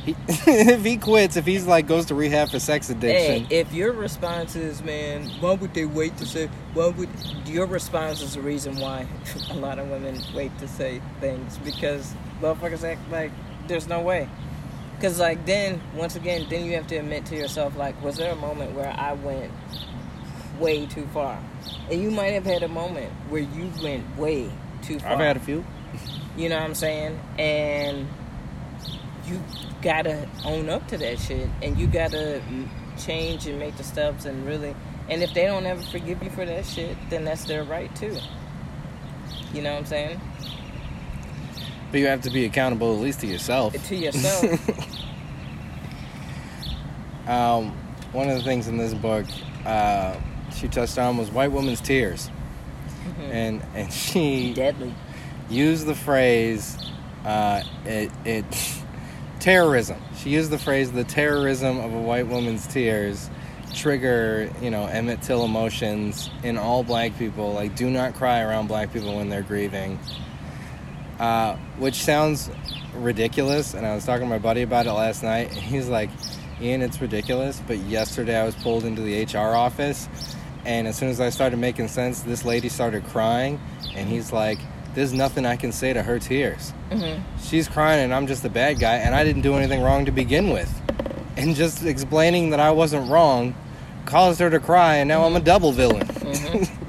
he, 0.06 0.16
if 0.28 0.84
he 0.84 0.98
quits, 0.98 1.38
if 1.38 1.46
he's 1.46 1.66
like 1.66 1.88
goes 1.88 2.06
to 2.08 2.16
rehab 2.16 2.50
for 2.50 2.60
sex 2.60 2.90
addiction. 2.90 3.46
hey 3.46 3.56
if 3.60 3.74
your 3.74 3.92
response 3.94 4.56
is 4.56 4.82
man 4.84 5.24
why 5.40 5.54
would 5.54 5.74
they 5.74 5.86
wait 5.86 6.16
to 6.18 6.26
say 6.26 6.48
why 6.74 6.88
would 6.88 7.10
your 7.46 7.66
response 7.66 8.22
is 8.22 8.36
the 8.36 8.42
reason 8.42 8.78
why 8.80 9.08
a 9.52 9.56
lot 9.56 9.80
of 9.80 9.88
women 9.90 10.20
wait 10.34 10.56
to 10.60 10.68
say 10.68 11.02
things 11.20 11.58
because 11.60 12.14
motherfuckers 12.42 12.84
act 12.84 13.00
like 13.12 13.32
there's 13.68 13.88
no 13.88 14.02
way 14.02 14.28
because 14.96 15.20
like 15.20 15.46
then 15.46 15.82
once 15.96 16.16
again 16.16 16.46
then 16.50 16.66
you 16.66 16.74
have 16.74 16.88
to 16.88 16.96
admit 16.96 17.26
to 17.26 17.36
yourself 17.36 17.76
like 17.78 18.00
was 18.04 18.18
there 18.18 18.32
a 18.32 18.36
moment 18.36 18.74
where 18.74 18.94
i 18.98 19.14
went 19.14 19.52
way 20.60 20.86
too 20.86 21.08
far 21.14 21.42
and 21.90 22.02
you 22.02 22.12
might 22.12 22.34
have 22.34 22.46
had 22.46 22.64
a 22.64 22.68
moment 22.68 23.12
where 23.30 23.42
you 23.42 23.72
went 23.82 24.18
way 24.18 24.52
too 24.82 25.00
far 25.00 25.14
I've 25.14 25.20
had 25.20 25.38
a 25.38 25.40
few. 25.40 25.66
you 26.38 26.50
know 26.50 26.56
what 26.58 26.64
i'm 26.66 26.76
saying 26.76 27.20
and 27.38 28.08
you 29.26 29.42
gotta 29.84 30.28
own 30.46 30.70
up 30.70 30.88
to 30.88 30.98
that 30.98 31.20
shit 31.20 31.50
and 31.62 31.78
you 31.78 31.86
gotta 31.88 32.42
change 32.98 33.46
and 33.48 33.60
make 33.60 33.76
the 33.78 33.84
steps 33.84 34.26
and 34.26 34.46
really 34.46 34.76
and 35.10 35.22
if 35.22 35.34
they 35.34 35.44
don't 35.46 35.66
ever 35.66 35.82
forgive 35.84 36.22
you 36.24 36.30
for 36.30 36.46
that 36.46 36.66
shit 36.66 36.96
then 37.10 37.24
that's 37.26 37.44
their 37.46 37.64
right 37.64 37.94
too. 37.96 38.18
You 39.54 39.62
know 39.62 39.72
what 39.74 39.80
i'm 39.80 39.86
saying? 39.86 40.22
But 41.92 42.00
you 42.00 42.08
have 42.08 42.22
to 42.22 42.32
be 42.32 42.46
accountable 42.46 42.96
at 42.96 43.02
least 43.02 43.20
to 43.20 43.28
yourself. 43.28 43.74
to 43.90 43.96
yourself. 43.96 44.60
Um, 47.28 47.72
one 48.12 48.30
of 48.30 48.38
the 48.38 48.44
things 48.44 48.68
in 48.68 48.78
this 48.78 48.94
book 48.94 49.26
uh, 49.66 50.18
she 50.54 50.68
touched 50.68 50.98
on 50.98 51.18
was 51.18 51.32
white 51.32 51.52
woman's 51.54 51.80
tears, 51.80 52.30
Mhm. 53.06 53.30
and 53.32 53.62
and 53.76 53.94
she 53.94 54.54
deadly. 54.54 54.94
used 55.50 55.86
the 55.86 55.96
phrase 55.96 56.78
uh, 57.26 57.62
it, 57.86 58.12
it 58.26 58.46
terrorism. 59.44 60.02
She 60.18 60.30
used 60.30 60.52
the 60.52 60.58
phrase 60.58 60.94
the 60.94 61.04
terrorism 61.04 61.78
of 61.82 61.94
a 61.94 62.00
white 62.00 62.28
woman's 62.28 62.66
tears 62.66 63.30
trigger 63.76 64.50
you 64.62 64.70
know 64.70 64.86
Emmett 64.86 65.22
Till 65.22 65.44
emotions 65.44 66.30
in 66.44 66.58
all 66.58 66.82
black 66.82 67.18
people. 67.18 67.52
Like 67.52 67.76
do 67.76 67.90
not 67.90 68.14
cry 68.14 68.40
around 68.40 68.68
black 68.68 68.94
people 68.94 69.18
when 69.18 69.28
they're 69.28 69.42
grieving. 69.42 70.00
Uh, 71.20 71.58
which 71.78 71.96
sounds 71.96 72.50
ridiculous, 72.96 73.74
and 73.74 73.86
I 73.86 73.94
was 73.94 74.06
talking 74.06 74.26
to 74.26 74.30
my 74.30 74.40
buddy 74.40 74.62
about 74.62 74.88
it 74.88 74.94
last 74.94 75.24
night, 75.24 75.50
and 75.52 75.58
he's 75.74 75.88
like, 75.88 76.10
Ian, 76.62 76.82
it's 76.82 77.00
ridiculous, 77.02 77.62
but 77.68 77.78
yesterday 77.78 78.38
I 78.38 78.46
was 78.46 78.56
pulled 78.56 78.84
into 78.84 79.02
the 79.02 79.24
HR 79.24 79.56
office, 79.56 80.08
and 80.66 80.88
as 80.88 80.98
soon 80.98 81.10
as 81.10 81.22
I 81.22 81.30
started 81.30 81.58
making 81.58 81.88
sense, 81.90 82.22
this 82.22 82.44
lady 82.46 82.68
started 82.68 83.06
crying, 83.06 83.60
and 83.96 84.10
he's 84.10 84.34
like, 84.34 84.60
There's 84.96 85.14
nothing 85.14 85.46
I 85.46 85.56
can 85.56 85.72
say 85.72 85.92
to 85.94 86.04
her 86.04 86.20
tears. 86.20 86.72
hmm 86.92 87.20
She's 87.42 87.68
crying, 87.68 88.04
and 88.04 88.14
I'm 88.14 88.28
just 88.28 88.44
the 88.44 88.50
bad 88.50 88.80
guy, 88.80 88.96
and 88.96 89.14
I 89.16 89.24
didn't 89.24 89.42
do 89.42 89.56
anything 89.56 89.82
wrong 89.82 90.06
to 90.06 90.12
begin 90.12 90.50
with. 90.50 90.72
And 91.36 91.56
just 91.56 91.84
explaining 91.84 92.52
that 92.52 92.60
I 92.60 92.72
wasn't 92.72 93.10
wrong 93.10 93.56
caused 94.06 94.40
her 94.40 94.50
to 94.50 94.60
cry, 94.60 94.96
and 94.98 95.08
now 95.08 95.24
I'm 95.26 95.36
a 95.36 95.40
double 95.40 95.72
villain. 95.72 96.06
hmm 96.08 96.64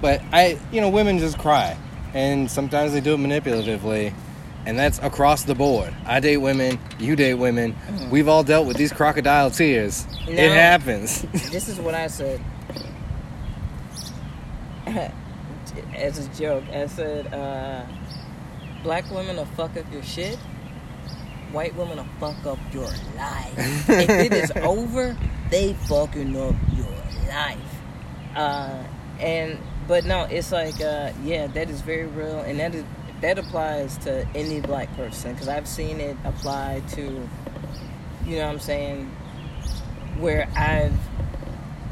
But 0.00 0.20
I, 0.32 0.58
you 0.70 0.80
know, 0.80 0.88
women 0.90 1.18
just 1.18 1.38
cry, 1.38 1.76
and 2.14 2.50
sometimes 2.50 2.92
they 2.92 3.00
do 3.00 3.14
it 3.14 3.18
manipulatively, 3.18 4.12
and 4.66 4.78
that's 4.78 4.98
across 5.00 5.44
the 5.44 5.54
board. 5.54 5.94
I 6.04 6.20
date 6.20 6.36
women, 6.36 6.78
you 6.98 7.16
date 7.16 7.34
women. 7.34 7.74
Mhm. 7.88 8.10
We've 8.10 8.28
all 8.28 8.44
dealt 8.44 8.66
with 8.66 8.76
these 8.76 8.92
crocodile 8.92 9.50
tears. 9.50 10.06
No. 10.28 10.32
It 10.34 10.52
happens. 10.52 11.22
this 11.50 11.68
is 11.68 11.80
what 11.80 11.94
i 11.94 12.06
said 12.08 12.40
as 15.96 16.26
a 16.26 16.28
joke 16.38 16.64
i 16.72 16.86
said 16.86 17.32
uh, 17.32 17.84
black 18.82 19.10
women 19.10 19.36
will 19.36 19.44
fuck 19.44 19.76
up 19.76 19.90
your 19.92 20.02
shit 20.02 20.38
white 21.52 21.74
women 21.74 21.96
will 21.96 22.06
fuck 22.20 22.44
up 22.46 22.58
your 22.72 22.90
life. 23.16 23.88
If 23.88 24.10
it 24.10 24.32
is 24.32 24.52
over 24.56 25.16
they 25.50 25.74
fucking 25.88 26.36
up 26.36 26.54
your 26.74 27.28
life. 27.28 27.58
Uh, 28.34 28.82
and 29.20 29.58
but 29.88 30.04
no 30.04 30.24
it's 30.24 30.52
like 30.52 30.80
uh, 30.80 31.12
yeah 31.22 31.46
that 31.48 31.70
is 31.70 31.80
very 31.80 32.06
real 32.06 32.40
and 32.40 32.60
that 32.60 32.74
is 32.74 32.84
that 33.22 33.38
applies 33.38 33.96
to 33.98 34.26
any 34.34 34.60
black 34.60 34.94
person 34.94 35.32
because 35.32 35.48
i've 35.48 35.66
seen 35.66 36.00
it 36.00 36.14
apply 36.24 36.82
to 36.90 37.26
you 38.26 38.36
know 38.36 38.44
what 38.44 38.52
i'm 38.52 38.60
saying 38.60 39.06
where 40.18 40.46
i've 40.54 40.98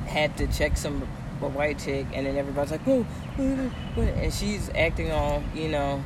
had 0.06 0.36
to 0.36 0.46
check 0.48 0.76
some 0.76 1.08
a 1.40 1.48
white 1.48 1.78
chick 1.78 2.06
and 2.12 2.26
then 2.26 2.36
everybody's 2.36 2.70
like 2.70 2.86
oh 2.86 3.06
and 3.38 4.32
she's 4.32 4.70
acting 4.74 5.10
all 5.10 5.42
you 5.54 5.68
know 5.68 6.02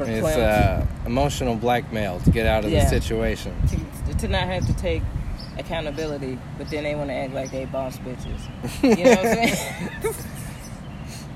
it's 0.00 0.26
uh, 0.36 0.86
emotional 1.06 1.56
blackmail 1.56 2.20
to 2.20 2.30
get 2.30 2.46
out 2.46 2.64
of 2.64 2.70
Yeah. 2.70 2.84
the 2.84 2.88
situation. 2.90 3.52
to, 4.06 4.14
to 4.18 4.28
not 4.28 4.44
have 4.44 4.64
to 4.66 4.72
take 4.76 5.02
accountability, 5.58 6.38
but 6.56 6.70
then 6.70 6.84
they 6.84 6.94
want 6.94 7.10
to 7.10 7.14
act 7.14 7.32
like 7.34 7.50
they 7.50 7.64
boss 7.64 7.98
bitches. 7.98 8.38
You 8.82 9.04
know 9.04 9.10
what 9.10 9.26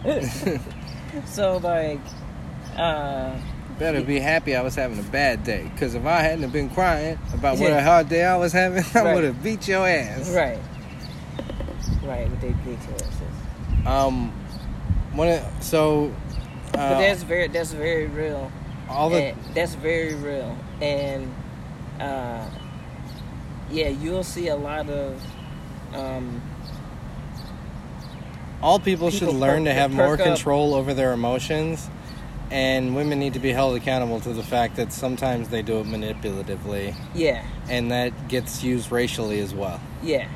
I'm 0.04 0.38
saying? 0.44 0.60
so 1.26 1.56
like, 1.56 1.98
uh, 2.76 3.36
Better 3.80 4.02
be 4.02 4.20
happy 4.20 4.54
I 4.54 4.62
was 4.62 4.76
having 4.76 4.98
a 5.00 5.02
bad 5.10 5.42
day, 5.42 5.68
because 5.74 5.96
if 5.96 6.04
I 6.06 6.20
hadn't 6.20 6.42
have 6.42 6.52
been 6.52 6.70
crying 6.70 7.18
about 7.34 7.58
what 7.58 7.70
Yeah. 7.70 7.78
a 7.78 7.82
hard 7.82 8.08
day 8.08 8.24
I 8.24 8.36
was 8.36 8.52
having, 8.52 8.84
I 8.94 9.00
Right. 9.02 9.14
would 9.16 9.24
have 9.24 9.42
beat 9.42 9.66
your 9.66 9.88
ass. 9.88 10.30
right, 10.30 10.58
right, 12.04 12.30
with 12.30 12.40
they 12.40 12.52
big 12.64 12.78
asses. 12.78 13.41
Um, 13.86 14.30
one 15.12 15.28
of, 15.28 15.62
so. 15.62 16.12
Uh, 16.74 16.94
But 16.94 16.98
that's 17.00 17.22
very 17.22 17.48
that's 17.48 17.72
very 17.72 18.06
real. 18.06 18.50
all 18.88 19.10
the 19.10 19.16
And 19.16 19.54
that's 19.54 19.74
very 19.74 20.14
real, 20.14 20.56
and 20.80 21.32
uh, 22.00 22.48
yeah, 23.70 23.88
you'll 23.88 24.24
see 24.24 24.48
a 24.48 24.56
lot 24.56 24.88
of. 24.88 25.22
Um, 25.94 26.40
all 28.62 28.78
people, 28.78 29.10
should 29.10 29.28
learn 29.28 29.64
to 29.64 29.74
have 29.74 29.92
more 29.92 30.14
up. 30.14 30.20
control 30.20 30.74
over 30.74 30.94
their 30.94 31.12
emotions 31.12 31.90
and 32.52 32.94
women 32.94 33.18
need 33.18 33.32
to 33.32 33.40
be 33.40 33.50
held 33.50 33.74
accountable 33.76 34.20
to 34.20 34.32
the 34.34 34.42
fact 34.42 34.76
that 34.76 34.92
sometimes 34.92 35.48
they 35.48 35.62
do 35.62 35.80
it 35.80 35.86
manipulatively 35.86 36.94
yeah, 37.14 37.44
and 37.68 37.90
that 37.90 38.28
gets 38.28 38.62
used 38.62 38.92
racially 38.92 39.40
as 39.40 39.54
well 39.54 39.80
yeah, 40.02 40.28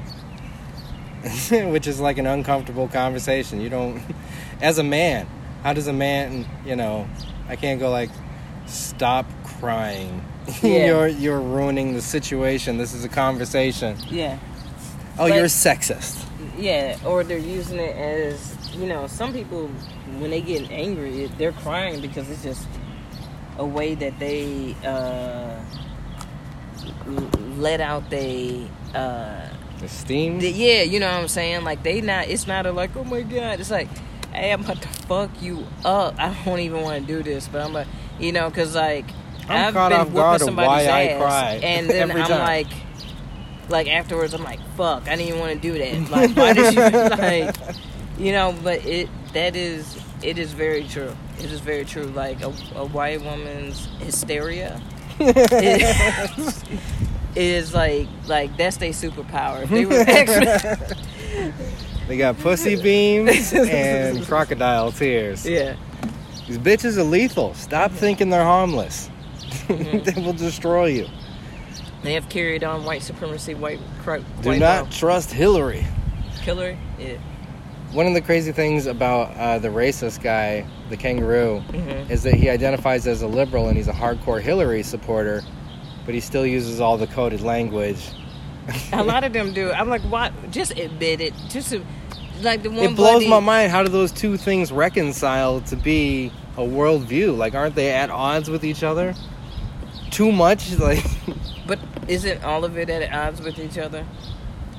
which 1.71 1.87
is 1.87 2.01
like 2.01 2.19
an 2.19 2.27
uncomfortable 2.27 2.89
conversation 2.89 3.61
you 3.61 3.69
don't 3.69 4.03
as 4.61 4.79
a 4.79 4.83
man 4.85 5.27
how 5.63 5.73
does 5.73 5.87
a 5.87 5.93
man 5.93 6.47
you 6.65 6.77
know 6.77 7.09
i 7.49 7.57
can't 7.57 7.81
go 7.81 7.91
like 7.91 8.11
stop 8.67 9.27
crying 9.45 10.25
Yeah. 10.63 10.87
you're 10.87 11.09
you're 11.09 11.41
ruining 11.41 11.95
the 11.95 12.03
situation 12.03 12.79
this 12.79 12.95
is 12.95 13.05
a 13.05 13.09
conversation 13.09 13.97
yeah. 14.11 14.39
oh 15.19 15.29
But- 15.29 15.35
you're 15.37 15.47
sexist 15.47 16.23
Yeah, 16.59 16.97
or 17.05 17.23
they're 17.25 17.37
using 17.39 17.79
it 17.79 17.95
as 17.97 18.57
you 18.77 18.87
know. 18.87 19.07
Some 19.09 19.33
people, 19.33 19.69
when 20.21 20.31
they 20.31 20.41
get 20.41 20.71
angry, 20.71 21.27
they're 21.39 21.53
crying 21.53 22.01
because 22.01 22.31
it's 22.31 22.43
just 22.43 22.67
a 23.59 23.65
way 23.67 23.95
that 23.95 24.19
they 24.19 24.75
uh, 24.85 25.61
let 27.59 27.81
out 27.81 28.09
they. 28.11 28.67
Uh, 28.95 29.49
esteem 29.87 30.41
yeah, 30.41 30.83
you 30.83 31.01
know 31.01 31.07
what 31.07 31.21
I'm 31.21 31.29
saying. 31.29 31.65
Like 31.65 31.83
they 31.83 32.01
not. 32.01 32.29
It's 32.29 32.47
not 32.47 32.67
a 32.67 32.73
like. 32.73 32.97
Oh 32.97 33.05
my 33.05 33.23
god. 33.23 33.61
It's 33.61 33.71
like, 33.71 33.89
hey, 34.33 34.53
I'm 34.53 34.65
about 34.65 34.83
to 34.83 34.89
fuck 34.89 35.31
you 35.43 35.67
up. 35.85 36.15
I 36.19 36.37
don't 36.45 36.61
even 36.61 36.83
want 36.83 37.01
to 37.01 37.07
do 37.07 37.23
this, 37.23 37.49
but 37.49 37.63
I'm 37.63 37.73
like, 37.73 37.87
you 38.19 38.33
know, 38.33 38.49
because 38.49 38.75
like 38.75 39.07
I'm 39.49 39.69
I've 39.69 39.75
caught 39.75 39.91
been 39.91 40.13
whooping 40.13 40.47
somebody's 40.47 40.89
I 40.89 41.03
ass, 41.03 41.63
and 41.63 41.89
then 41.89 42.11
I'm 42.17 42.29
time. 42.29 42.39
like, 42.39 42.67
like 43.69 43.89
afterwards, 43.89 44.35
I'm 44.35 44.45
like, 44.45 44.61
fuck, 44.77 45.07
I 45.07 45.17
didn't 45.17 45.29
even 45.29 45.41
want 45.41 45.53
to 45.55 45.59
do 45.61 45.79
that. 45.79 46.11
Like, 46.11 46.37
why 46.37 46.53
did 46.53 46.75
you 46.75 46.81
like, 47.17 47.57
you 48.19 48.33
know? 48.33 48.55
But 48.63 48.85
it 48.85 49.09
that 49.33 49.57
is 49.57 49.99
it 50.23 50.39
is 50.39 50.53
very 50.53 50.85
true. 50.85 51.17
It 51.39 51.51
is 51.53 51.61
very 51.61 51.85
true. 51.85 52.07
Like 52.07 52.43
a, 52.43 52.53
a 52.75 52.87
white 52.87 53.23
woman's 53.23 53.87
hysteria 54.01 54.81
is, 55.21 56.65
is 57.37 57.75
like 57.75 58.09
like 58.27 58.57
that's 58.57 58.77
their 58.79 58.91
superpower. 58.93 59.63
If 59.65 59.71
they 59.71 59.87
were 59.87 60.01
actually, 60.09 60.97
They 62.09 62.17
got 62.17 62.39
pussy 62.39 62.81
beams 62.81 63.53
and 63.53 64.25
crocodile 64.27 64.93
tears. 64.93 65.45
yeah. 65.47 65.77
These 66.47 66.59
bitches 66.59 66.97
are 66.97 67.03
lethal. 67.03 67.55
Stop 67.55 67.91
thinking 67.91 68.31
they're 68.31 68.45
harmless. 68.45 69.11
Mm-hmm. 69.67 69.99
they 70.05 70.23
will 70.23 70.33
destroy 70.33 70.87
you. 70.87 71.09
They 72.05 72.13
have 72.13 72.29
carried 72.29 72.63
on 72.63 72.85
white 72.85 73.03
supremacy, 73.03 73.55
white 73.55 73.81
cro- 74.03 74.23
Do 74.43 74.51
white 74.51 74.61
not 74.61 74.93
trust 74.93 75.33
Hillary. 75.33 75.85
Hillary? 76.43 76.79
Yeah. 77.01 77.17
One 77.93 78.07
of 78.07 78.15
the 78.15 78.21
crazy 78.21 78.53
things 78.53 78.87
about 78.87 79.35
uh, 79.37 79.59
the 79.59 79.69
racist 79.69 80.23
guy, 80.23 80.65
the 80.89 80.97
kangaroo, 80.97 81.63
Mhm. 81.71 82.09
is 82.11 82.23
that 82.23 82.35
he 82.35 82.49
identifies 82.49 83.09
as 83.09 83.23
a 83.23 83.27
liberal 83.27 83.67
and 83.67 83.77
he's 83.77 83.89
a 83.89 83.93
hardcore 83.93 84.41
Hillary 84.41 84.85
supporter, 84.85 85.43
but 86.07 86.15
he 86.15 86.21
still 86.21 86.47
uses 86.47 86.81
all 86.81 86.97
the 86.97 87.07
coded 87.07 87.43
language. 87.43 88.09
A 88.93 89.05
lot 89.05 89.23
of 89.25 89.33
them 89.35 89.53
do. 89.53 89.71
I'm 89.71 89.89
like, 89.91 90.03
what? 90.03 90.33
Just 90.51 90.73
admit 90.79 91.21
it. 91.21 91.35
Just 91.51 91.75
like 92.43 92.63
the 92.63 92.71
one. 92.71 92.79
It 92.85 92.97
blows 92.97 93.17
buddy- 93.17 93.29
my 93.29 93.41
mind. 93.41 93.71
How 93.73 93.83
do 93.83 93.89
those 93.91 94.13
two 94.13 94.37
things 94.37 94.73
reconcile 94.73 95.61
to 95.63 95.77
be 95.77 96.33
a 96.57 96.61
worldview? 96.61 97.37
Like, 97.37 97.55
aren't 97.55 97.75
they 97.75 97.93
at 97.93 98.09
odds 98.11 98.49
with 98.49 98.65
each 98.65 98.83
other? 98.83 99.15
Too 100.11 100.33
much? 100.33 100.73
Like, 100.79 101.05
But 101.67 101.79
isn't 102.09 102.45
all 102.45 102.65
of 102.65 102.79
it 102.79 102.89
at 102.89 103.13
odds 103.13 103.41
with 103.43 103.59
each 103.59 103.77
other? 103.77 104.07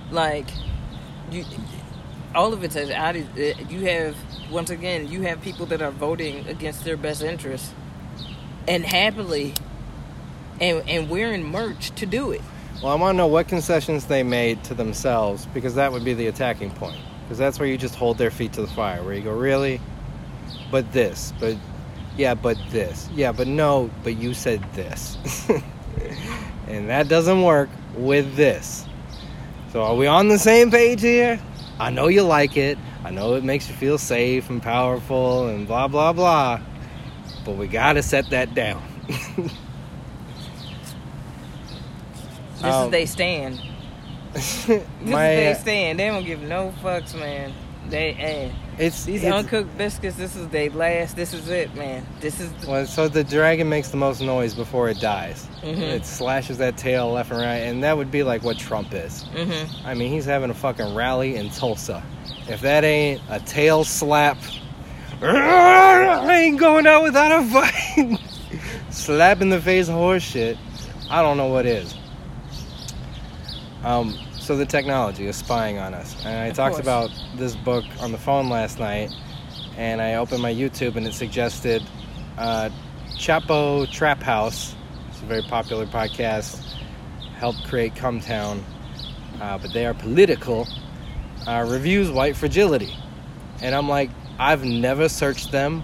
Like, 0.10 0.48
you, 1.32 1.44
all 2.34 2.54
of 2.54 2.64
it's 2.64 2.76
at 2.78 2.90
odds. 2.92 3.26
uh, 3.38 3.54
You 3.70 3.82
have 3.86 4.16
once 4.50 4.70
again, 4.70 5.10
you 5.10 5.24
have 5.24 5.42
people 5.42 5.66
that 5.66 5.82
are 5.82 5.92
voting 5.92 6.48
against 6.48 6.86
their 6.86 6.96
best 6.96 7.22
interests, 7.22 7.74
and 8.68 8.86
happily, 8.86 9.54
and 10.60 10.88
and 10.88 11.10
wearing 11.10 11.43
merch 11.43 11.91
to 11.91 12.05
do 12.05 12.32
it. 12.32 12.41
well, 12.82 12.91
I 12.91 12.95
want 12.95 13.16
to 13.16 13.18
know 13.18 13.28
what 13.28 13.47
concessions 13.47 14.05
they 14.05 14.24
made 14.24 14.64
to 14.66 14.74
themselves 14.74 15.45
because 15.47 15.76
that 15.76 15.91
would 15.91 16.03
be 16.03 16.14
the 16.14 16.28
attacking 16.28 16.72
point. 16.72 16.99
Because 17.24 17.38
that's 17.38 17.60
where 17.60 17.68
you 17.68 17.78
just 17.78 17.95
hold 17.95 18.18
their 18.18 18.32
feet 18.32 18.53
to 18.53 18.62
the 18.62 18.68
fire, 18.68 19.03
where 19.03 19.14
you 19.14 19.22
go, 19.22 19.34
really? 19.34 19.82
But 20.72 20.91
this, 20.93 21.34
but 21.39 21.58
yeah, 22.16 22.34
but 22.36 22.58
this, 22.70 23.10
yeah, 23.14 23.32
but 23.34 23.47
no, 23.47 23.89
but 24.03 24.18
you 24.18 24.34
said 24.34 24.64
this, 24.74 25.18
and 26.68 26.89
that 26.89 27.10
doesn't 27.10 27.43
work 27.43 27.70
with 27.95 28.36
this. 28.36 28.86
So 29.74 29.84
are 29.84 29.95
we 29.95 30.08
on 30.08 30.30
the 30.30 30.39
same 30.39 30.72
page 30.72 31.01
here? 31.01 31.39
I 31.80 31.89
know 31.89 32.08
you 32.08 32.24
like 32.24 32.55
it. 32.58 32.78
I 33.03 33.12
know 33.12 33.36
it 33.36 33.43
makes 33.43 33.70
you 33.70 33.76
feel 33.76 33.97
safe 33.97 34.49
and 34.49 34.62
powerful 34.62 35.47
and 35.47 35.68
blah 35.68 35.88
blah 35.88 36.14
blah. 36.14 36.62
But 37.45 37.58
we 37.58 37.68
gotta 37.68 38.01
set 38.01 38.30
that 38.32 38.55
down. 38.55 38.82
This 42.62 42.74
Um, 42.74 42.86
is 42.86 42.91
they 42.91 43.05
stand. 43.05 43.60
This 44.34 44.68
My, 44.68 45.30
is 45.32 45.38
they 45.39 45.51
uh, 45.51 45.55
stand. 45.55 45.99
They 45.99 46.08
don't 46.08 46.26
give 46.26 46.41
no 46.41 46.74
fucks, 46.84 47.18
man. 47.18 47.53
They, 47.89 48.12
eh. 48.16 48.51
it's 48.78 49.05
These 49.05 49.24
it's, 49.24 49.34
uncooked 49.34 49.78
biscuits. 49.78 50.18
This 50.18 50.36
is 50.36 50.47
they 50.49 50.68
last. 50.70 51.16
This 51.16 51.34
is 51.34 51.47
it, 51.49 51.74
man. 51.76 52.05
This 52.20 52.41
is. 52.41 52.51
well, 52.68 52.86
so 52.86 53.08
the 53.08 53.24
dragon 53.24 53.70
makes 53.70 53.89
the 53.89 53.97
most 53.97 54.20
noise 54.22 54.53
before 54.53 54.89
it 54.89 54.99
dies. 54.99 55.47
Mhm. 55.64 55.80
It 55.82 56.05
slashes 56.05 56.58
that 56.58 56.76
tail 56.78 57.12
left 57.14 57.32
and 57.32 57.39
right, 57.39 57.55
and 57.60 57.82
that 57.86 57.95
would 57.95 58.12
be 58.12 58.24
like 58.24 58.43
what 58.43 58.58
Trump 58.58 58.93
is. 58.93 59.24
Mm-hmm. 59.34 59.88
I 59.88 59.93
mean, 59.93 60.12
he's 60.12 60.26
having 60.26 60.49
a 60.49 60.53
fucking 60.53 60.93
rally 60.93 61.38
in 61.38 61.49
Tulsa. 61.49 62.03
If 62.49 62.60
that 62.62 62.84
ain't 62.84 63.22
a 63.30 63.39
tail 63.39 63.86
slap, 63.86 64.38
I 65.22 66.41
ain't 66.41 66.60
going 66.60 66.86
out 66.88 67.03
without 67.03 67.32
a 67.41 67.45
fight. 67.45 68.20
slap 68.89 69.41
in 69.41 69.49
the 69.49 69.62
face 69.62 69.88
horse 69.88 70.24
shit. 70.24 70.58
I 71.10 71.22
don't 71.22 71.38
know 71.38 71.47
what 71.47 71.66
is. 71.66 71.95
Um, 73.84 74.18
so 74.40 74.56
the 74.58 74.66
technology 74.66 75.28
is 75.28 75.36
spying 75.36 75.78
on 75.78 75.94
us, 75.94 76.16
and 76.26 76.38
I 76.40 76.46
Of 76.48 76.56
talked 76.56 76.76
course. 76.76 76.84
about 76.86 77.12
this 77.36 77.56
book 77.56 77.86
on 78.00 78.12
the 78.12 78.18
phone 78.18 78.50
last 78.50 78.80
night, 78.80 79.12
and 79.78 80.02
I 80.02 80.16
opened 80.16 80.42
my 80.42 80.54
YouTube 80.54 80.96
and 80.96 81.06
it 81.08 81.14
suggested 81.14 81.84
uh, 82.38 82.70
Chapo 83.18 83.90
Trap 83.92 84.22
House. 84.22 84.76
It's 85.10 85.22
a 85.22 85.26
very 85.26 85.42
popular 85.44 85.86
podcast. 85.86 86.64
Helped 87.38 87.64
create 87.68 87.94
Cumtown, 87.94 88.62
uh, 89.42 89.58
but 89.60 89.72
they 89.74 89.86
are 89.86 89.94
political. 89.94 90.68
Uh, 91.46 91.66
reviews 91.68 92.10
white 92.10 92.36
fragility, 92.36 92.94
and 93.62 93.74
I'm 93.76 93.88
like, 93.88 94.10
I've 94.40 94.66
never 94.66 95.08
searched 95.08 95.52
them. 95.52 95.84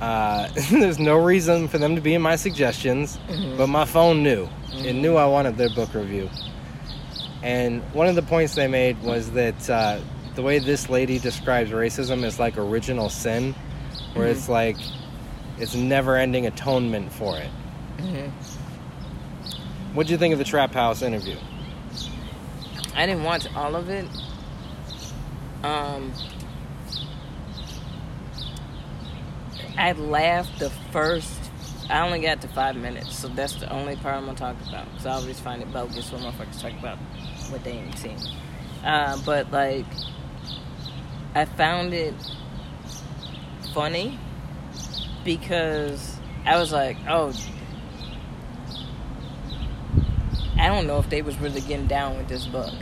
Uh, 0.00 0.48
there's 0.70 0.98
no 0.98 1.16
reason 1.16 1.66
for 1.68 1.76
them 1.78 1.94
to 1.96 2.00
be 2.00 2.14
in 2.14 2.22
my 2.22 2.36
suggestions, 2.36 3.18
Mhm. 3.28 3.58
but 3.58 3.66
my 3.66 3.84
phone 3.84 4.22
knew. 4.22 4.48
It 4.72 4.94
Mhm. 4.94 5.00
knew 5.02 5.16
I 5.16 5.26
wanted 5.26 5.56
their 5.58 5.68
book 5.70 5.92
review. 5.92 6.30
And 7.42 7.82
one 7.94 8.06
of 8.06 8.14
the 8.16 8.22
points 8.22 8.54
they 8.54 8.66
made 8.68 9.02
was 9.02 9.30
that 9.32 9.70
uh, 9.70 10.00
the 10.34 10.42
way 10.42 10.58
this 10.58 10.88
lady 10.90 11.18
describes 11.18 11.70
racism 11.70 12.24
is 12.24 12.38
like 12.38 12.58
original 12.58 13.08
sin, 13.08 13.54
where 14.14 14.28
Mhm. 14.28 14.32
it's 14.32 14.48
like 14.48 14.76
it's 15.58 15.74
never-ending 15.74 16.46
atonement 16.46 17.12
for 17.12 17.36
it. 17.38 17.48
Mm-hmm. 17.98 18.28
What 19.94 20.06
do 20.06 20.12
you 20.12 20.18
think 20.18 20.32
of 20.32 20.38
the 20.38 20.44
Trap 20.44 20.72
House 20.72 21.02
interview? 21.02 21.36
I 22.94 23.06
didn't 23.06 23.24
watch 23.24 23.46
all 23.54 23.74
of 23.76 23.88
it. 23.90 24.06
Um, 25.62 26.12
I 29.76 29.92
laughed 29.92 30.58
the 30.58 30.70
first. 30.92 31.49
I 31.90 32.00
only 32.06 32.20
got 32.20 32.40
to 32.42 32.48
five 32.48 32.76
minutes, 32.76 33.18
so 33.18 33.28
that's 33.28 33.54
the 33.54 33.70
only 33.72 33.96
part 33.96 34.14
I'm 34.16 34.26
gonna 34.26 34.38
talk 34.38 34.56
about. 34.68 34.86
Because 34.90 35.06
I 35.06 35.12
always 35.12 35.40
find 35.40 35.60
it 35.60 35.72
bogus 35.72 36.10
when 36.12 36.22
motherfuckers 36.22 36.60
talk 36.60 36.72
about 36.72 36.98
what 37.50 37.64
they 37.64 37.72
ain't 37.72 37.98
seen. 37.98 38.16
Uh, 38.84 39.18
but 39.26 39.50
like, 39.50 39.86
I 41.34 41.44
found 41.44 41.92
it 41.92 42.14
funny 43.74 44.18
because 45.24 46.16
I 46.46 46.58
was 46.58 46.72
like, 46.72 46.96
oh. 47.08 47.32
I 50.58 50.68
don't 50.68 50.86
know 50.86 50.98
if 50.98 51.08
they 51.08 51.22
was 51.22 51.38
really 51.38 51.62
getting 51.62 51.86
down 51.86 52.18
with 52.18 52.28
this 52.28 52.46
book. 52.46 52.72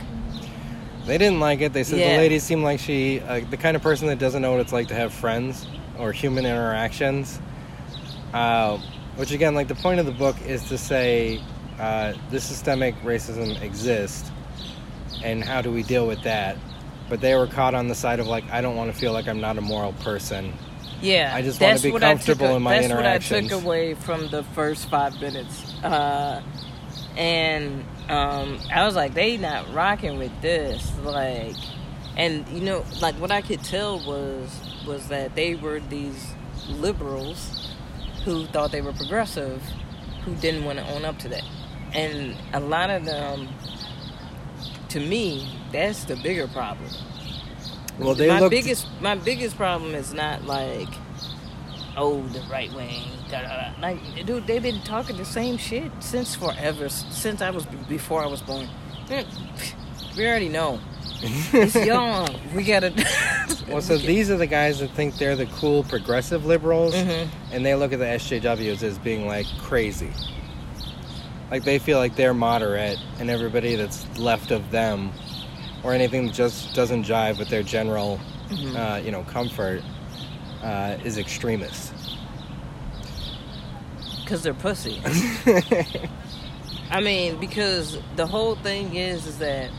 They 1.05 1.17
didn't 1.17 1.39
like 1.39 1.61
it. 1.61 1.71
They 1.73 1.83
said 1.83 1.99
Yeah. 1.99 2.11
the 2.11 2.17
lady 2.17 2.39
seemed 2.39 2.63
like 2.63 2.79
she, 2.79 3.21
uh, 3.21 3.41
the 3.49 3.57
kind 3.57 3.75
of 3.75 3.81
person 3.81 4.07
that 4.07 4.19
doesn't 4.19 4.41
know 4.41 4.51
what 4.51 4.59
it's 4.59 4.73
like 4.73 4.89
to 4.89 4.95
have 4.95 5.13
friends 5.13 5.65
or 5.97 6.11
human 6.11 6.45
interactions. 6.45 7.39
Uh, 8.33 8.79
which 9.19 9.31
again, 9.33 9.53
like 9.53 9.67
the 9.67 9.75
point 9.75 9.99
of 9.99 10.05
the 10.05 10.13
book 10.13 10.41
is 10.45 10.63
to 10.69 10.77
say 10.77 11.41
uh, 11.77 12.13
the 12.31 12.39
systemic 12.39 12.95
racism 13.01 13.61
exists, 13.61 14.31
and 15.21 15.43
how 15.43 15.61
do 15.61 15.69
we 15.73 15.83
deal 15.83 16.07
with 16.07 16.23
that? 16.23 16.55
But 17.09 17.19
they 17.19 17.35
were 17.35 17.47
caught 17.47 17.75
on 17.75 17.89
the 17.89 17.95
side 17.95 18.21
of 18.21 18.27
like, 18.27 18.49
I 18.49 18.61
don't 18.61 18.77
want 18.77 18.93
to 18.93 18.97
feel 18.97 19.11
like 19.11 19.27
I'm 19.27 19.41
not 19.41 19.57
a 19.57 19.61
moral 19.61 19.91
person. 19.91 20.53
Yeah, 21.01 21.33
I 21.35 21.41
just 21.41 21.59
wanna 21.59 21.73
that's 21.73 21.83
be 21.83 21.91
what 21.91 22.01
I 22.01 22.13
took 22.13 22.39
comfortable 22.39 22.53
a- 22.53 22.55
in 22.55 22.61
my 22.61 22.79
That's 22.79 22.93
what 22.93 23.05
I 23.05 23.17
took 23.17 23.51
away 23.51 23.93
from 23.93 24.29
the 24.29 24.43
first 24.43 24.89
five 24.89 25.19
minutes, 25.19 25.65
uh, 25.83 26.41
and 27.17 27.83
um, 28.07 28.57
I 28.73 28.85
was 28.85 28.95
like, 28.95 29.13
they 29.15 29.35
not 29.35 29.73
rocking 29.73 30.17
with 30.17 30.31
this, 30.41 30.89
like, 31.03 31.57
and 32.15 32.47
you 32.47 32.61
know, 32.61 32.85
like 33.01 33.15
what 33.15 33.31
I 33.31 33.41
could 33.41 33.65
tell 33.65 33.99
was 33.99 34.61
was 34.87 35.09
that 35.09 35.35
they 35.35 35.55
were 35.55 35.81
these 35.81 36.31
liberals 36.69 37.58
who 38.25 38.45
thought 38.47 38.71
they 38.71 38.81
were 38.81 38.93
progressive, 38.93 39.61
who 40.23 40.35
didn't 40.35 40.65
want 40.65 40.79
to 40.79 40.87
own 40.93 41.05
up 41.05 41.17
to 41.19 41.29
that, 41.29 41.43
and 41.93 42.35
a 42.53 42.59
lot 42.59 42.89
of 42.89 43.05
them, 43.05 43.47
to 44.89 44.99
me, 44.99 45.47
that's 45.71 46.03
the 46.05 46.15
bigger 46.17 46.47
problem 46.47 46.89
Well, 47.99 48.15
they 48.15 48.27
my 48.27 48.39
looked. 48.39 48.51
biggest 48.51 48.87
my 49.01 49.15
biggest 49.15 49.55
problem 49.55 49.93
is 49.95 50.13
not 50.13 50.45
like 50.45 50.87
oh 51.97 52.21
the 52.29 52.39
right 52.51 52.71
wing 52.73 53.01
da, 53.29 53.41
da, 53.41 53.47
da. 53.71 53.81
like 53.81 53.99
dude 54.25 54.45
they've 54.47 54.63
been 54.63 54.81
talking 54.81 55.17
the 55.17 55.25
same 55.25 55.57
shit 55.57 55.91
since 55.99 56.33
forever 56.35 56.87
since 56.89 57.41
i 57.41 57.49
was 57.49 57.65
before 57.87 58.23
i 58.23 58.27
was 58.27 58.41
born 58.41 58.67
Mm, 59.09 59.25
we 60.17 60.27
already 60.27 60.49
know 60.49 60.79
it's 61.21 61.75
young 61.75 62.27
we 62.55 62.63
gotta 62.63 62.93
well, 63.67 63.81
so 63.81 63.97
these 63.97 64.31
are 64.31 64.37
the 64.37 64.47
guys 64.47 64.79
that 64.79 64.91
think 64.91 65.17
they're 65.17 65.35
the 65.35 65.45
cool 65.47 65.83
progressive 65.83 66.45
liberals, 66.45 66.95
Mhm. 66.95 67.27
and 67.51 67.65
they 67.65 67.75
look 67.75 67.91
at 67.93 67.99
the 67.99 68.05
SJWs 68.05 68.83
as 68.83 68.97
being 68.99 69.27
like 69.27 69.45
crazy. 69.59 70.11
Like 71.51 71.63
they 71.63 71.77
feel 71.79 71.97
like 71.97 72.15
they're 72.15 72.33
moderate, 72.33 72.97
and 73.19 73.29
everybody 73.29 73.75
that's 73.75 74.05
left 74.17 74.51
of 74.51 74.71
them, 74.71 75.11
or 75.83 75.93
anything 75.93 76.27
that 76.27 76.33
just 76.35 76.73
doesn't 76.73 77.03
jive 77.05 77.37
with 77.37 77.49
their 77.49 77.63
general, 77.63 78.19
Mhm. 78.49 78.75
uh, 78.75 79.01
you 79.03 79.11
know, 79.11 79.23
comfort, 79.23 79.81
uh, 80.63 80.95
is 81.03 81.17
extremist. 81.17 81.93
because 84.23 84.43
they're 84.43 84.53
pussy 84.53 85.01
I 86.91 87.01
mean, 87.01 87.39
because 87.39 87.97
the 88.15 88.27
whole 88.27 88.53
thing 88.55 88.95
is 88.95 89.25
is 89.25 89.39
that 89.39 89.71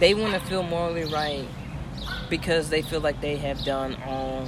they 0.00 0.14
want 0.14 0.34
to 0.34 0.40
feel 0.40 0.62
morally 0.62 1.04
right 1.04 1.46
because 2.28 2.70
they 2.70 2.82
feel 2.82 3.00
like 3.00 3.20
they 3.20 3.36
have 3.36 3.62
done 3.64 3.96
all 4.06 4.46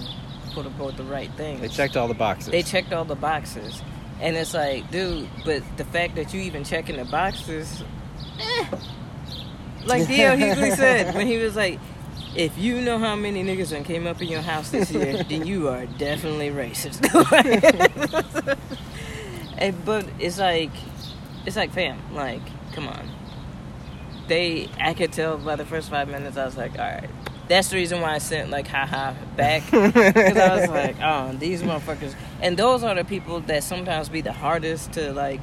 quote 0.53 0.67
unquote 0.67 0.97
the 0.97 1.05
right 1.05 1.31
thing. 1.33 1.61
They 1.61 1.69
checked 1.69 1.97
all 1.97 2.09
the 2.09 2.15
boxes. 2.15 2.51
They 2.51 2.63
checked 2.63 2.93
all 2.93 3.05
the 3.05 3.15
boxes. 3.15 3.83
And 4.21 4.37
it's 4.37 4.55
like, 4.55 4.91
dude, 4.91 5.29
but 5.45 5.63
the 5.77 5.85
fact 5.85 6.15
that 6.17 6.33
you 6.33 6.41
even 6.43 6.65
checking 6.65 6.97
the 6.97 7.05
boxes, 7.05 7.83
eh. 8.41 8.67
Like 9.85 10.07
D.L. 10.07 10.37
Hughley 10.37 10.73
said 10.77 11.15
when 11.15 11.27
he 11.27 11.39
was 11.39 11.57
like, 11.57 11.81
if 12.37 12.57
you 12.57 12.81
know 12.81 12.99
how 12.99 13.17
many 13.17 13.43
niggas 13.43 13.71
that 13.71 13.85
came 13.85 14.07
up 14.07 14.23
in 14.23 14.29
your 14.29 14.41
house 14.41 14.71
this 14.71 14.91
year, 14.91 15.23
then 15.29 15.47
you 15.47 15.69
are 15.69 15.87
definitely 15.87 16.51
racist. 16.51 17.03
and, 19.59 19.85
but 19.85 20.07
it's 20.19 20.39
like, 20.39 20.71
it's 21.45 21.57
like, 21.57 21.73
fam, 21.73 21.99
like, 22.15 22.43
come 22.73 22.89
on. 22.89 23.12
They, 24.33 24.67
I 24.81 24.95
could 24.95 25.13
tell 25.13 25.37
by 25.37 25.57
the 25.57 25.67
first 25.67 25.91
five 25.91 26.09
minutes, 26.09 26.39
I 26.39 26.47
was 26.47 26.57
like, 26.57 26.73
all 26.79 26.87
right. 26.87 27.11
That's 27.49 27.69
the 27.69 27.77
reason 27.77 28.01
why 28.01 28.15
I 28.15 28.19
sent 28.19 28.49
like 28.49 28.67
haha 28.67 29.13
back. 29.37 29.63
Because 29.71 30.39
I 30.39 30.57
was 30.59 30.71
like, 30.71 30.97
oh, 31.03 31.37
these 31.39 31.63
motherfuckers, 31.63 32.15
and 32.41 32.57
those 32.57 32.83
are 32.83 32.95
the 32.95 33.05
people 33.05 33.41
that 33.41 33.63
sometimes 33.63 34.09
be 34.09 34.23
the 34.23 34.33
hardest 34.33 34.93
to 34.93 35.13
like 35.13 35.43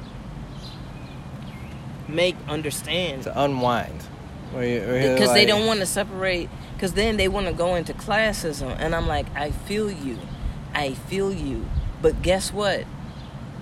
make 2.08 2.34
understand. 2.48 3.22
To 3.22 3.40
unwind. 3.44 4.02
Because 4.52 5.34
they 5.34 5.46
don't 5.46 5.66
want 5.68 5.78
to 5.78 5.86
separate 5.86 6.50
because 6.74 6.94
then 6.94 7.16
they 7.16 7.28
want 7.28 7.46
to 7.46 7.52
go 7.52 7.76
into 7.76 7.94
classism. 7.94 8.74
And 8.80 8.92
i'm 8.92 9.06
like 9.06 9.26
i 9.36 9.52
feel 9.52 9.88
you. 9.88 10.18
I 10.74 10.94
feel 10.94 11.32
you. 11.32 11.64
But 12.02 12.22
guess 12.22 12.52
what? 12.52 12.86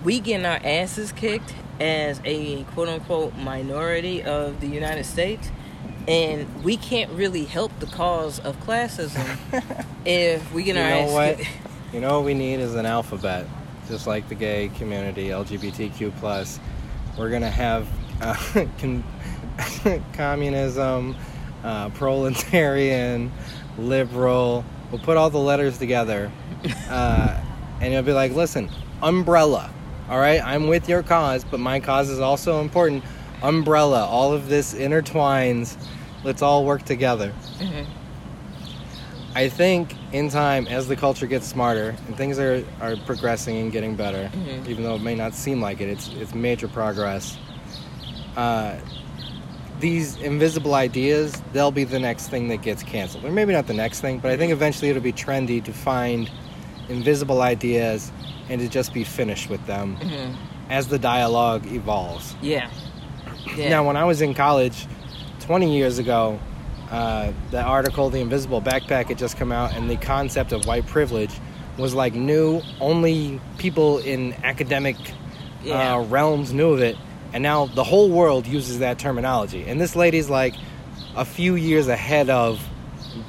We 0.02 0.20
getting 0.20 0.46
our 0.46 0.60
asses 0.64 1.12
kicked 1.12 1.52
as 1.80 2.20
a 2.24 2.64
quote 2.64 2.88
unquote 2.88 3.36
minority 3.36 4.22
of 4.22 4.60
the 4.60 4.66
united 4.66 5.04
states 5.04 5.50
and 6.08 6.64
we 6.64 6.76
can't 6.76 7.10
really 7.12 7.44
help 7.44 7.70
the 7.80 7.86
cause 7.86 8.38
of 8.40 8.58
classism 8.60 9.38
if 10.06 10.52
we 10.52 10.64
get 10.64 10.76
you 10.76 10.82
our 10.82 10.90
know 10.90 11.12
what? 11.12 11.40
You 11.92 12.00
know 12.00 12.18
what 12.18 12.26
we 12.26 12.34
need 12.34 12.60
is 12.60 12.74
an 12.74 12.84
alphabet, 12.84 13.46
just 13.88 14.06
like 14.06 14.28
the 14.28 14.34
gay 14.34 14.68
community, 14.76 15.28
LGBTQ 15.28 16.14
plus. 16.18 16.60
We're 17.16 17.30
gonna 17.30 17.48
have 17.48 17.88
uh, 18.20 18.34
con- 18.78 19.02
communism, 20.12 21.16
uh, 21.64 21.88
proletarian, 21.88 23.32
liberal. 23.78 24.66
We'll 24.90 25.00
put 25.00 25.16
all 25.16 25.30
the 25.30 25.38
letters 25.38 25.78
together, 25.78 26.30
uh, 26.90 27.40
and 27.80 27.90
you'll 27.90 28.02
be 28.02 28.12
like, 28.12 28.32
"Listen, 28.32 28.68
umbrella. 29.02 29.70
All 30.08 30.18
right, 30.18 30.40
I'm 30.42 30.68
with 30.68 30.88
your 30.88 31.02
cause, 31.02 31.44
but 31.44 31.60
my 31.60 31.80
cause 31.80 32.08
is 32.08 32.20
also 32.20 32.60
important. 32.60 33.04
Umbrella. 33.42 34.04
All 34.06 34.32
of 34.32 34.48
this 34.48 34.74
intertwines. 34.74 35.76
Let's 36.24 36.42
all 36.42 36.64
work 36.64 36.84
together." 36.84 37.32
I 39.34 39.48
think 39.48 39.94
in 40.12 40.30
time, 40.30 40.66
as 40.66 40.88
the 40.88 40.96
culture 40.96 41.26
gets 41.26 41.46
smarter 41.46 41.94
and 42.06 42.16
things 42.16 42.38
are, 42.40 42.64
are 42.80 42.96
progressing 43.06 43.58
and 43.58 43.70
getting 43.70 43.94
better, 43.94 44.30
Mhm. 44.34 44.66
even 44.66 44.82
though 44.82 44.96
it 44.96 45.02
may 45.02 45.14
not 45.14 45.34
seem 45.34 45.60
like 45.60 45.80
it, 45.80 45.88
it's 45.88 46.10
it's 46.20 46.34
major 46.34 46.66
progress. 46.66 47.36
Uh, 48.36 48.72
these 49.78 50.16
invisible 50.16 50.74
ideas, 50.74 51.40
they'll 51.52 51.70
be 51.70 51.84
the 51.84 52.00
next 52.00 52.28
thing 52.28 52.48
that 52.48 52.62
gets 52.62 52.82
canceled, 52.82 53.24
or 53.24 53.30
maybe 53.30 53.52
not 53.52 53.66
the 53.68 53.74
next 53.74 54.00
thing, 54.00 54.18
but 54.18 54.32
I 54.32 54.36
think 54.36 54.50
eventually 54.50 54.88
it'll 54.90 55.02
be 55.02 55.12
trendy 55.12 55.62
to 55.62 55.72
find 55.72 56.28
invisible 56.88 57.42
ideas 57.42 58.10
and 58.48 58.60
to 58.60 58.68
just 58.68 58.92
be 58.94 59.04
finished 59.04 59.48
with 59.50 59.64
them 59.66 59.96
Mhm. 60.00 60.34
as 60.70 60.88
the 60.88 60.98
dialogue 60.98 61.66
evolves. 61.72 62.34
yeah 62.42 62.68
yeah 63.56 63.68
Now, 63.70 63.86
when 63.86 63.96
I 63.96 64.04
was 64.04 64.20
in 64.20 64.34
college 64.34 64.86
20 65.40 65.74
years 65.76 65.98
ago, 65.98 66.38
uh, 66.90 67.32
the 67.50 67.62
article, 67.62 68.10
The 68.10 68.20
Invisible 68.20 68.60
Backpack, 68.60 69.08
had 69.08 69.18
just 69.18 69.36
come 69.38 69.52
out, 69.52 69.74
and 69.76 69.88
the 69.90 69.96
concept 69.96 70.52
of 70.52 70.66
white 70.66 70.86
privilege 70.86 71.30
was 71.78 71.94
like 71.94 72.14
new. 72.14 72.60
Only 72.80 73.40
people 73.58 73.98
in 73.98 74.34
academic 74.44 74.96
Yeah. 75.64 75.94
uh, 75.96 76.00
realms 76.00 76.52
knew 76.52 76.70
of 76.72 76.80
it. 76.82 76.96
And 77.32 77.42
now 77.42 77.66
the 77.66 77.84
whole 77.84 78.08
world 78.10 78.46
uses 78.46 78.78
that 78.80 78.98
terminology. 78.98 79.64
And 79.68 79.80
this 79.80 79.94
lady's 79.96 80.28
like 80.30 80.54
a 81.16 81.24
few 81.24 81.54
years 81.56 81.88
ahead 81.88 82.30
of 82.30 82.58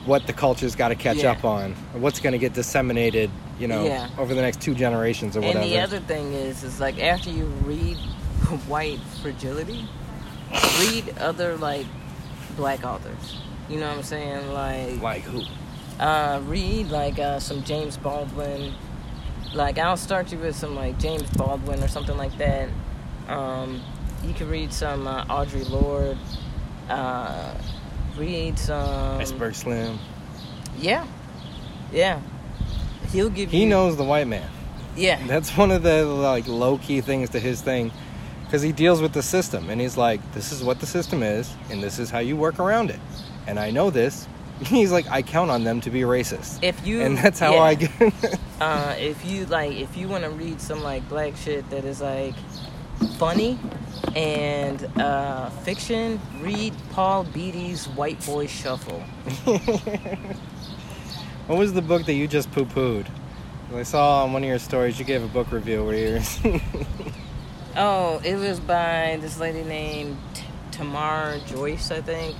what 0.05 0.25
the 0.27 0.33
culture's 0.33 0.75
got 0.75 0.89
to 0.89 0.95
catch 0.95 1.17
Yeah. 1.17 1.31
up 1.31 1.43
on, 1.45 1.75
what's 1.93 2.19
going 2.19 2.33
to 2.33 2.39
get 2.39 2.53
disseminated, 2.53 3.29
you 3.59 3.67
know, 3.67 3.83
Yeah. 3.85 4.09
over 4.17 4.33
the 4.33 4.41
next 4.41 4.61
two 4.61 4.73
generations 4.73 5.35
or 5.37 5.41
whatever. 5.41 5.59
And 5.59 5.69
the 5.71 5.79
other 5.79 5.99
thing 5.99 6.33
is, 6.33 6.63
is 6.63 6.79
like 6.79 6.99
after 6.99 7.29
you 7.29 7.45
read 7.65 7.97
White 8.67 8.99
Fragility, 9.21 9.87
read 10.79 11.17
other 11.19 11.55
like 11.57 11.85
black 12.55 12.83
authors. 12.83 13.37
You 13.69 13.79
know 13.79 13.87
what 13.89 13.97
I'm 13.97 14.03
saying? 14.03 14.51
Like, 14.51 15.01
like 15.01 15.21
who? 15.23 15.41
uh, 15.99 16.41
read 16.45 16.89
like 16.89 17.19
uh, 17.19 17.39
some 17.39 17.63
James 17.63 17.97
Baldwin. 17.97 18.73
Like, 19.53 19.77
I'll 19.77 19.97
start 19.97 20.31
you 20.31 20.37
with 20.39 20.55
some 20.55 20.75
like 20.75 20.97
James 20.99 21.29
Baldwin 21.31 21.83
or 21.83 21.87
something 21.87 22.17
like 22.17 22.35
that. 22.37 22.69
Um, 23.27 23.81
you 24.23 24.33
can 24.33 24.49
read 24.49 24.71
some 24.73 25.05
uh, 25.07 25.25
Audre 25.25 25.69
Lorde. 25.69 26.17
Uh, 26.89 27.53
read 28.17 28.57
some. 28.57 29.19
Iceberg 29.21 29.53
Slim. 29.55 29.99
Yeah, 30.77 31.05
yeah. 31.91 32.21
He'll 33.11 33.29
give 33.29 33.49
He 33.51 33.63
you. 33.63 33.69
knows 33.69 33.97
the 33.97 34.03
white 34.03 34.27
man. 34.27 34.49
Yeah, 34.95 35.25
That's 35.27 35.55
one 35.55 35.71
of 35.71 35.83
the 35.83 36.05
like 36.05 36.47
low 36.47 36.77
key 36.79 36.99
things 37.01 37.29
to 37.31 37.39
his 37.39 37.61
thing, 37.61 37.91
because 38.43 38.61
he 38.61 38.71
deals 38.71 39.01
with 39.01 39.13
the 39.13 39.21
system, 39.23 39.69
and 39.69 39.79
he's 39.79 39.95
like, 39.97 40.19
"This 40.33 40.51
is 40.51 40.63
what 40.63 40.79
the 40.79 40.85
system 40.85 41.23
is, 41.23 41.53
and 41.69 41.81
this 41.81 41.99
is 41.99 42.09
how 42.09 42.19
you 42.19 42.35
work 42.35 42.59
around 42.59 42.89
it." 42.89 42.99
And 43.47 43.59
I 43.59 43.71
know 43.71 43.89
this. 43.91 44.27
He's 44.65 44.91
like, 44.91 45.07
I 45.09 45.21
count 45.21 45.49
on 45.51 45.63
them 45.63 45.79
to 45.81 45.89
be 45.89 46.01
racist, 46.01 46.59
if 46.61 46.85
you. 46.85 46.99
and 47.01 47.17
that's 47.17 47.39
how 47.39 47.53
yeah. 47.53 47.61
I 47.61 47.75
get. 47.75 47.91
uh, 48.59 48.93
if 48.97 49.23
you 49.25 49.45
like 49.45 49.71
if 49.77 49.95
you 49.95 50.09
want 50.09 50.25
to 50.25 50.29
read 50.31 50.59
some 50.59 50.83
like 50.83 51.07
black 51.07 51.37
shit 51.37 51.69
that 51.69 51.85
is 51.85 52.01
like 52.01 52.35
funny 53.17 53.57
and 54.17 54.83
uh, 54.99 55.49
fiction 55.63 56.19
read 56.41 56.73
paul 56.91 57.23
beatty's 57.23 57.87
white 57.89 58.23
boy 58.25 58.47
shuffle 58.47 59.01
what 61.49 61.57
was 61.57 61.73
the 61.73 61.81
book 61.81 62.05
that 62.05 62.13
you 62.13 62.27
just 62.27 62.51
poo 62.51 62.63
pooed? 62.63 63.07
I 63.73 63.81
saw 63.81 64.23
on 64.23 64.33
one 64.33 64.43
of 64.43 64.47
your 64.47 64.59
stories 64.59 64.99
you 64.99 65.05
gave 65.05 65.23
a 65.23 65.27
book 65.27 65.51
review 65.51 65.83
where 65.83 65.95
you're. 65.95 66.19
oh 67.75 68.21
it 68.23 68.35
was 68.35 68.59
by 68.59 69.17
this 69.19 69.39
lady 69.39 69.63
named 69.63 70.17
tamar 70.69 71.39
joyce 71.47 71.91
i 71.91 72.01
think 72.01 72.35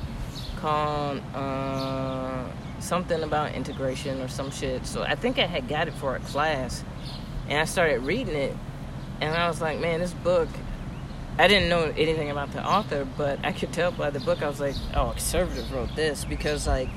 called 0.58 1.22
uh, 1.34 2.44
something 2.80 3.24
about 3.24 3.54
integration 3.54 4.22
or 4.22 4.28
some 4.28 4.52
shit 4.52 4.86
so 4.86 5.02
i 5.04 5.16
think 5.16 5.40
i 5.40 5.46
had 5.46 5.68
got 5.68 5.88
it 5.88 5.94
for 5.96 6.16
a 6.16 6.20
class 6.20 6.84
and 7.48 7.60
i 7.60 7.66
started 7.66 8.02
reading 8.02 8.36
it 8.36 8.56
and 9.22 9.36
i 9.36 9.48
was 9.48 9.60
like 9.60 9.80
man 9.80 10.00
this 10.00 10.14
book 10.14 10.50
I 11.38 11.48
didn't 11.48 11.70
know 11.70 11.94
anything 11.96 12.30
about 12.30 12.52
the 12.52 12.62
author, 12.62 13.08
but 13.16 13.40
I 13.46 13.54
could 13.54 13.72
tell 13.72 13.92
by 13.92 14.10
the 14.10 14.20
book. 14.20 14.44
I 14.44 14.50
was 14.50 14.60
like, 14.60 14.76
"Oh, 14.94 15.12
a 15.12 15.12
conservative 15.12 15.72
wrote 15.72 15.96
this," 15.96 16.26
because 16.26 16.68
like 16.68 16.90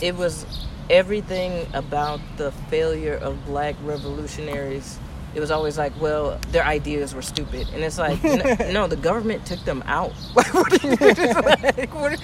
it 0.00 0.16
was 0.16 0.46
everything 0.90 1.66
about 1.72 2.20
the 2.36 2.52
failure 2.68 3.14
of 3.14 3.44
black 3.46 3.74
revolutionaries. 3.82 4.98
It 5.34 5.40
was 5.40 5.50
always 5.50 5.76
like, 5.76 5.92
"Well, 6.00 6.38
their 6.50 6.64
ideas 6.64 7.14
were 7.14 7.22
stupid," 7.22 7.68
and 7.72 7.82
it's 7.82 7.98
like, 7.98 8.22
no, 8.22 8.36
no 8.72 8.86
the 8.86 8.96
government 8.96 9.46
took 9.46 9.64
them 9.64 9.82
out. 9.86 10.12
what 10.32 10.84
are 10.84 10.86
you, 10.86 10.96
like, 10.96 11.94
what, 11.94 12.20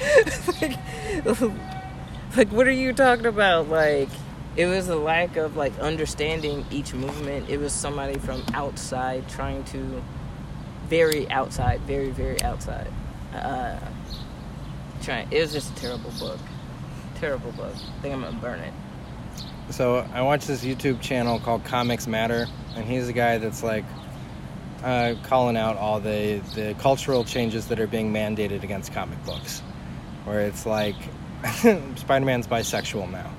like, 0.61 1.57
like, 2.37 2.49
what 2.53 2.67
are 2.67 2.73
you 2.73 2.93
talking 2.93 3.27
about? 3.27 3.69
Like, 3.69 4.09
it 4.57 4.67
was 4.67 4.89
a 4.89 4.97
lack 4.97 5.37
of 5.37 5.57
like 5.57 5.77
understanding 5.79 6.65
each 6.71 6.95
movement. 6.95 7.49
It 7.49 7.59
was 7.59 7.73
somebody 7.73 8.19
from 8.19 8.45
outside 8.55 9.29
trying 9.29 9.65
to, 9.65 10.03
very 10.87 11.29
outside, 11.31 11.81
very 11.83 12.11
very 12.11 12.41
outside. 12.43 12.93
Uh, 13.35 13.79
trying. 15.03 15.29
It 15.33 15.41
was 15.41 15.53
just 15.53 15.73
a 15.73 15.75
terrible 15.77 16.13
book. 16.19 16.39
Terrible 17.21 17.53
book. 17.53 17.73
I 17.75 18.01
think 18.01 18.15
I'm 18.15 18.23
gonna 18.23 18.39
burn 18.39 18.61
it. 18.61 18.73
so 19.71 19.99
I 20.13 20.23
watched 20.23 20.47
this 20.49 20.65
YouTube 20.65 21.01
channel 21.01 21.39
called 21.39 21.65
Comics 21.65 22.07
Matter, 22.07 22.47
and 22.75 22.85
he's 22.87 23.09
a 23.09 23.13
guy 23.13 23.39
that's 23.39 23.63
like 23.63 23.85
uh, 24.83 25.15
calling 25.25 25.57
out 25.57 25.77
all 25.77 26.01
the 26.01 26.41
the 26.55 26.75
cultural 26.79 27.25
changes 27.25 27.69
that 27.69 27.79
are 27.79 27.87
being 27.87 28.13
mandated 28.13 28.63
against 28.63 28.93
comic 28.93 29.23
books, 29.25 29.61
where 30.25 30.41
it's 30.41 30.65
like 30.65 30.97
Spider-Man's 31.97 32.47
bisexual 32.47 33.11
now. 33.11 33.31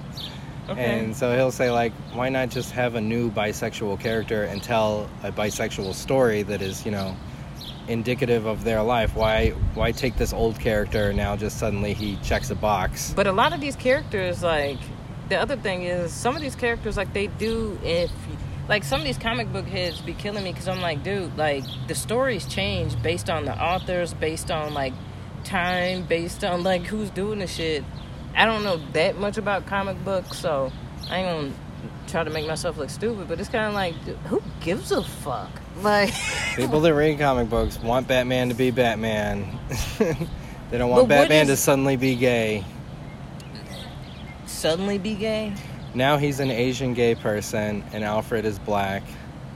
Okay. 0.70 1.00
And 1.00 1.16
so 1.16 1.36
he'll 1.36 1.52
say 1.52 1.72
like, 1.72 1.92
why 2.14 2.30
not 2.30 2.50
just 2.50 2.72
have 2.72 2.96
a 2.96 3.02
new 3.02 3.32
bisexual 3.32 4.00
character 4.00 4.44
and 4.44 4.62
tell 4.62 5.10
a 5.24 5.32
bisexual 5.32 5.94
story 5.96 6.44
that 6.44 6.62
is, 6.62 6.86
you 6.86 6.92
know, 6.92 7.18
indicative 7.92 8.46
of 8.46 8.64
their 8.64 8.82
life? 8.82 9.16
Why 9.16 9.50
why 9.76 9.92
take 9.92 10.18
this 10.18 10.34
old 10.34 10.60
character 10.60 11.10
and 11.10 11.18
now 11.18 11.36
just 11.36 11.58
suddenly 11.58 11.94
he 11.94 12.18
checks 12.18 12.50
a 12.50 12.56
box? 12.56 13.14
But 13.16 13.28
a 13.28 13.32
lot 13.32 13.54
of 13.54 13.62
these 13.62 13.76
characters, 13.76 14.42
like 14.42 14.80
the 15.30 15.38
other 15.38 15.58
thing 15.58 15.84
is, 15.84 16.12
some 16.12 16.36
of 16.36 16.42
these 16.42 16.56
characters, 16.56 16.98
like 16.98 17.14
they 17.14 17.28
do. 17.28 17.78
If 17.84 18.12
like 18.70 18.84
some 18.84 19.02
of 19.02 19.06
these 19.06 19.18
comic 19.18 19.52
book 19.52 19.66
heads 19.66 20.02
be 20.02 20.14
killing 20.14 20.44
me 20.44 20.52
because 20.52 20.68
I'm 20.68 20.82
like, 20.82 21.04
dude, 21.04 21.38
like 21.38 21.64
the 21.88 21.96
stories 21.96 22.46
change 22.46 23.02
based 23.02 23.30
on 23.30 23.46
the 23.46 23.54
authors, 23.54 24.14
based 24.14 24.50
on 24.50 24.74
like 24.74 24.94
time, 25.44 26.04
based 26.04 26.44
on 26.44 26.64
like 26.64 26.84
who's 26.84 27.10
doing 27.10 27.40
the 27.40 27.48
shit. 27.48 27.84
I 28.36 28.46
don't 28.46 28.64
know 28.64 28.78
that 28.94 29.18
much 29.18 29.38
about 29.38 29.66
comic 29.66 30.02
books, 30.06 30.40
so 30.40 30.72
I 31.10 31.18
ain't 31.18 31.28
gonna 31.28 31.54
try 32.08 32.24
to 32.24 32.30
make 32.30 32.48
myself 32.48 32.78
look 32.78 32.90
stupid. 32.90 33.28
But 33.28 33.40
it's 33.40 33.50
kind 33.50 33.66
of 33.68 33.74
like, 33.74 33.94
dude, 34.06 34.18
who 34.26 34.42
gives 34.62 34.92
a 34.92 35.04
fuck? 35.04 35.50
Like, 35.82 36.14
People 36.56 36.80
that 36.82 36.94
read 36.94 37.18
comic 37.20 37.50
books 37.50 37.80
want 37.80 38.08
Batman 38.08 38.50
to 38.50 38.56
be 38.56 38.72
Batman. 38.72 39.58
they 39.98 40.78
don't 40.78 40.90
want 40.90 41.08
Batman 41.08 41.48
to 41.48 41.56
suddenly 41.56 41.96
be 41.96 42.16
gay. 42.16 42.64
suddenly 44.46 44.98
be 44.98 45.16
gay? 45.16 45.54
Now 45.94 46.18
he's 46.18 46.40
an 46.40 46.52
Asian 46.52 46.94
gay 46.94 47.16
person, 47.16 47.84
and 47.94 48.04
Alfred 48.04 48.46
is 48.46 48.60
black. 48.60 49.04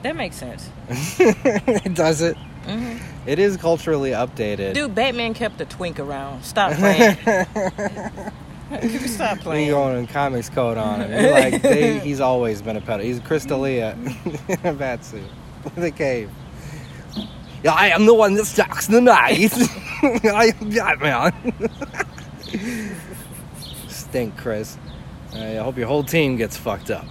That 0.04 0.16
makes 0.16 0.36
sense. 0.36 0.70
It 0.90 1.94
does 1.96 2.22
it? 2.22 2.36
hmm 2.66 2.98
It 3.26 3.40
is 3.40 3.58
culturally 3.58 4.12
updated. 4.12 4.74
Dude, 4.74 4.94
Batman 4.96 5.34
kept 5.34 5.60
a 5.62 5.66
twink 5.66 6.00
around. 6.00 6.44
Stop 6.44 6.74
playing. 6.74 7.18
Stop 8.68 8.82
We 8.84 8.98
stop 9.08 9.40
playing. 9.40 9.70
going 9.70 9.98
in 9.98 10.08
comics 10.08 10.50
code 10.50 10.78
on 10.78 11.02
him. 11.02 11.32
Like 11.32 11.62
they, 11.62 12.00
he's 12.04 12.20
always 12.20 12.62
been 12.62 12.78
a 12.78 12.82
pedo. 12.82 13.04
He's 13.04 13.20
Chris 13.20 13.46
D'Elia 13.46 13.96
in 14.48 14.60
a 14.64 14.74
bat 14.74 15.06
suit 15.06 15.24
with 15.64 15.84
a 15.84 15.92
cave. 15.92 16.30
Yeah, 17.64 17.74
I 17.74 17.88
am 17.88 18.06
the 18.06 18.14
one 18.14 18.36
that 18.36 18.46
stalks 18.46 18.88
the 18.88 19.02
night. 19.02 19.52
I 20.04 20.54
am 20.60 20.70
Batman. 20.70 21.54
Stink, 23.88 24.38
Chris. 24.38 24.78
I 25.34 25.56
hope 25.56 25.78
your 25.78 25.88
whole 25.88 26.04
team 26.04 26.36
gets 26.38 26.56
fucked 26.58 26.92
up. 26.92 27.06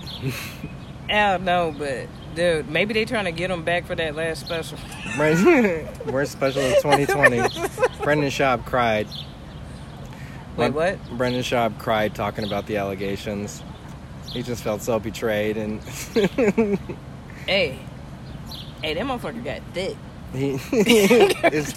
I 1.09 1.33
don't 1.33 1.45
know, 1.45 1.75
but 1.77 2.07
dude, 2.35 2.69
maybe 2.71 2.95
they're 2.95 3.05
trying 3.05 3.27
to 3.27 3.33
get 3.33 3.51
him 3.51 3.65
back 3.65 3.85
for 3.87 3.95
that 3.95 4.15
last 4.15 4.41
special. 4.47 4.79
Right? 5.19 5.87
Worst 6.07 6.33
special 6.33 6.63
of 6.63 6.77
2020. 6.83 7.43
Brendan 8.03 8.31
Schaub 8.31 8.65
cried. 8.65 9.07
Wait, 10.57 10.73
what? 10.73 10.99
Brendan 11.17 11.43
Schaub 11.43 11.79
cried 11.79 12.15
talking 12.15 12.45
about 12.45 12.67
the 12.67 12.77
allegations. 12.77 13.63
He 14.33 14.43
just 14.43 14.63
felt 14.63 14.83
so 14.83 14.99
betrayed, 14.99 15.57
and 15.57 15.83
Hey, 17.47 17.79
hey, 18.83 18.95
that 18.95 19.05
motherfucker 19.05 19.45
got 19.45 19.61
thick. 19.73 19.97
he, 20.33 20.57
his 21.51 21.75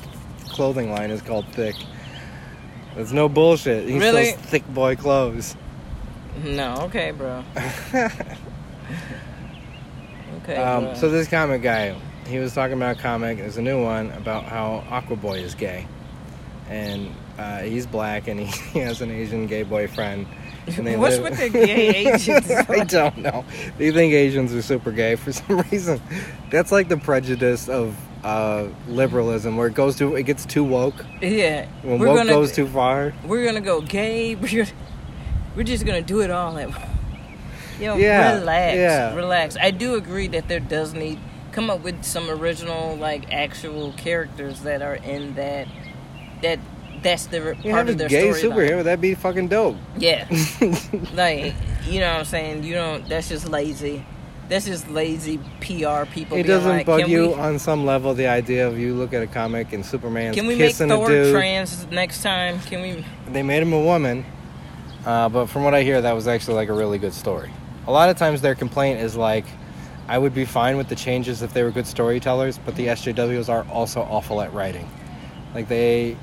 clothing 0.49 0.91
line 0.91 1.11
is 1.11 1.21
called 1.21 1.45
Thick. 1.49 1.75
It's 2.95 3.11
no 3.11 3.29
bullshit. 3.29 3.87
He 3.87 3.99
Really? 3.99 4.25
sells 4.31 4.41
thick 4.45 4.67
boy 4.69 4.95
clothes. 4.95 5.55
No, 6.43 6.75
okay, 6.83 7.11
bro. 7.11 7.43
Okay. 10.43 10.55
Um, 10.55 10.85
bro. 10.85 10.93
so 10.95 11.09
this 11.09 11.27
comic 11.27 11.61
guy, 11.61 11.93
he 12.27 12.39
was 12.39 12.53
talking 12.53 12.77
about 12.77 12.97
a 12.97 13.01
comic. 13.01 13.37
There's 13.37 13.57
a 13.57 13.61
new 13.61 13.83
one 13.83 14.11
about 14.11 14.45
how 14.45 14.83
Aquaboy 14.89 15.41
is 15.41 15.55
gay, 15.55 15.87
and 16.69 17.13
uh, 17.37 17.59
he's 17.61 17.85
black, 17.85 18.27
and 18.27 18.39
he, 18.73 18.79
has 18.79 19.01
an 19.01 19.11
Asian 19.11 19.47
gay 19.47 19.63
boyfriend. 19.63 20.27
What's 20.65 20.77
live- 21.17 21.23
with 21.23 21.37
the 21.39 21.49
gay 21.49 22.07
Asians? 22.13 22.49
I 22.69 22.83
don't 22.83 23.17
know. 23.19 23.45
They 23.77 23.91
think 23.91 24.13
Asians 24.13 24.53
are 24.53 24.61
super 24.61 24.91
gay 24.91 25.15
for 25.15 25.31
some 25.31 25.59
reason. 25.71 26.01
That's 26.49 26.71
like 26.71 26.89
the 26.89 26.97
prejudice 26.97 27.69
of 27.69 27.95
uh, 28.23 28.67
liberalism, 28.87 29.55
where 29.55 29.67
it 29.67 29.75
goes 29.75 29.95
to 29.97 30.15
it 30.15 30.23
gets 30.23 30.45
too 30.45 30.63
woke. 30.63 31.05
yeah, 31.21 31.67
When 31.83 31.99
we're 31.99 32.07
woke 32.07 32.17
gonna 32.17 32.31
goes 32.31 32.51
too 32.51 32.67
far. 32.67 33.13
we're 33.25 33.45
gonna 33.45 33.61
go 33.61 33.79
gay. 33.81 34.35
We're 34.35 34.65
gonna, 34.65 34.77
we're 35.55 35.63
just 35.63 35.85
gonna 35.85 36.01
do 36.01 36.19
it 36.21 36.31
all 36.31 36.57
at. 36.57 36.69
Yo, 37.79 37.95
Yeah, 37.95 38.39
relax, 38.39 38.75
yeah. 38.75 39.15
relax. 39.15 39.55
I 39.55 39.69
do 39.71 39.93
agree 39.95 40.27
that 40.29 40.47
there 40.47 40.59
does 40.59 40.93
need 40.95 41.19
come 41.51 41.69
up 41.69 41.81
with 41.81 42.03
some 42.03 42.29
original, 42.29 42.95
like 42.97 43.31
actual 43.31 43.93
characters 43.93 44.61
that 44.61 44.81
are 44.81 44.95
in 44.95 45.35
that. 45.35 45.67
That 46.41 46.59
that's 47.07 47.27
the 47.27 47.55
You 47.63 47.71
part 47.71 47.89
of 47.89 47.97
their 47.97 48.09
gay 48.09 48.29
superhero. 48.29 48.83
That'd 48.83 49.01
be 49.01 49.15
fucking 49.15 49.47
dope. 49.47 49.77
Yeah. 49.97 50.27
like, 51.13 51.53
you 51.85 52.01
know 52.01 52.11
what 52.11 52.19
I'm 52.19 52.25
saying? 52.25 52.63
You 52.63 52.73
don't, 52.73 53.07
that's 53.07 53.29
just 53.29 53.47
lazy. 53.47 54.05
That's 54.49 54.65
just 54.65 54.89
lazy 54.89 55.37
PR 55.59 56.05
people. 56.05 56.37
It 56.37 56.43
doesn't 56.43 56.69
like, 56.69 56.85
bug 56.85 57.07
you 57.07 57.29
We, 57.29 57.33
on 57.33 57.59
some 57.59 57.85
level. 57.85 58.13
The 58.13 58.27
idea 58.27 58.67
of 58.67 58.77
you 58.77 58.93
look 58.93 59.13
at 59.13 59.21
a 59.21 59.27
comic 59.27 59.73
and 59.73 59.85
Superman. 59.85 60.33
can 60.33 60.47
we 60.47 60.55
make 60.55 60.75
Thor 60.75 61.07
trans 61.07 61.85
next 61.87 62.23
time? 62.23 62.59
Can 62.61 62.81
we? 62.81 63.05
they 63.31 63.43
made 63.43 63.61
him 63.61 63.73
a 63.73 63.81
woman, 63.81 64.25
uh, 65.05 65.27
but 65.27 65.47
from 65.47 65.63
what 65.63 65.73
I 65.73 65.83
hear, 65.83 66.01
that 66.01 66.13
was 66.13 66.27
actually 66.27 66.55
like 66.55 66.69
a 66.69 66.73
really 66.73 66.97
good 66.97 67.13
story. 67.13 67.51
A 67.87 67.91
lot 67.91 68.09
of 68.09 68.17
times, 68.17 68.41
their 68.41 68.55
complaint 68.55 69.01
is 69.01 69.17
like, 69.17 69.45
"I 70.07 70.17
would 70.17 70.33
be 70.33 70.45
fine 70.45 70.77
with 70.77 70.87
the 70.87 70.95
changes 70.95 71.41
if 71.41 71.53
they 71.53 71.63
were 71.63 71.71
good 71.71 71.87
storytellers, 71.87 72.57
but 72.57 72.75
the 72.75 72.87
SJWs 72.87 73.49
are 73.49 73.65
also 73.69 74.01
awful 74.01 74.41
at 74.41 74.53
writing. 74.53 74.89
Like 75.53 75.67
they, 75.67 76.15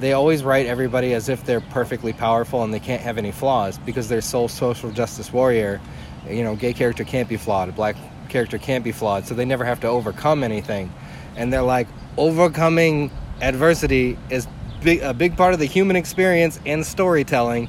they 0.00 0.12
always 0.12 0.44
write 0.44 0.66
everybody 0.66 1.14
as 1.14 1.28
if 1.28 1.44
they're 1.44 1.60
perfectly 1.60 2.12
powerful 2.12 2.62
and 2.62 2.72
they 2.72 2.80
can't 2.80 3.00
have 3.02 3.16
any 3.18 3.32
flaws 3.32 3.78
because 3.78 4.08
they're 4.08 4.20
so 4.20 4.46
social 4.46 4.90
justice 4.90 5.32
warrior. 5.32 5.80
You 6.28 6.44
know, 6.44 6.56
gay 6.56 6.72
character 6.72 7.04
can't 7.04 7.28
be 7.28 7.36
flawed, 7.36 7.74
black 7.74 7.96
character 8.28 8.58
can't 8.58 8.82
be 8.84 8.92
flawed, 8.92 9.26
so 9.26 9.34
they 9.34 9.44
never 9.44 9.64
have 9.64 9.80
to 9.80 9.88
overcome 9.88 10.42
anything. 10.44 10.92
And 11.36 11.52
they're 11.52 11.62
like, 11.62 11.88
overcoming 12.18 13.10
adversity 13.40 14.18
is 14.30 14.46
big, 14.82 15.00
a 15.02 15.14
big 15.14 15.36
part 15.36 15.54
of 15.54 15.60
the 15.60 15.66
human 15.66 15.96
experience 15.96 16.58
and 16.66 16.84
storytelling. 16.84 17.68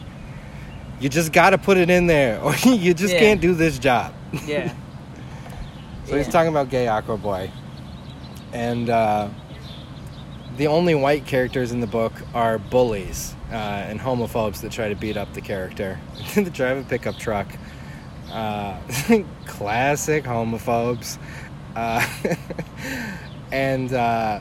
You 1.00 1.10
just 1.10 1.32
got 1.32 1.52
to 1.52 1.58
put 1.58 1.78
it 1.78 1.90
in 1.90 2.08
there, 2.08 2.42
or 2.44 2.56
you 2.56 2.94
just 2.94 3.14
Yeah. 3.14 3.20
can't 3.20 3.42
do 3.42 3.54
this 3.54 3.80
job. 3.80 4.14
Yeah. 4.46 4.74
So 6.06 6.16
he's 6.16 6.30
talking 6.30 6.48
about 6.48 6.70
gay 6.70 6.88
Aqua 6.88 7.18
Boy, 7.18 7.52
and 8.54 8.90
uh, 8.90 9.28
the 10.58 10.68
only 10.68 10.96
white 10.96 11.26
characters 11.26 11.72
in 11.72 11.80
the 11.80 11.88
book 11.88 12.14
are 12.34 12.58
bullies 12.58 13.36
uh, 13.52 13.56
and 13.56 14.00
homophobes 14.00 14.62
that 14.62 14.72
try 14.72 14.90
to 14.90 14.96
beat 14.96 15.16
up 15.16 15.32
the 15.34 15.42
character. 15.42 16.00
they 16.36 16.44
drive 16.46 16.78
a 16.78 16.84
pickup 16.84 17.18
truck. 17.18 17.48
Uh, 18.32 18.78
classic 19.46 20.26
homophobes, 20.26 21.18
uh, 21.76 22.06
and 23.52 23.94
uh, 23.94 24.40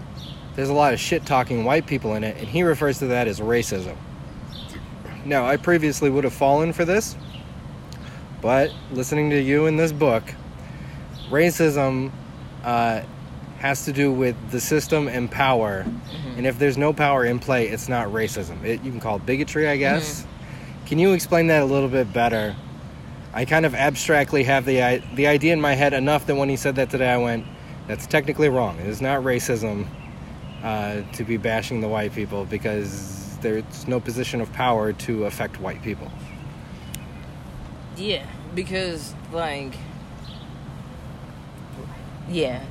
there's 0.56 0.70
a 0.70 0.72
lot 0.74 0.92
of 0.92 0.98
shit 0.98 1.24
talking 1.24 1.64
white 1.64 1.86
people 1.86 2.14
in 2.14 2.24
it, 2.24 2.36
and 2.36 2.48
he 2.48 2.64
refers 2.64 2.98
to 2.98 3.06
that 3.06 3.28
as 3.28 3.38
racism. 3.38 3.96
Now, 5.24 5.46
I 5.46 5.56
previously 5.56 6.10
would 6.10 6.24
have 6.24 6.32
fallen 6.32 6.72
for 6.72 6.84
this, 6.84 7.16
but 8.40 8.72
listening 8.90 9.30
to 9.30 9.40
you 9.40 9.66
in 9.66 9.76
this 9.76 9.92
book, 9.92 10.24
racism 11.28 12.10
uh, 12.64 13.02
has 13.66 13.84
to 13.84 13.92
do 13.92 14.12
with 14.12 14.36
the 14.50 14.60
system 14.60 15.08
and 15.08 15.30
power. 15.30 15.84
And 16.36 16.46
if 16.46 16.58
there's 16.58 16.78
no 16.78 16.92
power 16.92 17.24
in 17.24 17.38
play, 17.38 17.68
it's 17.68 17.88
not 17.88 18.08
racism. 18.08 18.62
It, 18.62 18.82
you 18.84 18.90
can 18.90 19.00
call 19.00 19.16
it 19.16 19.26
bigotry, 19.26 19.68
I 19.68 19.76
guess. 19.76 20.24
Can 20.86 20.98
you 20.98 21.12
explain 21.12 21.48
that 21.48 21.62
a 21.62 21.64
little 21.64 21.88
bit 21.88 22.12
better? 22.12 22.54
I 23.34 23.44
kind 23.44 23.66
of 23.66 23.74
abstractly 23.74 24.44
have 24.44 24.64
the 24.64 25.02
the 25.14 25.26
idea 25.26 25.52
in 25.52 25.60
my 25.60 25.74
head 25.74 25.92
enough 25.92 26.26
that 26.26 26.36
when 26.36 26.48
he 26.48 26.56
said 26.56 26.76
that 26.76 26.90
today, 26.90 27.10
I 27.10 27.18
went, 27.18 27.44
"That's 27.88 28.06
technically 28.06 28.48
wrong. 28.48 28.78
It 28.78 28.86
is 28.86 29.02
not 29.02 29.22
racism 29.24 29.88
uh, 30.62 31.02
to 31.12 31.24
be 31.24 31.36
bashing 31.36 31.80
the 31.80 31.88
white 31.88 32.14
people 32.14 32.44
because 32.44 33.36
there's 33.42 33.86
no 33.86 34.00
position 34.00 34.40
of 34.40 34.50
power 34.52 34.92
to 34.92 35.24
affect 35.24 35.60
white 35.60 35.82
people." 35.82 36.10
Yeah, 37.96 38.24
because 38.54 39.14
like, 39.32 39.74
yeah. 42.28 42.64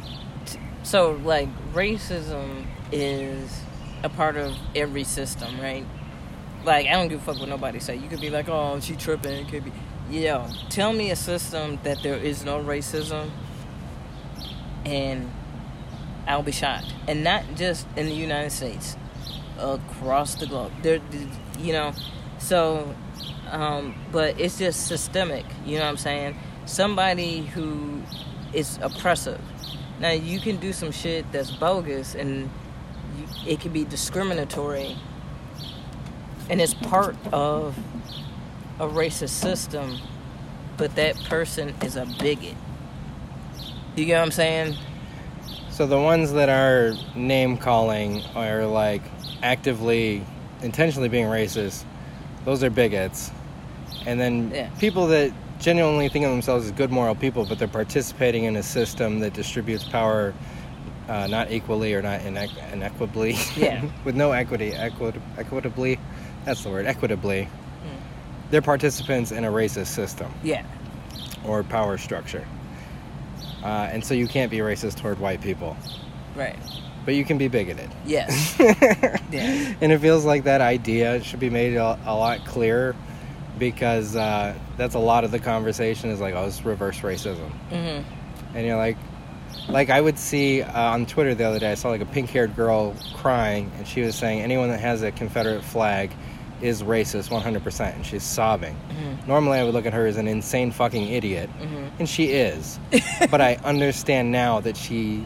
So 0.86 1.20
like, 1.24 1.50
racism 1.74 2.68
is 2.92 3.60
a 4.04 4.10
part 4.10 4.38
of 4.38 4.56
every 4.76 5.04
system, 5.04 5.60
right? 5.60 5.86
Like, 6.64 6.86
I 6.88 6.92
don't 6.92 7.08
give 7.08 7.22
a 7.22 7.24
fuck 7.24 7.40
what 7.40 7.50
nobody 7.50 7.80
say. 7.80 7.96
You 7.96 8.08
could 8.08 8.22
be 8.22 8.30
like, 8.30 8.48
oh, 8.48 8.80
she 8.80 8.96
tripping. 8.96 9.46
It 9.46 9.50
could 9.50 9.66
be, 9.66 9.72
yo. 10.10 10.48
Tell 10.70 10.94
me 10.94 11.10
a 11.10 11.16
system 11.16 11.80
that 11.84 12.04
there 12.04 12.18
is 12.18 12.46
no 12.46 12.64
racism, 12.64 13.32
and 14.86 15.32
I'll 16.28 16.44
be 16.44 16.52
shocked. 16.52 16.94
And 17.08 17.24
not 17.24 17.44
just 17.56 17.88
in 17.96 18.06
the 18.06 18.14
United 18.16 18.52
States, 18.52 18.96
across 19.60 20.36
the 20.36 20.46
globe. 20.46 20.72
There, 20.84 21.02
you 21.60 21.74
know, 21.74 21.94
so 22.38 22.96
um, 23.50 23.96
but 24.12 24.40
it's 24.40 24.60
just 24.60 24.88
systemic. 24.88 25.46
You 25.66 25.78
know 25.78 25.84
what 25.84 25.90
I'm 25.90 25.98
saying? 25.98 26.38
Somebody 26.66 27.42
who 27.42 28.02
is 28.54 28.80
oppressive. 28.82 29.42
Now 30.00 30.12
you 30.12 30.39
can 30.39 30.58
do 30.58 30.74
some 30.74 30.91
shit 30.91 31.32
that's 31.32 31.52
bogus, 31.52 32.16
and 32.16 32.50
you, 33.18 33.26
it 33.48 33.60
can 33.60 33.72
be 33.72 33.86
discriminatory, 33.86 34.98
and 36.50 36.60
it's 36.60 36.74
part 36.74 37.16
of 37.32 37.78
a 38.80 38.88
racist 38.88 39.30
system. 39.30 39.98
But 40.78 40.96
that 40.96 41.16
person 41.24 41.74
is 41.84 41.96
a 41.96 42.06
bigot. 42.06 42.56
You 43.96 44.06
get 44.06 44.18
what 44.18 44.26
I'm 44.26 44.32
saying? 44.32 44.76
So 45.70 45.88
the 45.88 46.00
ones 46.00 46.34
that 46.34 46.50
are 46.50 46.93
name 47.16 47.58
calling 47.58 48.22
or 48.36 48.66
like 48.66 49.02
actively, 49.41 50.26
intentionally 50.62 51.08
being 51.08 51.28
racist, 51.28 51.86
those 52.43 52.62
are 52.62 52.70
bigots. 52.70 53.32
And 54.06 54.20
then 54.20 54.52
Yeah. 54.54 54.70
people 54.80 55.08
that 55.08 55.32
genuinely 55.60 56.10
think 56.10 56.26
of 56.26 56.32
themselves 56.32 56.66
as 56.66 56.72
good 56.72 56.91
moral 56.91 57.16
people, 57.16 57.45
but 57.45 57.58
they're 57.60 57.68
participating 57.68 58.43
in 58.43 58.56
a 58.56 58.64
system 58.64 59.20
that 59.20 59.34
distributes 59.34 59.84
power 59.84 60.34
uh, 61.08 61.28
not 61.28 61.51
equally 61.51 61.93
or 61.93 62.01
not 62.01 62.20
inequ- 62.22 62.72
inequitably. 62.74 63.36
Yeah. 63.56 63.84
with 64.06 64.16
no 64.16 64.32
equity, 64.32 64.72
equit- 64.72 65.20
equitably. 65.38 65.99
That's 66.45 66.64
the 66.64 66.70
word, 66.70 66.86
equitably. 66.86 67.47
They're 68.51 68.62
participants 68.62 69.32
in 69.32 69.43
a 69.43 69.51
racist 69.51 69.88
system 69.88 70.32
Yeah. 70.43 70.64
or 71.45 71.64
power 71.64 71.97
structure. 71.97 72.45
Uh, 73.64 73.89
and 73.91 74.03
so 74.06 74.14
you 74.14 74.28
can't 74.28 74.51
be 74.51 74.58
racist 74.60 74.97
toward 74.99 75.20
white 75.20 75.41
people, 75.41 75.76
Right. 76.36 76.56
but 77.06 77.16
you 77.16 77.26
can 77.26 77.39
be 77.39 77.47
bigoted. 77.47 77.89
Yes. 78.06 78.56
yeah. 78.60 79.74
And 79.82 79.91
it 79.91 79.99
feels 79.99 80.26
like 80.26 80.43
that 80.43 80.62
idea 80.62 81.24
should 81.24 81.39
be 81.39 81.49
made 81.49 81.76
a, 81.76 81.97
a 82.06 82.14
lot 82.16 82.45
clearer 82.45 82.95
because 83.60 84.16
uh, 84.16 84.53
that's 84.78 84.95
a 84.95 84.99
lot 84.99 85.24
of 85.24 85.32
the 85.32 85.39
conversation 85.39 86.10
is 86.10 86.20
like, 86.20 86.36
oh, 86.36 86.45
it's 86.45 86.64
reverse 86.66 86.99
racism. 86.99 87.49
hmm 87.70 88.01
And 88.58 88.66
you're 88.68 88.78
like, 88.78 88.97
like 89.70 89.89
I 89.89 90.01
would 90.01 90.20
see 90.20 90.62
uh, 90.62 90.91
on 90.91 91.06
Twitter 91.06 91.34
the 91.36 91.43
other 91.45 91.60
day, 91.60 91.72
I 91.72 91.76
saw 91.76 91.89
like 91.89 92.01
a 92.01 92.06
pink 92.06 92.30
haired 92.30 92.56
girl 92.56 92.95
crying, 93.16 93.72
and 93.78 93.88
she 93.88 94.01
was 94.01 94.16
saying 94.16 94.41
anyone 94.41 94.70
that 94.70 94.80
has 94.80 95.01
a 95.03 95.12
Confederate 95.12 95.64
flag 95.64 96.12
is 96.62 96.84
racist 96.84 97.30
100%, 97.30 97.95
and 97.95 98.06
she's 98.06 98.24
sobbing. 98.24 98.76
Mhm. 98.89 99.28
Normally, 99.28 99.60
I 99.60 99.64
would 99.64 99.74
look 99.74 99.86
at 99.86 99.93
her 99.93 100.08
as 100.08 100.18
an 100.18 100.28
insane 100.28 100.72
fucking 100.72 101.08
idiot, 101.10 101.49
Mhm. 101.62 101.89
and 101.99 102.10
she 102.10 102.26
is. 102.32 102.80
but 103.32 103.41
I 103.41 103.56
understand 103.64 104.32
now 104.32 104.60
that 104.62 104.78
she 104.78 105.26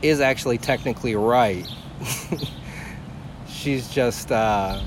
is 0.00 0.20
actually 0.20 0.58
technically 0.58 1.14
right. 1.14 1.66
She's 3.48 3.88
just 3.88 4.32
uh, 4.32 4.80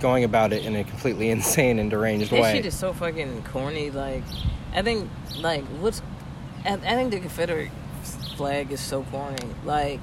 going 0.00 0.24
about 0.24 0.52
it 0.52 0.64
in 0.64 0.76
a 0.76 0.84
completely 0.84 1.30
insane 1.36 1.78
and 1.78 1.90
deranged 1.90 2.30
That 2.30 2.42
way. 2.42 2.52
shit 2.54 2.66
is 2.66 2.76
so 2.78 2.92
fucking 2.92 3.42
corny. 3.44 3.90
Like, 3.90 4.24
I 4.74 4.82
think, 4.82 5.08
like, 5.40 5.64
what's. 5.80 6.02
I, 6.64 6.74
I 6.74 6.76
think 6.78 7.10
the 7.12 7.20
Confederate 7.20 7.70
flag 8.36 8.72
is 8.72 8.80
so 8.80 9.02
corny. 9.04 9.38
Like, 9.64 10.00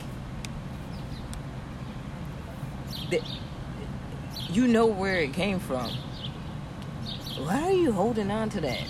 the, 3.10 3.22
you 4.50 4.68
know 4.68 4.86
where 4.86 5.18
it 5.18 5.34
came 5.34 5.60
from. 5.60 5.90
Why 7.38 7.64
are 7.64 7.72
you 7.72 7.92
holding 7.92 8.32
on 8.32 8.50
to 8.52 8.62
that? 8.62 8.88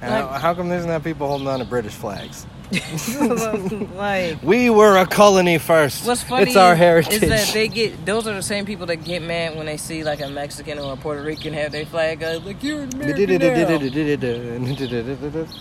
How, 0.00 0.26
how 0.28 0.54
come 0.54 0.68
there's 0.68 0.86
not 0.86 1.02
people 1.04 1.26
holding 1.26 1.48
on 1.48 1.60
to 1.60 1.64
British 1.64 1.92
flags? 1.94 2.46
like, 3.94 4.42
We 4.42 4.70
were 4.70 4.96
a 4.96 5.06
colony 5.06 5.58
first. 5.58 6.06
What's 6.06 6.22
funny 6.22 6.46
It's 6.46 6.56
our 6.56 6.74
heritage. 6.74 7.22
is 7.22 7.28
that 7.28 7.50
they 7.52 7.68
get 7.68 8.04
those 8.04 8.26
are 8.26 8.34
the 8.34 8.42
same 8.42 8.64
people 8.64 8.86
that 8.86 9.04
get 9.04 9.22
mad 9.22 9.56
when 9.56 9.66
they 9.66 9.76
see 9.76 10.04
like 10.04 10.20
a 10.20 10.28
Mexican 10.28 10.78
or 10.78 10.92
a 10.92 10.96
Puerto 10.96 11.22
Rican 11.22 11.52
have 11.52 11.72
their 11.72 11.86
flag 11.86 12.22
up. 12.22 12.44
Like 12.44 12.62
you're 12.62 12.82
an 12.82 12.94
American 12.94 13.38
now. 13.38 13.48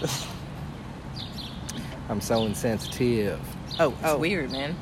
I'm 2.10 2.22
so 2.22 2.46
insensitive. 2.46 3.40
Oh, 3.80 3.90
it's 3.92 4.00
oh. 4.04 4.18
weird, 4.18 4.52
man. 4.52 4.76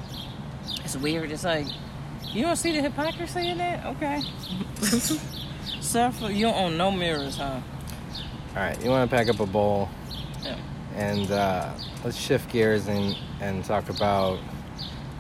It's 0.84 0.98
weird. 0.98 1.32
It's 1.32 1.44
like 1.44 1.68
you 2.34 2.44
don't 2.44 2.56
see 2.56 2.72
the 2.72 2.82
hypocrisy 2.82 3.50
in 3.50 3.58
that. 3.58 3.86
Okay. 3.86 4.22
Suffer. 5.82 6.32
You 6.32 6.48
don't 6.48 6.56
own 6.56 6.78
no 6.78 6.92
mirrors, 6.92 7.38
huh? 7.38 7.60
All 8.50 8.56
right, 8.58 8.82
you 8.84 8.90
want 8.90 9.10
to 9.10 9.16
pack 9.16 9.30
up 9.30 9.40
a 9.40 9.46
bowl 9.46 9.88
Yeah. 9.88 9.96
And 10.96 11.32
uh, 11.32 11.74
let's 12.04 12.18
shift 12.18 12.52
gears 12.52 12.88
and, 12.88 13.16
and 13.40 13.64
talk 13.64 13.90
about 13.90 14.40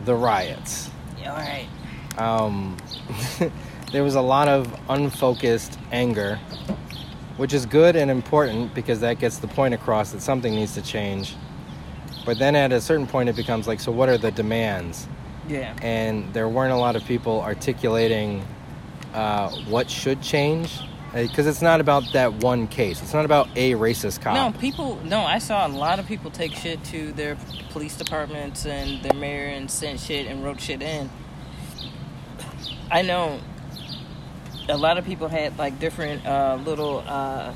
the 0.05 0.15
riots. 0.15 0.89
Yeah, 1.19 1.33
all 1.33 1.37
right. 1.37 1.67
Um, 2.17 2.77
there 3.91 4.03
was 4.03 4.15
a 4.15 4.21
lot 4.21 4.47
of 4.47 4.73
unfocused 4.89 5.77
anger, 5.91 6.37
which 7.37 7.53
is 7.53 7.65
good 7.65 7.95
and 7.95 8.11
important 8.11 8.73
because 8.73 8.99
that 9.01 9.19
gets 9.19 9.37
the 9.37 9.47
point 9.47 9.73
across 9.73 10.11
that 10.11 10.21
something 10.21 10.53
needs 10.53 10.73
to 10.75 10.81
change. 10.81 11.35
But 12.25 12.37
then 12.37 12.55
at 12.55 12.71
a 12.71 12.81
certain 12.81 13.07
point, 13.07 13.29
it 13.29 13.35
becomes 13.35 13.67
like, 13.67 13.79
so 13.79 13.91
what 13.91 14.09
are 14.09 14.17
the 14.17 14.31
demands? 14.31 15.07
Yeah. 15.47 15.75
And 15.81 16.31
there 16.33 16.47
weren't 16.47 16.73
a 16.73 16.77
lot 16.77 16.95
of 16.95 17.03
people 17.05 17.41
articulating 17.41 18.45
uh, 19.13 19.49
what 19.67 19.89
should 19.89 20.21
change 20.21 20.81
because 21.13 21.47
it's 21.47 21.61
not 21.61 21.81
about 21.81 22.03
that 22.13 22.33
one 22.35 22.67
case. 22.67 23.01
It's 23.01 23.13
not 23.13 23.25
about 23.25 23.49
a 23.55 23.73
racist 23.73 24.21
cop. 24.21 24.33
No, 24.33 24.59
people. 24.59 24.97
No, 25.03 25.21
I 25.21 25.39
saw 25.39 25.67
a 25.67 25.69
lot 25.69 25.99
of 25.99 26.07
people 26.07 26.31
take 26.31 26.53
shit 26.53 26.83
to 26.85 27.11
their 27.13 27.37
police 27.71 27.97
departments 27.97 28.65
and 28.65 29.03
their 29.03 29.13
mayor 29.13 29.47
and 29.47 29.69
sent 29.69 29.99
shit 29.99 30.27
and 30.27 30.43
wrote 30.43 30.61
shit 30.61 30.81
in. 30.81 31.09
I 32.89 33.01
know 33.01 33.39
a 34.69 34.77
lot 34.77 34.97
of 34.97 35.05
people 35.05 35.27
had 35.27 35.57
like 35.57 35.79
different 35.79 36.25
uh, 36.25 36.59
little 36.63 37.03
uh, 37.05 37.53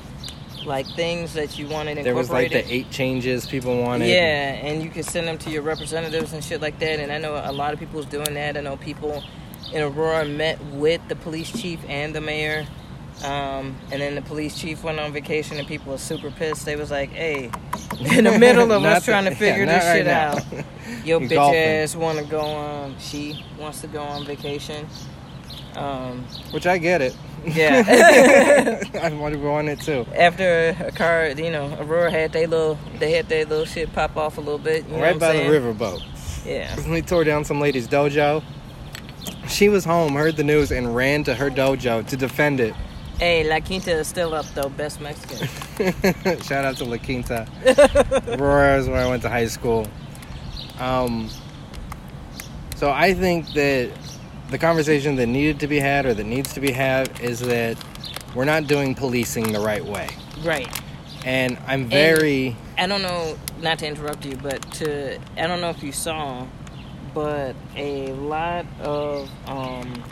like 0.64 0.86
things 0.88 1.34
that 1.34 1.58
you 1.58 1.68
wanted 1.68 1.98
there 2.04 2.14
was 2.14 2.30
like 2.30 2.50
the 2.50 2.72
eight 2.72 2.90
changes 2.90 3.46
people 3.46 3.80
wanted. 3.82 4.08
Yeah, 4.08 4.52
and 4.54 4.82
you 4.82 4.90
can 4.90 5.02
send 5.02 5.26
them 5.28 5.38
to 5.38 5.50
your 5.50 5.62
representatives 5.62 6.32
and 6.32 6.42
shit 6.42 6.60
like 6.60 6.78
that. 6.80 7.00
And 7.00 7.12
I 7.12 7.18
know 7.18 7.40
a 7.42 7.52
lot 7.52 7.72
of 7.72 7.78
people 7.78 7.96
was 7.96 8.06
doing 8.06 8.34
that. 8.34 8.56
I 8.56 8.60
know 8.60 8.76
people 8.76 9.22
in 9.72 9.82
Aurora 9.82 10.24
met 10.24 10.62
with 10.66 11.00
the 11.08 11.16
police 11.16 11.50
chief 11.50 11.80
and 11.88 12.14
the 12.14 12.20
mayor. 12.20 12.66
Um, 13.24 13.76
and 13.90 14.00
then 14.02 14.14
the 14.14 14.22
police 14.22 14.58
chief 14.58 14.84
went 14.84 15.00
on 15.00 15.12
vacation 15.12 15.58
and 15.58 15.66
people 15.66 15.92
were 15.92 15.98
super 15.98 16.30
pissed. 16.30 16.66
They 16.66 16.76
was 16.76 16.90
like, 16.90 17.10
hey, 17.10 17.50
in 18.14 18.24
the 18.24 18.38
middle 18.38 18.70
of 18.72 18.84
us 18.84 19.04
trying 19.04 19.24
to 19.24 19.34
figure 19.34 19.64
yeah, 19.64 19.78
this 19.78 19.84
right 20.06 20.42
shit 20.42 20.54
now. 20.54 20.60
out. 20.60 21.06
Your 21.06 21.20
bitch 21.20 21.30
Golfing. 21.30 21.58
ass 21.58 21.96
want 21.96 22.18
to 22.18 22.24
go 22.24 22.40
on, 22.40 22.96
she 22.98 23.42
wants 23.58 23.80
to 23.80 23.86
go 23.86 24.02
on 24.02 24.24
vacation. 24.26 24.86
Um, 25.76 26.24
Which 26.52 26.66
I 26.66 26.78
get 26.78 27.02
it. 27.02 27.16
yeah. 27.44 28.82
I 29.02 29.12
want 29.14 29.34
to 29.34 29.40
go 29.40 29.52
on 29.54 29.68
it 29.68 29.80
too. 29.80 30.06
After 30.14 30.76
a 30.80 30.90
car, 30.92 31.28
you 31.28 31.50
know, 31.50 31.76
Aurora 31.80 32.10
had 32.10 32.32
their 32.32 32.46
little, 32.46 32.78
they 32.98 33.12
had 33.12 33.28
their 33.28 33.44
little 33.44 33.66
shit 33.66 33.92
pop 33.92 34.16
off 34.16 34.36
a 34.38 34.40
little 34.40 34.58
bit. 34.58 34.86
You 34.88 34.96
right 34.96 35.18
by 35.18 35.30
I'm 35.30 35.36
the 35.36 35.42
saying? 35.50 35.76
riverboat. 35.76 36.02
Yeah. 36.46 36.90
We 36.90 37.02
tore 37.02 37.24
down 37.24 37.44
some 37.44 37.60
lady's 37.60 37.88
dojo. 37.88 38.42
She 39.48 39.68
was 39.68 39.84
home, 39.84 40.14
heard 40.14 40.36
the 40.36 40.44
news, 40.44 40.70
and 40.72 40.94
ran 40.94 41.24
to 41.24 41.34
her 41.34 41.50
dojo 41.50 42.06
to 42.08 42.16
defend 42.16 42.60
it. 42.60 42.74
Hey, 43.18 43.48
La 43.48 43.60
Quinta 43.60 43.92
is 43.92 44.08
still 44.08 44.34
up 44.34 44.44
though, 44.54 44.68
best 44.68 45.00
Mexican. 45.00 45.48
Shout 46.42 46.66
out 46.66 46.76
to 46.76 46.84
La 46.84 46.98
Quinta. 46.98 47.46
Aurora 48.38 48.78
is 48.78 48.88
where 48.88 49.04
I 49.04 49.08
went 49.08 49.22
to 49.22 49.30
high 49.30 49.46
school. 49.46 49.86
Um, 50.78 51.30
so 52.76 52.90
I 52.90 53.14
think 53.14 53.52
that 53.54 53.90
the 54.50 54.58
conversation 54.58 55.16
that 55.16 55.28
needed 55.28 55.58
to 55.60 55.66
be 55.66 55.78
had 55.78 56.04
or 56.04 56.12
that 56.12 56.24
needs 56.24 56.52
to 56.54 56.60
be 56.60 56.70
had 56.70 57.18
is 57.20 57.40
that 57.40 57.78
we're 58.34 58.44
not 58.44 58.66
doing 58.66 58.94
policing 58.94 59.50
the 59.52 59.60
right 59.60 59.84
way. 59.84 60.08
right. 60.44 60.68
And 61.24 61.58
I'm 61.66 61.86
very. 61.86 62.54
I 62.78 62.86
don't 62.86 63.02
know, 63.02 63.36
not 63.60 63.80
to 63.80 63.86
interrupt 63.88 64.24
you, 64.26 64.36
but 64.36 64.60
to 64.74 65.18
I 65.38 65.46
don't 65.46 65.60
know 65.60 65.70
if 65.70 65.82
you 65.82 65.90
saw, 65.90 66.46
but 67.14 67.56
a 67.74 68.12
lot 68.12 68.66
of 68.80 69.28
um, 69.48 70.04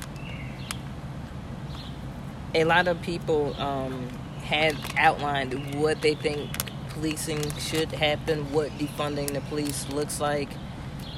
a 2.55 2.65
lot 2.65 2.87
of 2.89 3.01
people 3.03 3.55
um, 3.61 4.09
had 4.43 4.77
outlined 4.97 5.75
what 5.75 6.01
they 6.03 6.15
think 6.15 6.51
policing 6.91 7.43
should 7.59 7.91
happen, 7.91 8.53
what 8.53 8.71
defunding 8.79 9.33
the 9.33 9.41
police 9.43 9.89
looks 9.91 10.21
like, 10.21 10.49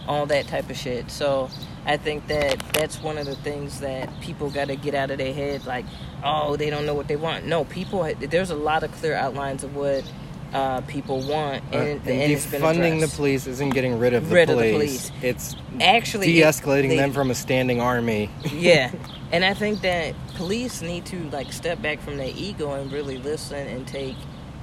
all 0.08 0.26
that 0.26 0.48
type 0.48 0.70
of 0.70 0.76
shit. 0.76 1.10
So 1.10 1.50
I 1.84 1.98
think 1.98 2.26
that 2.28 2.58
that's 2.72 3.00
one 3.02 3.18
of 3.18 3.26
the 3.26 3.36
things 3.36 3.80
that 3.80 4.08
people 4.20 4.50
got 4.50 4.68
to 4.68 4.76
get 4.76 4.94
out 4.94 5.10
of 5.10 5.18
their 5.18 5.34
head. 5.34 5.66
Like, 5.66 5.84
oh, 6.24 6.56
they 6.56 6.70
don't 6.70 6.86
know 6.86 6.94
what 6.94 7.08
they 7.08 7.16
want. 7.16 7.44
No, 7.44 7.64
people. 7.64 8.10
There's 8.18 8.50
a 8.50 8.56
lot 8.56 8.82
of 8.82 8.92
clear 8.92 9.14
outlines 9.14 9.62
of 9.62 9.76
what 9.76 10.10
uh, 10.56 10.80
people 10.82 11.20
want, 11.20 11.62
and, 11.72 11.74
uh, 11.74 11.78
and, 11.78 12.08
and 12.08 12.32
it's 12.32 12.46
been 12.46 12.62
defunding 12.62 13.00
the 13.00 13.08
police 13.14 13.46
isn't 13.46 13.70
getting 13.70 13.98
rid 13.98 14.14
of 14.14 14.28
the, 14.28 14.34
Rid 14.34 14.50
of 14.50 14.58
the 14.58 14.72
police. 14.72 15.10
police. 15.10 15.22
It's 15.24 15.56
Actually, 15.80 16.26
de-escalating 16.32 16.88
they- 16.88 16.96
them 16.96 17.12
from 17.12 17.30
a 17.30 17.34
standing 17.34 17.80
army. 17.80 18.30
yeah 18.52 18.90
and 19.32 19.44
i 19.44 19.52
think 19.52 19.80
that 19.80 20.14
police 20.36 20.82
need 20.82 21.04
to 21.04 21.18
like 21.30 21.52
step 21.52 21.82
back 21.82 22.00
from 22.00 22.16
their 22.16 22.30
ego 22.36 22.74
and 22.74 22.92
really 22.92 23.18
listen 23.18 23.66
and 23.66 23.84
take 23.88 24.14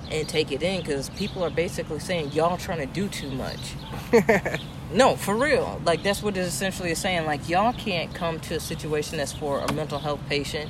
and 0.10 0.28
take 0.30 0.54
it 0.54 0.64
in 0.64 0.80
because 0.80 1.10
people 1.12 1.44
are 1.44 1.50
basically 1.50 2.00
saying 2.00 2.32
y'all 2.32 2.56
trying 2.58 2.80
to 2.80 2.86
do 2.86 3.10
too 3.10 3.30
much 3.32 3.74
no 4.94 5.18
for 5.18 5.36
real 5.36 5.82
like 5.84 6.02
that's 6.02 6.24
what 6.24 6.38
it 6.38 6.40
essentially 6.42 6.92
is 6.92 6.98
saying 6.98 7.26
like 7.26 7.50
y'all 7.50 7.74
can't 7.74 8.14
come 8.16 8.40
to 8.40 8.56
a 8.56 8.60
situation 8.60 9.18
that's 9.18 9.34
for 9.34 9.60
a 9.60 9.74
mental 9.74 10.00
health 10.00 10.22
patient 10.30 10.70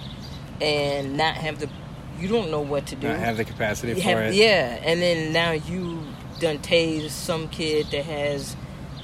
and 0.59 1.15
not 1.15 1.35
have 1.35 1.59
the 1.59 1.69
you 2.23 2.29
don't 2.29 2.49
know 2.49 2.61
what 2.61 2.85
to 2.87 2.95
do 2.95 3.07
Not 3.09 3.19
have 3.19 3.37
the 3.37 3.43
capacity 3.45 3.89
You 3.89 3.95
for 3.95 4.01
have- 4.09 4.19
it. 4.31 4.35
yeah 4.35 4.79
and 4.83 5.01
then 5.01 5.33
now 5.33 5.51
you 5.51 6.01
done 6.39 6.59
tased 6.59 7.09
some 7.11 7.47
kid 7.49 7.87
that 7.91 8.05
has 8.05 8.55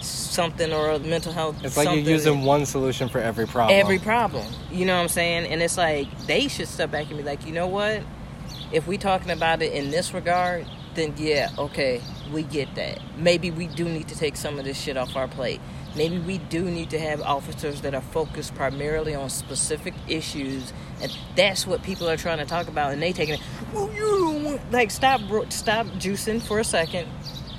something 0.02 0.72
or 0.72 0.92
a 0.92 1.00
mental 1.00 1.34
health 1.34 1.58
It's 1.64 1.76
like 1.76 1.86
you're 1.88 1.98
using 1.98 2.44
one 2.44 2.66
solution 2.66 3.10
for 3.10 3.20
every 3.20 3.46
problem. 3.46 3.78
every 3.78 4.00
problem. 4.00 4.46
You 4.72 4.86
know 4.86 4.96
what 4.96 5.02
I'm 5.02 5.08
saying? 5.10 5.52
And 5.52 5.62
it's 5.62 5.78
like 5.78 6.08
they 6.28 6.48
should 6.48 6.70
step 6.70 6.90
back 6.92 7.08
and 7.10 7.18
be 7.18 7.24
like, 7.24 7.46
you 7.46 7.52
know 7.52 7.68
what? 7.68 8.02
If 8.72 8.88
we 8.88 8.98
talking 8.98 9.30
about 9.32 9.62
it 9.62 9.74
in 9.74 9.92
this 9.92 10.14
regard, 10.14 10.66
then 10.96 11.14
yeah, 11.18 11.50
okay, 11.58 12.02
we 12.32 12.44
get 12.44 12.74
that. 12.76 13.00
Maybe 13.18 13.52
we 13.52 13.68
do 13.68 13.84
need 13.90 14.08
to 14.08 14.16
take 14.16 14.38
some 14.38 14.58
of 14.58 14.64
this 14.66 14.80
shit 14.80 14.96
off 14.96 15.16
our 15.18 15.28
plate. 15.28 15.60
Maybe 16.00 16.18
we 16.18 16.38
do 16.38 16.64
need 16.64 16.92
to 16.92 17.00
have 17.00 17.22
officers 17.22 17.82
that 17.82 17.94
are 17.94 18.00
focused 18.00 18.56
primarily 18.56 19.16
on 19.16 19.30
specific 19.30 19.94
issues, 20.08 20.72
and 21.02 21.12
that's 21.36 21.68
what 21.68 21.84
people 21.84 22.10
are 22.10 22.16
trying 22.16 22.38
to 22.38 22.46
talk 22.46 22.70
about. 22.70 22.94
And 22.94 23.02
they 23.02 23.12
taking 23.12 23.34
it. 23.36 23.42
well, 23.74 23.92
you 23.94 24.58
like 24.72 24.92
stop, 24.92 25.20
stop 25.52 25.88
juicing 26.00 26.42
for 26.42 26.60
a 26.60 26.64
second. 26.64 27.06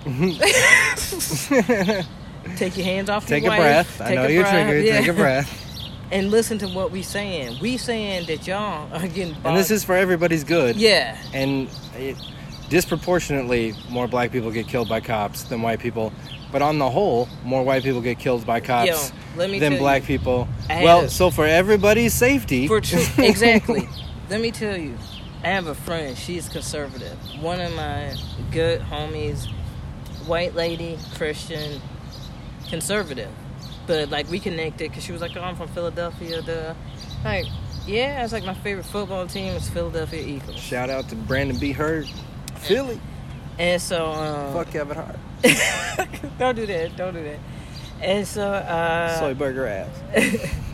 Take 2.57 2.79
your 2.79 2.87
hands 2.87 3.11
off 3.11 3.27
Take 3.27 3.45
your 3.45 3.53
a 3.53 3.59
wife, 3.59 3.99
breath. 3.99 4.01
I 4.01 4.15
know 4.15 4.27
you're 4.27 4.45
breath, 4.45 4.67
triggered. 4.67 4.85
yeah. 4.87 4.99
Take 5.01 5.09
a 5.09 5.13
breath. 5.13 5.91
and 6.11 6.31
listen 6.31 6.57
to 6.61 6.69
what 6.69 6.91
we 6.91 7.03
saying. 7.03 7.59
We 7.61 7.77
saying 7.77 8.25
that 8.27 8.47
y'all 8.47 8.91
are 8.95 9.07
getting. 9.07 9.37
And 9.45 9.55
this 9.55 9.71
is 9.71 9.85
for 9.85 9.95
everybody's 9.95 10.45
good. 10.45 10.77
yeah, 10.77 11.19
And 11.35 11.69
it, 11.95 12.17
disproportionately, 12.71 13.75
more 13.91 14.09
black 14.09 14.33
people 14.33 14.51
get 14.51 14.67
killed 14.67 14.89
by 14.89 15.01
cops 15.01 15.43
than 15.45 15.61
white 15.61 15.81
people. 15.81 16.11
But 16.53 16.63
on 16.63 16.79
the 16.79 16.91
whole, 16.91 17.29
more 17.45 17.63
white 17.63 17.83
people 17.85 18.01
get 18.01 18.19
killed 18.19 18.45
by 18.45 18.61
cops 18.61 19.13
Yo, 19.37 19.49
than 19.59 19.79
black 19.79 20.03
you, 20.03 20.19
people. 20.19 20.49
Well, 20.69 21.03
a- 21.05 21.09
so 21.09 21.31
for 21.31 21.47
everybody's 21.47 22.13
safety, 22.15 22.67
for 22.67 22.81
true. 22.81 23.05
exactly. 23.19 23.89
Let 24.29 24.41
me 24.41 24.51
tell 24.51 24.77
you, 24.77 24.97
I 25.45 25.49
have 25.49 25.67
a 25.69 25.75
friend. 25.75 26.17
She's 26.19 26.49
conservative. 26.49 27.17
One 27.41 27.61
of 27.61 27.73
my 27.75 28.15
good 28.51 28.81
homies, 28.81 29.47
white 30.27 30.55
lady, 30.55 30.99
Christian, 31.15 31.81
conservative. 32.69 33.31
But 33.87 34.11
like 34.11 34.29
we 34.31 34.39
connected 34.39 34.91
because 34.91 35.05
she 35.05 35.13
was 35.13 35.21
like, 35.21 35.37
"Oh, 35.37 35.41
I'm 35.43 35.57
from 35.57 35.69
Philadelphia." 35.69 36.43
The 36.43 36.77
like, 37.25 37.47
yeah, 37.87 38.23
it's 38.23 38.33
like 38.33 38.45
my 38.45 38.55
favorite 38.55 38.87
football 38.87 39.27
team 39.27 39.55
is 39.55 39.69
Philadelphia 39.69 40.23
Eagles. 40.23 40.59
shout 40.61 40.91
out 40.91 41.09
to 41.09 41.17
Brandon 41.17 41.59
B. 41.59 41.73
Hurd, 41.73 42.09
Philly. 42.57 43.01
And 43.59 43.81
so, 43.83 44.07
um, 44.07 44.53
Fuck 44.55 44.71
Kevin 44.71 44.97
Hart. 44.97 45.19
Don't 46.39 46.57
do 46.57 46.67
that. 46.67 46.97
Don't 46.97 47.15
do 47.15 47.25
that. 47.25 47.39
And 48.01 48.27
so, 48.27 48.51
uh, 48.51 49.19
Soy 49.19 49.35
burger 49.35 49.67
ass. 49.67 50.49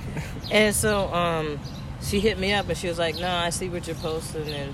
And 0.51 0.75
so 0.75 1.13
um, 1.13 1.59
she 2.01 2.21
hit 2.21 2.39
me 2.39 2.53
up 2.53 2.69
and 2.69 2.79
she 2.79 2.89
was 2.89 2.99
like, 2.99 3.17
"No, 3.17 3.29
I 3.29 3.51
see 3.51 3.69
what 3.69 3.87
you're 3.87 3.97
posting," 3.97 4.49
and 4.49 4.73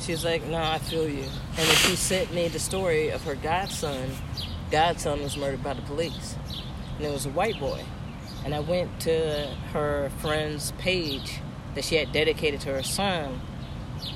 she 0.00 0.12
was 0.12 0.24
like, 0.24 0.46
"No, 0.46 0.62
I 0.62 0.78
feel 0.78 1.08
you." 1.08 1.24
And 1.24 1.66
then 1.66 1.76
she 1.76 1.96
sent 1.96 2.32
me 2.32 2.48
the 2.48 2.58
story 2.58 3.08
of 3.08 3.24
her 3.24 3.34
godson. 3.34 4.12
Godson 4.70 5.22
was 5.22 5.36
murdered 5.36 5.62
by 5.62 5.74
the 5.74 5.82
police, 5.82 6.36
and 6.96 7.06
it 7.06 7.12
was 7.12 7.26
a 7.26 7.30
white 7.30 7.58
boy. 7.58 7.82
And 8.44 8.54
I 8.54 8.60
went 8.60 9.00
to 9.00 9.48
her 9.72 10.10
friend's 10.18 10.72
page 10.72 11.40
that 11.74 11.84
she 11.84 11.96
had 11.96 12.12
dedicated 12.12 12.60
to 12.60 12.72
her 12.72 12.82
son, 12.84 13.40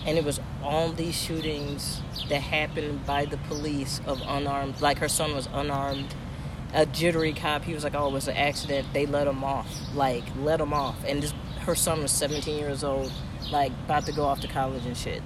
and 0.07 0.17
it 0.17 0.25
was 0.25 0.41
all 0.63 0.93
these 0.93 1.17
shootings 1.17 2.01
that 2.29 2.41
happened 2.41 3.05
by 3.07 3.25
the 3.25 3.37
police 3.37 4.01
of 4.07 4.21
unarmed. 4.27 4.81
Like 4.81 4.99
her 4.99 5.09
son 5.09 5.35
was 5.35 5.49
unarmed 5.53 6.15
a 6.75 6.87
jittery 6.87 7.33
cop. 7.33 7.65
He 7.65 7.75
was 7.75 7.85
like, 7.85 7.95
"Oh, 7.95 8.09
it 8.09 8.13
was 8.13 8.29
an 8.29 8.37
accident. 8.37 8.89
They 8.93 9.07
let 9.07 9.27
him 9.27 9.45
off. 9.45 9.69
Like, 9.95 10.25
let 10.41 10.61
him 10.61 10.73
off." 10.73 10.97
And 11.07 11.23
this, 11.23 11.35
her 11.61 11.75
son 11.75 12.03
was 12.03 12.11
17 12.11 12.59
years 12.59 12.83
old, 12.83 13.13
like 13.51 13.73
about 13.85 14.07
to 14.07 14.13
go 14.13 14.25
off 14.25 14.41
to 14.41 14.49
college 14.49 14.85
and 14.87 14.97
shit. 14.97 15.23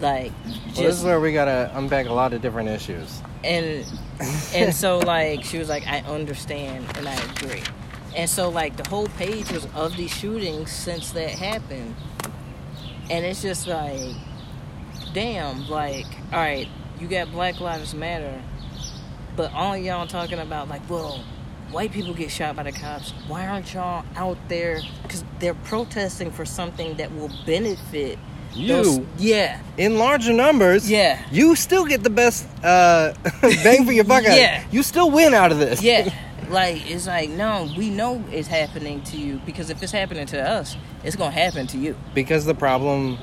Like, 0.00 0.32
Well, 0.44 0.84
this 0.84 0.98
is 0.98 1.04
where 1.04 1.20
we 1.20 1.32
gotta 1.32 1.70
unpack 1.74 2.06
a 2.06 2.12
lot 2.12 2.32
of 2.32 2.40
different 2.40 2.68
issues. 2.70 3.20
and 3.44 3.86
and 4.54 4.74
so 4.74 4.98
like 4.98 5.44
she 5.44 5.58
was 5.58 5.68
like, 5.68 5.86
"I 5.86 6.00
understand 6.00 6.86
and 6.96 7.08
I 7.08 7.14
agree." 7.32 7.62
And 8.16 8.28
so 8.28 8.48
like 8.48 8.76
the 8.76 8.88
whole 8.88 9.06
page 9.06 9.52
was 9.52 9.66
of 9.74 9.96
these 9.96 10.10
shootings 10.12 10.72
since 10.72 11.12
that 11.12 11.30
happened, 11.30 11.94
and 13.08 13.24
it's 13.24 13.42
just 13.42 13.68
like, 13.68 14.16
damn, 15.12 15.68
like, 15.68 16.06
all 16.32 16.38
right, 16.38 16.68
you 16.98 17.08
got 17.08 17.30
Black 17.32 17.60
Lives 17.60 17.94
Matter, 17.94 18.40
but 19.36 19.52
all 19.52 19.76
y'all 19.76 20.06
talking 20.06 20.38
about 20.38 20.68
like, 20.68 20.88
well, 20.88 21.24
white 21.70 21.92
people 21.92 22.14
get 22.14 22.30
shot 22.30 22.56
by 22.56 22.62
the 22.64 22.72
cops. 22.72 23.12
Why 23.28 23.46
aren't 23.46 23.72
y'all 23.74 24.04
out 24.16 24.38
there? 24.48 24.80
Because 25.02 25.24
they're 25.38 25.54
protesting 25.54 26.30
for 26.30 26.44
something 26.44 26.96
that 26.96 27.14
will 27.14 27.30
benefit 27.46 28.18
You, 28.54 29.06
yeah, 29.16 29.60
in 29.78 29.96
larger 29.98 30.32
numbers, 30.32 30.90
yeah, 30.90 31.22
you 31.30 31.54
still 31.54 31.84
get 31.86 32.02
the 32.02 32.10
best 32.10 32.46
uh, 32.64 33.14
bang 33.40 33.86
for 33.86 33.92
your 33.92 34.04
buck. 34.04 34.24
Yeah. 34.24 34.64
You 34.72 34.82
still 34.82 35.10
win 35.10 35.34
out 35.34 35.52
of 35.52 35.58
this. 35.58 35.82
yeah. 35.82 36.12
Like 36.50 36.90
it's 36.90 37.06
like 37.06 37.30
no, 37.30 37.68
we 37.78 37.90
know 37.90 38.24
it's 38.32 38.48
happening 38.48 39.02
to 39.04 39.16
you 39.16 39.40
because 39.46 39.70
if 39.70 39.80
it's 39.84 39.92
happening 39.92 40.26
to 40.26 40.40
us, 40.42 40.76
it's 41.04 41.14
gonna 41.14 41.30
happen 41.30 41.68
to 41.68 41.78
you. 41.78 41.94
because 42.12 42.44
the 42.44 42.56
problem, 42.56 43.18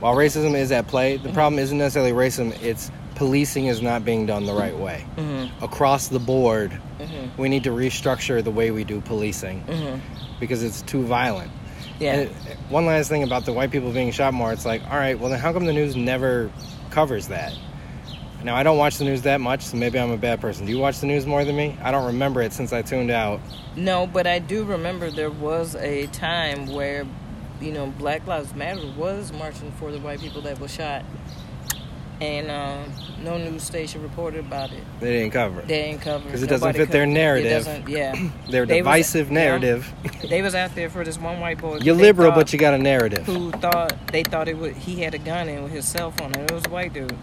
while 0.00 0.14
racism 0.14 0.54
is 0.54 0.70
at 0.72 0.86
play, 0.86 1.16
the 1.16 1.32
problem 1.32 1.58
isn't 1.58 1.76
necessarily 1.78 2.12
racism. 2.12 2.60
It's 2.62 2.90
policing 3.16 3.66
is 3.66 3.82
not 3.82 4.04
being 4.04 4.26
done 4.26 4.46
the 4.46 4.54
right 4.54 4.76
way 4.76 5.04
Mm-hmm. 5.16 5.64
across 5.64 6.08
the 6.08 6.20
board. 6.20 6.70
Mm-hmm. 7.00 7.40
We 7.40 7.48
need 7.48 7.64
to 7.64 7.70
restructure 7.70 8.42
the 8.42 8.50
way 8.52 8.70
we 8.70 8.84
do 8.84 9.00
policing 9.00 9.64
Mm-hmm. 9.64 10.38
because 10.40 10.62
it's 10.62 10.82
too 10.82 11.02
violent. 11.04 11.50
Yeah. 11.98 12.12
And 12.14 12.22
it- 12.30 12.56
one 12.68 12.86
last 12.86 13.08
thing 13.08 13.22
about 13.24 13.44
the 13.44 13.52
white 13.52 13.70
people 13.72 13.90
being 13.92 14.12
shot 14.12 14.34
more, 14.34 14.52
it's 14.52 14.64
like, 14.66 14.82
all 14.84 14.96
right, 14.96 15.18
well 15.18 15.30
then 15.30 15.40
how 15.40 15.52
come 15.52 15.64
the 15.64 15.72
news 15.72 15.96
never 15.96 16.50
covers 16.90 17.28
that? 17.28 17.52
Now 18.44 18.54
I 18.54 18.62
don't 18.62 18.78
watch 18.78 18.98
the 18.98 19.04
news 19.04 19.22
that 19.22 19.40
much, 19.40 19.62
so 19.62 19.76
maybe 19.76 19.98
I'm 19.98 20.12
a 20.12 20.16
bad 20.16 20.40
person. 20.40 20.64
Do 20.64 20.70
you 20.70 20.78
watch 20.78 21.00
the 21.00 21.06
news 21.08 21.26
more 21.26 21.44
than 21.44 21.56
me? 21.56 21.76
I 21.82 21.90
don't 21.90 22.06
remember 22.06 22.40
it 22.40 22.52
since 22.52 22.72
I 22.72 22.82
tuned 22.82 23.10
out. 23.10 23.40
No, 23.74 24.06
but 24.06 24.28
I 24.28 24.38
do 24.38 24.62
remember 24.62 25.10
there 25.10 25.30
was 25.30 25.74
a 25.74 26.06
time 26.08 26.68
where, 26.68 27.04
you 27.60 27.72
know, 27.72 27.86
Black 27.98 28.26
Lives 28.26 28.54
Matter 28.54 28.86
was 28.96 29.32
marching 29.32 29.70
for 29.72 29.90
the 29.92 29.98
white 29.98 30.20
people 30.20 30.42
that 30.42 30.58
were 30.60 30.68
shot, 30.68 31.04
and 32.20 32.50
um, 32.50 32.92
no 33.22 33.38
news 33.38 33.62
station 33.62 34.02
reported 34.02 34.40
about 34.40 34.72
it. 34.72 34.82
They 35.00 35.12
didn't 35.20 35.32
cover 35.32 35.60
it. 35.60 35.68
They 35.68 35.96
'Cause 36.00 36.20
it 36.20 36.24
Because 36.24 36.42
it 36.42 36.46
doesn't 36.48 36.72
fit 36.74 36.90
their 36.90 37.06
narrative. 37.06 37.46
It 37.52 37.54
doesn't, 37.64 37.88
yeah, 37.88 38.14
Their 38.50 38.66
They 38.66 38.82
was- 38.82 38.86
divisive 38.86 39.28
yeah. 39.28 39.34
narrative. 39.34 39.92
they 40.28 40.42
was 40.42 40.54
out 40.54 40.74
there 40.74 40.90
for 40.90 41.04
this 41.04 41.18
one 41.18 41.38
white 41.40 41.58
boy. 41.58 41.78
You're 41.80 41.94
liberal, 41.94 42.30
thought- 42.30 42.36
but 42.36 42.52
you 42.52 42.58
got 42.58 42.74
a 42.74 42.78
narrative. 42.78 43.24
who 43.26 43.50
thought 43.52 43.92
they 44.12 44.22
thought 44.24 44.48
it 44.48 44.56
would 44.58 44.74
he 44.74 45.00
had 45.02 45.14
a 45.14 45.18
gun 45.18 45.48
in 45.48 45.62
with 45.62 45.72
his 45.72 45.86
cell 45.86 46.10
phone 46.10 46.32
and 46.34 46.50
it 46.50 46.52
was 46.52 46.64
a 46.66 46.70
white 46.70 46.92
dude 46.92 47.16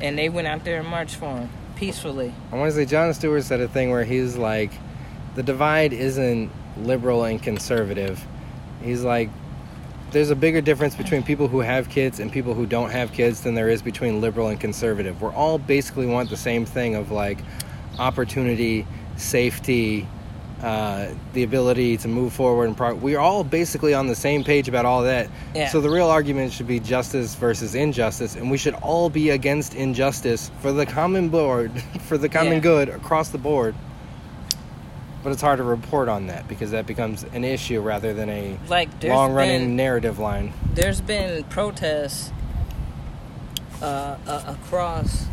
and 0.00 0.16
they 0.18 0.28
went 0.28 0.46
out 0.46 0.64
there 0.64 0.78
and 0.80 0.88
marched 0.88 1.16
for 1.16 1.36
him 1.36 1.48
peacefully 1.76 2.32
I 2.52 2.56
want 2.56 2.70
to 2.70 2.76
say 2.76 2.84
Jon 2.84 3.12
Stewart 3.14 3.42
said 3.44 3.60
a 3.60 3.66
thing 3.68 3.90
where 3.90 4.04
he's 4.04 4.36
like, 4.36 4.70
the 5.34 5.42
divide 5.42 5.92
isn't 5.92 6.50
liberal 6.76 7.24
and 7.24 7.42
conservative. 7.42 8.22
He's 8.82 9.02
like, 9.02 9.30
there's 10.12 10.30
a 10.30 10.36
bigger 10.36 10.60
difference 10.60 10.94
between 10.94 11.22
people 11.22 11.48
who 11.48 11.60
have 11.60 11.88
kids 11.88 12.20
and 12.20 12.30
people 12.30 12.54
who 12.54 12.66
don't 12.66 12.90
have 12.90 13.12
kids 13.12 13.40
than 13.42 13.54
there 13.54 13.68
is 13.68 13.82
between 13.82 14.20
liberal 14.20 14.48
and 14.48 14.60
conservative. 14.60 15.20
We're 15.22 15.32
all 15.32 15.58
basically 15.58 16.06
want 16.06 16.30
the 16.30 16.36
same 16.36 16.64
thing 16.64 16.94
of 16.94 17.10
like 17.10 17.38
opportunity, 17.98 18.86
safety, 19.16 20.06
uh, 20.62 21.08
the 21.32 21.42
ability 21.42 21.96
to 21.96 22.08
move 22.08 22.32
forward 22.32 22.66
and 22.66 22.76
pro- 22.76 22.94
we're 22.94 23.18
all 23.18 23.42
basically 23.42 23.94
on 23.94 24.06
the 24.06 24.14
same 24.14 24.44
page 24.44 24.68
about 24.68 24.84
all 24.84 25.02
that. 25.02 25.28
Yeah. 25.54 25.68
So 25.68 25.80
the 25.80 25.90
real 25.90 26.08
argument 26.08 26.52
should 26.52 26.68
be 26.68 26.78
justice 26.78 27.34
versus 27.34 27.74
injustice, 27.74 28.36
and 28.36 28.50
we 28.50 28.58
should 28.58 28.74
all 28.74 29.10
be 29.10 29.30
against 29.30 29.74
injustice 29.74 30.50
for 30.60 30.70
the 30.72 30.86
common 30.86 31.30
board, 31.30 31.72
for 32.02 32.16
the 32.16 32.28
common 32.28 32.54
Yeah. 32.54 32.58
good 32.60 32.88
across 32.90 33.30
the 33.30 33.38
board. 33.38 33.74
But 35.22 35.32
it's 35.32 35.42
hard 35.42 35.58
to 35.58 35.64
report 35.64 36.08
on 36.08 36.26
that 36.26 36.48
because 36.48 36.72
that 36.72 36.86
becomes 36.86 37.22
an 37.22 37.44
issue 37.44 37.80
rather 37.80 38.12
than 38.12 38.28
a 38.28 38.58
like 38.68 38.88
long 39.04 39.32
running 39.32 39.76
narrative 39.76 40.18
line. 40.18 40.52
there's 40.74 41.00
been 41.00 41.44
protests 41.44 42.32
uh, 43.80 44.16
uh, 44.26 44.56
across 44.58 45.26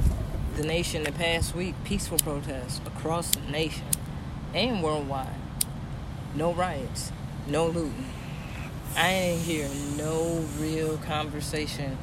the 0.56 0.64
nation 0.64 1.04
the 1.04 1.12
past 1.12 1.56
week 1.56 1.76
peaceful 1.84 2.18
protests 2.18 2.82
across 2.86 3.32
the 3.32 3.52
nation 3.52 3.86
and 4.54 4.84
worldwide. 4.84 5.36
No 6.36 6.54
riots 6.54 7.12
no 7.50 7.68
looting. 7.68 8.06
I 8.96 9.10
ain't 9.10 9.42
hear 9.42 9.68
no 9.98 10.46
real 10.60 10.98
conversation. 10.98 11.98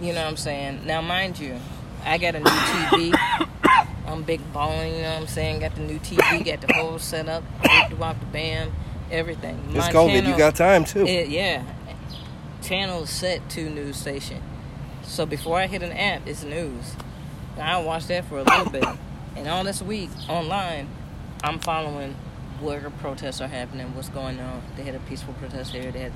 You 0.00 0.12
know 0.12 0.22
what 0.22 0.28
i'm 0.28 0.36
saying? 0.36 0.84
Now 0.84 1.00
mind 1.00 1.38
you 1.38 1.58
i 2.06 2.16
got 2.18 2.34
a 2.34 2.38
new 2.40 2.44
tv 2.44 3.14
i'm 4.06 4.22
big 4.22 4.40
balling 4.52 4.94
you 4.94 5.02
know 5.02 5.10
what 5.14 5.20
i'm 5.22 5.26
saying 5.26 5.60
got 5.60 5.74
the 5.74 5.82
new 5.82 5.98
tv 5.98 6.44
got 6.44 6.60
the 6.66 6.72
whole 6.74 6.98
setup 6.98 7.42
walk 7.98 8.18
the 8.20 8.26
bam 8.26 8.72
everything 9.10 9.56
It's 9.68 9.74
My 9.76 9.92
COVID, 9.92 10.26
you 10.26 10.36
got 10.36 10.56
time 10.56 10.84
too. 10.84 11.06
it, 11.06 11.28
yeah. 11.28 11.62
Channel 12.62 13.06
set 13.06 13.48
to 13.50 13.70
news 13.70 13.96
station. 13.96 14.42
So 15.04 15.24
before 15.26 15.58
I 15.60 15.68
hit 15.68 15.82
an 15.82 15.92
app, 15.92 16.26
it's 16.26 16.42
news. 16.42 16.96
I 17.60 17.80
watch 17.80 18.06
that 18.08 18.24
for 18.24 18.38
a 18.38 18.42
little 18.42 18.70
bit. 18.70 18.84
And 19.36 19.46
all 19.46 19.62
this 19.62 19.80
week 19.80 20.10
online, 20.28 20.88
I'm 21.44 21.60
following 21.60 22.16
where 22.60 22.90
protests 22.98 23.40
are 23.40 23.46
happening, 23.46 23.94
what's 23.94 24.08
going 24.08 24.40
on. 24.40 24.62
They 24.76 24.82
had 24.82 24.96
a 24.96 25.00
peaceful 25.00 25.34
protest 25.34 25.72
here. 25.72 25.92
They 25.92 26.00
had, 26.00 26.12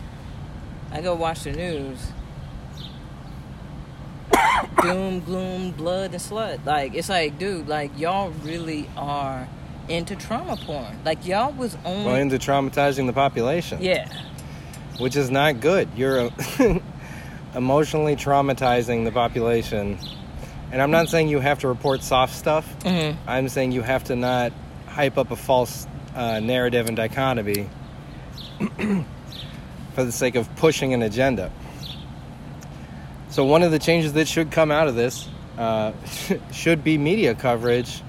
I 0.91 1.01
go 1.01 1.15
watch 1.15 1.45
the 1.45 1.53
news. 1.53 1.99
Doom, 4.83 5.21
gloom, 5.21 5.73
blood, 5.73 6.13
and 6.13 6.21
slut. 6.21 6.65
Like 6.65 6.95
it's 6.95 7.09
like, 7.09 7.39
dude, 7.39 7.69
like 7.69 7.99
y'all 7.99 8.31
really 8.43 8.89
are 8.97 9.49
into 9.89 10.17
trauma 10.17 10.57
porn. 10.57 10.99
Like 11.05 11.27
y'all 11.27 11.53
was 11.53 11.75
on. 11.85 12.05
well, 12.05 12.15
into 12.15 12.39
traumatizing 12.39 13.07
the 13.07 13.13
population, 13.13 13.83
yeah. 13.83 14.09
which 14.99 15.17
is 15.17 15.31
not 15.31 15.61
good. 15.61 15.89
You're 15.97 16.31
uh, 16.31 16.31
emotionally 17.55 18.17
traumatizing 18.17 19.05
the 19.05 19.13
population. 19.13 19.99
And 20.73 20.81
I'm 20.81 20.93
not 20.93 21.09
saying 21.09 21.29
you 21.29 21.41
have 21.41 21.59
to 21.61 21.69
report 21.69 22.03
soft 22.03 22.35
stuff. 22.35 22.65
hmm 22.83 23.13
I'm 23.27 23.49
saying 23.49 23.73
you 23.73 23.83
have 23.83 24.05
to 24.05 24.17
not 24.17 24.53
hype 24.87 25.19
up 25.19 25.31
a 25.31 25.37
false 25.37 25.87
uh, 26.15 26.41
narrative 26.41 26.87
and 26.87 26.97
dichotomy 26.97 27.69
for 29.95 30.05
the 30.05 30.13
sake 30.13 30.37
of 30.37 30.55
pushing 30.57 30.95
an 30.95 31.03
agenda. 31.03 31.51
So 33.31 33.45
one 33.45 33.63
of 33.63 33.71
the 33.71 33.79
changes 33.79 34.13
that 34.15 34.27
should 34.27 34.51
come 34.51 34.73
out 34.73 34.89
of 34.89 34.97
this 34.97 35.29
uh, 35.57 35.93
should 36.53 36.83
be 36.83 36.99
media 36.99 37.35
coverage 37.35 38.03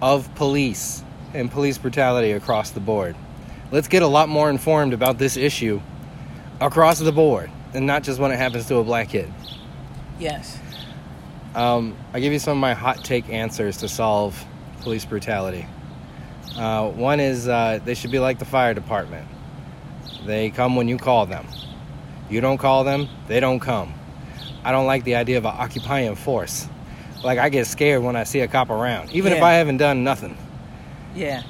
of 0.00 0.32
police 0.36 1.02
and 1.34 1.50
police 1.50 1.76
brutality 1.76 2.32
across 2.32 2.70
the 2.70 2.80
board. 2.80 3.16
Let's 3.72 3.88
get 3.88 4.02
a 4.02 4.06
lot 4.06 4.28
more 4.28 4.48
informed 4.48 4.92
about 4.92 5.18
this 5.18 5.36
issue 5.36 5.80
across 6.60 7.00
the 7.00 7.12
board, 7.12 7.50
and 7.74 7.86
not 7.86 8.04
just 8.04 8.20
when 8.20 8.30
it 8.30 8.36
happens 8.36 8.66
to 8.66 8.76
a 8.76 8.84
black 8.84 9.08
kid. 9.08 9.32
Yes. 10.20 10.58
Um, 11.54 11.96
I 12.12 12.20
give 12.20 12.32
you 12.32 12.38
some 12.38 12.56
of 12.56 12.60
my 12.60 12.74
hot 12.74 13.04
take 13.04 13.28
answers 13.28 13.78
to 13.78 13.88
solve 13.88 14.44
police 14.82 15.04
brutality. 15.04 15.66
Uh, 16.56 16.88
one 16.90 17.18
is 17.18 17.48
uh, 17.48 17.80
they 17.84 17.94
should 17.94 18.12
be 18.12 18.20
like 18.20 18.38
the 18.38 18.44
fire 18.44 18.74
department. 18.74 19.26
They 20.26 20.50
come 20.50 20.76
when 20.76 20.86
you 20.86 20.96
call 20.96 21.26
them. 21.26 21.48
You 22.28 22.40
don't 22.40 22.58
call 22.58 22.84
them, 22.84 23.08
they 23.26 23.40
don't 23.40 23.58
come. 23.58 23.94
I 24.64 24.72
don't 24.72 24.86
like 24.86 25.04
the 25.04 25.14
idea 25.16 25.38
of 25.38 25.44
an 25.44 25.54
occupying 25.56 26.14
force. 26.16 26.68
Like 27.22 27.38
I 27.38 27.48
get 27.48 27.66
scared 27.66 28.02
when 28.02 28.16
I 28.16 28.24
see 28.24 28.40
a 28.40 28.48
cop 28.48 28.70
around, 28.70 29.12
even 29.12 29.32
if 29.32 29.42
I 29.42 29.52
haven't 29.54 29.76
done 29.78 30.04
nothing. 30.04 30.36
Yeah. 31.14 31.42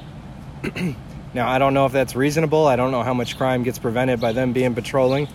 Now 1.32 1.49
I 1.49 1.59
don't 1.59 1.74
know 1.74 1.87
if 1.87 1.93
that's 1.93 2.16
reasonable. 2.16 2.66
I 2.66 2.74
don't 2.74 2.91
know 2.91 3.03
how 3.03 3.15
much 3.15 3.37
crime 3.37 3.62
gets 3.62 3.78
prevented 3.78 4.20
by 4.20 4.32
them 4.32 4.53
being 4.53 4.74
patrolling, 4.74 5.28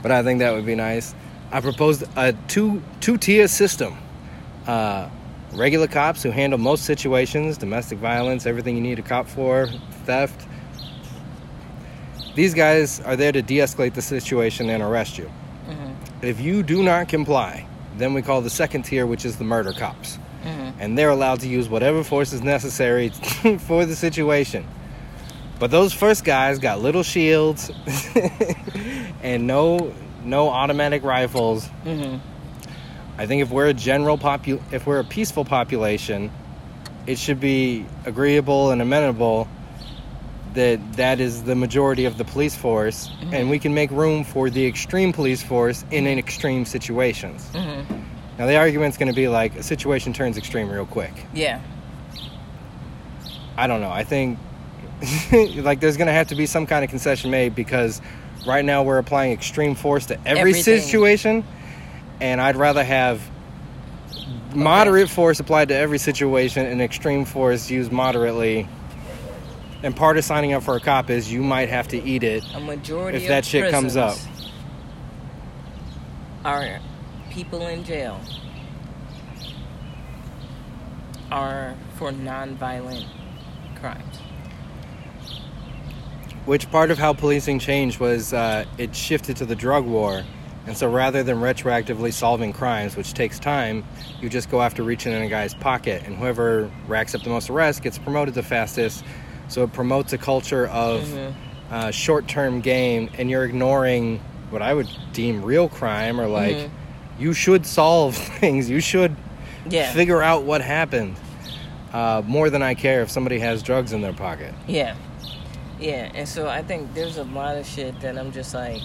but 0.00 0.12
I 0.12 0.22
think 0.22 0.38
that 0.38 0.54
would 0.54 0.64
be 0.64 0.76
nice. 0.76 1.14
I 1.50 1.60
proposed 1.60 2.04
a 2.16 2.32
two 2.46 2.82
two 3.00 3.18
tier 3.18 3.48
system. 3.48 3.96
Uh, 4.66 5.08
regular 5.54 5.88
cops 5.88 6.22
who 6.22 6.30
handle 6.30 6.58
most 6.58 6.84
situations, 6.84 7.58
domestic 7.58 7.98
violence, 7.98 8.46
everything 8.46 8.76
you 8.76 8.80
need 8.80 8.98
a 8.98 9.02
cop 9.02 9.26
for, 9.26 9.68
theft. 10.04 10.46
These 12.34 12.52
guys 12.52 13.00
are 13.00 13.16
there 13.16 13.32
to 13.32 13.40
de-escalate 13.40 13.94
the 13.94 14.02
situation 14.02 14.68
and 14.68 14.82
arrest 14.82 15.16
you. 15.16 15.30
Mhm. 15.68 16.22
If 16.22 16.40
you 16.40 16.62
do 16.62 16.82
not 16.82 17.08
comply, 17.08 17.66
then 17.98 18.14
we 18.14 18.22
call 18.22 18.40
the 18.40 18.50
second 18.50 18.82
tier, 18.84 19.06
which 19.06 19.24
is 19.24 19.36
the 19.36 19.44
murder 19.44 19.72
cops 19.72 20.18
Mhm. 20.44 20.72
and 20.78 20.98
they're 20.98 21.10
allowed 21.10 21.40
to 21.40 21.48
use 21.48 21.68
whatever 21.68 22.04
force 22.04 22.32
is 22.32 22.42
necessary 22.42 23.08
for 23.66 23.84
the 23.86 23.96
situation. 23.96 24.64
But 25.58 25.70
those 25.70 25.92
first 25.94 26.24
guys 26.24 26.58
got 26.58 26.80
little 26.82 27.02
shields 27.02 27.70
and 29.22 29.46
no 29.46 29.92
no 30.24 30.48
automatic 30.50 31.04
rifles. 31.04 31.68
Mhm. 31.84 32.20
I 33.18 33.26
think 33.26 33.42
if 33.42 33.50
we're 33.50 33.66
a 33.68 33.74
general 33.74 34.18
popu- 34.18 34.60
if 34.72 34.86
we're 34.86 34.98
a 34.98 35.04
peaceful 35.04 35.44
population, 35.44 36.30
it 37.06 37.18
should 37.18 37.40
be 37.40 37.86
agreeable 38.04 38.70
and 38.72 38.82
amenable 38.82 39.46
that 40.56 40.80
that 40.96 41.20
is 41.20 41.44
the 41.44 41.54
majority 41.54 42.04
of 42.06 42.18
the 42.18 42.24
police 42.24 42.56
force 42.56 43.08
and 43.30 43.48
we 43.48 43.58
can 43.58 43.72
make 43.74 43.90
room 43.90 44.24
for 44.24 44.50
the 44.50 44.66
extreme 44.66 45.12
police 45.12 45.42
force 45.42 45.84
in 45.90 46.06
an 46.06 46.18
extreme 46.18 46.64
situations. 46.64 47.48
Mhm. 47.54 47.84
Now 48.38 48.46
the 48.46 48.56
argument's 48.56 48.96
going 48.98 49.08
to 49.10 49.14
be 49.14 49.28
like 49.28 49.54
a 49.56 49.62
situation 49.62 50.12
turns 50.12 50.36
extreme 50.36 50.68
real 50.68 50.86
quick. 50.86 51.12
Yeah. 51.32 51.60
I 53.56 53.66
don't 53.66 53.80
know. 53.80 53.90
I 53.90 54.02
think 54.04 54.38
like 55.56 55.80
there's 55.80 55.96
gonna 55.98 56.12
have 56.12 56.28
to 56.28 56.34
be 56.34 56.46
some 56.46 56.66
kind 56.66 56.82
of 56.84 56.90
concession 56.90 57.30
made 57.30 57.54
because 57.54 58.00
right 58.46 58.64
now 58.64 58.82
we're 58.82 58.98
applying 58.98 59.32
extreme 59.32 59.74
force 59.74 60.06
to 60.06 60.14
every 60.26 60.40
Everything. 60.40 60.80
situation, 60.80 61.44
and 62.20 62.40
I'd 62.40 62.56
rather 62.56 62.82
have 62.82 63.20
moderate 64.54 65.10
force 65.10 65.38
applied 65.40 65.68
to 65.68 65.74
every 65.76 65.98
situation 65.98 66.64
and 66.66 66.80
extreme 66.80 67.24
force 67.26 67.70
used 67.70 67.92
moderately. 67.92 68.66
And 69.82 69.94
part 69.94 70.16
of 70.16 70.24
signing 70.24 70.52
up 70.52 70.62
for 70.62 70.76
a 70.76 70.80
cop 70.80 71.10
is 71.10 71.30
you 71.30 71.42
might 71.42 71.68
have 71.68 71.88
to 71.88 72.02
eat 72.02 72.22
it. 72.22 72.44
A 72.54 72.60
majority 72.60 73.18
If 73.18 73.24
of 73.24 73.28
that 73.28 73.44
shit 73.44 73.70
comes 73.70 73.96
up. 73.96 74.16
are 76.44 76.80
people 77.30 77.66
in 77.66 77.84
jail 77.84 78.20
are 81.30 81.74
for 81.96 82.12
non-violent 82.12 83.04
crimes. 83.74 84.16
Which 86.46 86.70
part 86.70 86.90
of 86.90 86.98
how 86.98 87.12
policing 87.12 87.58
changed 87.58 87.98
was 87.98 88.32
uh, 88.32 88.64
it 88.78 88.94
shifted 88.94 89.36
to 89.38 89.44
the 89.44 89.56
drug 89.56 89.84
war. 89.84 90.22
And 90.66 90.76
so 90.76 90.88
rather 90.90 91.22
than 91.22 91.36
retroactively 91.38 92.12
solving 92.12 92.52
crimes, 92.52 92.96
which 92.96 93.14
takes 93.14 93.38
time, 93.38 93.84
you 94.20 94.28
just 94.28 94.50
go 94.50 94.62
after 94.62 94.82
reaching 94.82 95.12
in 95.12 95.22
a 95.22 95.28
guy's 95.28 95.54
pocket. 95.54 96.02
And 96.06 96.16
whoever 96.16 96.70
racks 96.88 97.14
up 97.14 97.22
the 97.22 97.30
most 97.30 97.50
arrests 97.50 97.80
gets 97.80 97.98
promoted 97.98 98.34
the 98.34 98.42
fastest. 98.42 99.04
So 99.48 99.62
it 99.64 99.72
promotes 99.72 100.12
a 100.12 100.18
culture 100.18 100.66
of 100.68 101.02
Mhm. 101.02 101.34
uh, 101.70 101.90
short 101.90 102.28
term 102.28 102.60
gain, 102.60 103.10
and 103.18 103.30
you're 103.30 103.44
ignoring 103.44 104.20
what 104.50 104.62
I 104.62 104.74
would 104.74 104.88
deem 105.12 105.42
real 105.42 105.68
crime 105.68 106.20
or 106.20 106.26
like 106.28 106.56
Mhm. 106.56 106.68
you 107.18 107.32
should 107.32 107.66
solve 107.66 108.14
things. 108.40 108.68
You 108.70 108.80
should 108.80 109.16
Yeah. 109.68 109.92
figure 109.92 110.22
out 110.22 110.44
what 110.44 110.60
happened. 110.62 111.16
Uh, 111.92 112.22
more 112.26 112.50
than 112.50 112.62
I 112.62 112.74
care 112.74 113.00
if 113.02 113.10
somebody 113.10 113.38
has 113.38 113.62
drugs 113.62 113.92
in 113.92 114.00
their 114.02 114.12
pocket. 114.12 114.52
Yeah. 114.66 114.94
Yeah, 115.80 116.10
and 116.14 116.28
so 116.28 116.48
I 116.48 116.62
think 116.62 116.94
there's 116.94 117.16
a 117.18 117.24
lot 117.24 117.56
of 117.56 117.66
shit 117.66 118.00
that 118.00 118.16
I'm 118.18 118.32
just 118.32 118.54
like, 118.54 118.80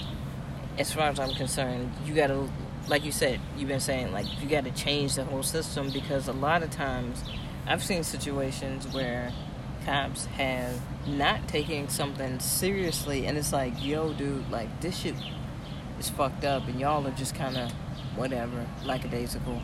as 0.77 0.91
far 0.91 1.09
as 1.09 1.19
I'm 1.19 1.33
concerned, 1.33 1.91
you 2.05 2.13
gotta, 2.13 2.37
like 2.87 3.03
you 3.05 3.11
said, 3.11 3.39
you've 3.57 3.67
been 3.69 3.79
saying, 3.79 4.11
like, 4.11 4.25
you 4.41 4.47
gotta 4.49 4.71
change 4.71 5.15
the 5.15 5.23
whole 5.23 5.43
system 5.43 5.89
because 5.89 6.27
a 6.27 6.33
lot 6.33 6.63
of 6.63 6.69
times 6.71 7.23
I've 7.67 7.83
seen 7.83 8.03
situations 8.03 8.87
where 8.93 9.31
cops 9.85 10.25
have 10.25 10.79
not 11.07 11.47
taken 11.47 11.89
something 11.89 12.39
seriously 12.39 13.25
and 13.25 13.37
it's 13.37 13.51
like, 13.53 13.73
yo, 13.83 14.13
dude, 14.13 14.49
like, 14.51 14.81
this 14.81 14.97
shit 14.97 15.15
is 15.99 16.09
fucked 16.09 16.43
up 16.45 16.67
and 16.67 16.79
y'all 16.79 17.05
are 17.07 17.11
just 17.11 17.35
kind 17.35 17.57
of 17.57 17.71
whatever, 18.15 18.65
lackadaisical. 18.83 19.61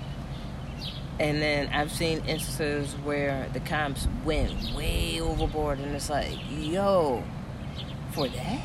And 1.19 1.41
then 1.41 1.67
I've 1.73 1.91
seen 1.91 2.19
instances 2.25 2.93
where 3.03 3.49
the 3.53 3.59
cops 3.59 4.07
went 4.23 4.53
way 4.75 5.19
overboard, 5.19 5.79
and 5.79 5.95
it's 5.95 6.11
like, 6.11 6.37
yo, 6.51 7.23
for 8.11 8.27
that? 8.27 8.61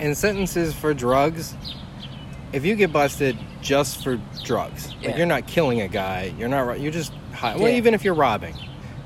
and 0.00 0.16
sentences 0.16 0.74
for 0.74 0.94
drugs, 0.94 1.54
if 2.52 2.64
you 2.64 2.74
get 2.74 2.92
busted 2.92 3.36
just 3.60 4.02
for 4.02 4.18
drugs, 4.42 4.92
Yeah. 5.00 5.08
like 5.08 5.16
you're 5.18 5.26
not 5.26 5.46
killing 5.46 5.80
a 5.82 5.88
guy, 5.88 6.32
you're 6.38 6.48
not, 6.48 6.80
you're 6.80 6.90
just 6.90 7.12
high. 7.34 7.54
Well, 7.56 7.68
even 7.68 7.94
if 7.94 8.02
you're 8.04 8.14
robbing, 8.14 8.54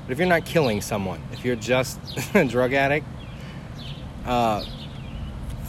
but 0.07 0.13
if 0.13 0.17
you're 0.19 0.27
not 0.27 0.45
killing 0.45 0.79
someone, 0.79 1.21
if 1.33 1.43
you're 1.43 1.57
just 1.57 1.99
a 2.33 2.45
drug 2.45 2.71
addict, 2.73 3.05
uh, 4.25 4.63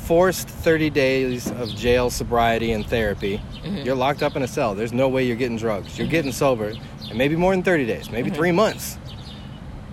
forced 0.05 0.49
30 0.49 0.91
days 0.91 1.51
of 1.51 1.69
jail 1.75 2.09
sobriety 2.09 2.73
and 2.73 2.87
therapy, 2.87 3.41
Mhm. 3.65 3.85
you're 3.85 3.95
locked 3.97 4.23
up 4.23 4.37
in 4.37 4.43
a 4.43 4.49
cell. 4.49 4.75
There's 4.75 4.93
no 4.93 5.09
way 5.09 5.25
you're 5.27 5.37
getting 5.37 5.59
drugs. 5.59 5.89
Mm-hmm. 5.93 6.01
You're 6.03 6.11
getting 6.11 6.33
sober, 6.33 6.69
and 7.09 7.15
maybe 7.19 7.37
more 7.37 7.53
than 7.53 7.63
30 7.63 7.85
days, 7.85 8.11
maybe 8.11 8.31
three 8.31 8.53
months, 8.53 8.97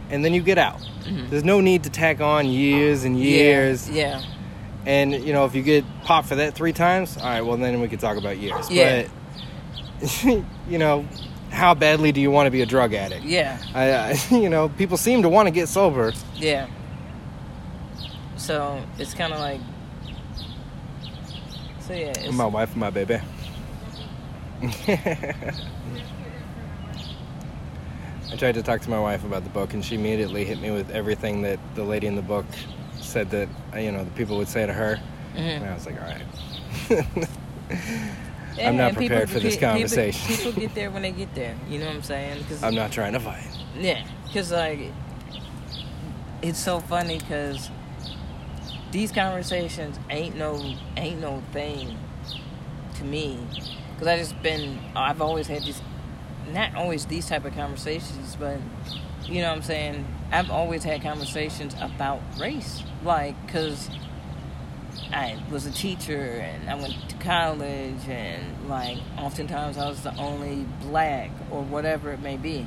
and 0.09 0.23
then 0.23 0.33
you 0.33 0.41
get 0.41 0.57
out. 0.57 0.79
Mhm. 1.05 1.29
There's 1.29 1.43
no 1.43 1.59
need 1.59 1.83
to 1.83 1.89
tack 1.89 2.21
on 2.21 2.47
years 2.47 3.03
and 3.03 3.19
years. 3.19 3.89
Yeah. 3.89 4.21
And 4.85 5.11
you 5.13 5.33
know, 5.33 5.45
if 5.45 5.55
you 5.55 5.63
get 5.63 5.83
popped 6.03 6.27
for 6.29 6.35
that 6.35 6.53
three 6.53 6.71
times, 6.73 7.17
all 7.17 7.23
right, 7.25 7.41
well 7.41 7.57
then 7.57 7.81
we 7.81 7.87
could 7.87 7.99
talk 7.99 8.17
about 8.17 8.37
years. 8.37 8.69
Yeah. 8.69 9.03
But 9.99 10.11
you 10.69 10.77
know, 10.77 11.05
how 11.55 11.73
badly 11.73 12.11
do 12.11 12.19
you 12.21 12.29
want 12.29 12.47
to 12.47 12.51
be 12.51 12.61
a 12.61 12.65
drug 12.65 12.93
addict? 12.93 13.23
Yeah. 13.25 13.57
I, 13.73 13.91
I, 13.91 14.17
you 14.35 14.49
know, 14.49 14.69
people 14.69 14.97
seem 14.97 15.21
to 15.23 15.29
want 15.29 15.47
to 15.47 15.51
get 15.51 15.69
sober. 15.69 16.13
Yeah. 16.35 16.67
So 18.37 18.81
it's 18.99 19.13
kind 19.13 19.33
of 19.33 19.39
like. 19.39 19.61
So 21.79 21.93
yeah, 21.93 22.13
it's, 22.17 22.33
my 22.33 22.45
wife 22.45 22.71
and 22.71 22.79
my 22.79 22.89
baby. 22.89 23.19
I 28.31 28.35
tried 28.37 28.55
to 28.55 28.63
talk 28.63 28.81
to 28.81 28.89
my 28.89 28.99
wife 28.99 29.23
about 29.23 29.43
the 29.43 29.49
book, 29.51 29.73
and 29.73 29.85
she 29.85 29.95
immediately 29.95 30.43
hit 30.45 30.59
me 30.59 30.71
with 30.71 30.89
everything 30.89 31.43
that 31.43 31.59
the 31.75 31.83
lady 31.83 32.07
in 32.07 32.15
the 32.15 32.21
book 32.21 32.45
said 32.99 33.29
that 33.31 33.47
you 33.77 33.91
know 33.91 34.03
the 34.03 34.11
people 34.11 34.37
would 34.37 34.47
say 34.47 34.65
to 34.65 34.73
her, 34.73 34.99
Mhm. 35.35 35.39
and 35.39 35.65
I 35.65 35.73
was 35.73 35.85
like, 35.85 36.01
all 36.01 36.07
right. 36.09 37.27
Yeah, 38.57 38.69
I'm 38.69 38.77
not 38.77 38.89
and 38.89 38.97
people- 38.97 39.07
prepared 39.17 39.29
for 39.29 39.39
this 39.39 39.55
pe- 39.55 39.59
people- 39.61 39.69
conversation. 39.73 40.35
People, 40.35 40.51
get 40.53 40.75
there 40.75 40.91
when 40.91 41.01
they 41.01 41.11
get 41.11 41.33
there. 41.35 41.55
You 41.69 41.79
know 41.79 41.87
what 41.87 41.95
I'm 41.95 42.03
saying? 42.03 42.43
Cause, 42.45 42.63
I'm 42.63 42.75
not 42.75 42.91
trying 42.91 43.13
to 43.13 43.19
fight. 43.19 43.45
Yeah, 43.77 44.05
because 44.27 44.51
like 44.51 44.79
it's 46.41 46.59
so 46.59 46.79
funny 46.79 47.17
because 47.19 47.69
these 48.91 49.11
conversations 49.11 49.99
ain't 50.09 50.35
no 50.37 50.75
ain't 50.95 51.19
no 51.19 51.41
thing 51.51 51.97
to 52.95 53.03
me 53.03 53.39
because 53.93 54.07
I 54.07 54.17
just 54.17 54.41
been 54.41 54.79
I've 54.95 55.21
always 55.21 55.47
had 55.47 55.63
these 55.63 55.81
not 56.53 56.75
always 56.75 57.05
these 57.05 57.27
type 57.27 57.43
of 57.45 57.53
conversations 57.55 58.37
but 58.39 58.57
you 59.25 59.41
know 59.41 59.49
what 59.49 59.57
I'm 59.57 59.63
saying 59.63 60.05
I've 60.31 60.49
always 60.51 60.83
had 60.83 61.01
conversations 61.01 61.75
about 61.81 62.21
race 62.39 62.83
like 63.03 63.35
because 63.45 63.89
I 65.11 65.41
was 65.51 65.65
a 65.65 65.71
teacher 65.71 66.19
and 66.19 66.69
I 66.69 66.75
went 66.75 66.93
to 67.09 67.15
college 67.17 68.07
and 68.07 68.69
like 68.69 68.97
oftentimes 69.17 69.77
I 69.77 69.87
was 69.87 70.01
the 70.01 70.15
only 70.17 70.65
black 70.81 71.31
or 71.51 71.61
whatever 71.61 72.11
it 72.11 72.21
may 72.21 72.37
be. 72.37 72.65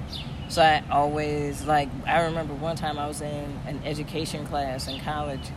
So 0.49 0.63
I 0.63 0.83
always 0.91 1.65
like 1.65 1.89
I 2.07 2.23
remember 2.23 2.55
one 2.55 2.77
time 2.77 2.99
I 2.99 3.07
was 3.07 3.21
in 3.21 3.59
an 3.67 3.81
education 3.85 4.47
class 4.47 4.89
in 4.89 5.01
college 5.01 5.51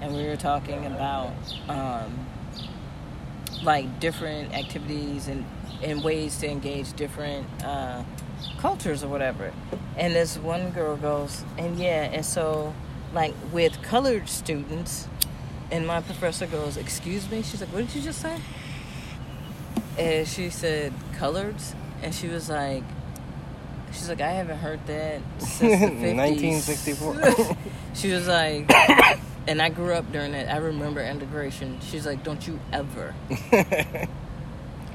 and 0.00 0.14
we 0.14 0.24
were 0.24 0.36
talking 0.36 0.86
about 0.86 1.32
um, 1.68 2.26
like 3.62 4.00
different 4.00 4.54
activities 4.54 5.28
and 5.28 5.44
and 5.82 6.02
ways 6.02 6.38
to 6.38 6.48
engage 6.48 6.92
different 6.94 7.46
uh, 7.64 8.02
cultures 8.58 9.04
or 9.04 9.08
whatever. 9.08 9.52
And 9.96 10.14
this 10.14 10.36
one 10.36 10.70
girl 10.70 10.96
goes, 10.96 11.44
and 11.56 11.78
yeah, 11.78 12.04
and 12.04 12.24
so 12.24 12.74
like 13.12 13.34
with 13.52 13.80
colored 13.82 14.28
students, 14.28 15.08
and 15.70 15.86
my 15.86 16.00
professor 16.00 16.46
goes, 16.46 16.76
"Excuse 16.76 17.30
me," 17.30 17.42
she's 17.42 17.60
like, 17.60 17.72
"What 17.72 17.86
did 17.86 17.94
you 17.94 18.02
just 18.02 18.20
say?" 18.20 18.38
And 19.98 20.26
she 20.26 20.50
said, 20.50 20.92
"Coloreds," 21.16 21.74
and 22.02 22.14
she 22.14 22.28
was 22.28 22.48
like. 22.48 22.84
She's 23.90 24.10
like, 24.10 24.20
I 24.20 24.32
haven't 24.32 24.58
heard 24.58 24.86
that 24.86 25.22
since 25.38 25.80
the 25.80 25.86
50s. 25.86 26.14
1964. 26.60 27.56
She 27.94 28.12
was 28.12 28.28
like, 28.28 28.70
and 29.48 29.62
I 29.62 29.70
grew 29.70 29.94
up 29.94 30.12
during 30.12 30.32
that. 30.32 30.52
I 30.52 30.58
remember 30.58 31.00
integration. 31.00 31.80
She's 31.80 32.04
like, 32.04 32.22
don't 32.22 32.46
you 32.46 32.60
ever 32.70 33.14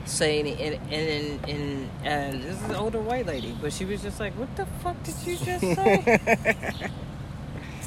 say 0.06 0.40
any. 0.40 0.54
And 0.62 0.94
and, 0.94 1.50
and, 1.50 1.90
and 2.04 2.44
this 2.44 2.56
is 2.56 2.70
an 2.70 2.76
older 2.76 3.02
white 3.02 3.26
lady, 3.26 3.58
but 3.60 3.74
she 3.74 3.84
was 3.84 4.04
just 4.04 4.20
like, 4.20 4.34
what 4.38 4.56
the 4.56 4.68
fuck 4.84 5.02
did 5.04 5.16
you 5.26 5.38
just 5.38 5.62
say? 5.62 6.91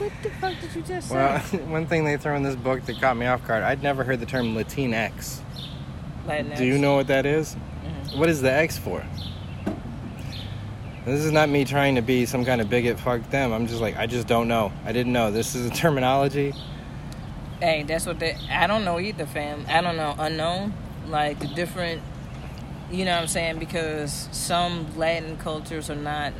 What 0.00 0.12
the 0.22 0.30
fuck 0.30 0.54
did 0.60 0.74
you 0.74 0.82
just 0.82 1.08
say? 1.08 1.14
well, 1.14 1.38
one 1.68 1.86
thing 1.86 2.04
they 2.04 2.16
throw 2.16 2.36
in 2.36 2.42
this 2.42 2.56
book 2.56 2.84
that 2.86 3.00
caught 3.00 3.16
me 3.16 3.26
off 3.26 3.46
guard. 3.46 3.62
I'd 3.62 3.82
never 3.82 4.04
heard 4.04 4.20
the 4.20 4.26
term 4.26 4.54
Latinx. 4.54 5.40
Latinx. 6.26 6.56
Do 6.56 6.64
you 6.64 6.78
know 6.78 6.96
what 6.96 7.06
that 7.08 7.26
is? 7.26 7.56
Mhm. 7.84 8.18
What 8.18 8.28
is 8.28 8.40
the 8.42 8.52
X 8.52 8.76
for? 8.78 9.04
This 11.04 11.24
is 11.24 11.30
not 11.30 11.48
me 11.48 11.64
trying 11.64 11.94
to 11.94 12.02
be 12.02 12.26
some 12.26 12.44
kind 12.44 12.60
of 12.60 12.68
bigot. 12.68 12.98
Fuck 12.98 13.30
them. 13.30 13.52
I'm 13.52 13.68
just 13.68 13.80
like 13.80 13.96
I 13.96 14.06
just 14.06 14.26
don't 14.26 14.48
know. 14.48 14.72
I 14.84 14.92
didn't 14.92 15.12
know. 15.12 15.30
This 15.30 15.54
is 15.54 15.66
a 15.66 15.70
terminology. 15.74 16.52
Hey, 17.60 17.84
that's 17.84 18.06
what 18.06 18.18
they. 18.18 18.36
I 18.50 18.66
don't 18.66 18.84
know 18.84 18.98
either, 18.98 19.24
fam. 19.24 19.64
I 19.68 19.80
don't 19.80 19.96
know. 19.96 20.14
Unknown, 20.18 20.74
like 21.06 21.38
the 21.38 21.46
different. 21.48 22.02
You 22.90 23.04
know 23.04 23.12
what 23.14 23.22
I'm 23.22 23.28
saying? 23.28 23.58
Because 23.58 24.28
some 24.32 24.96
Latin 24.96 25.36
cultures 25.38 25.90
are 25.90 25.96
not 25.96 26.32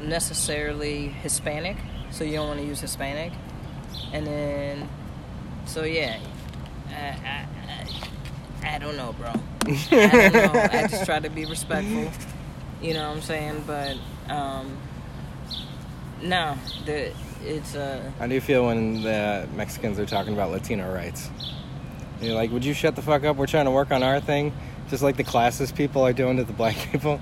necessarily 0.00 1.08
Hispanic, 1.08 1.76
so 2.14 2.22
you 2.22 2.34
don't 2.34 2.46
want 2.46 2.60
to 2.60 2.66
use 2.66 2.80
Hispanic. 2.80 3.32
And 4.12 4.26
then, 4.26 4.88
so 5.66 5.82
yeah, 5.82 6.20
I, 6.88 6.94
I, 6.94 7.46
I, 8.62 8.74
I 8.76 8.78
don't 8.78 8.96
know, 8.96 9.12
bro. 9.18 9.32
I 9.66 10.30
don't 10.30 10.54
know. 10.54 10.68
I 10.72 10.86
just 10.86 11.04
try 11.04 11.18
to 11.18 11.28
be 11.28 11.44
respectful. 11.44 12.10
You 12.80 12.94
know 12.94 13.08
what 13.08 13.16
I'm 13.16 13.22
saying? 13.22 13.64
But 13.66 13.96
um, 14.28 14.76
no, 16.22 16.56
the 16.86 17.12
it's 17.42 17.74
uh. 17.74 18.10
How 18.18 18.28
do 18.28 18.34
you 18.34 18.40
feel 18.40 18.66
when 18.66 19.02
the 19.02 19.48
Mexicans 19.56 19.98
are 19.98 20.06
talking 20.06 20.34
about 20.34 20.50
Latino 20.52 20.92
rights? 20.94 21.30
You're 22.20 22.34
like, 22.34 22.52
would 22.52 22.64
you 22.64 22.74
shut 22.74 22.94
the 22.94 23.02
fuck 23.02 23.24
up? 23.24 23.36
We're 23.36 23.46
trying 23.46 23.64
to 23.64 23.70
work 23.72 23.90
on 23.90 24.02
our 24.04 24.20
thing, 24.20 24.54
just 24.88 25.02
like 25.02 25.16
the 25.16 25.24
classes 25.24 25.72
people 25.72 26.02
are 26.02 26.12
doing 26.12 26.36
to 26.36 26.44
the 26.44 26.52
black 26.52 26.76
people. 26.92 27.20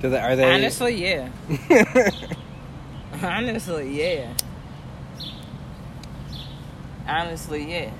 Do 0.00 0.10
they? 0.10 0.20
Are 0.20 0.36
they? 0.36 0.54
Honestly, 0.54 0.94
yeah. 0.94 1.28
Honestly, 3.22 4.00
yeah. 4.00 4.32
Honestly, 7.06 7.70
yeah. 7.70 7.90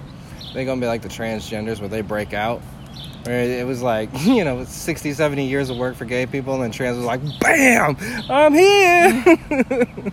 they 0.55 0.65
gonna 0.65 0.81
be 0.81 0.87
like 0.87 1.03
the 1.03 1.09
transgenders 1.09 1.81
where 1.81 1.89
they 1.89 2.01
break 2.01 2.33
out. 2.33 2.61
Where 3.25 3.43
it 3.43 3.67
was 3.67 3.83
like, 3.83 4.09
you 4.21 4.45
know, 4.45 4.65
60, 4.65 5.13
70 5.13 5.47
years 5.47 5.69
of 5.69 5.77
work 5.77 5.97
for 5.97 6.07
gay 6.07 6.25
people, 6.27 6.55
and 6.55 6.63
then 6.63 6.71
trans 6.71 6.97
was 6.97 7.05
like, 7.05 7.21
BAM! 7.41 7.97
I'm 8.31 8.55
here! 8.55 9.37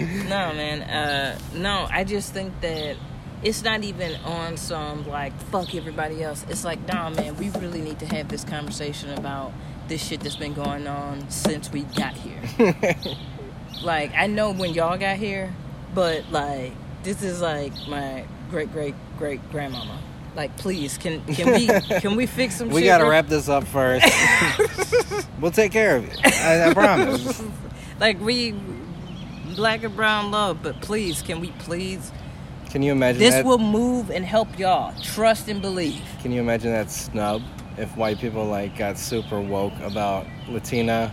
No, 0.00 0.54
man. 0.54 0.80
Uh, 0.82 1.38
no, 1.54 1.86
I 1.90 2.04
just 2.04 2.32
think 2.32 2.58
that 2.62 2.96
it's 3.42 3.62
not 3.62 3.84
even 3.84 4.14
on 4.24 4.56
some 4.56 5.06
like 5.06 5.38
fuck 5.50 5.74
everybody 5.74 6.22
else. 6.22 6.46
It's 6.48 6.64
like, 6.64 6.86
nah, 6.88 7.10
man, 7.10 7.36
we 7.36 7.50
really 7.50 7.82
need 7.82 7.98
to 7.98 8.06
have 8.06 8.28
this 8.28 8.44
conversation 8.44 9.10
about 9.10 9.52
this 9.88 10.02
shit 10.02 10.20
that's 10.20 10.36
been 10.36 10.54
going 10.54 10.86
on 10.86 11.28
since 11.28 11.70
we 11.70 11.82
got 11.82 12.14
here. 12.14 12.40
Like, 13.82 14.12
I 14.14 14.26
know 14.26 14.52
when 14.52 14.74
y'all 14.74 14.98
got 14.98 15.16
here, 15.16 15.54
but 15.94 16.30
like, 16.30 16.72
this 17.02 17.22
is 17.22 17.40
like 17.40 17.72
my 17.88 18.24
great 18.50 18.72
great 18.72 18.94
great 19.18 19.40
grandmama. 19.50 19.98
Like, 20.36 20.56
please, 20.56 20.98
can 20.98 21.24
can 21.26 21.52
we 21.52 21.66
can 22.00 22.16
we 22.16 22.26
fix 22.26 22.56
some? 22.56 22.68
we 22.68 22.82
shit 22.82 22.86
gotta 22.86 23.08
wrap 23.08 23.26
this 23.28 23.48
up 23.48 23.64
first. 23.64 24.06
we'll 25.40 25.50
take 25.50 25.72
care 25.72 25.96
of 25.96 26.04
it. 26.08 26.18
I, 26.24 26.70
I 26.70 26.74
promise. 26.74 27.42
like 28.00 28.20
we 28.20 28.54
black 29.56 29.82
and 29.82 29.94
brown 29.96 30.30
love, 30.30 30.62
but 30.62 30.80
please, 30.80 31.22
can 31.22 31.40
we 31.40 31.50
please? 31.58 32.12
Can 32.70 32.82
you 32.82 32.92
imagine 32.92 33.18
This 33.18 33.34
that? 33.34 33.44
will 33.44 33.58
move 33.58 34.10
and 34.10 34.24
help 34.24 34.56
y'all. 34.56 34.94
Trust 35.02 35.48
and 35.48 35.60
believe. 35.60 36.00
Can 36.22 36.30
you 36.30 36.40
imagine 36.40 36.70
that 36.70 36.88
snub 36.90 37.42
if 37.76 37.94
white 37.96 38.20
people 38.20 38.44
like 38.44 38.76
got 38.78 38.96
super 38.96 39.40
woke 39.40 39.72
about 39.80 40.26
Latina 40.48 41.12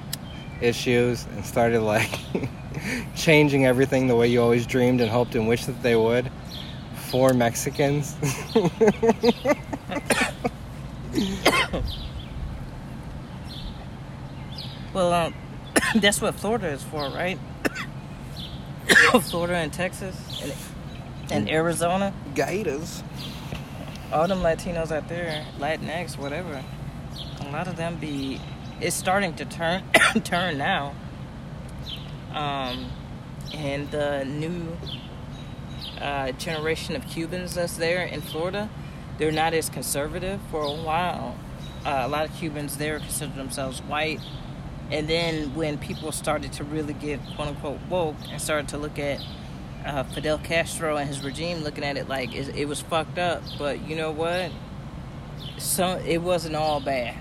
issues 0.62 1.26
and 1.36 1.46
started 1.46 1.82
like 1.82 2.20
changing 3.16 3.66
everything 3.66 4.08
the 4.08 4.16
way 4.16 4.28
you 4.28 4.42
always 4.42 4.66
dreamed 4.66 5.02
and 5.02 5.10
hoped 5.10 5.36
and 5.36 5.48
wished 5.48 5.68
that 5.68 5.82
they 5.84 5.96
would 5.96 6.32
for 7.10 7.34
Mexicans? 7.34 8.16
Well, 14.98 15.14
um, 15.14 15.36
that's 16.02 16.24
what 16.24 16.34
Florida 16.34 16.70
is 16.70 16.82
for, 16.82 17.08
right? 17.10 17.38
Florida 19.22 19.54
and 19.54 19.72
Texas 19.72 20.42
and, 20.42 20.54
and 21.30 21.50
Arizona. 21.52 22.12
Gators. 22.34 23.04
All 24.12 24.28
them 24.28 24.40
Latinos 24.40 24.92
out 24.92 25.08
there, 25.08 25.46
Latinx, 25.60 26.18
whatever. 26.18 26.64
A 27.42 27.52
lot 27.52 27.68
of 27.68 27.76
them 27.76 27.98
be. 27.98 28.42
It's 28.80 28.95
starting 28.95 29.34
to 29.36 29.45
turn 29.45 29.84
turn 30.24 30.60
now. 30.60 30.94
Um, 32.32 32.91
and 33.52 33.90
the 33.90 34.24
new 34.24 34.78
uh, 35.99 36.32
generation 36.34 36.95
of 36.95 37.08
Cubans 37.08 37.56
that's 37.56 37.78
there 37.78 38.06
in 38.06 38.22
Florida, 38.22 38.70
they're 39.18 39.32
not 39.32 39.56
as 39.56 39.70
conservative. 39.70 40.40
For 40.52 40.62
a 40.62 40.72
while, 40.72 41.36
uh, 41.86 42.04
a 42.06 42.08
lot 42.08 42.30
of 42.30 42.36
Cubans 42.36 42.78
there 42.78 42.99
consider 42.99 43.34
themselves 43.34 43.82
white. 43.82 44.20
And 44.91 45.08
then 45.08 45.56
when 45.56 45.80
people 45.80 46.12
started 46.12 46.54
to 46.54 46.64
really 46.64 46.94
get 46.94 47.20
quote 47.36 47.48
unquote 47.48 47.80
woke 47.90 48.16
and 48.30 48.40
started 48.40 48.68
to 48.70 48.78
look 48.78 48.99
at 48.99 49.20
uh, 49.86 50.04
Fidel 50.04 50.38
Castro 50.38 50.98
and 50.98 51.08
his 51.08 51.24
regime, 51.24 51.64
looking 51.64 51.84
at 51.84 51.98
it 51.98 52.08
like 52.08 52.36
it, 52.36 52.56
it 52.56 52.68
was 52.68 52.82
fucked 52.82 53.18
up. 53.18 53.41
But 53.58 53.90
you 53.90 53.95
know 53.95 54.12
what? 54.12 54.52
So 55.58 55.99
it 56.06 56.20
wasn't 56.20 56.56
all 56.56 56.80
bad 56.80 57.16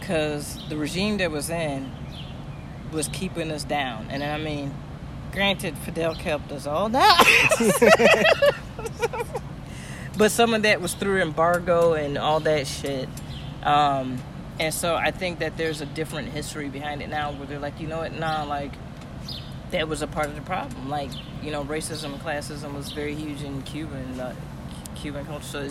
because 0.00 0.58
the 0.68 0.76
regime 0.76 1.18
that 1.18 1.30
was 1.30 1.50
in 1.50 1.92
was 2.92 3.08
keeping 3.08 3.50
us 3.52 3.62
down. 3.64 4.08
And 4.10 4.24
I 4.24 4.38
mean, 4.38 4.74
granted, 5.32 5.76
Fidel 5.78 6.14
kept 6.14 6.50
us 6.50 6.66
all 6.66 6.88
down. 6.88 7.16
but 10.18 10.32
some 10.32 10.54
of 10.54 10.62
that 10.62 10.80
was 10.80 10.94
through 10.94 11.20
embargo 11.20 11.92
and 11.92 12.18
all 12.18 12.40
that 12.40 12.66
shit. 12.66 13.08
Um, 13.62 14.18
and 14.58 14.74
so 14.74 14.94
I 14.94 15.10
think 15.10 15.38
that 15.38 15.56
there's 15.56 15.80
a 15.80 15.86
different 15.86 16.28
history 16.28 16.68
behind 16.68 17.02
it 17.02 17.08
now 17.08 17.32
where 17.32 17.46
they're 17.46 17.58
like, 17.58 17.80
you 17.80 17.86
know 17.86 17.98
what, 17.98 18.12
nah, 18.12 18.42
like, 18.44 18.72
that 19.70 19.88
was 19.88 20.02
a 20.02 20.06
part 20.06 20.26
of 20.26 20.34
the 20.34 20.42
problem. 20.42 20.88
Like, 20.88 21.10
you 21.42 21.50
know, 21.50 21.64
racism 21.64 22.12
and 22.12 22.20
classism 22.20 22.74
was 22.74 22.90
very 22.92 23.14
huge 23.14 23.42
in 23.42 23.62
Cuban, 23.62 24.18
uh, 24.18 24.34
Cuban 24.96 25.24
culture. 25.24 25.44
So 25.44 25.70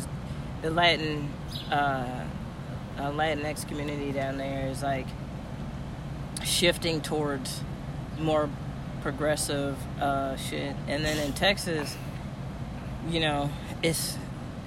the 0.62 0.72
Latin, 0.72 1.30
uh, 1.70 2.26
uh, 3.00 3.12
Latinx 3.12 3.68
community 3.68 4.12
down 4.12 4.38
there 4.38 4.68
is 4.68 4.84
like 4.84 5.08
shifting 6.44 7.02
towards 7.02 7.62
more 8.20 8.50
progressive 9.02 9.78
uh, 10.02 10.36
shit. 10.36 10.76
And 10.88 11.04
then 11.06 11.18
in 11.26 11.34
Texas, 11.34 11.96
you 13.10 13.20
know, 13.22 13.50
it's 13.82 14.18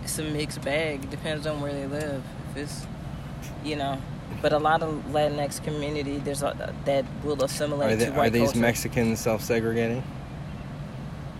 it's 0.02 0.18
a 0.18 0.22
mixed 0.24 0.62
bag. 0.62 1.04
It 1.04 1.10
depends 1.10 1.46
on 1.46 1.60
where 1.60 1.72
they 1.72 1.86
live. 1.86 2.24
If 2.50 2.56
it's, 2.56 2.86
you 3.62 3.76
know, 3.76 4.00
but 4.40 4.52
a 4.52 4.58
lot 4.58 4.82
of 4.82 4.94
Latinx 5.10 5.62
community 5.62 6.18
there's 6.18 6.42
a, 6.42 6.74
that 6.86 7.04
will 7.22 7.42
assimilate 7.42 7.92
Are, 7.92 7.96
they, 7.96 8.06
to 8.06 8.18
are 8.18 8.30
these 8.30 8.44
culture. 8.44 8.58
Mexicans 8.58 9.20
self 9.20 9.42
segregating? 9.42 10.02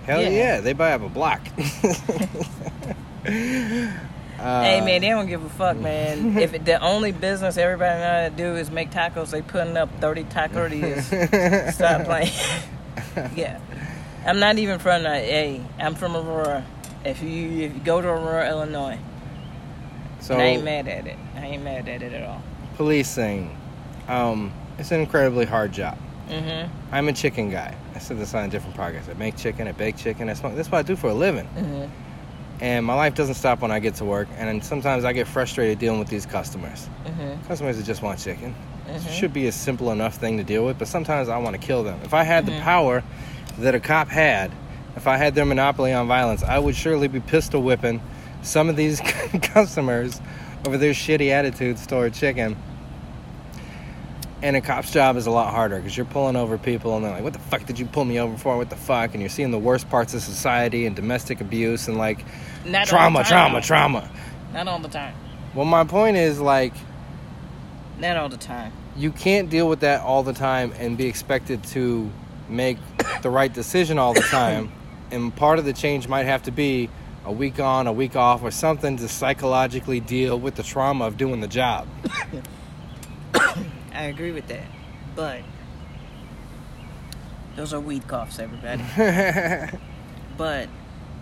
Hell 0.05 0.21
Yeah. 0.21 0.29
yeah. 0.29 0.61
they 0.61 0.73
buy 0.75 0.93
up 0.93 1.03
a 1.03 1.09
block. 1.09 1.41
Uh, 4.43 4.63
Hey 4.63 4.81
man, 4.81 5.01
they 5.03 5.09
don't 5.11 5.27
give 5.27 5.45
a 5.45 5.49
fuck, 5.49 5.77
man. 5.77 6.37
if 6.37 6.53
it, 6.53 6.65
the 6.65 6.81
only 6.81 7.13
business 7.13 7.57
everybody 7.57 8.01
know 8.01 8.23
how 8.23 8.29
to 8.29 8.35
do 8.35 8.57
is 8.57 8.71
make 8.71 8.91
tacos, 8.91 9.31
they 9.31 9.41
putting 9.43 9.77
up 9.77 9.89
thirty 10.01 10.25
taquerias. 10.25 11.73
Stop 11.73 12.05
playing. 12.05 12.33
yeah, 13.37 13.61
I'm 14.27 14.41
not 14.41 14.59
even 14.59 14.79
from. 14.79 15.07
Uh, 15.07 15.13
hey, 15.13 15.65
I'm 15.79 15.95
from 15.95 16.17
Aurora. 16.17 16.65
If 17.05 17.23
you 17.23 17.51
if 17.63 17.75
you 17.75 17.81
go 17.85 18.01
to 18.01 18.09
Aurora, 18.09 18.49
Illinois, 18.49 18.99
so 20.21 20.37
I 20.37 20.43
ain't 20.43 20.65
mad 20.65 20.89
at 20.89 21.07
it. 21.07 21.19
I 21.37 21.47
ain't 21.47 21.63
mad 21.63 21.89
at 21.89 22.03
it 22.03 22.13
at 22.13 22.23
all. 22.29 22.43
policing, 22.77 23.57
um, 24.09 24.53
it's 24.79 24.91
an 24.91 25.01
incredibly 25.01 25.45
hard 25.45 25.73
job. 25.73 25.97
Mm-hmm. 26.29 26.95
I'm 26.95 27.09
a 27.09 27.13
chicken 27.13 27.51
guy. 27.51 27.77
I 27.95 27.99
said 27.99 28.19
this 28.19 28.35
on 28.35 28.45
a 28.45 28.49
different 28.49 28.77
podcast. 28.77 29.09
I 29.11 29.15
make 29.15 29.37
chicken, 29.37 29.69
I 29.69 29.73
bake 29.73 29.97
chicken, 29.97 30.29
I 30.29 30.35
smoke. 30.35 30.55
That's 30.55 30.71
what 30.71 30.79
I 30.79 30.83
do 30.83 30.97
for 30.97 31.09
a 31.11 31.15
living. 31.15 31.47
Mm-hmm. 31.47 32.12
And 32.63 32.87
my 32.87 32.95
life 32.95 33.17
doesn't 33.17 33.35
stop 33.35 33.61
when 33.61 33.73
I 33.73 33.81
get 33.81 33.97
to 33.97 34.05
work. 34.05 34.29
And 34.39 34.65
sometimes 34.65 35.05
I 35.05 35.13
get 35.13 35.27
frustrated 35.27 35.81
dealing 35.81 35.99
with 35.99 36.07
these 36.09 36.25
customers. 36.25 36.89
Mm-hmm. 37.05 37.47
Customers 37.49 37.77
that 37.77 37.83
just 37.85 38.03
want 38.03 38.21
chicken. 38.21 38.55
It 38.89 39.01
Mhm. 39.03 39.11
should 39.11 39.33
be 39.33 39.49
a 39.49 39.53
simple 39.53 39.91
enough 39.91 40.15
thing 40.15 40.37
to 40.39 40.45
deal 40.45 40.65
with, 40.65 40.79
but 40.79 40.87
sometimes 40.87 41.29
I 41.29 41.39
want 41.39 41.61
to 41.61 41.67
kill 41.67 41.83
them. 41.83 41.99
If 42.05 42.15
I 42.15 42.23
had 42.23 42.47
the 42.47 42.53
Mhm. 42.53 42.61
power 42.63 43.03
that 43.59 43.75
a 43.75 43.81
cop 43.81 44.09
had, 44.09 44.53
if 44.97 45.09
I 45.09 45.17
had 45.17 45.35
their 45.35 45.45
monopoly 45.45 45.93
on 45.93 46.07
violence, 46.07 46.45
I 46.45 46.61
would 46.61 46.77
surely 46.77 47.09
be 47.09 47.19
pistol 47.19 47.63
whipping 47.63 48.01
some 48.43 48.69
of 48.69 48.77
these 48.77 49.01
customers 49.43 50.21
over 50.65 50.79
their 50.79 50.93
shitty 50.93 51.31
attitudes 51.31 51.85
toward 51.85 52.13
chicken. 52.15 52.55
And 54.43 54.57
a 54.57 54.61
cop's 54.61 54.91
job 54.91 55.17
is 55.17 55.27
a 55.27 55.31
lot 55.31 55.53
harder 55.55 55.77
because 55.77 55.97
you're 55.97 56.05
pulling 56.07 56.35
over 56.35 56.59
people 56.59 56.97
and 56.97 57.05
they're 57.05 57.13
like, 57.13 57.23
what 57.23 57.33
the 57.33 57.39
fuck 57.39 57.65
did 57.65 57.79
you 57.79 57.87
pull 57.87 58.05
me 58.05 58.19
over 58.19 58.37
for? 58.37 58.57
What 58.57 58.71
the 58.71 58.77
fuck? 58.77 59.13
And 59.13 59.21
you're 59.21 59.31
seeing 59.31 59.53
the 59.53 59.59
worst 59.59 59.89
parts 59.89 60.15
of 60.15 60.23
society 60.23 60.85
and 60.85 60.97
domestic 60.97 61.41
abuse 61.41 61.87
and 61.87 61.97
like 61.97 62.25
Not 62.67 62.87
trauma, 62.89 63.23
trauma, 63.23 63.61
trauma. 63.63 64.11
Not 64.53 64.67
all 64.67 64.81
the 64.81 64.89
time. 64.89 65.15
Well, 65.55 65.65
my 65.65 65.85
point 65.85 66.17
is 66.17 66.41
like, 66.41 66.75
Not 68.01 68.17
all 68.17 68.29
the 68.29 68.37
time. 68.37 68.73
you 68.97 69.13
can't 69.13 69.49
deal 69.49 69.69
with 69.69 69.81
that 69.81 70.01
all 70.01 70.25
the 70.25 70.33
time 70.33 70.73
and 70.77 70.99
be 70.99 71.07
expected 71.07 71.63
to 71.65 72.11
make 72.49 72.79
the 73.23 73.31
right 73.31 73.53
decision 73.53 73.97
all 73.99 74.13
the 74.13 74.21
time. 74.23 74.73
and 75.13 75.35
part 75.37 75.61
of 75.61 75.65
the 75.65 75.73
change 75.73 76.09
might 76.09 76.27
have 76.27 76.43
to 76.43 76.51
be 76.51 76.91
a 77.25 77.31
week 77.33 77.61
on, 77.61 77.87
a 77.87 77.93
week 77.93 78.17
off, 78.17 78.43
or 78.43 78.51
something 78.51 78.97
to 78.97 79.07
psychologically 79.07 80.01
deal 80.01 80.37
with 80.41 80.57
the 80.57 80.63
trauma 80.65 81.05
of 81.07 81.17
doing 81.17 81.41
the 81.41 81.47
job. 81.47 81.87
I 83.95 84.05
agree 84.05 84.33
with 84.33 84.47
that. 84.49 84.65
But 85.15 85.41
those 87.57 87.73
are 87.75 87.81
weed 87.81 88.07
coughs, 88.09 88.39
everybody. 88.39 88.83
But 90.39 90.69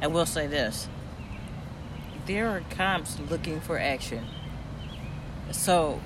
I 0.00 0.06
will 0.06 0.24
say 0.26 0.46
this 0.46 0.88
there 2.26 2.48
are 2.48 2.62
cops 2.70 3.18
looking 3.28 3.60
for 3.60 3.76
action. 3.78 4.24
So 5.50 6.00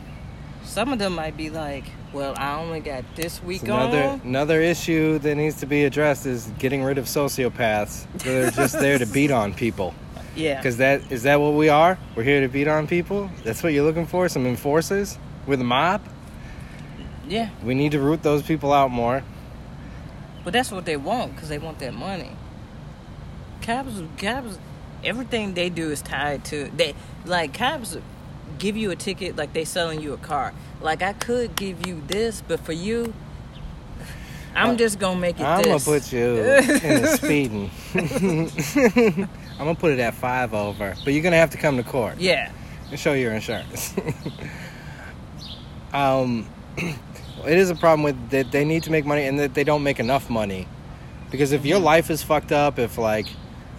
some 0.63 0.91
of 0.93 0.99
them 0.99 1.15
might 1.15 1.37
be 1.37 1.51
like, 1.51 1.85
well, 2.15 2.33
I 2.39 2.55
only 2.59 2.81
got 2.81 3.05
this 3.15 3.43
week 3.43 3.61
It's 3.63 3.69
another 3.71 4.03
on. 4.05 4.21
another 4.25 4.61
issue 4.63 5.19
that 5.19 5.35
needs 5.35 5.57
to 5.61 5.67
be 5.67 5.85
addressed 5.85 6.25
is 6.25 6.51
getting 6.59 6.83
rid 6.83 6.97
of 6.97 7.05
sociopaths 7.05 8.07
that 8.21 8.49
are 8.49 8.51
just 8.51 8.79
there 8.81 8.97
to 8.99 9.07
beat 9.07 9.31
on 9.31 9.53
people. 9.55 9.95
Yeah. 10.37 10.57
Because 10.57 10.79
that 10.79 11.13
is 11.13 11.23
that 11.23 11.39
what 11.41 11.53
we 11.55 11.69
are? 11.69 11.97
We're 12.17 12.25
here 12.25 12.41
to 12.41 12.49
beat 12.49 12.67
on 12.67 12.89
people. 12.89 13.31
That's 13.45 13.63
what 13.63 13.73
you're 13.73 13.85
looking 13.85 14.05
for. 14.07 14.29
Some 14.29 14.47
enforcers 14.47 15.17
with 15.47 15.61
a 15.61 15.65
mob. 15.65 16.01
Yeah. 17.29 17.51
We 17.63 17.75
need 17.75 17.93
to 17.93 18.01
root 18.01 18.23
those 18.23 18.43
people 18.43 18.73
out 18.73 18.91
more. 18.91 19.23
But 20.45 20.53
that's 20.53 20.71
what 20.71 20.85
they 20.85 20.97
want 20.97 21.35
because 21.35 21.49
they 21.49 21.59
want 21.59 21.79
that 21.79 21.95
money. 21.95 22.33
Cops, 23.63 24.03
cops, 24.19 24.59
everything 25.03 25.55
they 25.55 25.71
do 25.71 25.91
is 25.91 26.03
tied 26.03 26.45
to 26.47 26.71
they. 26.77 26.95
Like 27.25 27.55
cops 27.55 27.97
give 28.59 28.77
you 28.77 28.91
a 28.91 28.97
ticket 28.97 29.37
like 29.37 29.53
they 29.53 29.65
selling 29.65 30.01
you 30.01 30.13
a 30.13 30.19
car. 30.19 30.53
Like 30.81 31.03
I 31.03 31.15
could 31.15 31.57
give 31.57 31.87
you 31.87 32.03
this, 32.07 32.43
but 32.47 32.61
for 32.61 32.73
you, 32.73 33.15
I'm 34.55 34.77
just 34.77 34.99
gonna 34.99 35.19
make 35.19 35.41
it. 35.41 35.45
I'm 35.45 35.63
gonna 35.63 35.81
put 35.81 36.13
you 36.13 36.37
in 36.37 37.03
the 37.03 37.17
speeding. 37.17 37.71
I'm 39.59 39.59
gonna 39.59 39.75
put 39.75 39.93
it 39.93 39.99
at 39.99 40.15
five 40.15 40.55
over, 40.55 40.95
but 41.05 41.13
you're 41.13 41.23
gonna 41.23 41.37
have 41.37 41.51
to 41.51 41.59
come 41.59 41.77
to 41.77 41.83
court 41.83 42.19
Yeah, 42.19 42.53
and 42.91 42.99
show 42.99 43.13
your 43.13 43.33
insurance. 43.33 43.95
um, 45.93 46.47
it 47.47 47.59
is 47.59 47.71
a 47.71 47.75
problem 47.75 48.03
with 48.03 48.31
that 48.31 48.51
they 48.53 48.65
need 48.65 48.83
to 48.85 48.91
make 48.91 49.05
money 49.05 49.25
and 49.25 49.39
that 49.39 49.55
they 49.55 49.65
don't 49.65 49.83
make 49.83 50.01
enough 50.01 50.29
money, 50.31 50.67
because 51.31 51.53
if 51.53 51.61
Mm-hmm. 51.61 51.69
your 51.69 51.79
life 51.81 52.11
is 52.11 52.23
fucked 52.23 52.53
up, 52.53 52.79
if 52.79 52.99
like, 52.99 53.27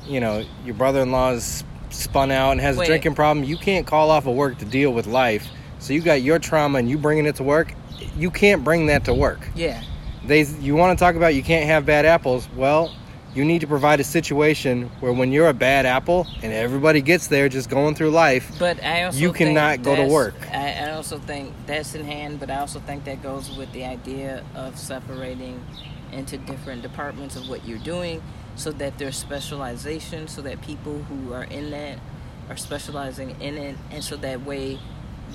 you 0.07 0.19
know, 0.19 0.43
your 0.65 0.75
brother-in-law 0.75 1.31
is 1.31 1.63
spun 1.89 2.31
out 2.31 2.51
and 2.51 2.61
has 2.61 2.77
Wait. 2.77 2.85
a 2.85 2.87
drinking 2.87 3.15
problem, 3.15 3.45
you 3.45 3.57
can't 3.57 3.85
call 3.87 4.11
off 4.11 4.27
of 4.27 4.35
work 4.35 4.57
to 4.59 4.65
deal 4.65 4.91
with 4.91 5.07
life. 5.07 5.47
So 5.79 5.93
you 5.93 6.01
got 6.01 6.21
your 6.21 6.39
trauma 6.39 6.79
and 6.79 6.89
you 6.89 6.97
bringing 6.97 7.25
it 7.25 7.35
to 7.35 7.43
work. 7.43 7.73
You 8.17 8.31
can't 8.31 8.63
bring 8.63 8.87
that 8.87 9.05
to 9.05 9.13
work 9.13 9.49
yeah, 9.55 9.81
they 10.25 10.43
you 10.43 10.75
want 10.75 10.97
to 10.97 11.03
talk 11.03 11.15
about 11.15 11.33
you 11.35 11.43
can't 11.43 11.65
have 11.65 11.85
bad 11.85 12.05
apples 12.05 12.47
well 12.55 12.93
you 13.35 13.43
need 13.43 13.59
to 13.59 13.67
provide 13.67 13.99
a 13.99 14.03
situation 14.03 14.89
where 15.01 15.11
when 15.11 15.31
you're 15.31 15.49
a 15.49 15.53
bad 15.53 15.85
apple 15.85 16.25
and 16.41 16.53
everybody 16.53 17.01
gets 17.01 17.27
there 17.27 17.49
just 17.49 17.69
going 17.69 17.93
through 17.93 18.09
life 18.09 18.49
but 18.57 18.81
I 18.83 19.03
also 19.03 19.19
You 19.19 19.33
cannot 19.33 19.83
go 19.83 19.95
to 19.95 20.05
work. 20.05 20.35
I, 20.51 20.71
I 20.71 20.91
also 20.91 21.19
think 21.19 21.53
that's 21.67 21.93
in 21.93 22.05
hand, 22.05 22.39
but 22.39 22.49
I 22.49 22.59
also 22.59 22.79
think 22.79 23.03
that 23.05 23.21
goes 23.21 23.55
with 23.55 23.71
the 23.73 23.83
idea 23.83 24.43
of 24.55 24.79
separating 24.79 25.63
into 26.11 26.37
different 26.37 26.81
departments 26.81 27.35
of 27.35 27.49
what 27.49 27.67
you're 27.67 27.79
doing, 27.79 28.21
so 28.55 28.71
that 28.71 28.97
there's 28.97 29.17
specialization, 29.17 30.27
so 30.27 30.41
that 30.41 30.61
people 30.61 30.99
who 31.03 31.33
are 31.33 31.43
in 31.43 31.71
that 31.71 31.99
are 32.49 32.55
specializing 32.57 33.35
in 33.41 33.57
it, 33.57 33.75
and 33.91 34.03
so 34.03 34.15
that 34.17 34.45
way, 34.45 34.79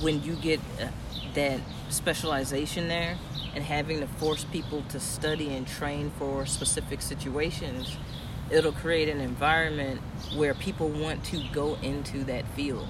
when 0.01 0.23
you 0.23 0.37
get 0.37 0.61
uh, 0.81 0.87
that 1.35 1.61
specialization 1.91 2.89
there 2.89 3.19
and 3.55 3.65
having 3.65 4.01
to 4.01 4.07
force 4.07 4.45
people 4.45 4.83
to 4.91 5.01
study 5.01 5.55
and 5.55 5.67
train 5.67 6.11
for 6.19 6.47
specific 6.47 7.03
situations, 7.03 7.97
it'll 8.51 8.73
create 8.73 9.09
an 9.09 9.21
environment 9.21 10.01
where 10.37 10.55
people 10.55 10.89
want 10.89 11.25
to 11.25 11.43
go 11.53 11.77
into 11.83 12.25
that 12.25 12.47
field. 12.55 12.87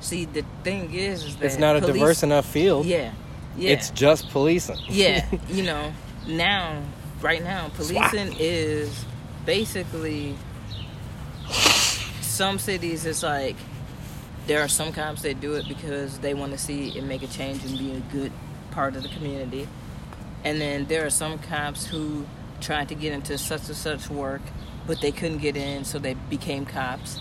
See, 0.00 0.24
the 0.24 0.44
thing 0.64 0.92
is, 0.94 1.24
is 1.24 1.36
that 1.36 1.46
it's 1.46 1.58
not 1.58 1.76
a 1.76 1.80
police- 1.80 1.94
diverse 1.94 2.22
enough 2.24 2.46
field 2.46 2.86
Yeah, 2.86 3.12
yeah, 3.56 3.70
it's 3.70 3.90
just 3.90 4.28
policing 4.30 4.78
yeah. 4.88 5.24
You 5.48 5.62
know, 5.62 5.92
now, 6.26 6.82
right 7.20 7.42
now, 7.42 7.70
policing 7.76 8.36
is 8.38 9.04
basically 9.46 10.36
some 12.20 12.58
cities. 12.58 13.06
It's 13.06 13.22
like 13.22 13.56
there 14.46 14.60
are 14.60 14.68
some 14.68 14.92
cops 14.92 15.22
that 15.22 15.40
do 15.40 15.54
it 15.54 15.68
because 15.68 16.18
they 16.18 16.34
want 16.34 16.52
to 16.52 16.58
see 16.58 16.98
and 16.98 17.08
make 17.08 17.22
a 17.22 17.28
change 17.28 17.64
and 17.64 17.78
be 17.78 17.92
a 17.92 18.00
good 18.12 18.32
part 18.72 18.96
of 18.96 19.02
the 19.02 19.08
community, 19.10 19.68
and 20.44 20.60
then 20.60 20.86
there 20.86 21.06
are 21.06 21.10
some 21.10 21.38
cops 21.38 21.86
who 21.86 22.26
tried 22.60 22.88
to 22.88 22.94
get 22.94 23.12
into 23.12 23.36
such 23.38 23.68
and 23.68 23.76
such 23.76 24.08
work, 24.08 24.42
but 24.86 25.00
they 25.00 25.12
couldn't 25.12 25.38
get 25.38 25.56
in, 25.56 25.84
so 25.84 25.98
they 25.98 26.14
became 26.14 26.64
cops. 26.64 27.20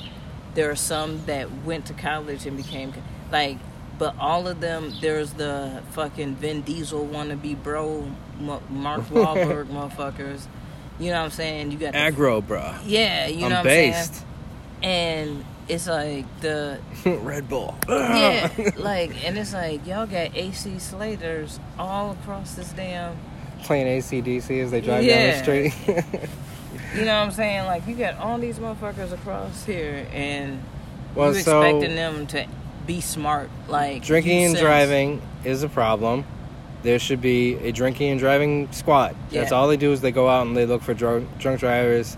There 0.53 0.69
are 0.69 0.75
some 0.75 1.25
that 1.25 1.63
went 1.63 1.85
to 1.87 1.93
college 1.93 2.45
and 2.45 2.57
became 2.57 2.93
like, 3.31 3.57
but 3.97 4.15
all 4.19 4.47
of 4.47 4.59
them. 4.61 4.93
There's 4.99 5.33
the 5.33 5.83
fucking 5.91 6.35
Vin 6.35 6.61
Diesel 6.61 7.07
wannabe 7.07 7.61
bro, 7.61 8.11
Mark 8.39 9.03
Wahlberg 9.09 9.67
motherfuckers. 9.67 10.47
You 10.99 11.11
know 11.11 11.19
what 11.19 11.25
I'm 11.25 11.31
saying? 11.31 11.71
You 11.71 11.77
got 11.77 11.93
aggro 11.93 12.45
bro. 12.45 12.75
yeah, 12.83 13.27
you 13.27 13.41
know 13.41 13.45
i'm 13.45 13.51
what 13.51 13.57
I'm 13.59 13.63
based 13.63 14.13
saying? 14.15 14.25
And 14.83 15.45
it's 15.67 15.87
like 15.87 16.25
the 16.41 16.79
red 17.05 17.47
bull 17.49 17.75
yeah, 17.87 18.49
like, 18.77 19.23
and 19.25 19.37
it's 19.37 19.53
like 19.53 19.85
y'all 19.85 20.05
got 20.07 20.35
AC 20.35 20.79
Slaters 20.79 21.59
all 21.77 22.11
across 22.11 22.55
this 22.55 22.71
damn. 22.73 23.15
playing 23.63 23.87
AC/DC 23.87 24.61
as 24.63 24.71
they 24.71 24.81
drive 24.81 25.03
Yeah. 25.03 25.41
down 25.41 25.45
the 25.45 25.69
street 25.71 25.99
You 26.95 27.05
know 27.05 27.19
what 27.19 27.25
I'm 27.27 27.31
saying? 27.31 27.65
Like 27.67 27.87
you 27.87 27.95
got 27.95 28.17
all 28.17 28.37
these 28.37 28.59
motherfuckers 28.59 29.13
across 29.13 29.63
here, 29.63 30.07
and 30.11 30.61
well 31.15 31.33
you 31.33 31.41
so 31.41 31.61
expecting 31.61 31.95
them 31.95 32.27
to 32.27 32.45
be 32.85 32.99
smart, 32.99 33.49
like 33.69 34.03
drinking 34.03 34.43
and 34.43 34.51
sense. 34.53 34.61
driving 34.61 35.21
is 35.45 35.63
a 35.63 35.69
problem 35.69 36.25
there 36.83 36.97
should 36.97 37.21
be 37.21 37.53
a 37.57 37.71
drinking 37.71 38.09
and 38.09 38.19
driving 38.19 38.67
squad 38.71 39.15
that's 39.29 39.51
all 39.51 39.67
they 39.67 39.77
do 39.77 39.91
is 39.91 40.01
they 40.01 40.11
go 40.11 40.27
out 40.27 40.47
and 40.47 40.57
they 40.57 40.65
look 40.65 40.81
for 40.81 40.95
drunk, 40.95 41.27
drunk 41.37 41.59
drivers 41.59 42.17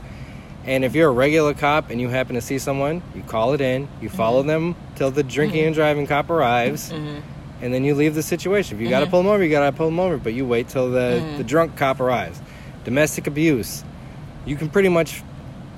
and 0.65 0.85
if 0.85 0.95
you're 0.95 1.09
a 1.09 1.13
regular 1.13 1.53
cop 1.53 1.89
and 1.89 1.99
you 1.99 2.09
happen 2.09 2.35
to 2.35 2.41
see 2.41 2.57
someone 2.57 3.01
you 3.15 3.21
call 3.23 3.53
it 3.53 3.61
in 3.61 3.87
you 4.01 4.09
follow 4.09 4.43
them 4.43 4.75
till 4.95 5.11
the 5.11 5.23
drinking 5.23 5.65
and 5.65 5.75
driving 5.75 6.07
cop 6.07 6.29
arrives 6.29 6.91
Mhm. 6.91 7.21
and 7.61 7.73
then 7.73 7.83
you 7.83 7.95
leave 7.95 8.15
the 8.15 8.23
situation 8.23 8.77
if 8.77 8.81
you 8.83 8.89
gotta 8.89 9.05
Mhm. 9.05 9.09
pull 9.11 9.23
them 9.23 9.31
over 9.31 9.43
you 9.43 9.49
gotta 9.51 9.71
pull 9.75 9.87
them 9.87 9.99
over 9.99 10.17
but 10.17 10.33
you 10.33 10.45
wait 10.45 10.67
till 10.69 10.89
the, 10.89 11.21
Mhm. 11.21 11.37
the 11.37 11.43
drunk 11.43 11.75
cop 11.75 11.99
arrives 11.99 12.39
domestic 12.85 13.27
abuse 13.27 13.83
you 14.45 14.55
can 14.55 14.69
pretty 14.69 14.89
much 14.89 15.21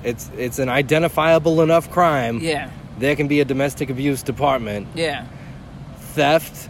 it's 0.04 0.30
it's 0.38 0.60
an 0.60 0.70
identifiable 0.70 1.62
enough 1.62 1.90
crime 1.90 2.40
Yeah, 2.42 2.70
there 3.00 3.16
can 3.16 3.28
be 3.28 3.40
a 3.42 3.46
domestic 3.46 3.90
abuse 3.90 4.22
department 4.24 4.88
yeah, 4.96 5.24
theft 6.14 6.70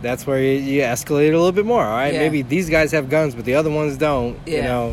that's 0.00 0.26
where 0.28 0.40
you, 0.40 0.52
you 0.60 0.82
escalate 0.82 1.28
it 1.28 1.34
a 1.34 1.38
little 1.38 1.50
bit 1.52 1.66
more 1.66 1.82
all 1.84 1.90
right 1.96 2.12
Yeah. 2.14 2.20
maybe 2.20 2.42
these 2.42 2.70
guys 2.70 2.92
have 2.92 3.08
guns 3.10 3.34
but 3.34 3.44
the 3.44 3.54
other 3.54 3.70
ones 3.70 3.96
don't 3.96 4.36
you 4.46 4.56
Yeah. 4.58 4.66
know 4.68 4.92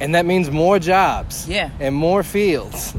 and 0.00 0.14
that 0.14 0.26
means 0.26 0.50
more 0.50 0.78
jobs 0.78 1.48
yeah, 1.48 1.70
and 1.80 1.94
more 1.94 2.22
fields 2.22 2.94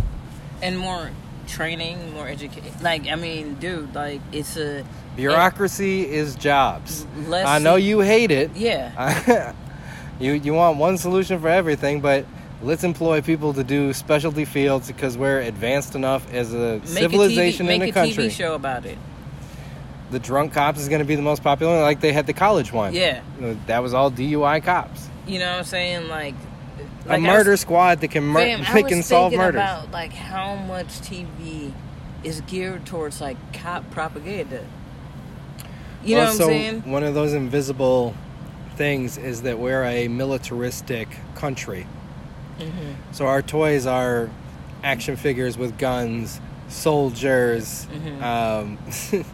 and 0.61 0.77
more 0.79 1.11
training, 1.47 2.13
more 2.13 2.27
education. 2.27 2.71
Like 2.81 3.07
I 3.07 3.15
mean, 3.15 3.55
dude, 3.55 3.93
like 3.95 4.21
it's 4.31 4.57
a 4.57 4.83
bureaucracy 5.15 6.09
is 6.09 6.35
jobs 6.35 7.05
less. 7.27 7.47
i 7.47 7.57
know 7.57 7.75
you 7.77 8.01
hate 8.01 8.31
it 8.31 8.51
Yeah, 8.55 9.53
you 10.19 10.33
you 10.33 10.53
want 10.53 10.77
one 10.77 10.97
solution 10.97 11.39
for 11.39 11.47
everything 11.47 12.01
but 12.01 12.25
let's 12.61 12.83
employ 12.83 13.21
people 13.21 13.53
to 13.53 13.63
do 13.63 13.93
specialty 13.93 14.43
fields 14.43 14.87
because 14.87 15.17
we're 15.17 15.39
advanced 15.39 15.95
enough 15.95 16.29
as 16.33 16.53
a 16.53 16.79
make 16.79 16.85
civilization 16.87 17.65
a 17.65 17.69
TV, 17.69 17.73
in 17.75 17.79
make 17.79 17.93
the 17.93 17.99
a 17.99 18.03
country 18.03 18.25
TV 18.25 18.31
show 18.31 18.55
about 18.55 18.85
it. 18.85 18.97
the 20.11 20.19
drunk 20.19 20.51
cops 20.51 20.81
is 20.81 20.89
going 20.89 20.99
to 20.99 21.05
be 21.05 21.15
the 21.15 21.21
most 21.21 21.41
popular 21.41 21.81
like 21.81 22.01
they 22.01 22.11
had 22.11 22.27
the 22.27 22.33
college 22.33 22.73
one 22.73 22.93
Yeah. 22.93 23.21
that 23.67 23.81
was 23.81 23.93
all 23.93 24.11
dui 24.11 24.61
cops 24.65 25.07
You 25.27 25.39
know 25.39 25.49
what 25.51 25.59
I'm 25.59 25.63
saying? 25.63 26.09
Like, 26.09 26.35
a 26.35 26.54
Like, 27.05 27.17
I 27.17 27.19
murder 27.19 27.51
was- 27.51 27.61
squad 27.61 28.01
that 28.01 28.07
can 28.09 28.23
mur- 28.23 28.39
Fam, 28.39 28.59
was 28.59 28.67
can 28.91 29.03
solve 29.03 29.31
thinking 29.31 29.39
murders. 29.45 29.61
about 29.61 29.91
like 29.91 30.11
how 30.13 30.55
much 30.55 30.87
TV 31.01 31.71
is 32.23 32.41
geared 32.41 32.85
towards 32.85 33.21
like 33.21 33.37
cop 33.53 33.89
propaganda. 33.91 34.61
You 36.03 36.15
know 36.15 36.21
what 36.25 36.29
I'm 36.31 36.35
saying? 36.37 36.81
one 36.91 37.03
of 37.03 37.13
those 37.15 37.33
invisible 37.33 38.15
things 38.75 39.17
is 39.17 39.41
that 39.43 39.57
we're 39.59 39.83
a 39.83 40.07
militaristic 40.07 41.07
country. 41.35 41.87
Mm-hmm. 42.59 42.91
So 43.11 43.25
our 43.27 43.41
toys 43.41 43.85
are 43.85 44.29
action 44.83 45.15
figures 45.15 45.57
with 45.57 45.77
guns, 45.77 46.39
soldiers. 46.69 47.87
Mhm. 47.91 48.21
Um, 48.23 48.77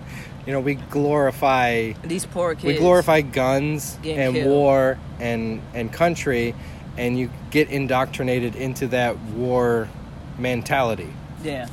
you 0.48 0.53
know, 0.53 0.60
we 0.60 0.76
glorify 0.76 1.93
These 2.03 2.26
poor 2.26 2.56
kids. 2.56 2.65
we 2.65 2.76
glorify 2.77 3.22
guns 3.22 3.98
and 4.03 4.35
killed. 4.35 4.48
war 4.48 4.98
and 5.19 5.61
and 5.73 5.91
country, 5.91 6.56
and 6.97 7.18
you 7.18 7.30
get 7.49 7.69
indoctrinated 7.69 8.55
into 8.55 8.88
that 8.88 9.18
war 9.19 9.89
mentality. 10.38 11.13
Yeah. 11.43 11.68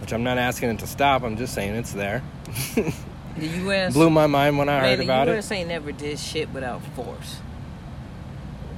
Which 0.00 0.12
I'm 0.12 0.22
not 0.22 0.38
asking 0.38 0.70
it 0.70 0.78
to 0.80 0.86
stop. 0.86 1.22
I'm 1.22 1.36
just 1.36 1.54
saying 1.54 1.74
it's 1.74 1.92
there. 1.92 2.22
The 3.38 3.46
U.S. 3.46 3.92
Blew 3.92 4.10
my 4.10 4.26
mind 4.26 4.58
when 4.58 4.68
I 4.68 4.80
man, 4.80 4.96
heard 4.96 5.04
about 5.04 5.28
it. 5.28 5.30
The 5.30 5.36
U.S. 5.36 5.52
ain't 5.52 5.68
never 5.68 5.92
did 5.92 6.18
shit 6.18 6.50
without 6.50 6.82
force. 6.96 7.38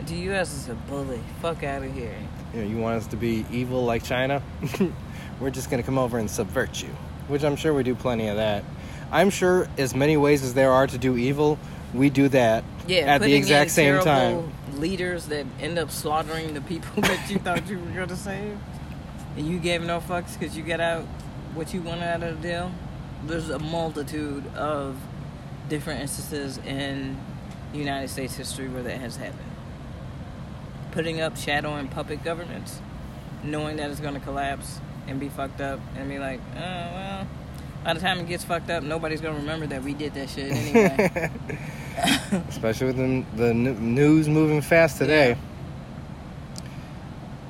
The 0.04 0.16
U.S. 0.16 0.52
is 0.52 0.68
a 0.68 0.74
bully. 0.74 1.20
Fuck 1.40 1.62
out 1.62 1.82
of 1.82 1.94
here. 1.94 2.14
You 2.52 2.60
know, 2.60 2.68
you 2.68 2.76
want 2.76 2.96
us 2.96 3.06
to 3.08 3.16
be 3.16 3.46
evil 3.50 3.84
like 3.84 4.04
China? 4.04 4.42
We're 5.40 5.50
just 5.50 5.70
gonna 5.70 5.82
come 5.82 5.98
over 5.98 6.18
and 6.18 6.30
subvert 6.30 6.82
you. 6.82 6.88
Which 7.28 7.42
I'm 7.42 7.56
sure 7.56 7.72
we 7.72 7.84
do 7.84 7.94
plenty 7.94 8.28
of 8.28 8.36
that. 8.36 8.64
I'm 9.10 9.30
sure 9.30 9.68
as 9.78 9.94
many 9.94 10.16
ways 10.16 10.42
as 10.42 10.52
there 10.52 10.72
are 10.72 10.86
to 10.86 10.98
do 10.98 11.16
evil, 11.16 11.58
we 11.94 12.10
do 12.10 12.28
that 12.28 12.64
Yeah. 12.90 13.14
at 13.14 13.20
the 13.20 13.34
exact 13.34 13.70
same 13.70 14.00
time. 14.02 14.52
Leaders 14.76 15.26
that 15.26 15.46
end 15.60 15.78
up 15.78 15.90
slaughtering 15.90 16.54
the 16.54 16.60
people 16.60 17.02
that 17.02 17.30
you 17.30 17.38
thought 17.38 17.68
you 17.68 17.78
were 17.78 17.90
gonna 17.90 18.16
save, 18.16 18.58
and 19.36 19.46
you 19.46 19.58
gave 19.58 19.82
no 19.82 20.00
fucks 20.00 20.38
because 20.38 20.56
you 20.56 20.62
got 20.62 20.80
out 20.80 21.04
what 21.54 21.72
you 21.74 21.82
wanted 21.82 22.04
out 22.04 22.22
of 22.22 22.40
the 22.42 22.48
deal. 22.48 22.72
There's 23.26 23.50
a 23.50 23.58
multitude 23.58 24.46
of 24.54 24.96
different 25.68 26.00
instances 26.00 26.58
in 26.58 27.18
United 27.72 28.08
States 28.08 28.34
history 28.36 28.68
where 28.68 28.82
that 28.82 28.98
has 28.98 29.16
happened. 29.16 29.38
Putting 30.90 31.20
up 31.20 31.36
shadow 31.36 31.76
and 31.76 31.90
puppet 31.90 32.24
governments, 32.24 32.80
knowing 33.44 33.76
that 33.76 33.90
it's 33.90 34.00
gonna 34.00 34.20
collapse 34.20 34.80
and 35.06 35.20
be 35.20 35.28
fucked 35.28 35.60
up, 35.60 35.80
and 35.96 36.08
be 36.08 36.18
like, 36.18 36.40
oh 36.56 36.60
well. 36.60 37.26
By 37.84 37.94
the 37.94 38.00
time 38.00 38.18
it 38.18 38.28
gets 38.28 38.44
fucked 38.44 38.70
up, 38.70 38.82
nobody's 38.82 39.20
gonna 39.20 39.38
remember 39.38 39.66
that 39.68 39.82
we 39.82 39.94
did 39.94 40.14
that 40.14 40.28
shit 40.28 40.52
anyway. 40.52 41.30
Especially 42.48 42.88
with 42.88 42.96
the, 42.96 43.24
the 43.36 43.54
news 43.54 44.28
moving 44.28 44.60
fast 44.60 44.98
today. 44.98 45.32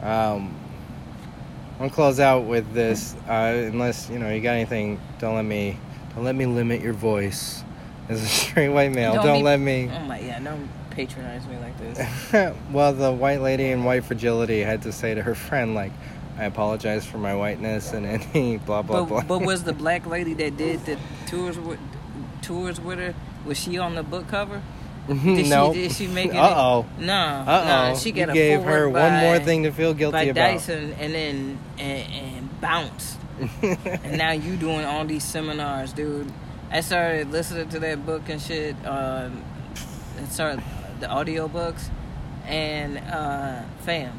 Um, 0.02 0.54
I'm 1.72 1.78
gonna 1.78 1.90
close 1.90 2.20
out 2.20 2.44
with 2.44 2.72
this. 2.72 3.14
Uh, 3.28 3.68
unless 3.72 4.08
you 4.08 4.18
know 4.18 4.30
you 4.30 4.40
got 4.40 4.52
anything, 4.52 5.00
don't 5.18 5.34
let 5.34 5.44
me 5.44 5.78
don't 6.14 6.24
let 6.24 6.34
me 6.34 6.46
limit 6.46 6.80
your 6.80 6.92
voice 6.92 7.62
as 8.08 8.22
a 8.22 8.26
straight 8.26 8.68
white 8.68 8.92
male. 8.92 9.14
Don't, 9.14 9.38
be- 9.38 9.42
let 9.42 9.60
me. 9.60 9.90
Oh 9.94 10.00
my 10.00 10.20
god! 10.20 10.44
Don't 10.44 10.68
patronize 10.90 11.46
me 11.46 11.56
like 11.58 11.78
this. 11.78 12.54
well, 12.72 12.92
the 12.92 13.12
white 13.12 13.40
lady 13.40 13.70
in 13.70 13.84
white 13.84 14.04
fragility 14.04 14.60
had 14.60 14.82
to 14.82 14.92
say 14.92 15.14
to 15.14 15.22
her 15.22 15.34
friend, 15.34 15.74
like, 15.74 15.92
I 16.40 16.44
apologize 16.44 17.04
for 17.04 17.18
my 17.18 17.34
whiteness 17.34 17.92
and 17.92 18.06
any 18.34 18.56
blah 18.56 18.80
blah 18.80 19.04
blah. 19.04 19.20
But, 19.20 19.28
but 19.28 19.46
was 19.46 19.64
the 19.64 19.72
black 19.84 20.06
lady 20.06 20.32
that 20.34 20.56
did 20.56 20.84
the 20.86 20.98
tours 21.26 21.58
with 21.58 21.78
tours 22.40 22.80
with 22.80 22.98
her? 22.98 23.14
Was 23.44 23.58
she 23.58 23.76
on 23.76 23.94
the 23.94 24.02
book 24.02 24.26
cover? 24.28 24.62
Did 25.06 25.48
no. 25.50 25.72
she 25.72 25.80
did 25.80 25.92
she 25.92 26.06
make 26.06 26.30
it? 26.30 26.36
Uh 26.36 26.54
oh. 26.56 26.86
No. 26.98 27.14
Uh 27.14 27.44
no, 27.44 27.92
oh. 27.92 27.98
she 27.98 28.12
got 28.12 28.32
gave 28.32 28.62
her 28.62 28.84
forward 28.86 29.00
one 29.00 29.20
more 29.20 29.38
thing 29.38 29.64
to 29.64 29.70
feel 29.70 29.92
guilty 29.92 30.12
by 30.12 30.22
about. 30.22 30.52
Dyson 30.52 30.92
and 30.94 31.14
then 31.14 31.58
and, 31.78 32.12
and 32.12 32.60
bounced. 32.60 33.18
and 33.62 34.16
now 34.16 34.32
you 34.32 34.56
doing 34.56 34.84
all 34.84 35.04
these 35.04 35.24
seminars, 35.24 35.92
dude. 35.92 36.32
I 36.70 36.80
started 36.80 37.32
listening 37.32 37.68
to 37.70 37.80
that 37.80 38.06
book 38.06 38.28
and 38.28 38.40
shit. 38.40 38.76
I 38.86 39.30
started 40.28 40.62
the 41.00 41.08
audio 41.08 41.48
books 41.48 41.90
and 42.46 42.98
uh, 42.98 43.62
fam, 43.80 44.12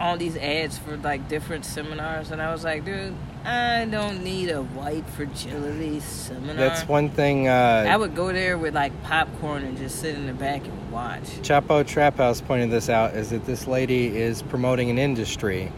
all 0.00 0.16
these 0.16 0.36
ads 0.36 0.78
for 0.78 0.96
like 0.98 1.28
different 1.28 1.64
seminars, 1.64 2.30
and 2.30 2.40
I 2.40 2.52
was 2.52 2.64
like, 2.64 2.84
dude, 2.84 3.14
I 3.44 3.84
don't 3.86 4.22
need 4.22 4.48
a 4.50 4.62
white 4.62 5.06
fragility 5.10 6.00
seminar. 6.00 6.54
That's 6.54 6.86
one 6.86 7.08
thing. 7.10 7.48
I 7.48 7.92
Uh, 7.94 7.98
would 7.98 8.14
go 8.14 8.32
there 8.32 8.56
with 8.58 8.74
like 8.74 8.92
popcorn 9.04 9.64
and 9.64 9.76
just 9.76 9.98
sit 10.00 10.14
in 10.14 10.26
the 10.26 10.32
back 10.34 10.64
and 10.64 10.92
watch. 10.92 11.22
Chapo 11.42 11.86
Trap 11.86 12.16
House 12.18 12.40
pointed 12.40 12.70
this 12.70 12.88
out: 12.88 13.14
is 13.14 13.30
that 13.30 13.44
this 13.46 13.66
lady 13.66 14.16
is 14.16 14.42
promoting 14.42 14.90
an 14.90 14.98
industry, 14.98 15.72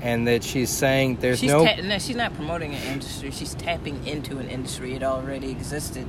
and 0.00 0.26
that 0.28 0.42
she's 0.42 0.70
saying 0.70 1.16
there's 1.20 1.38
she's 1.40 1.50
no 1.50 1.64
ta- 1.64 1.80
no, 1.82 1.98
she's 1.98 2.16
not 2.16 2.34
promoting 2.34 2.74
an 2.74 2.82
industry. 2.92 3.30
She's 3.30 3.54
tapping 3.54 4.06
into 4.06 4.38
an 4.38 4.48
industry. 4.48 4.94
It 4.94 5.02
already 5.02 5.50
existed. 5.50 6.06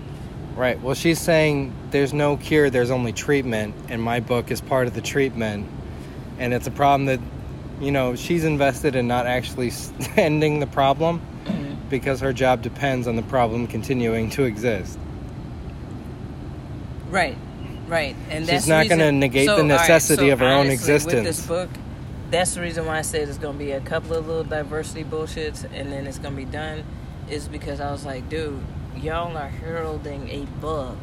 right. 0.55 0.79
Well, 0.81 0.95
she's 0.95 1.19
saying 1.19 1.73
there's 1.91 2.13
no 2.13 2.37
cure. 2.37 2.69
There's 2.69 2.91
only 2.91 3.11
treatment, 3.11 3.75
and 3.89 4.01
my 4.01 4.19
book 4.21 4.49
is 4.51 4.61
part 4.61 4.87
of 4.87 4.93
the 4.93 5.01
treatment, 5.01 5.67
and 6.39 6.53
it's 6.53 6.67
a 6.67 6.71
problem 6.71 7.05
that, 7.05 7.19
you 7.81 7.91
know, 7.91 8.15
she's 8.15 8.43
invested 8.43 8.95
in 8.95 9.07
not 9.07 9.25
actually 9.25 9.71
ending 10.17 10.59
the 10.59 10.67
problem 10.67 11.21
Mm-hmm. 11.45 11.89
because 11.89 12.21
her 12.21 12.31
job 12.31 12.61
depends 12.61 13.05
on 13.05 13.17
the 13.17 13.21
problem 13.23 13.67
continuing 13.67 14.29
to 14.29 14.43
exist. 14.45 14.97
Right, 17.09 17.37
right, 17.87 18.15
and 18.29 18.45
She's 18.45 18.65
that's 18.65 18.67
not 18.67 18.87
gonna 18.87 19.11
negate 19.11 19.45
so, 19.47 19.57
the 19.57 19.63
all 19.63 19.67
right, 19.67 19.75
necessity 19.81 20.27
so 20.27 20.33
of 20.33 20.39
her 20.39 20.45
own 20.45 20.67
honestly, 20.67 20.93
With 20.93 21.03
existence. 21.03 21.27
this 21.37 21.45
book, 21.45 21.69
that's 22.31 22.55
the 22.55 22.61
reason 22.61 22.85
why 22.85 22.97
I 22.99 23.01
said 23.01 23.27
it's 23.27 23.37
gonna 23.37 23.57
be 23.57 23.71
a 23.71 23.81
couple 23.81 24.15
of 24.15 24.25
little 24.27 24.45
diversity 24.45 25.03
bullshits, 25.03 25.65
and 25.73 25.91
then 25.91 26.07
it's 26.07 26.17
gonna 26.17 26.35
be 26.35 26.45
done. 26.45 26.83
Is 27.29 27.47
because 27.47 27.79
I 27.81 27.91
was 27.91 28.05
like, 28.05 28.29
dude, 28.29 28.59
y'all 28.95 29.35
are 29.37 29.49
heralding 29.49 30.29
a 30.29 30.45
book 30.61 30.97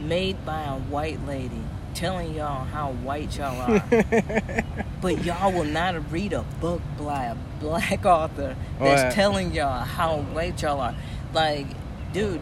made 0.00 0.44
by 0.44 0.62
a 0.64 0.74
white 0.78 1.24
lady, 1.26 1.62
telling 1.94 2.34
y'all 2.34 2.64
how 2.64 2.92
white 2.92 3.36
y'all 3.36 3.60
are. 3.60 4.64
But 5.02 5.24
y'all 5.24 5.50
will 5.52 5.64
not 5.64 6.12
read 6.12 6.32
a 6.32 6.42
book 6.60 6.80
by 6.96 7.24
a 7.24 7.34
black 7.58 8.06
author 8.06 8.54
that's 8.78 9.12
telling 9.16 9.52
y'all 9.52 9.82
how 9.84 10.18
white 10.18 10.62
y'all 10.62 10.80
are. 10.80 10.94
Like, 11.34 11.66
dude, 12.12 12.40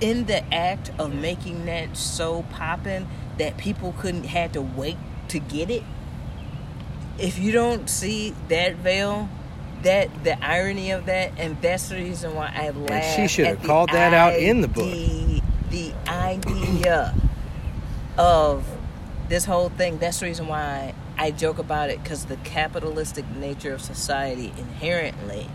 in 0.00 0.26
the 0.26 0.42
act 0.52 0.90
of 0.98 1.14
making 1.14 1.66
that 1.66 1.96
so 1.96 2.42
poppin' 2.50 3.06
that 3.38 3.58
people 3.58 3.94
couldn't 3.96 4.24
had 4.24 4.52
to 4.54 4.60
wait 4.60 4.96
to 5.28 5.38
get 5.38 5.70
it. 5.70 5.84
If 7.16 7.38
you 7.38 7.52
don't 7.52 7.88
see 7.88 8.34
that 8.48 8.74
veil, 8.74 9.28
that 9.82 10.24
the 10.24 10.44
irony 10.44 10.90
of 10.90 11.06
that, 11.06 11.32
and 11.38 11.60
that's 11.62 11.90
the 11.90 11.94
reason 11.96 12.34
why 12.34 12.52
I 12.52 12.70
laugh. 12.70 13.14
she 13.14 13.28
should 13.28 13.46
have 13.46 13.62
called 13.62 13.90
that 13.90 14.12
out 14.12 14.34
in 14.34 14.62
the 14.62 14.68
book. 14.68 14.92
The 15.70 15.92
idea 16.08 17.14
of 18.18 18.64
this 19.28 19.44
whole 19.44 19.68
thing. 19.70 19.98
That's 19.98 20.20
the 20.20 20.26
reason 20.26 20.46
why 20.48 20.94
I 21.18 21.30
joke 21.30 21.58
about 21.58 21.90
it 21.90 22.02
because 22.02 22.26
the 22.26 22.36
capitalistic 22.36 23.28
nature 23.36 23.72
of 23.72 23.80
society 23.80 24.52
inherently 24.56 25.48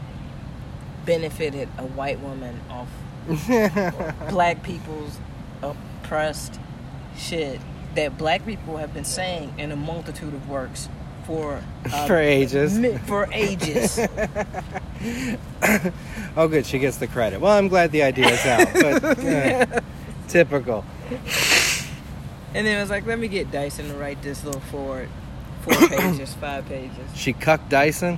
benefited 1.05 1.69
a 1.77 1.83
white 1.83 2.19
woman 2.19 2.59
off 2.69 2.87
black 4.29 4.63
people's 4.63 5.17
oppressed 5.61 6.59
shit 7.17 7.59
that 7.95 8.17
black 8.17 8.45
people 8.45 8.77
have 8.77 8.93
been 8.93 9.05
saying 9.05 9.53
in 9.57 9.71
a 9.71 9.75
multitude 9.75 10.33
of 10.33 10.49
works 10.49 10.87
for 11.25 11.61
uh, 11.91 12.07
For 12.07 12.17
ages. 12.17 12.79
for 13.05 13.27
ages. 13.31 13.99
Oh, 16.35 16.47
good. 16.47 16.65
She 16.65 16.79
gets 16.79 16.97
the 16.97 17.07
credit. 17.07 17.39
Well, 17.41 17.51
I'm 17.57 17.67
glad 17.67 17.91
the 17.91 18.03
idea 18.03 18.27
is 18.29 18.45
out, 18.45 18.67
but 18.73 19.19
eh, 19.19 19.79
typical. 20.27 20.85
And 22.53 22.65
then 22.65 22.77
I 22.77 22.81
was 22.81 22.89
like, 22.89 23.05
let 23.05 23.19
me 23.19 23.27
get 23.27 23.51
Dyson 23.51 23.87
to 23.89 23.93
write 23.95 24.21
this 24.21 24.43
little 24.43 24.61
forward, 24.61 25.09
four 25.61 25.75
pages, 25.89 26.33
five 26.35 26.65
pages. 26.67 26.97
She 27.15 27.33
cucked 27.33 27.69
Dyson. 27.69 28.17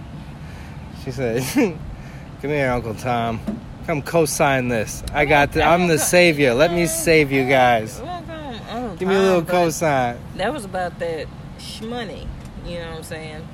She 1.04 1.12
said, 1.12 1.44
"Come 1.54 2.50
here, 2.50 2.72
Uncle 2.72 2.94
Tom. 2.96 3.40
Come 3.88 4.02
co-sign 4.02 4.68
this. 4.68 5.04
I 5.14 5.26
got. 5.26 5.54
The, 5.54 5.64
I'm 5.64 5.88
the 5.88 5.98
savior. 5.98 6.54
Let 6.54 6.72
me 6.72 6.86
save 6.86 7.32
you 7.32 7.48
guys. 7.48 8.00
Give 9.00 9.08
me 9.08 9.16
a 9.16 9.20
little 9.20 9.44
co-sign. 9.44 10.20
That 10.36 10.54
was 10.54 10.64
about 10.64 11.00
that 11.00 11.28
shmoney. 11.58 12.28
You 12.66 12.80
know 12.80 12.90
what 12.90 12.98
I'm 12.98 13.04
saying? 13.04 13.48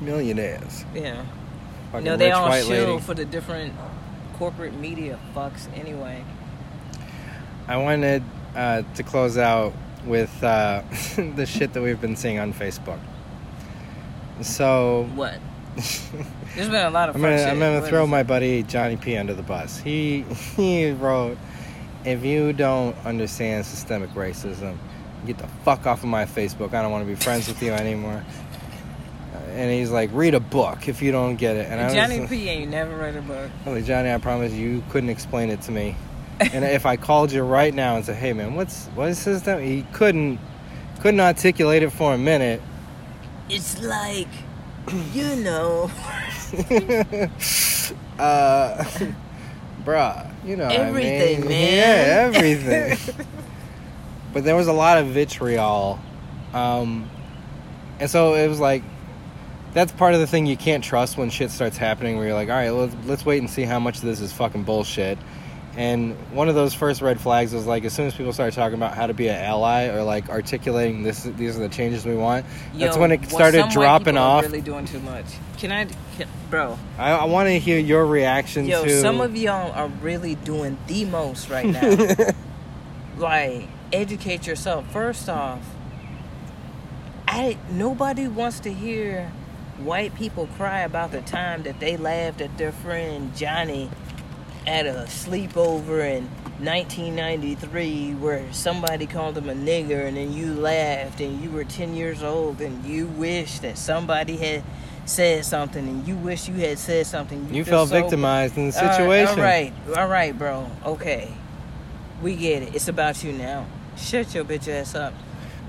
Millionaires. 0.00 0.84
Yeah. 0.94 1.24
Fucking 1.92 2.04
know, 2.06 2.16
they 2.16 2.30
all 2.30 2.48
white 2.48 2.64
shill 2.64 2.98
for 2.98 3.12
the 3.12 3.26
different 3.26 3.74
corporate 4.38 4.72
media 4.72 5.18
fucks 5.34 5.68
anyway. 5.78 6.24
I 7.68 7.76
wanted 7.76 8.22
uh, 8.56 8.82
to 8.94 9.02
close 9.02 9.36
out 9.36 9.74
with 10.06 10.42
uh, 10.42 10.82
the 11.16 11.46
shit 11.46 11.72
that 11.72 11.82
we've 11.82 12.00
been 12.00 12.16
seeing 12.16 12.38
on 12.38 12.52
Facebook. 12.52 13.00
So 14.40 15.08
What? 15.14 15.38
There's 15.74 16.68
been 16.68 16.84
a 16.84 16.90
lot 16.90 17.08
of 17.08 17.16
I'm 17.16 17.22
gonna. 17.22 17.42
I'm 17.42 17.58
gonna 17.58 17.86
throw 17.86 18.06
my 18.06 18.22
buddy 18.22 18.62
Johnny 18.62 18.96
P 18.96 19.16
under 19.16 19.32
the 19.32 19.42
bus. 19.42 19.78
He 19.78 20.22
he 20.56 20.90
wrote, 20.90 21.38
"If 22.04 22.24
you 22.24 22.52
don't 22.52 22.94
understand 23.06 23.64
systemic 23.64 24.10
racism, 24.10 24.76
Get 25.26 25.38
the 25.38 25.46
fuck 25.64 25.86
off 25.86 26.02
of 26.02 26.08
my 26.08 26.24
Facebook. 26.24 26.74
I 26.74 26.82
don't 26.82 26.90
want 26.90 27.06
to 27.06 27.08
be 27.08 27.14
friends 27.14 27.46
with 27.46 27.62
you 27.62 27.72
anymore. 27.72 28.24
Uh, 29.32 29.38
And 29.52 29.70
he's 29.70 29.90
like, 29.90 30.10
read 30.12 30.34
a 30.34 30.40
book 30.40 30.88
if 30.88 31.00
you 31.00 31.12
don't 31.12 31.36
get 31.36 31.56
it. 31.56 31.68
And 31.70 31.80
I 31.80 31.94
Johnny 31.94 32.20
was, 32.20 32.28
P 32.28 32.48
ain't 32.48 32.70
never 32.70 32.96
read 32.96 33.16
a 33.16 33.22
book. 33.22 33.50
Like, 33.64 33.84
Johnny, 33.84 34.10
I 34.10 34.18
promise 34.18 34.52
you 34.52 34.82
couldn't 34.90 35.10
explain 35.10 35.50
it 35.50 35.62
to 35.62 35.70
me. 35.70 35.94
And 36.52 36.64
if 36.64 36.86
I 36.86 36.96
called 36.96 37.32
you 37.32 37.42
right 37.42 37.72
now 37.74 37.96
and 37.96 38.04
said, 38.04 38.16
"Hey, 38.16 38.32
man, 38.32 38.54
what's 38.54 38.86
what 38.88 39.08
is 39.08 39.24
this?" 39.24 39.42
That 39.42 39.62
he 39.62 39.84
couldn't 39.92 40.38
couldn't 41.00 41.20
articulate 41.20 41.82
it 41.82 41.90
for 41.90 42.14
a 42.14 42.18
minute. 42.18 42.62
It's 43.48 43.80
like, 43.82 44.28
you 45.12 45.36
know, 45.36 45.90
uh, 48.18 48.84
bruh, 49.84 50.30
you 50.44 50.56
know, 50.56 50.64
what 50.66 50.72
I 50.72 50.88
Everything, 50.88 51.40
mean. 51.40 51.48
man. 51.48 51.76
Yeah, 51.76 52.38
everything. 52.38 53.16
but 54.32 54.44
there 54.44 54.56
was 54.56 54.68
a 54.68 54.72
lot 54.72 54.98
of 54.98 55.08
vitriol, 55.08 55.98
um, 56.54 57.10
and 57.98 58.08
so 58.08 58.34
it 58.34 58.48
was 58.48 58.60
like 58.60 58.82
that's 59.74 59.92
part 59.92 60.14
of 60.14 60.20
the 60.20 60.26
thing 60.26 60.46
you 60.46 60.56
can't 60.56 60.84
trust 60.84 61.16
when 61.16 61.30
shit 61.30 61.50
starts 61.50 61.76
happening. 61.76 62.16
Where 62.16 62.26
you're 62.26 62.34
like, 62.34 62.48
all 62.48 62.54
right, 62.54 62.70
let's 62.70 62.94
let's 63.06 63.26
wait 63.26 63.38
and 63.38 63.50
see 63.50 63.62
how 63.62 63.78
much 63.78 63.96
of 63.96 64.02
this 64.02 64.20
is 64.20 64.32
fucking 64.32 64.64
bullshit. 64.64 65.18
And 65.76 66.14
one 66.32 66.50
of 66.50 66.54
those 66.54 66.74
first 66.74 67.00
red 67.00 67.18
flags 67.18 67.54
was 67.54 67.66
like 67.66 67.84
as 67.84 67.94
soon 67.94 68.06
as 68.06 68.14
people 68.14 68.32
started 68.32 68.54
talking 68.54 68.74
about 68.74 68.94
how 68.94 69.06
to 69.06 69.14
be 69.14 69.28
an 69.28 69.36
ally 69.36 69.88
or 69.88 70.02
like 70.02 70.28
articulating 70.28 71.02
this, 71.02 71.22
these 71.22 71.56
are 71.56 71.60
the 71.60 71.68
changes 71.70 72.04
we 72.04 72.14
want. 72.14 72.44
that's 72.74 72.96
when 72.96 73.10
it 73.10 73.24
started 73.30 73.70
dropping 73.70 74.18
off. 74.18 74.42
Really 74.42 74.60
doing 74.60 74.84
too 74.84 75.00
much. 75.00 75.24
Can 75.56 75.72
I, 75.72 75.86
can, 76.16 76.28
bro? 76.50 76.78
I, 76.98 77.12
I 77.12 77.24
want 77.24 77.48
to 77.48 77.58
hear 77.58 77.78
your 77.78 78.04
reaction 78.04 78.66
Yo, 78.66 78.84
to. 78.84 79.00
some 79.00 79.20
of 79.20 79.34
y'all 79.34 79.72
are 79.72 79.88
really 79.88 80.34
doing 80.34 80.76
the 80.88 81.06
most 81.06 81.48
right 81.48 81.66
now. 81.66 82.32
like, 83.16 83.68
educate 83.92 84.46
yourself. 84.46 84.90
First 84.92 85.28
off, 85.30 85.64
I 87.26 87.56
nobody 87.70 88.28
wants 88.28 88.60
to 88.60 88.72
hear 88.72 89.32
white 89.78 90.14
people 90.14 90.48
cry 90.58 90.80
about 90.80 91.12
the 91.12 91.22
time 91.22 91.62
that 91.62 91.80
they 91.80 91.96
laughed 91.96 92.40
at 92.42 92.58
their 92.58 92.72
friend 92.72 93.34
Johnny 93.34 93.88
at 94.66 94.86
a 94.86 95.04
sleepover 95.08 96.04
in 96.04 96.28
1993 96.64 98.14
where 98.14 98.52
somebody 98.52 99.06
called 99.06 99.36
him 99.36 99.48
a 99.48 99.54
nigger 99.54 100.06
and 100.06 100.16
then 100.16 100.32
you 100.32 100.54
laughed 100.54 101.20
and 101.20 101.42
you 101.42 101.50
were 101.50 101.64
10 101.64 101.94
years 101.94 102.22
old 102.22 102.60
and 102.60 102.84
you 102.84 103.06
wish 103.08 103.58
that 103.60 103.76
somebody 103.76 104.36
had 104.36 104.62
said 105.04 105.44
something 105.44 105.86
and 105.88 106.06
you 106.06 106.16
wish 106.16 106.48
you 106.48 106.54
had 106.54 106.78
said 106.78 107.04
something 107.04 107.52
you 107.52 107.64
feel 107.64 107.74
felt 107.74 107.88
so 107.88 108.00
victimized 108.00 108.56
in 108.56 108.70
the 108.70 108.76
all 108.76 108.86
right, 108.86 108.96
situation. 108.96 109.38
All 109.38 109.44
right, 109.44 109.72
all 109.96 110.08
right, 110.08 110.38
bro. 110.38 110.70
Okay, 110.86 111.32
we 112.22 112.36
get 112.36 112.62
it. 112.62 112.74
It's 112.74 112.86
about 112.86 113.24
you 113.24 113.32
now. 113.32 113.66
Shut 113.96 114.32
your 114.34 114.44
bitch 114.44 114.68
ass 114.68 114.94
up. 114.94 115.12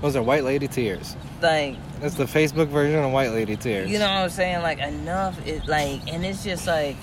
Those 0.00 0.16
are 0.16 0.22
white 0.22 0.44
lady 0.44 0.68
tears. 0.68 1.16
Like, 1.40 1.76
That's 2.00 2.14
the 2.14 2.24
Facebook 2.24 2.68
version 2.68 3.02
of 3.02 3.10
white 3.12 3.30
lady 3.30 3.56
tears. 3.56 3.90
you 3.90 3.98
know 3.98 4.06
what 4.06 4.22
I'm 4.22 4.30
saying? 4.30 4.62
Like, 4.62 4.78
enough. 4.78 5.44
It 5.46 5.66
like, 5.66 6.06
and 6.12 6.24
it's 6.24 6.44
just 6.44 6.66
like, 6.66 6.96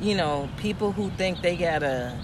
you 0.00 0.14
know, 0.14 0.48
people 0.58 0.92
who 0.92 1.10
think 1.10 1.42
they 1.42 1.56
got 1.56 1.82
a, 1.82 2.18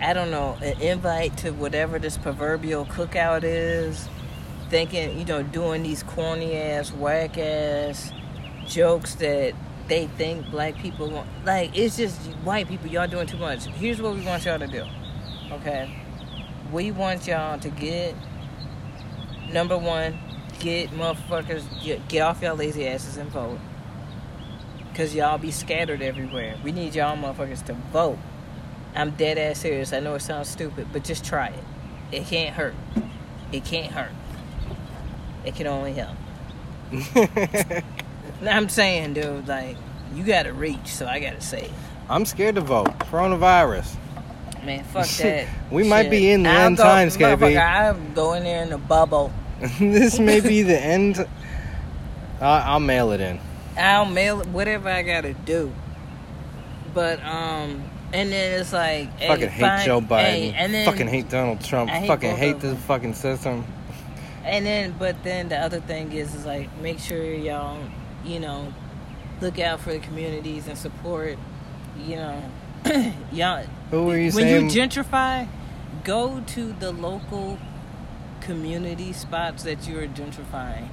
I 0.00 0.12
don't 0.12 0.30
know, 0.30 0.56
an 0.62 0.80
invite 0.80 1.36
to 1.38 1.50
whatever 1.50 1.98
this 1.98 2.16
proverbial 2.16 2.86
cookout 2.86 3.42
is, 3.44 4.08
thinking, 4.70 5.18
you 5.18 5.24
know, 5.24 5.42
doing 5.42 5.82
these 5.82 6.02
corny 6.02 6.56
ass, 6.56 6.92
whack 6.92 7.38
ass 7.38 8.12
jokes 8.66 9.14
that 9.16 9.54
they 9.88 10.06
think 10.06 10.50
black 10.50 10.76
people 10.76 11.10
want. 11.10 11.28
Like, 11.44 11.76
it's 11.76 11.96
just 11.96 12.20
white 12.44 12.68
people. 12.68 12.88
Y'all 12.88 13.06
doing 13.06 13.26
too 13.26 13.38
much. 13.38 13.64
Here's 13.64 14.00
what 14.00 14.14
we 14.14 14.24
want 14.24 14.44
y'all 14.44 14.58
to 14.58 14.66
do. 14.66 14.84
Okay, 15.50 16.02
we 16.70 16.90
want 16.90 17.26
y'all 17.26 17.58
to 17.58 17.70
get 17.70 18.14
number 19.52 19.78
one, 19.78 20.18
get 20.58 20.90
motherfuckers 20.90 21.64
get, 21.82 22.06
get 22.08 22.20
off 22.20 22.42
y'all 22.42 22.54
lazy 22.54 22.86
asses 22.86 23.16
and 23.16 23.30
vote. 23.30 23.58
Cause 24.98 25.14
y'all 25.14 25.38
be 25.38 25.52
scattered 25.52 26.02
everywhere. 26.02 26.56
We 26.64 26.72
need 26.72 26.96
y'all 26.96 27.16
motherfuckers 27.16 27.64
to 27.66 27.74
vote. 27.92 28.18
I'm 28.96 29.10
dead 29.12 29.38
ass 29.38 29.60
serious. 29.60 29.92
I 29.92 30.00
know 30.00 30.16
it 30.16 30.22
sounds 30.22 30.48
stupid, 30.48 30.88
but 30.92 31.04
just 31.04 31.24
try 31.24 31.48
it. 31.48 31.64
It 32.10 32.26
can't 32.26 32.52
hurt. 32.52 32.74
It 33.52 33.64
can't 33.64 33.92
hurt. 33.92 34.10
It 35.44 35.54
can 35.54 35.68
only 35.68 35.92
help. 35.92 36.16
Now, 38.40 38.56
I'm 38.56 38.68
saying, 38.68 39.14
dude, 39.14 39.48
like, 39.48 39.76
you 40.14 40.22
gotta 40.22 40.52
reach, 40.52 40.86
so 40.86 41.06
I 41.06 41.18
gotta 41.18 41.40
say 41.40 41.62
it. 41.62 41.72
I'm 42.08 42.24
scared 42.24 42.54
to 42.54 42.60
vote. 42.60 42.86
Coronavirus. 43.00 43.96
Man, 44.64 44.84
fuck 44.84 45.06
that. 45.18 45.48
We 45.70 45.82
might 45.82 46.08
be 46.08 46.30
in 46.30 46.44
the 46.44 46.50
I'll 46.50 46.66
end 46.66 46.76
go- 46.76 46.84
times, 46.84 47.16
KB. 47.16 47.60
I'm 47.60 48.14
going 48.14 48.44
there 48.44 48.62
in 48.62 48.72
a 48.72 48.78
bubble. 48.78 49.32
this 49.80 50.20
may 50.20 50.40
be 50.40 50.62
the 50.62 50.80
end. 50.80 51.26
I 52.40 52.60
I'll 52.60 52.80
mail 52.80 53.10
it 53.10 53.20
in. 53.20 53.40
I'll 53.78 54.04
mail 54.06 54.40
it, 54.40 54.48
whatever 54.48 54.88
I 54.88 55.02
gotta 55.02 55.32
do. 55.34 55.72
But 56.94 57.22
um, 57.24 57.82
and 58.12 58.32
then 58.32 58.60
it's 58.60 58.72
like, 58.72 59.10
hey, 59.18 59.28
fucking 59.28 59.48
hate 59.48 59.60
fine- 59.60 59.86
Joe 59.86 60.00
Biden. 60.00 60.20
hey, 60.24 60.54
and 60.56 60.72
then 60.74 60.86
fucking 60.86 61.08
hate 61.08 61.28
Donald 61.28 61.60
Trump. 61.62 61.90
Hate 61.90 62.06
fucking 62.06 62.36
hate 62.36 62.60
this 62.60 62.78
fucking 62.84 63.14
system. 63.14 63.64
And 64.44 64.64
then, 64.64 64.94
but 64.98 65.22
then 65.24 65.48
the 65.50 65.58
other 65.58 65.80
thing 65.80 66.12
is, 66.12 66.34
is 66.34 66.46
like, 66.46 66.74
make 66.78 66.98
sure 66.98 67.22
y'all, 67.22 67.78
you 68.24 68.40
know, 68.40 68.72
look 69.42 69.58
out 69.58 69.80
for 69.80 69.92
the 69.92 69.98
communities 69.98 70.66
and 70.68 70.78
support, 70.78 71.36
you 71.98 72.16
know, 72.16 72.42
y'all. 73.32 73.64
Who 73.90 74.10
are 74.10 74.16
you 74.16 74.32
when 74.32 74.32
saying? 74.32 74.70
you 74.70 74.70
gentrify, 74.70 75.46
go 76.02 76.40
to 76.40 76.72
the 76.72 76.92
local 76.92 77.58
community 78.40 79.12
spots 79.12 79.64
that 79.64 79.86
you 79.86 79.98
are 79.98 80.06
gentrifying. 80.06 80.88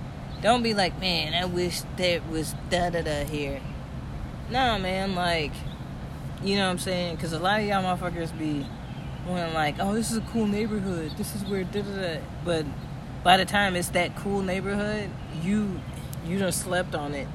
Don't 0.46 0.62
be 0.62 0.76
like, 0.76 1.00
man, 1.00 1.34
I 1.34 1.46
wish 1.46 1.82
there 1.98 2.22
was 2.30 2.54
da 2.70 2.92
da 2.92 3.02
da 3.02 3.24
here. 3.26 3.60
Nah, 4.52 4.78
man, 4.78 5.16
like, 5.16 5.52
you 6.44 6.56
know 6.56 6.66
what 6.66 6.74
I'm 6.74 6.78
saying? 6.78 7.16
Because 7.16 7.34
a 7.34 7.40
lot 7.40 7.62
of 7.62 7.66
y'all 7.66 7.82
motherfuckers 7.82 8.38
be 8.38 8.64
going 9.26 9.56
like, 9.56 9.78
oh, 9.80 9.96
this 9.96 10.12
is 10.12 10.18
a 10.18 10.22
cool 10.22 10.46
neighborhood. 10.46 11.14
This 11.18 11.34
is 11.34 11.44
where 11.46 11.64
da 11.64 11.82
da 11.82 11.96
da. 11.96 12.20
But 12.46 12.64
by 13.24 13.38
the 13.38 13.46
time 13.46 13.76
it's 13.76 13.90
that 13.90 14.16
cool 14.18 14.44
neighborhood, 14.44 15.10
you 15.42 15.82
you 16.28 16.38
done 16.38 16.52
slept 16.52 16.94
on 16.94 17.16
it. 17.16 17.28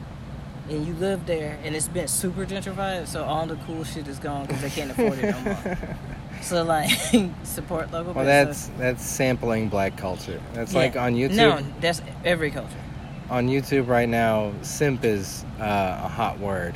And 0.68 0.86
you 0.86 0.94
live 0.94 1.26
there, 1.26 1.58
and 1.64 1.74
it's 1.74 1.88
been 1.88 2.06
super 2.06 2.46
gentrified, 2.46 3.08
so 3.08 3.24
all 3.24 3.44
the 3.44 3.56
cool 3.66 3.82
shit 3.82 4.06
is 4.06 4.20
gone 4.20 4.46
because 4.46 4.62
they 4.62 4.70
can't 4.70 4.92
afford 4.92 5.18
it 5.18 5.32
no 5.34 5.40
more. 5.40 5.78
So 6.42 6.62
like, 6.62 6.90
support 7.42 7.90
local. 7.90 8.14
well, 8.14 8.24
business. 8.24 8.68
that's 8.68 8.78
that's 8.78 9.04
sampling 9.04 9.68
black 9.68 9.96
culture. 9.96 10.40
That's 10.54 10.72
Yeah. 10.72 10.78
like 10.78 10.96
on 10.96 11.14
YouTube. 11.14 11.34
No, 11.34 11.60
that's 11.80 12.00
every 12.24 12.52
culture. 12.52 12.78
On 13.30 13.46
YouTube 13.48 13.86
right 13.86 14.08
now, 14.08 14.52
simp 14.62 15.04
is 15.04 15.44
uh, 15.60 16.00
a 16.04 16.08
hot 16.08 16.40
word. 16.40 16.74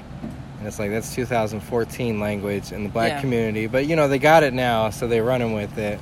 And 0.58 0.68
it's 0.68 0.78
like 0.78 0.90
that's 0.90 1.14
2014 1.14 2.20
language 2.20 2.70
in 2.72 2.84
the 2.84 2.88
black 2.88 3.12
Yeah. 3.12 3.20
community. 3.20 3.66
But 3.66 3.86
you 3.86 3.96
know 3.96 4.06
they 4.08 4.18
got 4.20 4.44
it 4.44 4.54
now, 4.54 4.90
so 4.90 5.08
they're 5.08 5.24
running 5.24 5.52
with 5.52 5.76
it. 5.78 5.98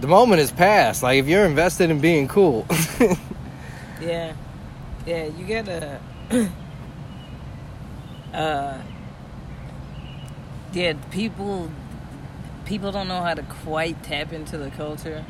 The 0.00 0.06
moment 0.08 0.40
is 0.40 0.50
past. 0.50 1.02
Like 1.02 1.18
if 1.18 1.28
you're 1.28 1.44
invested 1.44 1.90
in 1.90 2.00
being 2.00 2.26
cool, 2.26 2.66
Yeah, 4.00 4.32
yeah, 5.06 5.24
you 5.26 5.46
gotta. 5.46 6.00
uh, 8.34 8.78
yeah, 10.72 10.92
people, 11.10 11.70
people 12.64 12.92
don't 12.92 13.08
know 13.08 13.22
how 13.22 13.34
to 13.34 13.42
quite 13.42 14.02
tap 14.02 14.32
into 14.32 14.58
the 14.58 14.70
culture 14.70 15.24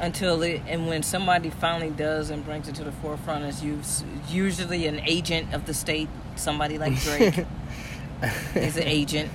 until 0.00 0.42
it, 0.42 0.62
and 0.66 0.86
when 0.86 1.02
somebody 1.02 1.50
finally 1.50 1.90
does 1.90 2.30
and 2.30 2.44
brings 2.44 2.68
it 2.68 2.74
to 2.76 2.84
the 2.84 2.92
forefront, 2.92 3.44
is 3.44 3.62
us- 3.62 4.04
usually 4.28 4.86
an 4.86 5.00
agent 5.00 5.54
of 5.54 5.66
the 5.66 5.74
state, 5.74 6.08
somebody 6.36 6.78
like 6.78 6.98
Drake 7.02 7.44
is 8.54 8.76
an 8.76 8.84
agent. 8.84 9.30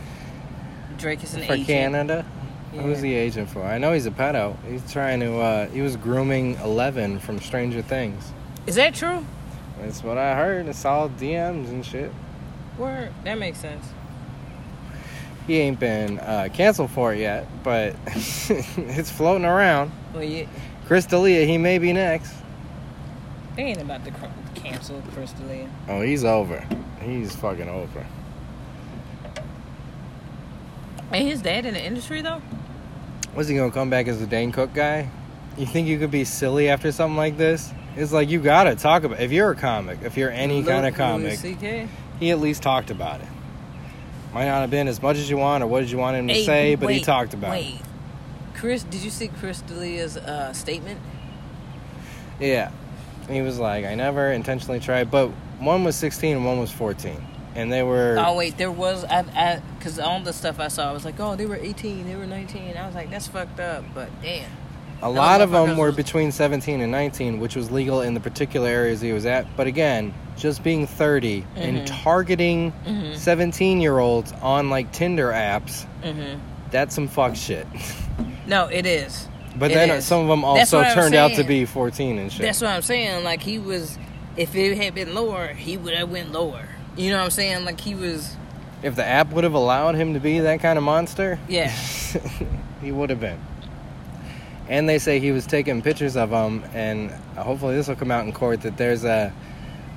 Drake 0.97 1.23
is 1.23 1.33
an 1.33 1.43
for 1.43 1.53
agent. 1.53 1.67
Canada. 1.67 2.25
Who's 2.73 3.01
the 3.01 3.13
agent 3.13 3.49
for? 3.49 3.63
I 3.63 3.77
know 3.77 3.91
he's 3.91 4.05
a 4.05 4.11
pedo. 4.11 4.55
He's 4.69 4.89
trying 4.91 5.19
to. 5.19 5.39
Uh, 5.39 5.67
he 5.67 5.81
was 5.81 5.97
grooming 5.97 6.55
Eleven 6.63 7.19
from 7.19 7.39
Stranger 7.39 7.81
Things. 7.81 8.31
Is 8.65 8.75
that 8.75 8.93
true? 8.95 9.25
That's 9.81 10.03
what 10.03 10.17
I 10.17 10.35
heard. 10.35 10.67
It's 10.67 10.85
all 10.85 11.09
DMs 11.09 11.67
and 11.69 11.85
shit. 11.85 12.11
Word, 12.77 13.11
that 13.25 13.37
makes 13.37 13.59
sense. 13.59 13.85
He 15.47 15.57
ain't 15.57 15.79
been 15.79 16.19
uh, 16.19 16.47
canceled 16.53 16.91
for 16.91 17.13
it 17.13 17.19
yet, 17.19 17.47
but 17.63 17.95
it's 18.05 19.09
floating 19.11 19.43
around. 19.45 19.91
Well, 20.13 20.23
yeah, 20.23 20.45
Chris 20.87 21.05
D'Elia, 21.05 21.45
he 21.45 21.57
may 21.57 21.77
be 21.77 21.93
next. 21.93 22.33
they 23.55 23.63
ain't 23.63 23.81
about 23.81 24.03
to 24.05 24.11
cancel 24.55 25.01
Chris 25.13 25.31
D'Elia. 25.33 25.69
Oh, 25.87 26.01
he's 26.01 26.23
over. 26.23 26.65
He's 27.01 27.35
fucking 27.35 27.69
over. 27.69 28.05
Ain't 31.13 31.29
his 31.29 31.41
dad 31.41 31.65
in 31.65 31.73
the 31.73 31.83
industry 31.83 32.21
though? 32.21 32.41
Was 33.35 33.47
he 33.47 33.55
gonna 33.55 33.71
come 33.71 33.89
back 33.89 34.07
as 34.07 34.19
the 34.19 34.27
Dane 34.27 34.51
Cook 34.51 34.73
guy? 34.73 35.09
You 35.57 35.65
think 35.65 35.87
you 35.87 35.99
could 35.99 36.11
be 36.11 36.23
silly 36.23 36.69
after 36.69 36.91
something 36.91 37.17
like 37.17 37.37
this? 37.37 37.71
It's 37.97 38.13
like 38.13 38.29
you 38.29 38.39
gotta 38.39 38.75
talk 38.75 39.03
about. 39.03 39.19
If 39.19 39.31
you're 39.31 39.51
a 39.51 39.55
comic, 39.55 39.99
if 40.03 40.15
you're 40.17 40.29
any 40.31 40.63
kind 40.63 40.85
of 40.85 40.95
comic, 40.95 41.39
CK? 41.39 41.89
he 42.19 42.31
at 42.31 42.39
least 42.39 42.63
talked 42.63 42.89
about 42.91 43.19
it. 43.19 43.27
Might 44.33 44.45
not 44.45 44.61
have 44.61 44.69
been 44.71 44.87
as 44.87 45.01
much 45.01 45.17
as 45.17 45.29
you 45.29 45.35
want 45.35 45.61
or 45.63 45.67
what 45.67 45.81
did 45.81 45.91
you 45.91 45.97
want 45.97 46.15
him 46.15 46.27
to 46.29 46.33
Hey, 46.33 46.45
say, 46.45 46.75
but 46.75 46.89
he 46.93 47.01
talked 47.01 47.33
about 47.33 47.51
wait. 47.51 47.75
it. 47.75 47.81
Chris, 48.53 48.83
did 48.83 49.01
you 49.01 49.09
see 49.09 49.27
Chris 49.27 49.61
D'Elia's 49.61 50.17
uh, 50.17 50.53
statement? 50.53 50.99
Yeah. 52.39 52.71
He 53.29 53.41
was 53.41 53.59
like, 53.59 53.85
I 53.85 53.95
never 53.95 54.31
intentionally 54.31 54.79
tried, 54.79 55.09
but 55.11 55.29
one 55.59 55.83
was 55.83 55.95
16 55.95 56.37
and 56.37 56.45
one 56.45 56.59
was 56.59 56.71
14. 56.71 57.23
And 57.53 57.71
they 57.71 57.83
were. 57.83 58.15
Oh 58.17 58.35
wait, 58.37 58.57
there 58.57 58.71
was 58.71 59.03
I 59.03 59.61
because 59.77 59.99
all 59.99 60.21
the 60.21 60.31
stuff 60.33 60.59
I 60.59 60.69
saw, 60.69 60.89
I 60.89 60.93
was 60.93 61.03
like, 61.03 61.19
oh, 61.19 61.35
they 61.35 61.45
were 61.45 61.57
18, 61.57 62.07
they 62.07 62.15
were 62.15 62.25
19. 62.25 62.77
I 62.77 62.85
was 62.85 62.95
like, 62.95 63.09
that's 63.11 63.27
fucked 63.27 63.59
up, 63.59 63.83
but 63.93 64.09
damn. 64.21 64.49
A 65.03 65.09
lot 65.09 65.41
of 65.41 65.51
them 65.51 65.75
were 65.77 65.87
was- 65.87 65.95
between 65.95 66.31
17 66.31 66.79
and 66.79 66.91
19, 66.91 67.39
which 67.39 67.55
was 67.55 67.69
legal 67.69 68.01
in 68.01 68.13
the 68.13 68.19
particular 68.21 68.69
areas 68.69 69.01
he 69.01 69.11
was 69.11 69.25
at. 69.25 69.45
But 69.57 69.67
again, 69.67 70.13
just 70.37 70.63
being 70.63 70.87
30 70.87 71.45
and 71.55 71.79
Mhm. 71.79 72.03
targeting 72.03 72.71
Mhm. 72.87 73.17
17 73.17 73.81
year 73.81 73.99
olds 73.99 74.31
on 74.41 74.69
like 74.69 74.91
Tinder 74.93 75.31
apps, 75.31 75.83
hmm 76.03 76.39
that's 76.71 76.95
some 76.95 77.07
fuck 77.09 77.35
shit. 77.35 77.67
No, 78.51 78.65
it 78.67 78.85
is. 78.85 79.27
But 79.57 79.71
It 79.71 79.75
then 79.75 79.89
is. 79.91 80.05
some 80.05 80.21
of 80.21 80.27
them 80.27 80.43
also 80.43 80.83
turned 80.93 81.15
out 81.15 81.31
to 81.35 81.43
be 81.43 81.65
14 81.65 82.17
and 82.19 82.31
shit. 82.31 82.41
That's 82.41 82.61
what 82.61 82.69
I'm 82.69 82.81
saying. 82.81 83.23
Like 83.23 83.41
he 83.41 83.57
was, 83.57 83.97
if 84.37 84.55
it 84.55 84.77
had 84.77 84.93
been 84.93 85.15
lower, 85.15 85.47
he 85.47 85.77
would 85.77 85.93
have 85.93 86.09
went 86.11 86.31
lower. 86.33 86.67
You 86.97 87.11
know 87.11 87.17
what 87.17 87.23
I'm 87.23 87.31
saying? 87.31 87.63
Like 87.65 87.79
he 87.79 87.95
was, 87.95 88.35
if 88.83 88.95
the 88.95 89.05
app 89.05 89.31
would 89.31 89.43
have 89.45 89.53
allowed 89.53 89.95
him 89.95 90.13
to 90.15 90.19
be 90.19 90.39
that 90.39 90.59
kind 90.59 90.77
of 90.77 90.83
monster, 90.83 91.39
yeah. 91.47 91.69
he 92.81 92.91
would 92.91 93.09
have 93.09 93.19
been. 93.21 93.39
And 94.67 94.87
they 94.87 94.99
say 94.99 95.19
he 95.19 95.31
was 95.31 95.45
taking 95.45 95.81
pictures 95.81 96.15
of 96.17 96.29
them, 96.29 96.63
and 96.73 97.11
hopefully 97.37 97.75
this 97.75 97.87
will 97.87 97.95
come 97.95 98.11
out 98.11 98.25
in 98.25 98.31
court 98.33 98.61
that 98.61 98.77
there's 98.77 99.03
a, 99.05 99.33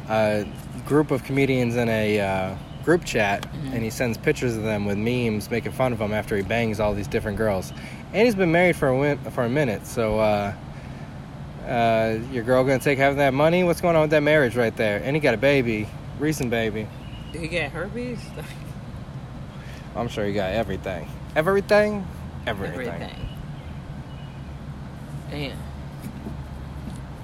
a 0.09 0.47
group 0.87 1.11
of 1.11 1.23
comedians 1.25 1.77
in 1.77 1.89
a 1.89 2.21
uh, 2.21 2.55
group 2.85 3.05
chat, 3.05 3.43
Mm-hmm. 3.43 3.73
and 3.75 3.83
he 3.85 3.91
sends 3.91 4.19
pictures 4.19 4.57
of 4.57 4.63
them 4.65 4.85
with 4.85 4.99
memes 4.99 5.51
making 5.51 5.73
fun 5.73 5.93
of 5.93 5.99
them 5.99 6.13
after 6.13 6.37
he 6.37 6.43
bangs 6.43 6.81
all 6.81 6.93
these 6.95 7.07
different 7.09 7.39
girls. 7.39 7.73
And 8.15 8.25
he's 8.25 8.37
been 8.37 8.53
married 8.53 8.77
for 8.77 8.89
a 8.89 8.97
win- 8.97 9.19
for 9.33 9.43
a 9.43 9.49
minute, 9.49 9.87
so 9.89 10.21
uh, 10.21 10.55
uh, 11.67 12.19
your 12.31 12.45
girl 12.45 12.63
gonna 12.63 12.79
take 12.79 12.97
half 12.97 13.11
of 13.11 13.17
that 13.17 13.35
money? 13.35 13.65
What's 13.65 13.81
going 13.81 13.97
on 13.97 14.03
with 14.03 14.11
that 14.13 14.23
marriage 14.23 14.55
right 14.55 14.75
there? 14.77 15.03
And 15.03 15.17
he 15.17 15.21
got 15.21 15.35
a 15.35 15.39
baby, 15.39 15.89
recent 16.21 16.49
baby. 16.49 16.87
Did 17.33 17.41
he 17.43 17.49
get 17.49 17.73
herpes? 17.73 18.21
I'm 19.97 20.07
sure 20.07 20.25
he 20.27 20.33
got 20.33 20.53
everything. 20.53 21.09
Everything? 21.35 22.07
Everything. 22.47 22.89
Everything. 22.89 23.29
Damn. 25.31 25.59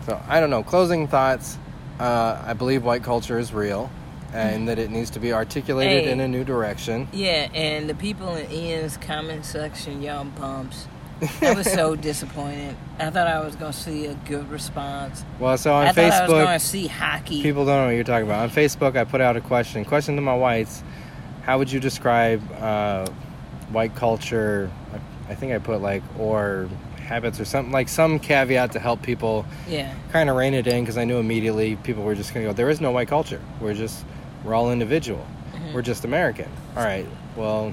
So 0.06 0.20
I 0.28 0.40
don't 0.40 0.50
know. 0.50 0.64
Closing 0.64 1.06
thoughts. 1.06 1.56
Uh, 2.00 2.42
I 2.44 2.54
believe 2.54 2.82
white 2.82 3.04
culture 3.04 3.38
is 3.38 3.52
real, 3.52 3.90
and 4.32 4.68
that 4.68 4.78
it 4.78 4.90
needs 4.90 5.10
to 5.10 5.20
be 5.20 5.32
articulated 5.32 6.04
Hey. 6.04 6.10
in 6.12 6.20
a 6.20 6.28
new 6.28 6.44
direction. 6.44 7.08
Yeah, 7.12 7.48
and 7.54 7.88
the 7.88 7.94
people 7.94 8.34
in 8.36 8.50
Ian's 8.50 8.96
comment 8.96 9.44
section, 9.44 10.02
y'all 10.02 10.24
bumps. 10.24 10.86
I 11.42 11.52
was 11.52 11.70
so 11.70 11.96
disappointed. 12.10 12.76
I 12.98 13.10
thought 13.10 13.26
I 13.26 13.40
was 13.40 13.54
gonna 13.56 13.72
see 13.72 14.06
a 14.06 14.14
good 14.26 14.48
response. 14.50 15.24
Well, 15.38 15.58
so 15.58 15.74
on 15.74 15.86
I 15.86 15.92
thought 15.92 16.12
I 16.12 16.22
was 16.22 16.30
gonna 16.44 16.58
see 16.58 16.86
hockey. 16.86 17.42
people 17.42 17.64
don't 17.66 17.76
know 17.76 17.86
what 17.86 17.94
you're 17.94 18.04
talking 18.04 18.26
about. 18.26 18.40
On 18.44 18.50
Facebook, 18.50 18.96
I 18.96 19.04
put 19.04 19.20
out 19.20 19.36
a 19.36 19.40
question. 19.40 19.84
Question 19.84 20.16
to 20.16 20.22
my 20.22 20.34
whites: 20.34 20.82
How 21.42 21.58
would 21.58 21.70
you 21.70 21.80
describe 21.80 22.40
uh, 22.60 23.06
white 23.72 23.94
culture? 23.94 24.70
I- 24.94 25.00
I 25.30 25.34
think 25.36 25.52
I 25.52 25.58
put 25.58 25.80
like 25.80 26.02
or 26.18 26.68
habits 26.96 27.38
or 27.38 27.44
something 27.44 27.70
like 27.72 27.88
some 27.88 28.18
caveat 28.18 28.72
to 28.72 28.80
help 28.80 29.00
people 29.00 29.46
yeah. 29.68 29.94
kind 30.10 30.28
of 30.28 30.34
rein 30.34 30.54
it 30.54 30.66
in 30.66 30.82
because 30.82 30.98
I 30.98 31.04
knew 31.04 31.18
immediately 31.18 31.76
people 31.76 32.02
were 32.02 32.16
just 32.16 32.34
going 32.34 32.44
to 32.44 32.50
go, 32.50 32.52
there 32.52 32.68
is 32.68 32.80
no 32.80 32.90
white 32.90 33.06
culture. 33.06 33.40
We're 33.60 33.74
just, 33.74 34.04
we're 34.44 34.54
all 34.54 34.72
individual. 34.72 35.26
Mhm. 35.54 35.72
We're 35.74 35.82
just 35.82 36.04
American. 36.04 36.48
All 36.76 36.84
right, 36.84 37.06
well, 37.36 37.72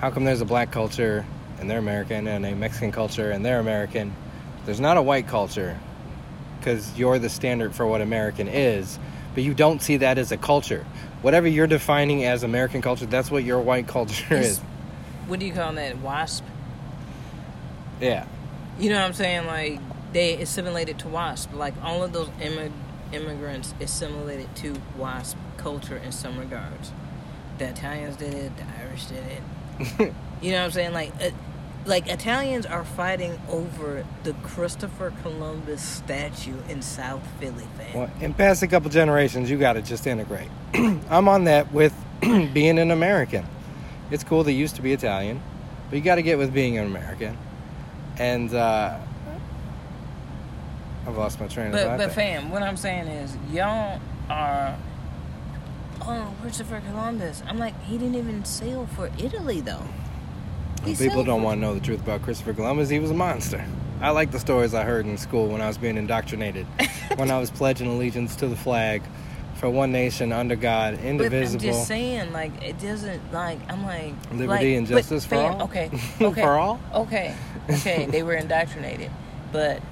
how 0.00 0.10
come 0.10 0.24
there's 0.24 0.40
a 0.40 0.44
black 0.46 0.70
culture 0.70 1.24
and 1.60 1.68
they're 1.70 1.78
American 1.78 2.26
and 2.28 2.44
a 2.46 2.54
Mexican 2.54 2.92
culture 2.92 3.30
and 3.30 3.44
they're 3.44 3.60
American? 3.60 4.14
There's 4.66 4.80
not 4.80 4.96
a 4.96 5.02
white 5.02 5.26
culture 5.28 5.78
because 6.58 6.96
you're 6.98 7.18
the 7.18 7.28
standard 7.30 7.74
for 7.74 7.86
what 7.86 8.00
American 8.00 8.48
is, 8.48 8.98
but 9.34 9.42
you 9.44 9.54
don't 9.54 9.80
see 9.80 9.98
that 9.98 10.18
as 10.18 10.30
a 10.32 10.36
culture. 10.36 10.84
Whatever 11.22 11.48
you're 11.48 11.66
defining 11.66 12.24
as 12.24 12.42
American 12.42 12.82
culture, 12.82 13.06
that's 13.06 13.30
what 13.30 13.44
your 13.44 13.60
white 13.60 13.86
culture 13.86 14.34
It's- 14.34 14.52
is. 14.52 14.60
What 15.26 15.40
do 15.40 15.46
you 15.46 15.52
call 15.52 15.72
that? 15.74 15.98
Wasp. 15.98 16.44
Yeah. 18.00 18.24
You 18.78 18.90
know 18.90 18.96
what 19.00 19.06
I'm 19.06 19.12
saying? 19.12 19.46
Like 19.46 19.80
they 20.12 20.40
assimilated 20.40 20.98
to 21.00 21.08
WASP. 21.08 21.52
Like 21.54 21.74
all 21.82 22.02
of 22.02 22.12
those 22.12 22.28
immig- 22.40 22.72
immigrants 23.12 23.74
assimilated 23.80 24.54
to 24.56 24.74
WASP 24.96 25.36
culture 25.68 25.98
in 25.98 26.12
some 26.12 26.38
regards. 26.38 26.92
The 27.58 27.68
Italians 27.68 28.16
did 28.16 28.32
it. 28.32 28.52
The 28.56 28.64
Irish 28.82 29.06
did 29.06 29.24
it. 29.26 30.14
You 30.40 30.52
know 30.52 30.58
what 30.58 30.66
I'm 30.66 30.70
saying? 30.70 30.92
Like, 30.92 31.12
uh, 31.20 31.30
like 31.84 32.06
Italians 32.06 32.64
are 32.64 32.84
fighting 32.84 33.40
over 33.48 34.06
the 34.22 34.34
Christopher 34.34 35.12
Columbus 35.22 35.82
statue 35.82 36.54
in 36.68 36.80
South 36.80 37.26
Philly, 37.40 37.66
fam. 37.76 37.92
Well, 37.92 38.10
in 38.20 38.34
past 38.34 38.62
a 38.62 38.68
couple 38.68 38.88
generations, 38.88 39.50
you 39.50 39.58
got 39.58 39.72
to 39.72 39.82
just 39.82 40.06
integrate. 40.06 40.46
I'm 40.74 41.26
on 41.26 41.42
that 41.44 41.72
with 41.72 41.92
being 42.20 42.78
an 42.78 42.92
American. 42.92 43.44
It's 44.12 44.22
cool 44.22 44.44
they 44.44 44.52
used 44.52 44.76
to 44.76 44.82
be 44.82 44.92
Italian, 44.92 45.42
but 45.90 45.96
you 45.96 46.02
got 46.02 46.14
to 46.14 46.22
get 46.22 46.38
with 46.38 46.54
being 46.54 46.78
an 46.78 46.86
American. 46.86 47.36
And 48.16 48.54
uh, 48.54 48.96
I've 51.04 51.16
lost 51.16 51.40
my 51.40 51.48
train 51.48 51.74
of 51.74 51.80
thought. 51.80 51.98
but 51.98 51.98
there. 51.98 52.10
fam, 52.10 52.50
what 52.50 52.62
I'm 52.62 52.76
saying 52.76 53.08
is 53.08 53.36
y'all 53.50 54.00
are. 54.30 54.76
Oh, 56.02 56.34
Christopher 56.42 56.80
Columbus. 56.88 57.42
I'm 57.46 57.58
like, 57.58 57.80
he 57.82 57.98
didn't 57.98 58.14
even 58.14 58.44
sail 58.44 58.86
for 58.94 59.10
Italy 59.18 59.60
though. 59.60 59.82
He 60.84 60.94
people 60.94 61.24
don't 61.24 61.40
for- 61.40 61.44
want 61.46 61.58
to 61.58 61.60
know 61.66 61.74
the 61.74 61.80
truth 61.80 62.00
about 62.02 62.22
Christopher 62.22 62.52
Columbus. 62.54 62.88
He 62.88 62.98
was 62.98 63.10
a 63.10 63.14
monster. 63.14 63.64
I 64.00 64.10
like 64.10 64.30
the 64.30 64.38
stories 64.38 64.74
I 64.74 64.84
heard 64.84 65.06
in 65.06 65.18
school 65.18 65.48
when 65.48 65.60
I 65.60 65.66
was 65.66 65.76
being 65.76 65.96
indoctrinated, 65.96 66.66
when 67.16 67.30
I 67.32 67.38
was 67.40 67.50
pledging 67.50 67.88
allegiance 67.88 68.36
to 68.36 68.46
the 68.46 68.54
flag 68.56 69.02
for 69.56 69.68
one 69.68 69.90
nation 69.90 70.32
under 70.32 70.54
God, 70.54 70.94
But 70.94 71.00
I'm 71.00 71.06
indivisible. 71.20 71.64
just 71.64 71.88
saying, 71.88 72.32
like, 72.32 72.62
it 72.62 72.78
doesn't 72.78 73.32
like. 73.32 73.58
I'm 73.68 73.84
like 73.84 74.14
Liberty 74.30 74.46
like, 74.46 74.78
and 74.78 74.86
justice 74.86 75.24
for 75.24 75.30
fam, 75.30 75.54
all? 75.56 75.62
Okay, 75.62 75.90
okay, 76.20 76.40
For 76.42 76.56
all? 76.56 76.80
Okay, 76.94 77.34
okay. 77.68 78.06
they 78.06 78.22
were 78.22 78.34
indoctrinated, 78.44 79.10
but 79.50 79.82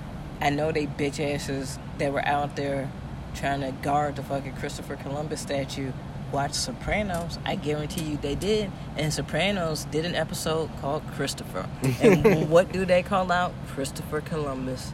I 0.41 0.51
know 0.51 0.71
they 0.71 0.87
bitch 0.87 1.19
asses 1.19 1.81
that 1.99 2.13
were 2.13 2.25
out 2.25 2.55
there 2.55 2.89
trying 3.37 3.61
to 3.61 3.73
guard 3.83 4.17
the 4.17 4.23
fucking 4.23 4.55
Christopher 4.57 4.97
Columbus 4.97 5.41
statue. 5.41 5.93
Watch 6.33 6.55
Sopranos. 6.55 7.39
I 7.45 7.55
guarantee 7.55 8.05
you 8.05 8.17
they 8.17 8.35
did. 8.35 8.71
And 8.97 9.13
Sopranos 9.13 9.85
did 9.87 10.05
an 10.05 10.15
episode 10.15 10.71
called 10.81 11.07
Christopher. 11.13 11.69
And 12.01 12.51
what 12.51 12.73
do 12.73 12.85
they 12.85 13.03
call 13.03 13.31
out? 13.31 13.53
Christopher 13.69 14.21
Columbus. 14.21 14.93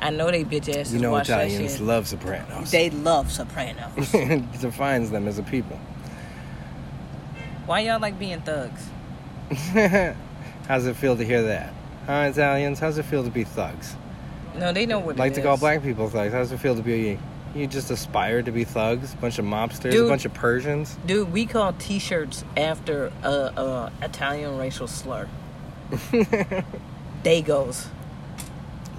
I 0.00 0.10
know 0.10 0.30
they 0.30 0.44
bitch 0.44 0.68
asses 0.68 0.94
you 0.94 1.00
know 1.00 1.16
Italians 1.16 1.80
love 1.80 2.06
Sopranos. 2.06 2.70
They 2.70 2.90
love 2.90 3.30
Sopranos. 3.32 3.92
it 4.14 4.60
defines 4.60 5.10
them 5.10 5.26
as 5.26 5.38
a 5.38 5.42
people. 5.42 5.78
Why 7.66 7.80
y'all 7.80 8.00
like 8.00 8.18
being 8.18 8.40
thugs? 8.42 8.88
How's 10.68 10.86
it 10.86 10.96
feel 10.96 11.16
to 11.16 11.24
hear 11.24 11.42
that? 11.44 11.72
Huh, 12.06 12.30
Italians? 12.30 12.78
How's 12.78 12.98
it 12.98 13.04
feel 13.04 13.24
to 13.24 13.30
be 13.30 13.44
thugs? 13.44 13.96
No, 14.58 14.72
they 14.72 14.86
know 14.86 14.98
what 14.98 15.16
like 15.16 15.34
to 15.34 15.42
call 15.42 15.56
black 15.56 15.82
people 15.82 16.08
thugs. 16.08 16.32
How's 16.32 16.52
it 16.52 16.58
feel 16.58 16.76
to 16.76 16.82
be? 16.82 17.18
You 17.54 17.66
just 17.66 17.90
aspire 17.90 18.42
to 18.42 18.50
be 18.52 18.64
thugs? 18.64 19.14
A 19.14 19.16
bunch 19.16 19.38
of 19.38 19.44
mobsters? 19.44 19.90
Dude. 19.90 20.06
A 20.06 20.08
bunch 20.08 20.24
of 20.24 20.34
Persians? 20.34 20.98
Dude, 21.06 21.32
we 21.32 21.46
call 21.46 21.72
T-shirts 21.74 22.44
after 22.56 23.12
a, 23.22 23.30
a 23.30 23.92
Italian 24.02 24.58
racial 24.58 24.86
slur. 24.86 25.28
Dagos. 27.22 27.86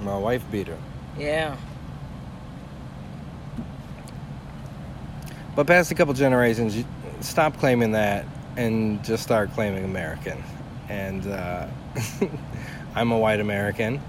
My 0.01 0.17
wife 0.17 0.43
beat 0.51 0.67
her. 0.67 0.77
Yeah. 1.17 1.57
But 5.55 5.67
past 5.67 5.91
a 5.91 5.95
couple 5.95 6.13
generations, 6.13 6.75
you 6.75 6.85
stop 7.21 7.57
claiming 7.57 7.91
that 7.93 8.25
and 8.57 9.03
just 9.03 9.23
start 9.23 9.51
claiming 9.53 9.83
American. 9.83 10.43
And 10.89 11.25
uh, 11.27 11.67
I'm 12.95 13.11
a 13.11 13.17
white 13.17 13.39
American, 13.39 14.01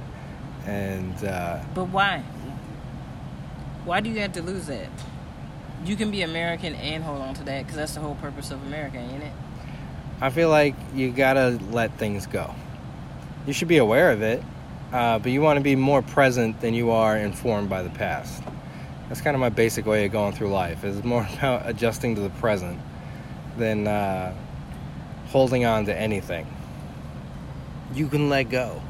and 0.69 1.25
uh, 1.25 1.61
But 1.75 1.87
why? 1.87 2.19
Why 3.85 4.01
do 4.01 4.11
you 4.11 4.21
have 4.21 4.35
to 4.35 4.43
lose 4.43 4.67
that? 4.67 4.89
You 5.85 5.97
can 5.97 6.11
be 6.11 6.23
American 6.23 6.75
and 6.75 7.03
hold 7.03 7.23
on 7.23 7.35
to 7.35 7.45
that 7.45 7.63
because 7.63 7.77
that's 7.77 7.95
the 7.95 8.01
whole 8.01 8.17
purpose 8.17 8.51
of 8.51 8.63
America, 8.67 8.99
ain't 8.99 9.23
it? 9.23 9.33
I 10.21 10.31
feel 10.31 10.51
like 10.51 10.75
you 10.95 11.11
gotta 11.11 11.59
let 11.71 11.97
things 11.97 12.27
go. 12.27 12.55
You 13.47 13.53
should 13.53 13.69
be 13.69 13.79
aware 13.79 14.11
of 14.11 14.21
it, 14.21 14.43
uh, 14.93 15.21
but 15.21 15.33
you 15.33 15.41
want 15.41 15.57
to 15.57 15.63
be 15.63 15.77
more 15.77 16.03
present 16.03 16.61
than 16.61 16.75
you 16.75 16.91
are 16.91 17.17
informed 17.17 17.71
by 17.71 17.83
the 17.83 17.91
past. 17.91 18.43
That's 19.09 19.23
kind 19.23 19.35
of 19.35 19.41
my 19.41 19.49
basic 19.49 19.87
way 19.87 20.05
of 20.05 20.13
going 20.13 20.35
through 20.35 20.51
life. 20.51 20.85
Is 20.85 21.03
more 21.03 21.27
about 21.39 21.67
adjusting 21.67 22.15
to 22.17 22.21
the 22.21 22.31
present 22.31 22.79
than 23.57 23.87
uh, 23.87 24.35
holding 25.29 25.65
on 25.65 25.87
to 25.87 25.97
anything. 25.97 26.47
You 27.95 28.09
can 28.09 28.29
let 28.29 28.51
go. 28.51 28.83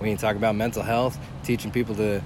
We 0.00 0.08
need 0.08 0.16
to 0.18 0.22
talk 0.22 0.36
about 0.36 0.54
mental 0.54 0.82
health, 0.82 1.18
teaching 1.44 1.70
people 1.70 1.94
to 1.96 2.22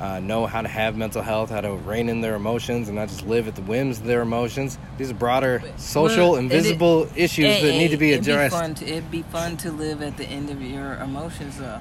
uh, 0.00 0.20
know 0.20 0.44
how 0.46 0.60
to 0.60 0.68
have 0.68 0.96
mental 0.96 1.22
health, 1.22 1.48
how 1.50 1.62
to 1.62 1.72
rein 1.72 2.08
in 2.10 2.20
their 2.20 2.34
emotions, 2.34 2.88
and 2.88 2.96
not 2.96 3.08
just 3.08 3.26
live 3.26 3.48
at 3.48 3.54
the 3.56 3.62
whims 3.62 3.98
of 3.98 4.04
their 4.04 4.20
emotions. 4.20 4.78
These 4.98 5.10
are 5.10 5.14
broader 5.14 5.62
social, 5.76 6.32
Well, 6.32 6.36
invisible 6.36 7.04
it- 7.04 7.12
issues 7.16 7.46
Hey, 7.46 7.62
that 7.62 7.72
need 7.78 7.92
to 7.92 7.96
be 7.96 8.12
addressed. 8.12 8.54
fun 8.54 8.74
to, 8.74 8.84
it'd 8.86 9.10
be 9.10 9.22
fun 9.22 9.56
to 9.58 9.72
live 9.72 10.02
at 10.02 10.16
the 10.18 10.24
end 10.26 10.50
of 10.50 10.60
your 10.60 10.96
emotions, 10.96 11.56
though. 11.58 11.78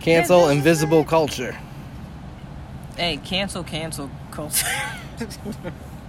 Cancel 0.00 0.46
Yeah, 0.46 0.52
invisible 0.58 1.00
it. 1.00 1.08
culture. 1.08 1.56
Hey, 2.96 3.16
cancel, 3.24 3.64
cancel 3.64 4.10
culture. 4.30 4.66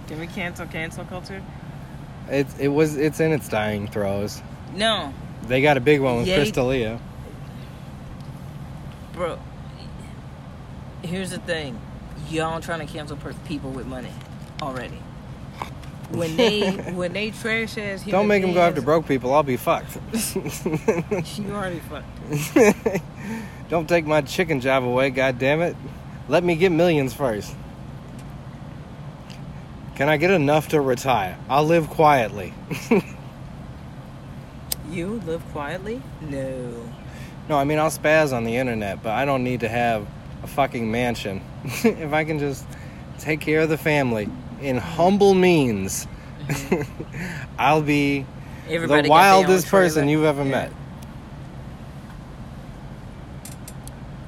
Can 0.08 0.20
we 0.20 0.26
cancel, 0.26 0.66
cancel 0.66 1.04
culture? 1.04 1.42
It 2.28 2.46
it 2.60 2.68
was 2.68 2.96
it's 2.96 3.18
in 3.20 3.32
its 3.32 3.48
dying 3.48 3.88
throes. 3.88 4.42
No, 4.74 5.12
They 5.48 5.62
got 5.62 5.76
a 5.76 5.80
big 5.80 6.00
one 6.00 6.18
with. 6.18 6.26
Chris 6.26 6.50
D'Elia. 6.50 7.00
Bro. 9.16 9.38
Here's 11.02 11.30
the 11.30 11.38
thing, 11.38 11.80
y'all 12.28 12.60
trying 12.60 12.86
to 12.86 12.92
cancel 12.92 13.18
people 13.46 13.70
with 13.70 13.86
money 13.86 14.12
already. 14.62 14.98
When 16.10 16.36
they 16.36 16.70
when 16.92 17.12
they 17.12 17.30
trash 17.30 17.76
ass 17.78 18.04
Don't 18.04 18.28
make 18.28 18.42
them 18.42 18.52
go 18.52 18.60
after 18.60 18.80
broke 18.80 19.08
people. 19.08 19.34
I'll 19.34 19.42
be 19.42 19.56
fucked. 19.56 19.98
You 21.36 21.50
already 21.52 21.80
fucked. 21.80 23.02
Don't 23.70 23.88
take 23.88 24.06
my 24.06 24.20
chicken 24.20 24.60
job 24.60 24.84
away, 24.84 25.10
god 25.10 25.38
damn 25.38 25.62
it. 25.62 25.74
Let 26.28 26.44
me 26.44 26.54
get 26.54 26.70
millions 26.70 27.12
first. 27.12 27.54
Can 29.96 30.08
I 30.08 30.18
get 30.18 30.30
enough 30.30 30.68
to 30.68 30.80
retire? 30.80 31.38
I'll 31.48 31.64
live 31.64 31.88
quietly. 31.88 32.52
You 34.90 35.22
live 35.26 35.42
quietly? 35.52 36.02
No. 36.20 36.92
No, 37.48 37.56
I 37.58 37.64
mean 37.64 37.78
I'll 37.78 37.90
spaz 37.90 38.32
on 38.36 38.44
the 38.44 38.56
internet, 38.56 39.02
but 39.02 39.12
I 39.12 39.24
don't 39.24 39.44
need 39.44 39.60
to 39.60 39.68
have 39.68 40.06
a 40.42 40.46
fucking 40.46 40.90
mansion. 40.90 41.40
if 41.64 42.12
I 42.12 42.24
can 42.24 42.38
just 42.38 42.64
take 43.18 43.40
care 43.40 43.60
of 43.60 43.68
the 43.68 43.78
family 43.78 44.28
in 44.60 44.76
humble 44.78 45.34
means, 45.34 46.06
I'll 47.58 47.82
be 47.82 48.26
Everybody 48.68 49.02
the 49.02 49.08
wildest 49.10 49.68
person 49.68 50.08
you've 50.08 50.24
ever 50.24 50.42
Yeah. 50.44 50.50
met. 50.50 50.72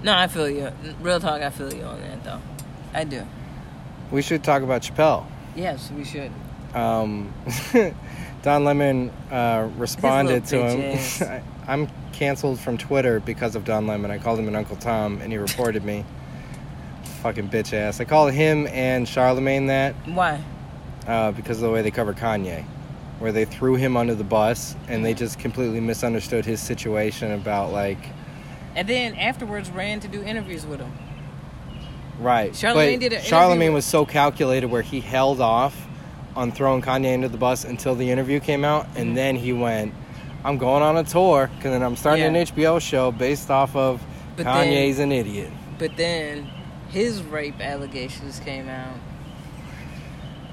No, 0.03 0.17
I 0.17 0.29
feel 0.29 0.49
you. 0.49 0.71
Real 1.01 1.19
talk, 1.21 1.43
I 1.43 1.51
feel 1.51 1.73
you 1.73 1.83
on 1.83 2.01
that 2.03 2.25
though. 2.25 2.41
I 2.95 3.05
do. 3.05 3.27
We 4.11 4.23
should 4.23 4.45
talk 4.45 4.63
about 4.63 4.83
Chappelle. 4.83 5.27
Yes, 5.57 5.91
we 5.91 6.05
should. 6.05 6.31
um, 6.75 7.33
Don 8.43 8.65
Lemon 8.65 9.11
uh, 9.31 9.69
responded 9.77 10.45
to 10.47 10.57
him. 10.65 10.79
bitch 10.81 10.95
ass. 10.95 11.23
I, 11.23 11.43
I'm 11.67 11.89
canceled 12.23 12.59
from 12.59 12.77
Twitter 12.77 13.21
because 13.21 13.55
of 13.55 13.65
Don 13.65 13.87
Lemon. 13.87 14.11
I 14.11 14.19
called 14.19 14.39
him 14.41 14.49
an 14.49 14.57
Uncle 14.57 14.77
Tom, 14.77 15.21
and 15.23 15.31
he 15.33 15.39
reported 15.49 15.85
me. 15.85 16.05
Fucking 17.23 17.49
bitch 17.49 17.73
ass. 17.73 18.01
I 18.01 18.05
called 18.05 18.33
him 18.33 18.67
and 18.69 19.07
Charlamagne 19.07 19.67
that 19.69 19.95
Why? 20.07 20.41
uh, 21.07 21.33
because 21.33 21.57
of 21.59 21.63
the 21.63 21.71
way 21.71 21.83
they 21.83 21.91
cover 21.91 22.13
Kanye, 22.15 22.65
where 23.19 23.33
they 23.33 23.45
threw 23.45 23.75
him 23.75 23.97
under 23.97 24.15
the 24.15 24.23
bus 24.25 24.77
and 24.87 25.05
they 25.05 25.15
just 25.15 25.39
completely 25.39 25.81
misunderstood 25.81 26.45
his 26.45 26.61
situation 26.61 27.33
about 27.33 27.73
like 27.73 27.99
And 28.77 28.89
then 28.89 29.15
afterwards 29.17 29.69
ran 29.71 29.99
to 30.01 30.09
do 30.09 30.23
interviews 30.23 30.65
with 30.65 30.79
him. 30.81 30.93
right. 32.21 32.53
Charlamagne 32.53 33.01
but 33.01 33.11
did 33.11 33.13
Charlamagne 33.23 33.73
was 33.73 33.85
so 33.85 34.07
calculated 34.07 34.69
where 34.69 34.83
he 34.83 35.01
held 35.01 35.41
off 35.41 35.89
on 36.37 36.53
throwing 36.53 36.83
Kanye 36.83 37.15
under 37.15 37.29
the 37.29 37.39
bus 37.39 37.65
until 37.65 37.97
the 37.97 38.13
interview 38.13 38.39
came 38.39 38.65
out, 38.65 38.87
and 38.95 39.11
Mhm. 39.11 39.15
then 39.17 39.35
he 39.37 39.53
went, 39.53 39.93
"I'm 40.45 40.59
going 40.59 40.83
on 40.83 40.97
a 40.97 41.05
tour 41.05 41.51
because 41.57 41.73
then 41.73 41.83
I'm 41.83 41.97
starting 41.97 42.23
Yeah. 42.23 42.29
an 42.41 42.47
HBO 42.47 42.79
show 42.79 43.11
based 43.13 43.51
off 43.51 43.75
of 43.77 44.03
But 44.37 44.47
Kanye's 44.47 44.99
an 44.99 45.13
idiot." 45.13 45.51
But 45.79 45.97
then 45.97 46.49
his 46.91 47.23
rape 47.23 47.61
allegations 47.61 48.41
came 48.45 48.69
out. 48.69 48.95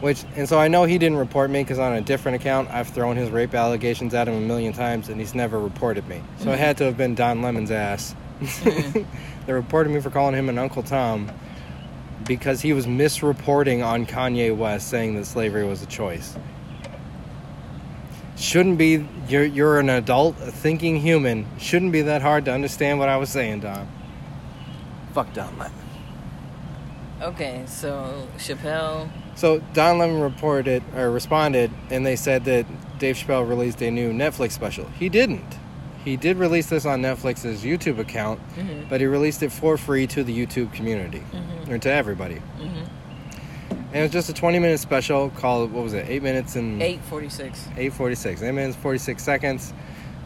Which 0.02 0.24
and 0.36 0.48
so 0.48 0.60
I 0.60 0.68
know 0.68 0.84
he 0.84 0.98
didn't 0.98 1.18
report 1.18 1.50
me 1.50 1.64
because 1.64 1.80
on 1.80 1.94
a 1.94 2.02
different 2.02 2.36
account 2.36 2.70
I've 2.72 2.88
thrown 2.90 3.16
his 3.16 3.30
rape 3.30 3.56
allegations 3.56 4.14
at 4.14 4.28
him 4.28 4.36
a 4.36 4.40
million 4.42 4.74
times 4.74 5.08
and 5.10 5.20
he's 5.20 5.34
never 5.34 5.58
reported 5.58 6.08
me. 6.10 6.22
So 6.40 6.52
it 6.52 6.56
Mhm. 6.56 6.60
had 6.60 6.78
to 6.78 6.84
have 6.86 6.98
been 6.98 7.16
Don 7.16 7.42
Lemon's 7.42 7.72
ass. 7.72 8.14
Mhm. 8.42 9.06
they 9.48 9.54
reported 9.54 9.92
me 9.94 10.02
for 10.02 10.10
calling 10.10 10.36
him 10.36 10.50
an 10.50 10.58
Uncle 10.58 10.84
Tom 10.84 11.32
because 12.26 12.62
he 12.62 12.74
was 12.74 12.86
misreporting 12.88 13.86
on 13.86 14.06
Kanye 14.06 14.56
West 14.56 14.90
saying 14.90 15.16
that 15.16 15.26
slavery 15.26 15.64
was 15.66 15.82
a 15.82 15.86
choice. 15.86 16.36
Shouldn't 18.38 18.78
be 18.78 19.08
you're 19.30 19.46
you're 19.46 19.80
an 19.80 19.90
adult, 19.90 20.36
a 20.42 20.52
thinking 20.52 20.98
human. 20.98 21.46
Shouldn't 21.58 21.92
be 21.92 22.02
that 22.04 22.22
hard 22.22 22.46
to 22.46 22.52
understand 22.52 23.00
what 23.00 23.08
I 23.10 23.18
was 23.18 23.30
saying, 23.30 23.62
Don. 23.62 23.88
Fuck 25.14 25.34
Don 25.34 25.58
Lemon. 25.58 25.72
Okay, 27.22 27.64
so 27.66 28.28
Chappelle. 28.38 29.10
So 29.36 29.60
Don 29.74 29.98
Lemon 30.00 30.20
reported 30.20 30.84
or 30.96 31.10
responded, 31.12 31.72
and 31.90 32.06
they 32.06 32.18
said 32.18 32.44
that 32.46 32.66
Dave 33.00 33.16
Chappelle 33.16 33.48
released 33.48 33.82
a 33.82 33.90
new 33.90 34.12
Netflix 34.12 34.52
special. 34.52 34.86
He 35.00 35.08
didn't. 35.08 35.58
He 36.04 36.18
did 36.18 36.38
release 36.38 36.68
this 36.68 36.86
on 36.86 37.02
Netflix's 37.02 37.64
YouTube 37.64 37.98
account, 38.00 38.40
Mhm. 38.58 38.88
but 38.90 39.00
he 39.02 39.08
released 39.08 39.42
it 39.44 39.52
for 39.52 39.76
free 39.78 40.06
to 40.08 40.24
the 40.24 40.38
YouTube 40.46 40.72
community 40.74 41.24
Mhm. 41.34 41.72
or 41.72 41.78
to 41.80 41.92
everybody. 41.92 42.42
Mhm. 42.60 42.88
And 43.96 44.02
it 44.02 44.08
was 44.08 44.12
just 44.12 44.30
a 44.30 44.34
20 44.34 44.60
minute 44.60 44.82
special 44.82 45.30
called 45.30 45.72
what 45.72 45.82
was 45.82 45.94
it? 45.94 46.06
Eight 46.10 46.22
minutes 46.22 46.58
and 46.58 46.82
Eight 46.84 47.00
forty 47.06 47.30
six. 47.30 47.66
846. 47.78 48.42
Eight 48.42 48.52
minutes 48.52 48.76
46 48.76 49.24
seconds 49.24 49.74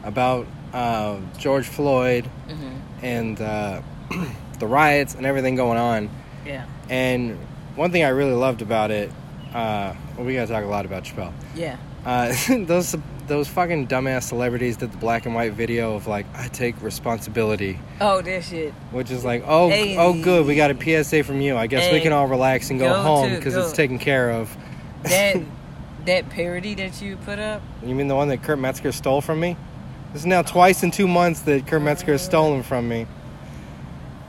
about 0.04 0.48
uh, 0.74 1.20
George 1.38 1.68
Floyd 1.68 2.28
Mm-hmm. 2.48 3.06
and 3.06 3.40
uh, 3.40 3.82
the 4.60 4.66
riots 4.66 5.14
and 5.14 5.24
everything 5.28 5.54
going 5.56 5.78
on. 5.78 6.10
Yeah. 6.48 6.66
And 6.90 7.38
one 7.76 7.92
thing 7.92 8.04
I 8.04 8.10
really 8.10 8.34
loved 8.34 8.64
about 8.64 8.90
it, 8.90 9.12
uh, 9.54 9.94
well, 10.18 10.26
we 10.26 10.34
gotta 10.34 10.52
talk 10.52 10.64
a 10.64 10.68
lot 10.68 10.86
about 10.86 11.04
Chappelle. 11.04 11.32
Yeah. 11.56 11.78
Uh, 12.04 12.34
those 12.66 12.96
those 13.30 13.48
fucking 13.48 13.88
dumbass 13.88 14.24
celebrities 14.24 14.76
did 14.76 14.92
the 14.92 14.98
black 14.98 15.26
and 15.26 15.34
white 15.34 15.54
video 15.54 15.96
of 15.96 16.08
like 16.08 16.26
I 16.36 16.48
take 16.50 16.82
responsibility, 16.82 17.80
Oh, 18.02 18.22
that 18.22 18.44
shit. 18.44 18.74
which 18.92 19.10
is 19.12 19.24
like 19.24 19.44
oh, 19.46 19.66
oh 19.66 19.70
Hey. 19.70 19.96
oh 19.98 20.22
good 20.22 20.46
we 20.46 20.56
got 20.56 20.72
a 20.72 21.04
PSA 21.04 21.24
from 21.24 21.40
you. 21.40 21.56
I 21.56 21.68
guess 21.68 21.92
we 21.94 22.02
can 22.02 22.12
all 22.12 22.28
relax 22.28 22.70
and 22.70 22.80
go, 22.80 22.90
Go 22.90 23.02
home 23.02 23.36
because 23.36 23.56
it's 23.56 23.72
taken 23.72 24.00
care 24.00 24.32
of. 24.32 24.56
That 25.04 25.38
that 26.06 26.30
parody 26.30 26.76
that 26.76 27.02
you 27.02 27.16
put 27.18 27.40
up. 27.40 27.62
You 27.86 27.96
mean 27.96 28.08
the 28.10 28.16
one 28.16 28.28
that 28.30 28.44
Kurt 28.44 28.60
Metzger 28.60 28.92
stole 28.92 29.22
from 29.22 29.40
me? 29.40 29.56
This 30.12 30.24
is 30.24 30.26
now 30.26 30.42
twice 30.42 30.82
in 30.84 30.92
two 30.92 31.08
months 31.08 31.42
that 31.42 31.68
Kurt 31.68 31.82
Metzger 31.84 32.14
has 32.14 32.26
stolen 32.26 32.64
from 32.64 32.90
me. 32.90 33.06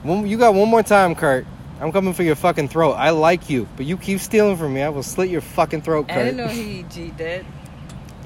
One, 0.03 0.27
you 0.27 0.37
got 0.37 0.53
one 0.53 0.69
more 0.69 0.83
time, 0.83 1.15
Kurt. 1.15 1.45
I'm 1.79 1.91
coming 1.91 2.13
for 2.13 2.21
your 2.21 2.35
fucking 2.35 2.67
throat. 2.67 2.93
I 2.93 3.09
like 3.09 3.49
you, 3.49 3.67
but 3.75 3.87
you 3.87 3.97
keep 3.97 4.19
stealing 4.19 4.55
from 4.57 4.75
me. 4.75 4.83
I 4.83 4.89
will 4.89 5.01
slit 5.01 5.29
your 5.29 5.41
fucking 5.41 5.81
throat, 5.81 6.07
Kurt. 6.07 6.17
I 6.17 6.23
didn't 6.25 6.37
know 6.37 6.47
he 6.47 6.83
G 6.83 7.09
that. 7.17 7.43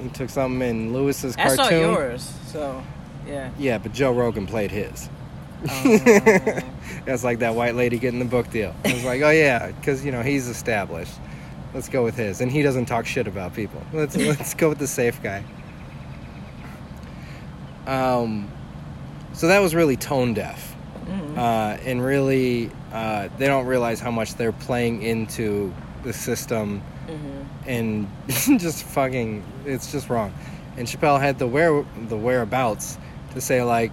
He 0.00 0.08
took 0.10 0.28
something 0.30 0.60
in 0.68 0.92
Lewis's 0.92 1.36
I 1.36 1.44
cartoon. 1.46 1.56
saw 1.64 1.70
yours. 1.70 2.34
So 2.46 2.82
yeah. 3.26 3.50
Yeah, 3.58 3.78
but 3.78 3.92
Joe 3.92 4.12
Rogan 4.12 4.46
played 4.46 4.70
his. 4.70 5.08
Oh. 5.68 5.98
That's 7.06 7.24
like 7.24 7.38
that 7.40 7.54
white 7.54 7.74
lady 7.74 7.98
getting 7.98 8.18
the 8.18 8.24
book 8.24 8.50
deal. 8.50 8.74
I 8.84 8.92
was 8.92 9.04
like, 9.04 9.22
oh 9.22 9.30
yeah, 9.30 9.72
because 9.72 10.04
you 10.04 10.12
know 10.12 10.22
he's 10.22 10.48
established. 10.48 11.14
Let's 11.74 11.88
go 11.88 12.04
with 12.04 12.16
his, 12.16 12.40
and 12.40 12.50
he 12.50 12.62
doesn't 12.62 12.86
talk 12.86 13.06
shit 13.06 13.26
about 13.26 13.54
people. 13.54 13.82
Let's 13.92 14.16
let's 14.16 14.54
go 14.54 14.68
with 14.68 14.78
the 14.78 14.86
safe 14.86 15.22
guy. 15.22 15.42
Um, 17.86 18.50
so 19.32 19.48
that 19.48 19.60
was 19.60 19.74
really 19.74 19.96
tone 19.96 20.34
deaf, 20.34 20.74
Mhm. 21.06 21.38
uh, 21.38 21.78
and 21.84 22.04
really 22.04 22.70
uh, 22.92 23.28
they 23.38 23.46
don't 23.46 23.66
realize 23.66 24.00
how 24.00 24.10
much 24.10 24.34
they're 24.34 24.52
playing 24.52 25.02
into 25.02 25.72
the 26.02 26.12
system 26.12 26.82
Mhm. 27.06 27.46
and 27.66 28.06
just 28.60 28.84
fucking 28.84 29.42
it's 29.64 29.92
just 29.92 30.08
wrong. 30.10 30.32
And 30.76 30.86
Chappelle 30.86 31.20
had 31.20 31.38
the 31.38 31.46
where 31.46 31.84
the 32.08 32.16
whereabouts 32.16 32.98
to 33.34 33.40
say 33.40 33.62
like, 33.62 33.92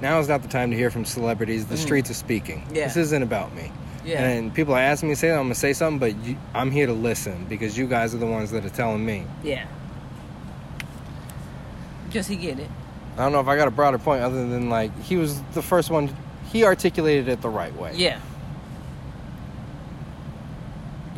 now 0.00 0.18
is 0.18 0.28
not 0.28 0.42
the 0.42 0.48
time 0.48 0.70
to 0.70 0.76
hear 0.76 0.90
from 0.90 1.04
celebrities. 1.04 1.66
The 1.66 1.74
Mhm. 1.76 1.78
streets 1.78 2.10
are 2.10 2.14
speaking. 2.14 2.64
Yeah. 2.72 2.84
This 2.86 2.96
isn't 2.96 3.22
about 3.22 3.54
me. 3.54 3.70
Yeah. 4.04 4.22
And 4.22 4.52
people 4.52 4.74
are 4.74 4.80
asking 4.80 5.08
me 5.10 5.14
to 5.14 5.18
say 5.20 5.28
that 5.28 5.36
I'm 5.38 5.44
gonna 5.44 5.54
say 5.54 5.72
something, 5.72 5.98
but 5.98 6.16
you, 6.26 6.36
I'm 6.54 6.70
here 6.70 6.86
to 6.86 6.92
listen 6.92 7.46
because 7.48 7.76
you 7.78 7.86
guys 7.86 8.14
are 8.14 8.18
the 8.18 8.26
ones 8.26 8.50
that 8.50 8.64
are 8.64 8.70
telling 8.70 9.04
me. 9.04 9.24
yeah. 9.42 9.64
Just 12.10 12.28
he 12.28 12.36
get 12.36 12.58
it. 12.60 12.70
I 13.16 13.22
don't 13.22 13.32
know 13.32 13.40
if 13.40 13.48
I 13.48 13.56
got 13.56 13.66
a 13.66 13.72
broader 13.72 13.98
point 13.98 14.22
other 14.22 14.46
than 14.48 14.68
like 14.70 14.96
he 15.02 15.16
was 15.16 15.40
the 15.54 15.62
first 15.62 15.90
one. 15.90 16.14
He 16.52 16.64
articulated 16.64 17.28
it 17.28 17.40
the 17.42 17.48
right 17.48 17.74
way. 17.76 17.92
Yeah. 17.94 18.18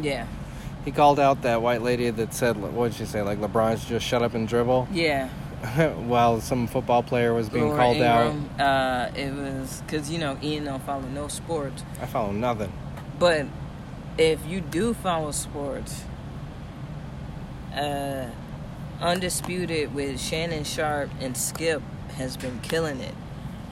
Yeah. 0.01 0.27
He 0.87 0.93
called 0.93 1.21
out 1.21 1.43
that 1.43 1.61
white 1.61 1.83
lady 1.83 2.09
that 2.09 2.33
said, 2.33 2.57
what 2.57 2.93
did 2.93 2.95
she 2.97 3.05
say? 3.05 3.21
Like 3.21 3.39
LeBron's 3.41 3.85
just 3.85 4.07
shut 4.07 4.23
up 4.23 4.33
and 4.35 4.47
dribble, 4.49 4.89
Yeah. 4.93 5.29
while 6.07 6.41
some 6.41 6.67
football 6.67 7.03
player 7.03 7.35
was 7.35 7.49
being 7.51 7.65
Laura 7.69 7.79
called 7.79 8.01
out. 8.03 8.35
Uh, 8.61 9.11
it 9.17 9.35
was 9.35 9.83
because 9.85 10.09
you 10.11 10.19
know 10.19 10.39
Ian 10.43 10.65
don't 10.65 10.83
follow 10.85 11.03
no 11.09 11.29
sports, 11.29 11.83
I 12.01 12.07
follow 12.07 12.31
nothing. 12.33 12.73
but 13.19 13.47
if 14.19 14.47
you 14.47 14.61
do 14.61 14.95
follow 14.95 15.31
sports, 15.33 16.05
uh, 17.75 18.27
undisputed 19.01 19.95
with 19.95 20.21
Shannon 20.21 20.65
Sharpe 20.65 21.11
and 21.21 21.37
Skip 21.37 21.83
has 22.17 22.37
been 22.37 22.61
killing 22.61 23.01
it. 23.01 23.15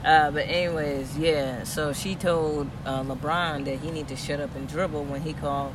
Uh, 0.03 0.29
but 0.31 0.47
anyways, 0.47 1.17
yeah. 1.17 1.63
So 1.63 1.93
she 1.93 2.13
told 2.15 2.69
uh, 2.85 3.01
LeBron 3.03 3.65
that 3.65 3.79
he 3.79 3.89
need 3.89 4.07
to 4.09 4.15
shut 4.15 4.39
up 4.39 4.55
and 4.55 4.67
dribble 4.67 5.03
when 5.05 5.21
he 5.21 5.33
called 5.33 5.73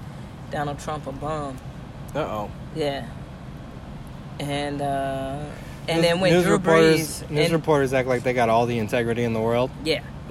Donald 0.50 0.78
Trump 0.78 1.06
a 1.06 1.12
bum. 1.12 1.56
Uh 2.14 2.18
oh. 2.20 2.50
Yeah. 2.74 3.06
And 4.38 4.80
uh, 4.80 5.44
and 5.88 6.02
then 6.04 6.20
when 6.20 6.32
news 6.32 6.44
Drew 6.44 6.52
reporters, 6.54 7.22
Brees, 7.22 7.30
news 7.30 7.44
and- 7.46 7.52
reporters 7.52 7.92
act 7.92 8.08
like 8.08 8.22
they 8.22 8.32
got 8.32 8.48
all 8.48 8.66
the 8.66 8.78
integrity 8.78 9.22
in 9.24 9.32
the 9.34 9.40
world. 9.40 9.70
yeah, 9.84 10.02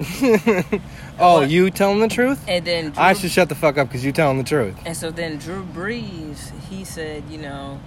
oh, 1.18 1.40
What? 1.40 1.50
you 1.50 1.70
telling 1.70 2.00
the 2.00 2.08
truth? 2.08 2.42
and 2.48 2.64
then 2.64 2.90
Drew, 2.90 3.02
I 3.02 3.12
should 3.12 3.30
shut 3.30 3.48
the 3.48 3.54
fuck 3.54 3.78
up 3.78 3.88
because 3.88 4.04
you 4.04 4.10
telling 4.12 4.38
the 4.38 4.44
truth. 4.44 4.74
And 4.84 4.96
so 4.96 5.10
then 5.10 5.38
Drew 5.38 5.62
Brees, 5.64 6.50
he 6.68 6.84
said, 6.84 7.24
you 7.30 7.38
know, 7.38 7.78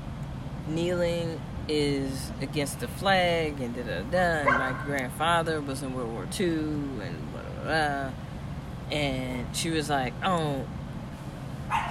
kneeling 0.67 1.41
is 1.67 2.31
against 2.41 2.79
the 2.79 2.87
flag 2.87 3.59
and 3.59 3.75
da 3.75 3.83
da 3.83 4.01
da. 4.03 4.49
And 4.49 4.59
my 4.59 4.85
grandfather 4.85 5.59
was 5.61 5.81
in 5.81 5.93
World 5.93 6.11
War 6.11 6.25
II 6.39 6.47
and 6.47 7.31
blah 7.33 7.41
blah 7.41 7.63
blah. 7.63 8.09
And 8.91 9.55
she 9.55 9.71
was 9.71 9.89
like, 9.89 10.13
oh, 10.23 10.65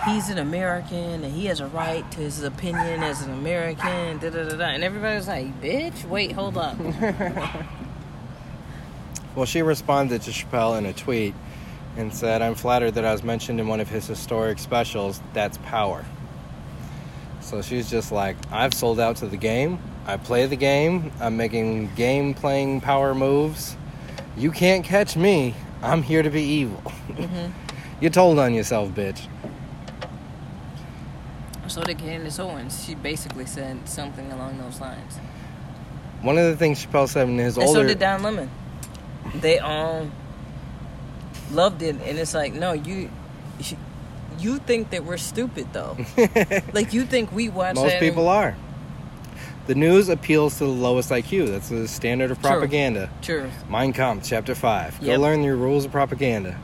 he's 0.05 0.29
an 0.29 0.39
American 0.39 1.25
and 1.25 1.33
he 1.33 1.47
has 1.47 1.61
a 1.61 1.67
right 1.67 2.09
to 2.13 2.19
his 2.21 2.43
opinion 2.43 3.03
as 3.03 3.23
an 3.23 3.33
American. 3.33 4.19
Da 4.19 4.31
da 4.31 4.49
da 4.49 4.57
da. 4.57 4.65
And 4.67 4.83
everybody 4.85 5.17
was 5.17 5.29
like, 5.29 5.61
bitch, 5.61 6.05
wait, 6.05 6.33
hold 6.33 6.57
up. 6.57 6.77
Well, 9.35 9.47
she 9.47 9.63
responded 9.63 10.21
to 10.23 10.31
Chappelle 10.31 10.77
in 10.77 10.85
a 10.85 10.93
tweet 10.93 11.35
and 11.97 12.13
said, 12.13 12.43
I'm 12.43 12.55
flattered 12.55 12.93
that 12.93 13.05
I 13.07 13.13
was 13.13 13.23
mentioned 13.23 13.61
in 13.61 13.67
one 13.69 13.81
of 13.81 13.89
his 13.89 14.07
historic 14.07 14.59
specials. 14.59 15.23
That's 15.33 15.57
power. 15.59 16.05
So 17.41 17.63
she's 17.63 17.91
just 17.91 18.13
like, 18.13 18.37
I've 18.51 18.75
sold 18.75 19.01
out 19.01 19.17
to 19.17 19.27
the 19.27 19.39
game. 19.39 19.79
I 20.07 20.19
play 20.19 20.47
the 20.47 20.57
game. 20.57 21.13
I'm 21.19 21.39
making 21.39 21.95
game 21.95 22.35
playing 22.35 22.83
power 22.83 23.15
moves. 23.15 23.75
You 24.37 24.51
can't 24.51 24.85
catch 24.85 25.17
me. 25.17 25.55
I'm 25.83 26.03
here 26.03 26.23
to 26.23 26.31
be 26.31 26.43
evil. 26.43 26.83
Mhm. 27.09 27.53
you 28.03 28.11
told 28.11 28.39
on 28.39 28.53
yourself, 28.53 28.91
bitch. 28.91 29.27
So 31.73 31.83
did 31.83 31.97
Candace 31.97 32.39
Owens. 32.39 32.85
She 32.85 32.95
basically 32.95 33.47
said 33.47 33.89
something 33.89 34.31
along 34.31 34.59
those 34.59 34.79
lines. 34.79 35.17
One 36.21 36.37
of 36.37 36.45
the 36.45 36.55
things 36.55 36.85
Chappelle 36.85 37.09
said 37.09 37.31
in 37.31 37.39
his 37.39 37.57
And 37.57 37.67
older 37.67 37.81
so 37.81 37.87
did 37.87 37.99
Don 37.99 38.23
Lemon. 38.23 38.51
They 39.37 39.59
all 39.59 40.11
loved 41.51 41.81
it, 41.81 41.97
and 42.05 42.19
it's 42.19 42.35
like, 42.35 42.53
no, 42.53 42.75
you, 42.75 43.09
you 44.39 44.59
think 44.59 44.91
that 44.91 45.07
we're 45.07 45.17
stupid 45.17 45.73
though. 45.73 45.97
like 46.75 46.93
you 46.93 47.07
think 47.07 47.33
we 47.33 47.49
watch 47.49 47.77
Most 47.77 48.01
people 48.01 48.31
and, 48.31 48.55
are. 48.55 48.57
The 49.67 49.75
news 49.75 50.11
appeals 50.11 50.59
to 50.59 50.65
the 50.65 50.71
lowest 50.71 51.09
IQ. 51.09 51.49
That's 51.53 51.71
the 51.71 51.89
standard 51.89 52.31
of 52.31 52.43
propaganda. 52.43 53.09
True. 53.23 53.49
Mein 53.71 53.95
Kampf, 53.95 54.29
chapter 54.29 54.55
5. 54.55 55.01
Go 55.03 55.17
learn 55.17 55.43
your 55.43 55.57
rules 55.57 55.87
of 55.87 55.93
propaganda. 55.93 56.55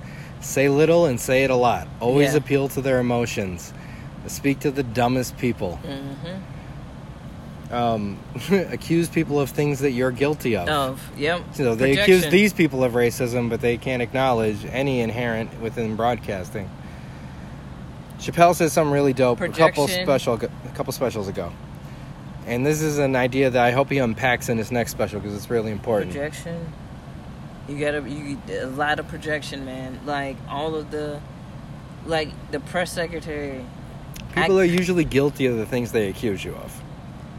Say 0.42 0.68
little 0.68 1.06
and 1.06 1.18
say 1.18 1.44
it 1.44 1.50
a 1.50 1.56
lot. 1.56 1.88
Always 1.98 2.32
Yeah. 2.32 2.38
appeal 2.40 2.68
to 2.68 2.82
their 2.82 2.98
emotions. 2.98 3.72
Speak 4.28 4.60
to 4.60 4.70
the 4.70 4.82
dumbest 4.82 5.36
people. 5.38 5.80
Mm-hmm. 5.84 7.72
Um, 7.72 8.18
accuse 8.50 9.08
people 9.08 9.38
of 9.40 9.50
things 9.50 9.80
that 9.80 9.90
you're 9.90 10.10
guilty 10.10 10.56
of. 10.56 10.68
Of 10.68 11.18
yep. 11.18 11.42
So 11.52 11.74
they 11.74 11.98
accuse 11.98 12.26
these 12.28 12.52
people 12.52 12.82
of 12.82 12.92
racism, 12.92 13.50
but 13.50 13.60
they 13.60 13.76
can't 13.76 14.00
acknowledge 14.00 14.64
any 14.64 15.00
inherent 15.00 15.60
within 15.60 15.96
broadcasting. 15.96 16.70
Chappelle 18.18 18.54
said 18.54 18.70
something 18.72 18.92
really 18.92 19.12
dope 19.12 19.40
a 19.40 19.48
couple 19.48 19.86
special 19.86 20.34
a 20.34 20.48
couple 20.74 20.92
specials 20.92 21.28
ago, 21.28 21.52
and 22.46 22.66
this 22.66 22.82
is 22.82 22.98
an 22.98 23.14
idea 23.14 23.50
that 23.50 23.64
I 23.64 23.70
hope 23.70 23.90
he 23.90 23.98
unpacks 23.98 24.48
in 24.48 24.58
his 24.58 24.72
next 24.72 24.90
special 24.90 25.20
because 25.20 25.36
it's 25.36 25.50
really 25.50 25.70
important. 25.70 26.12
projection. 26.12 26.72
You 27.68 27.78
gotta 27.78 28.08
you 28.08 28.40
a 28.48 28.66
lot 28.66 28.98
of 28.98 29.08
projection, 29.08 29.64
man. 29.64 30.00
Like 30.04 30.36
all 30.48 30.74
of 30.74 30.90
the, 30.90 31.20
like 32.06 32.30
the 32.50 32.60
press 32.60 32.92
secretary. 32.92 33.64
People 34.42 34.58
I- 34.58 34.62
are 34.62 34.64
usually 34.64 35.04
guilty 35.04 35.46
of 35.46 35.56
the 35.56 35.66
things 35.66 35.92
they 35.92 36.08
accuse 36.08 36.44
you 36.44 36.54
of. 36.54 36.82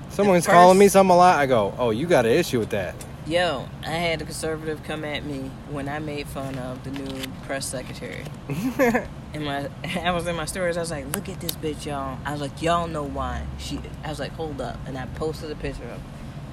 Someone's 0.10 0.46
first- 0.46 0.54
calling 0.54 0.78
me 0.78 0.88
something 0.88 1.14
a 1.14 1.18
lot. 1.18 1.40
I 1.40 1.46
go, 1.46 1.74
"Oh, 1.78 1.92
you 1.92 2.06
got 2.08 2.26
an 2.26 2.32
issue 2.34 2.60
with 2.60 2.70
that." 2.72 2.96
Yo, 3.28 3.66
I 3.86 3.92
had 3.92 4.22
a 4.22 4.26
conservative 4.26 4.84
come 4.84 5.06
at 5.06 5.24
me 5.24 5.52
when 5.70 5.88
I 5.88 6.00
made 6.00 6.28
fun 6.28 6.58
of 6.58 6.84
the 6.84 6.90
new 6.92 7.22
press 7.46 7.66
secretary. 7.68 8.24
in 9.34 9.44
my 9.44 9.68
I 10.04 10.12
was 10.12 10.26
in 10.28 10.36
my 10.36 10.46
stories. 10.46 10.78
I 10.78 10.80
was 10.82 10.92
like, 10.92 11.14
"Look 11.16 11.30
at 11.30 11.40
this 11.40 11.52
bitch, 11.54 11.86
y'all." 11.86 12.18
I 12.26 12.32
was 12.32 12.42
like, 12.42 12.62
"Y'all 12.62 12.88
know 12.88 13.04
why 13.04 13.44
she?" 13.58 13.80
I 14.04 14.10
was 14.10 14.20
like, 14.20 14.32
"Hold 14.34 14.60
up," 14.62 14.80
and 14.88 14.98
I 14.98 15.06
posted 15.16 15.52
a 15.52 15.56
picture 15.56 15.84
of. 15.84 15.90
Her. 15.90 16.00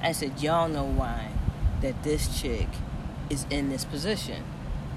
I 0.03 0.11
said, 0.11 0.39
"Y'all 0.41 0.67
know 0.69 0.83
why 0.83 1.29
that 1.81 2.03
this 2.03 2.39
chick 2.41 2.67
is 3.29 3.45
in 3.49 3.69
this 3.69 3.83
position. 3.83 4.43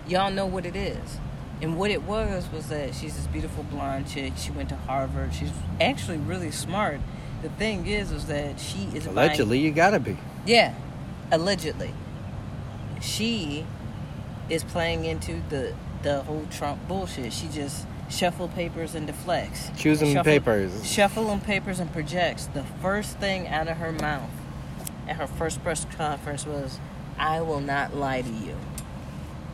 Y'all 0.06 0.30
know 0.30 0.46
what 0.46 0.66
it 0.66 0.76
is." 0.76 1.18
And 1.62 1.76
what 1.78 1.90
it 1.90 2.02
was 2.02 2.48
was 2.52 2.68
that 2.68 2.94
she's 2.94 3.16
this 3.16 3.26
beautiful 3.26 3.64
blonde 3.64 4.08
chick. 4.08 4.32
She 4.36 4.50
went 4.50 4.70
to 4.70 4.76
Harvard. 4.76 5.34
She's 5.34 5.50
actually 5.80 6.16
really 6.18 6.50
smart. 6.50 7.00
The 7.42 7.50
thing 7.50 7.86
is, 7.86 8.10
is 8.12 8.26
that 8.26 8.58
she 8.58 8.84
is 8.94 9.04
buying- 9.06 9.08
Allegedly, 9.28 9.58
you 9.58 9.70
gotta 9.70 10.00
be. 10.00 10.16
yeah, 10.46 10.72
allegedly. 11.30 11.92
She 13.00 13.66
is 14.48 14.64
playing 14.64 15.04
into 15.04 15.40
the 15.48 15.74
the 16.02 16.22
whole 16.22 16.46
Trump 16.50 16.86
bullshit. 16.88 17.30
She 17.32 17.46
just 17.48 17.86
shuffle 18.08 18.48
papers 18.48 18.94
and 18.94 19.06
deflects. 19.06 19.70
Choosing 19.76 20.14
Shuffle- 20.14 20.24
papers. 20.32 20.90
Shuffling 20.90 21.40
papers 21.40 21.78
and 21.78 21.92
projects. 21.92 22.46
The 22.54 22.64
first 22.80 23.18
thing 23.18 23.46
out 23.48 23.68
of 23.68 23.76
her 23.76 23.92
mouth 23.92 24.30
at 25.06 25.16
her 25.16 25.26
first 25.26 25.62
press 25.62 25.86
conference 25.96 26.46
was, 26.46 26.78
"I 27.18 27.42
will 27.42 27.60
not 27.60 27.94
lie 27.94 28.22
to 28.22 28.30
you." 28.30 28.56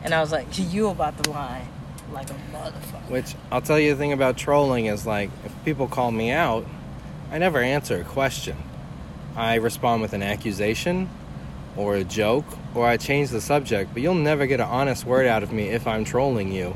And 0.03 0.13
I 0.13 0.21
was 0.21 0.31
like, 0.31 0.47
"You 0.57 0.87
about 0.87 1.21
to 1.23 1.29
lie 1.31 1.63
like 2.11 2.29
a 2.29 2.33
motherfucker." 2.53 3.09
Which 3.09 3.35
I'll 3.51 3.61
tell 3.61 3.79
you 3.79 3.93
the 3.93 3.97
thing 3.97 4.13
about 4.13 4.37
trolling 4.37 4.85
is 4.85 5.05
like 5.05 5.29
if 5.45 5.53
people 5.65 5.87
call 5.87 6.11
me 6.11 6.31
out, 6.31 6.65
I 7.31 7.37
never 7.37 7.59
answer 7.59 8.01
a 8.01 8.03
question. 8.03 8.57
I 9.35 9.55
respond 9.55 10.01
with 10.01 10.13
an 10.13 10.23
accusation 10.23 11.09
or 11.75 11.95
a 11.95 12.03
joke 12.03 12.45
or 12.73 12.87
I 12.87 12.97
change 12.97 13.29
the 13.29 13.41
subject, 13.41 13.93
but 13.93 14.01
you'll 14.01 14.15
never 14.15 14.47
get 14.47 14.59
an 14.59 14.67
honest 14.67 15.05
word 15.05 15.27
out 15.27 15.43
of 15.43 15.51
me 15.51 15.69
if 15.69 15.87
I'm 15.87 16.03
trolling 16.03 16.51
you. 16.51 16.75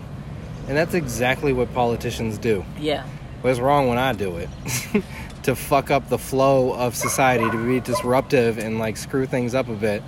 And 0.68 0.78
that's 0.78 0.94
exactly 0.94 1.54
what 1.54 1.74
politicians 1.74 2.38
do. 2.38 2.64
Yeah. 2.80 3.06
What's 3.42 3.60
wrong 3.60 3.88
when 3.88 3.98
I 3.98 4.14
do 4.14 4.38
it? 4.38 4.50
to 5.44 5.56
fuck 5.56 5.90
up 5.90 6.10
the 6.10 6.20
flow 6.20 6.74
of 6.74 6.96
society, 6.96 7.50
to 7.50 7.66
be 7.66 7.80
disruptive 7.80 8.60
and 8.60 8.78
like 8.78 8.98
screw 8.98 9.26
things 9.26 9.56
up 9.56 9.68
a 9.68 9.74
bit. 9.74 10.04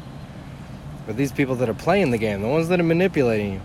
But 1.07 1.17
these 1.17 1.31
people 1.31 1.55
that 1.55 1.69
are 1.69 1.73
playing 1.73 2.11
the 2.11 2.17
game, 2.17 2.41
the 2.41 2.47
ones 2.47 2.69
that 2.69 2.79
are 2.79 2.83
manipulating 2.83 3.53
you. 3.53 3.61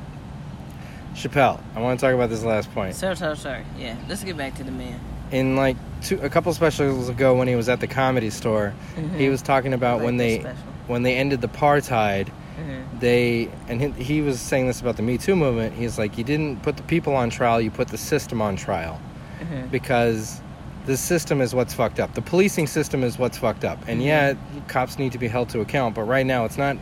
Chappelle, 1.19 1.61
I 1.75 1.81
want 1.81 1.99
to 2.01 2.07
talk 2.07 2.15
about 2.15 2.31
this 2.31 2.45
last 2.45 2.73
point. 2.73 2.95
Sorry, 2.95 3.17
sorry, 3.17 3.37
sorry. 3.37 3.65
Yeah. 3.79 3.97
Let's 4.09 4.23
get 4.25 4.37
back 4.37 4.55
to 4.57 4.65
the 4.65 4.71
man. 4.73 4.99
in 5.31 5.57
like 5.57 5.77
two, 6.01 6.19
a 6.23 6.31
couple 6.31 6.51
specials 6.55 7.11
ago 7.11 7.35
when 7.35 7.47
he 7.49 7.55
was 7.55 7.69
at 7.69 7.81
the 7.81 7.87
comedy 7.87 8.31
store, 8.31 8.73
he 8.97 9.03
Mhm. 9.27 9.31
was 9.31 9.43
talking 9.43 9.75
about 9.75 9.97
like 9.99 10.07
when 10.07 10.17
they 10.17 10.41
special. 10.41 10.59
when 10.87 11.03
they 11.03 11.17
ended 11.17 11.43
the 11.43 11.49
apartheid. 11.49 12.29
Mhm. 12.59 13.01
They 13.01 13.49
and 13.69 13.79
he, 13.79 14.03
he 14.03 14.21
was 14.23 14.41
saying 14.41 14.69
this 14.69 14.81
about 14.81 14.97
the 14.97 15.03
Me 15.03 15.19
Too 15.19 15.37
movement. 15.37 15.75
He's 15.75 15.99
like, 15.99 16.17
you 16.17 16.25
didn't 16.25 16.63
put 16.63 16.79
the 16.79 16.83
people 16.85 17.15
on 17.15 17.29
trial, 17.29 17.61
you 17.61 17.71
put 17.71 17.89
the 17.89 17.99
system 17.99 18.41
on 18.41 18.57
trial 18.57 18.99
Mhm. 19.43 19.71
because 19.71 20.41
the 20.87 20.97
system 20.97 21.43
is 21.43 21.55
what's 21.55 21.75
fucked 21.75 22.01
up. 22.01 22.15
The 22.15 22.23
policing 22.23 22.67
system 22.67 23.05
is 23.05 23.19
what's 23.19 23.37
fucked 23.37 23.67
up. 23.67 23.79
And 23.87 24.01
Mhm. 24.01 24.07
yeah, 24.07 24.33
cops 24.67 24.99
need 24.99 25.13
to 25.13 25.19
be 25.19 25.29
held 25.29 25.51
to 25.51 25.61
account, 25.61 25.95
but 25.95 26.05
right 26.05 26.25
now 26.25 26.47
it's 26.47 26.57
not 26.57 26.79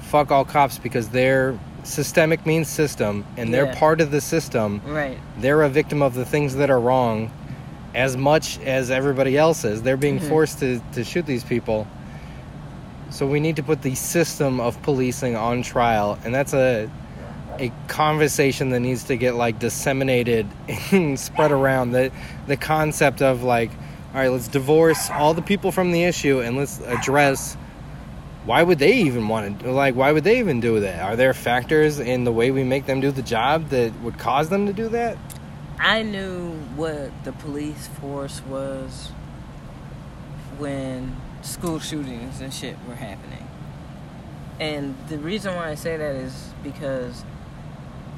fuck 0.00 0.32
all 0.32 0.44
cops 0.44 0.78
because 0.78 1.10
they're 1.10 1.54
systemic 1.84 2.46
means 2.46 2.68
system 2.68 3.24
and 3.36 3.52
they're 3.52 3.66
Yeah. 3.66 3.74
part 3.78 4.00
of 4.00 4.10
the 4.10 4.20
system 4.20 4.80
Right. 4.86 5.18
they're 5.40 5.62
a 5.62 5.68
victim 5.68 6.00
of 6.02 6.14
the 6.14 6.24
things 6.24 6.54
that 6.56 6.70
are 6.70 6.78
wrong 6.80 7.30
as 7.94 8.16
much 8.16 8.58
as 8.64 8.90
everybody 8.90 9.36
else 9.36 9.64
is. 9.64 9.82
They're 9.82 9.96
being 9.98 10.18
Mhm. 10.18 10.28
forced 10.28 10.60
to, 10.60 10.80
to 10.94 11.04
shoot 11.04 11.26
these 11.26 11.44
people. 11.44 11.86
So 13.10 13.26
we 13.26 13.40
need 13.40 13.56
to 13.56 13.62
put 13.62 13.82
the 13.82 13.94
system 13.94 14.60
of 14.60 14.80
policing 14.82 15.36
on 15.36 15.62
trial, 15.62 16.18
and 16.24 16.34
that's 16.34 16.54
a 16.54 16.88
a 17.60 17.70
conversation 17.86 18.70
that 18.70 18.80
needs 18.80 19.04
to 19.04 19.14
get 19.14 19.34
like 19.34 19.58
disseminated 19.58 20.46
and 20.90 21.20
spread 21.20 21.52
around. 21.52 21.90
The 21.90 22.10
the 22.46 22.56
concept 22.56 23.20
of 23.20 23.42
like, 23.42 23.70
all 24.14 24.20
right, 24.20 24.30
let's 24.32 24.48
divorce 24.48 25.10
all 25.10 25.34
the 25.34 25.42
people 25.42 25.70
from 25.70 25.92
the 25.92 26.04
issue 26.04 26.40
and 26.40 26.56
let's 26.56 26.80
address 26.86 27.58
why 28.44 28.62
would 28.62 28.78
they 28.78 28.94
even 28.94 29.28
want 29.28 29.60
to 29.60 29.70
like 29.70 29.94
why 29.94 30.12
would 30.12 30.24
they 30.24 30.38
even 30.38 30.60
do 30.60 30.80
that? 30.80 31.02
Are 31.02 31.16
there 31.16 31.32
factors 31.34 32.00
in 32.00 32.24
the 32.24 32.32
way 32.32 32.50
we 32.50 32.64
make 32.64 32.86
them 32.86 33.00
do 33.00 33.10
the 33.10 33.22
job 33.22 33.68
that 33.68 33.92
would 34.00 34.18
cause 34.18 34.48
them 34.48 34.66
to 34.66 34.72
do 34.72 34.88
that? 34.88 35.16
I 35.78 36.02
knew 36.02 36.52
what 36.76 37.10
the 37.24 37.32
police 37.32 37.86
force 38.00 38.42
was 38.46 39.08
when 40.58 41.16
school 41.42 41.78
shootings 41.80 42.40
and 42.40 42.52
shit 42.52 42.76
were 42.86 42.94
happening. 42.94 43.46
And 44.60 44.96
the 45.08 45.18
reason 45.18 45.54
why 45.54 45.70
I 45.70 45.74
say 45.74 45.96
that 45.96 46.14
is 46.16 46.50
because 46.62 47.24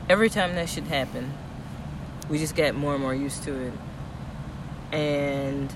every 0.08 0.28
time 0.28 0.54
that 0.56 0.68
shit 0.68 0.84
happened, 0.84 1.32
we 2.28 2.38
just 2.38 2.54
got 2.54 2.74
more 2.74 2.94
and 2.94 3.02
more 3.02 3.14
used 3.14 3.42
to 3.44 3.54
it. 3.54 3.72
And 4.92 5.74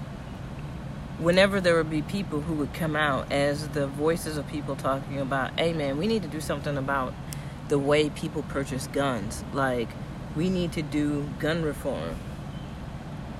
whenever 1.18 1.60
there 1.60 1.76
would 1.76 1.90
be 1.90 2.02
people 2.02 2.40
who 2.40 2.54
would 2.54 2.72
come 2.72 2.94
out 2.94 3.30
as 3.32 3.68
the 3.68 3.86
voices 3.86 4.36
of 4.36 4.46
people 4.48 4.76
talking 4.76 5.18
about, 5.18 5.58
hey 5.58 5.72
man, 5.72 5.98
we 5.98 6.06
need 6.06 6.22
to 6.22 6.28
do 6.28 6.40
something 6.40 6.76
about 6.76 7.12
the 7.68 7.78
way 7.78 8.08
people 8.10 8.42
purchase 8.44 8.86
guns. 8.88 9.44
Like, 9.52 9.88
we 10.36 10.48
need 10.48 10.72
to 10.72 10.82
do 10.82 11.28
gun 11.38 11.62
reform. 11.62 12.16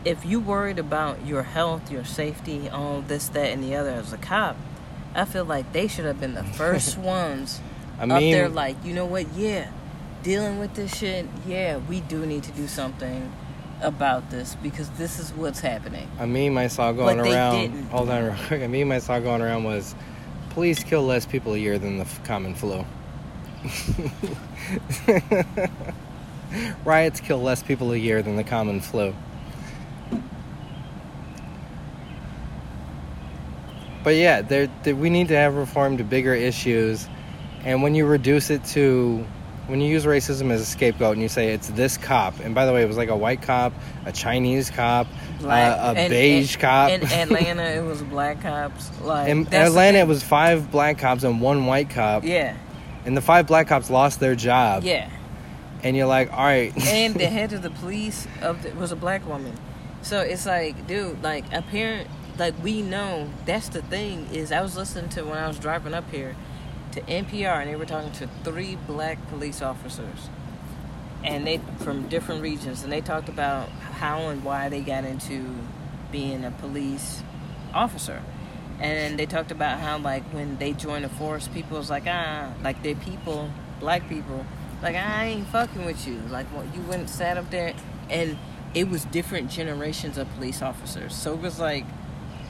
If 0.04 0.24
you 0.24 0.40
worried 0.40 0.78
about 0.78 1.26
your 1.26 1.42
health, 1.42 1.90
your 1.90 2.04
safety, 2.04 2.68
all 2.68 3.00
this, 3.00 3.28
that, 3.28 3.52
and 3.52 3.62
the 3.62 3.74
other 3.74 3.90
as 3.90 4.12
a 4.12 4.18
cop, 4.18 4.56
I 5.14 5.24
feel 5.24 5.44
like 5.44 5.72
they 5.72 5.88
should 5.88 6.04
have 6.04 6.20
been 6.20 6.34
the 6.34 6.44
first 6.44 6.98
ones 6.98 7.60
I 7.98 8.04
up 8.04 8.20
there. 8.20 8.48
Like, 8.48 8.84
you 8.84 8.92
know 8.92 9.06
what? 9.06 9.28
Yeah, 9.34 9.70
dealing 10.22 10.58
with 10.58 10.74
this 10.74 10.96
shit. 10.96 11.26
Yeah, 11.46 11.78
we 11.78 12.00
do 12.00 12.26
need 12.26 12.42
to 12.44 12.52
do 12.52 12.66
something 12.66 13.32
about 13.82 14.30
this 14.30 14.56
because 14.62 14.88
this 14.90 15.18
is 15.18 15.30
what's 15.32 15.60
happening. 15.60 16.08
a 16.18 16.26
meme 16.26 16.56
I 16.58 16.68
saw 16.68 16.92
going 16.92 17.18
But 17.18 17.28
around. 17.28 17.84
Hold 17.90 18.10
on, 18.10 18.24
real 18.24 18.34
quick. 18.46 18.62
A 18.62 18.68
meme 18.68 18.92
I 18.92 18.98
saw 18.98 19.18
going 19.20 19.42
around 19.42 19.64
was, 19.64 19.94
"Police 20.50 20.82
kill 20.82 21.04
less 21.04 21.26
people 21.26 21.54
a 21.54 21.58
year 21.58 21.78
than 21.78 21.98
the 21.98 22.04
f- 22.04 22.24
common 22.24 22.54
flu." 22.54 22.84
Riots 26.84 27.20
kill 27.20 27.42
less 27.42 27.62
people 27.62 27.92
a 27.92 27.96
year 27.96 28.22
than 28.22 28.36
the 28.36 28.44
common 28.44 28.80
flu. 28.80 29.14
But 34.04 34.16
yeah, 34.16 34.42
there, 34.42 34.68
there, 34.84 34.94
we 34.96 35.10
need 35.10 35.28
to 35.28 35.36
have 35.36 35.54
reform 35.54 35.98
to 35.98 36.04
bigger 36.04 36.32
issues, 36.32 37.06
and 37.64 37.82
when 37.82 37.94
you 37.94 38.06
reduce 38.06 38.48
it 38.48 38.64
to, 38.66 39.26
when 39.68 39.80
you 39.80 39.88
use 39.88 40.04
racism 40.04 40.50
as 40.50 40.60
a 40.60 40.64
scapegoat 40.66 41.12
and 41.12 41.22
you 41.22 41.28
say 41.28 41.52
it's 41.52 41.68
this 41.68 41.96
cop, 41.96 42.40
and 42.40 42.54
by 42.54 42.66
the 42.66 42.72
way, 42.72 42.82
it 42.82 42.88
was 42.88 42.96
like 42.96 43.10
a 43.10 43.16
white 43.16 43.42
cop, 43.42 43.72
a 44.06 44.12
Chinese 44.12 44.70
cop, 44.70 45.06
uh, 45.44 45.46
a 45.46 45.94
and- 45.96 46.10
beige 46.10 46.54
and- 46.54 46.60
cop. 46.60 46.90
In 46.90 47.02
Atlanta, 47.12 47.62
it 47.64 47.84
was 47.84 48.02
black 48.02 48.40
cops. 48.42 48.90
Like 49.02 49.28
In 49.28 49.46
Atlanta, 49.54 49.98
it 49.98 50.06
was 50.08 50.22
five 50.22 50.70
black 50.70 50.98
cops 50.98 51.22
and 51.22 51.40
one 51.40 51.66
white 51.66 51.90
cop, 51.90 52.24
yeah, 52.24 52.56
and 53.04 53.16
the 53.16 53.20
five 53.22 53.46
black 53.46 53.68
cops 53.68 53.88
lost 53.90 54.18
their 54.20 54.34
job. 54.34 54.82
yeah. 54.84 55.10
And 55.80 55.96
you're 55.96 56.06
like, 56.08 56.32
all 56.32 56.38
right, 56.44 56.76
and 56.88 57.14
the 57.14 57.26
head 57.38 57.52
of 57.52 57.62
the 57.62 57.70
police 57.70 58.26
of 58.42 58.62
the, 58.64 58.70
was 58.74 58.90
a 58.90 58.96
black 58.96 59.24
woman. 59.28 59.54
So 60.02 60.18
it's 60.20 60.44
like, 60.44 60.88
dude, 60.88 61.22
like 61.22 61.44
a 61.52 61.62
parent, 61.62 62.08
like 62.36 62.54
we 62.64 62.82
know 62.82 63.28
that's 63.46 63.68
the 63.68 63.82
thing. 63.82 64.26
Is 64.32 64.50
I 64.50 64.60
was 64.60 64.76
listening 64.76 65.08
to 65.10 65.22
when 65.24 65.38
I 65.38 65.46
was 65.46 65.58
driving 65.58 65.94
up 65.94 66.10
here 66.10 66.34
to 66.98 67.12
NPR, 67.12 67.60
and 67.60 67.70
they 67.70 67.76
were 67.76 67.86
talking 67.86 68.12
to 68.12 68.28
three 68.44 68.76
black 68.86 69.18
police 69.28 69.62
officers, 69.62 70.28
and 71.24 71.46
they 71.46 71.60
from 71.78 72.08
different 72.08 72.42
regions, 72.42 72.82
and 72.82 72.92
they 72.92 73.00
talked 73.00 73.28
about 73.28 73.68
how 73.68 74.28
and 74.28 74.44
why 74.44 74.68
they 74.68 74.80
got 74.80 75.04
into 75.04 75.54
being 76.10 76.44
a 76.44 76.50
police 76.50 77.22
officer. 77.74 78.22
And 78.80 79.18
they 79.18 79.26
talked 79.26 79.50
about 79.50 79.80
how, 79.80 79.98
like, 79.98 80.22
when 80.32 80.56
they 80.58 80.72
joined 80.72 81.04
the 81.04 81.08
force, 81.08 81.48
people 81.48 81.78
was 81.78 81.90
like, 81.90 82.04
ah, 82.06 82.52
like 82.62 82.80
they're 82.84 82.94
people, 82.94 83.50
black 83.80 84.08
people, 84.08 84.46
like 84.82 84.94
I 84.94 85.24
ain't 85.24 85.48
fucking 85.48 85.84
with 85.84 86.06
you. 86.06 86.20
Like, 86.30 86.46
what 86.46 86.72
you 86.74 86.82
went 86.82 87.00
and 87.00 87.10
sat 87.10 87.36
up 87.36 87.50
there, 87.50 87.74
and 88.08 88.38
it 88.74 88.88
was 88.88 89.04
different 89.06 89.50
generations 89.50 90.18
of 90.18 90.32
police 90.34 90.62
officers. 90.62 91.14
So 91.14 91.34
it 91.34 91.40
was 91.40 91.58
like 91.58 91.84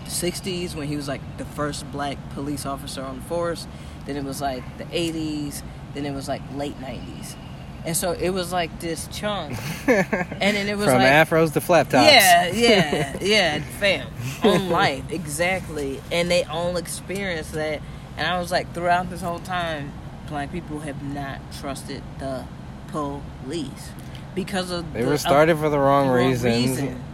the 0.04 0.10
'60s 0.10 0.74
when 0.74 0.88
he 0.88 0.96
was 0.96 1.08
like 1.08 1.22
the 1.38 1.44
first 1.44 1.90
black 1.90 2.18
police 2.34 2.66
officer 2.66 3.02
on 3.02 3.16
the 3.16 3.22
force. 3.22 3.66
Then 4.08 4.16
it 4.16 4.24
was 4.24 4.40
like 4.40 4.64
the 4.78 4.84
'80s. 4.86 5.62
Then 5.94 6.04
it 6.06 6.12
was 6.12 6.26
like 6.28 6.42
late 6.54 6.76
'90s, 6.80 7.36
and 7.84 7.96
so 7.96 8.12
it 8.12 8.30
was 8.30 8.52
like 8.52 8.80
this 8.80 9.06
chunk. 9.12 9.56
and 9.86 10.56
then 10.56 10.66
it 10.66 10.76
was 10.76 10.86
like 10.86 10.96
from 10.96 11.02
like 11.02 11.28
afros 11.28 11.52
to 11.52 11.60
flat 11.60 11.90
tops. 11.90 12.10
yeah, 12.10 12.46
yeah, 12.52 13.18
yeah, 13.20 13.60
fam. 13.60 14.08
On 14.42 14.70
life, 14.70 15.04
exactly. 15.10 16.00
And 16.10 16.30
they 16.30 16.42
all 16.44 16.76
experienced 16.78 17.52
that. 17.52 17.80
And 18.16 18.26
I 18.26 18.38
was 18.40 18.50
like, 18.50 18.74
throughout 18.74 19.10
this 19.10 19.20
whole 19.20 19.38
time, 19.38 19.92
black 20.26 20.50
people 20.50 20.80
have 20.80 21.02
not 21.02 21.40
trusted 21.60 22.02
the 22.18 22.46
police 22.88 23.90
because 24.34 24.70
of 24.70 24.92
They 24.92 25.02
the, 25.02 25.08
were 25.10 25.18
started 25.18 25.58
for 25.58 25.68
the 25.68 25.78
wrong 25.78 26.08
the 26.08 26.14
wrong 26.14 26.28
reasons. 26.28 26.68
reason. 26.68 27.04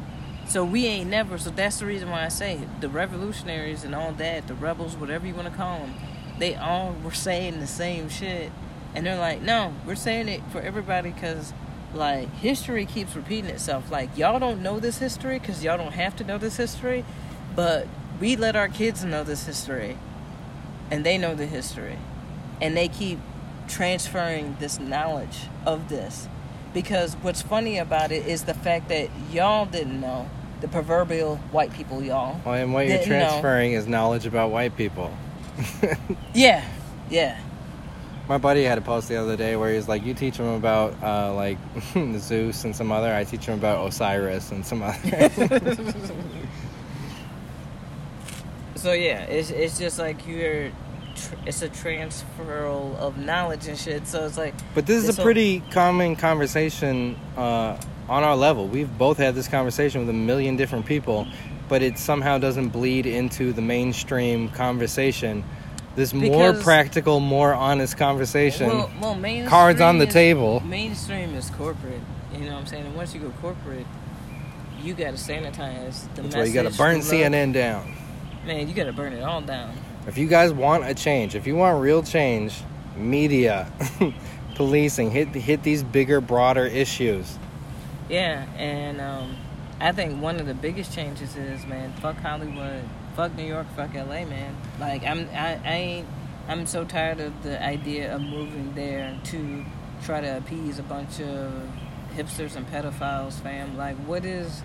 So 0.47 0.65
we 0.65 0.87
ain't 0.87 1.11
never. 1.11 1.39
So 1.39 1.51
that's 1.51 1.79
the 1.79 1.87
reason 1.87 2.11
why 2.11 2.25
I 2.25 2.29
say 2.29 2.61
the 2.81 2.89
revolutionaries 2.89 3.85
and 3.85 3.95
all 3.95 4.13
that, 4.13 4.47
the 4.47 4.55
rebels, 4.55 4.97
whatever 4.97 5.27
you 5.27 5.35
want 5.35 5.49
to 5.51 5.55
call 5.55 5.79
them, 5.81 5.95
they 6.39 6.55
all 6.55 6.95
were 7.05 7.13
saying 7.13 7.61
the 7.61 7.67
same 7.67 8.09
shit, 8.09 8.51
and 8.95 9.07
they're 9.07 9.19
like, 9.19 9.43
no, 9.43 9.73
we're 9.87 9.95
saying 9.95 10.29
it 10.29 10.43
for 10.51 10.61
everybody 10.61 11.11
because. 11.11 11.53
Like 11.93 12.29
history 12.39 12.87
keeps 12.87 13.15
repeating 13.15 13.49
itself. 13.51 13.89
Like 13.89 14.19
y'all 14.19 14.41
don't 14.41 14.65
know 14.65 14.81
this 14.81 14.99
history 14.99 15.39
because 15.39 15.63
y'all 15.63 15.79
don't 15.79 15.93
have 15.93 16.17
to 16.17 16.25
know 16.25 16.39
this 16.39 16.57
history, 16.57 17.05
but 17.55 17.87
we 18.19 18.35
let 18.35 18.57
our 18.57 18.67
kids 18.67 19.05
know 19.05 19.23
this 19.23 19.47
history, 19.47 19.97
and 20.91 21.07
they 21.07 21.17
know 21.19 21.37
the 21.37 21.47
history, 21.47 21.97
and 22.61 22.77
they 22.77 22.89
keep 22.89 23.21
transferring 23.69 24.57
this 24.59 24.81
knowledge 24.81 25.43
of 25.65 25.89
this 25.89 26.29
because 26.73 27.15
what's 27.23 27.43
funny 27.43 27.79
about 27.79 28.11
it 28.11 28.27
is 28.27 28.43
the 28.43 28.55
fact 28.55 28.89
that 28.89 29.09
y'all 29.31 29.65
didn't 29.67 30.01
know 30.01 30.29
the 30.63 30.69
proverbial 30.69 31.37
white 31.53 31.73
people 31.73 32.03
y'all 32.03 32.41
Well, 32.45 32.55
and 32.55 32.73
what 32.75 32.89
you're 32.89 32.99
Didn't 32.99 33.11
know. 33.11 33.27
transferring 33.29 33.73
is 33.73 33.87
knowledge 33.87 34.27
about 34.27 34.51
white 34.51 34.77
people. 34.77 35.17
yeah 36.35 36.65
yeah 37.11 37.39
My 38.29 38.39
buddy 38.39 38.65
had 38.65 38.79
a 38.79 38.81
post 38.81 39.09
the 39.09 39.17
other 39.17 39.37
day 39.37 39.55
where 39.57 39.71
he 39.71 39.77
was 39.77 39.87
like, 39.89 40.05
"You 40.05 40.15
teach 40.15 40.37
him 40.39 40.47
about 40.49 40.95
uh, 41.03 41.35
like 41.35 41.59
Zeus 42.19 42.65
and 42.65 42.75
some 42.75 42.91
other. 42.91 43.15
I 43.15 43.25
teach 43.25 43.45
him 43.47 43.59
about 43.59 43.87
Osiris 43.87 44.51
and 44.51 44.65
some 44.65 44.83
other." 44.83 45.31
so 48.77 48.93
yeah 48.93 49.23
it's, 49.25 49.51
it's 49.51 49.79
just 49.79 49.99
like 49.99 50.27
you're 50.27 50.71
it's 51.47 51.63
a 51.63 51.69
transferal 51.69 52.97
of 52.97 53.17
knowledge 53.19 53.67
and 53.69 53.79
shit 53.79 54.07
so 54.07 54.27
it's 54.27 54.37
like 54.37 54.53
but 54.75 54.85
this 54.87 55.03
is 55.05 55.09
a 55.11 55.13
whole- 55.15 55.25
pretty 55.25 55.61
common 55.71 56.17
conversation 56.17 57.17
uh, 57.37 57.79
on 58.09 58.23
our 58.23 58.37
level. 58.37 58.67
We've 58.69 58.99
both 58.99 59.17
had 59.17 59.35
this 59.35 59.49
conversation 59.49 60.01
with 60.01 60.11
a 60.11 60.13
million 60.13 60.57
different 60.57 60.85
people, 60.85 61.27
but 61.69 61.83
it 61.83 61.99
somehow 61.99 62.39
doesn't 62.39 62.69
bleed 62.71 63.07
into 63.07 63.53
the 63.53 63.63
mainstream 63.63 64.49
conversation. 64.51 65.45
This 65.97 66.13
more 66.13 66.55
practical, 66.55 67.21
more 67.21 67.55
honest 67.55 67.97
conversation. 67.97 68.67
Well, 68.67 68.91
well 69.01 69.49
cards 69.49 69.81
on 69.81 69.99
the 69.99 70.07
is- 70.09 70.13
table. 70.15 70.61
mainstream 70.61 71.35
is 71.35 71.51
corporate 71.51 72.01
you 72.33 72.41
know 72.47 72.55
what 72.55 72.61
i'm 72.63 72.67
saying 72.67 72.85
and 72.85 72.97
once 72.97 73.15
you 73.15 73.21
go 73.21 73.31
corporate 73.41 73.87
you 74.83 74.93
gotta 74.93 75.13
sanitize 75.13 76.13
the 76.17 76.23
That's 76.23 76.35
why 76.35 76.43
you 76.45 76.53
got 76.53 76.65
to 76.71 76.77
burn. 76.77 76.99
CNN 76.99 77.53
down. 77.53 77.95
man 78.45 78.67
you 78.69 78.75
gotta 78.75 78.93
burn 78.93 79.13
it 79.13 79.23
all 79.23 79.41
down 79.41 79.73
If 80.09 80.19
you 80.19 80.27
guys 80.27 80.53
want 80.53 80.85
a 80.85 80.95
change, 80.95 81.37
if 81.37 81.47
you 81.47 81.55
want 81.55 81.81
real 81.81 82.03
change, 82.03 82.55
media, 82.97 83.71
policing, 84.57 85.13
hit 85.13 85.29
hit 85.29 85.63
these 85.63 85.83
bigger, 85.85 86.21
broader 86.21 86.67
issues. 86.67 87.39
Yeah, 88.11 88.45
and 88.59 89.01
um, 89.01 89.37
I 89.85 89.93
think 89.93 90.23
one 90.23 90.41
of 90.41 90.47
the 90.47 90.55
biggest 90.55 90.95
changes 90.95 91.37
is, 91.37 91.67
man, 91.67 91.93
fuck 92.01 92.17
Hollywood, 92.17 92.85
fuck 93.15 93.37
New 93.37 93.45
York, 93.45 93.67
fuck 93.77 93.93
LA, 93.93 94.25
man. 94.25 94.57
Like 94.81 95.05
I'm, 95.05 95.29
I, 95.35 95.61
I 95.63 95.73
ain't, 95.75 96.09
I'm 96.49 96.65
so 96.65 96.87
tired 96.87 97.21
of 97.21 97.43
the 97.43 97.63
idea 97.63 98.15
of 98.15 98.23
moving 98.23 98.73
there 98.75 99.15
to 99.25 99.63
try 100.03 100.23
to 100.23 100.39
appease 100.39 100.79
a 100.79 100.83
bunch 100.83 101.21
of 101.21 101.69
hipsters 102.17 102.57
and 102.57 102.67
pedophiles, 102.67 103.35
fam. 103.35 103.77
Like, 103.77 103.97
what 104.07 104.25
is, 104.25 104.63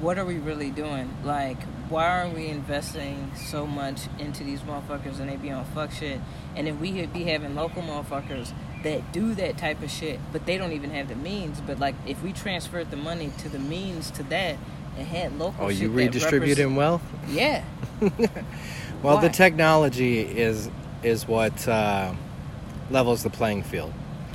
what 0.00 0.16
are 0.16 0.24
we 0.24 0.38
really 0.38 0.70
doing? 0.70 1.14
Like, 1.22 1.62
why 1.90 2.22
are 2.22 2.30
we 2.30 2.46
investing 2.46 3.32
so 3.36 3.66
much 3.66 4.08
into 4.18 4.42
these 4.42 4.60
motherfuckers 4.60 5.20
and 5.20 5.28
they 5.28 5.36
be 5.36 5.50
on 5.50 5.66
fuck 5.66 5.92
shit? 5.92 6.18
And 6.54 6.66
if 6.66 6.80
we 6.80 6.92
could 6.92 7.12
be 7.12 7.24
having 7.24 7.54
local 7.54 7.82
motherfuckers 7.82 8.52
that 8.82 9.12
do 9.12 9.34
that 9.34 9.58
type 9.58 9.82
of 9.82 9.90
shit, 9.90 10.20
but 10.32 10.46
they 10.46 10.58
don't 10.58 10.72
even 10.72 10.90
have 10.90 11.08
the 11.08 11.16
means. 11.16 11.60
But 11.60 11.78
like, 11.80 11.94
if 12.06 12.22
we 12.22 12.32
transferred 12.32 12.90
the 12.90 12.96
money 12.96 13.32
to 13.38 13.48
the 13.48 13.58
means 13.58 14.10
to 14.12 14.22
that 14.24 14.56
and 14.98 15.06
had 15.06 15.38
local, 15.38 15.66
Oh, 15.66 15.68
you 15.68 15.88
redistributing 15.90 16.76
wealth? 16.76 17.02
Yeah, 17.28 17.64
Well, 19.02 19.18
the 19.18 19.28
technology 19.28 20.20
is 20.20 20.70
is 21.02 21.28
what 21.28 21.66
uh, 21.68 22.12
levels 22.90 23.22
the 23.22 23.30
playing 23.30 23.62
field. 23.62 23.92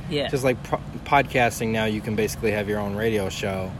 yeah, 0.08 0.28
Just 0.28 0.44
like 0.44 0.62
pro- 0.62 0.80
podcasting 1.04 1.68
now, 1.68 1.84
you 1.86 2.00
can 2.00 2.14
basically 2.16 2.52
have 2.52 2.68
your 2.68 2.78
own 2.78 2.94
radio 2.94 3.28
show. 3.28 3.70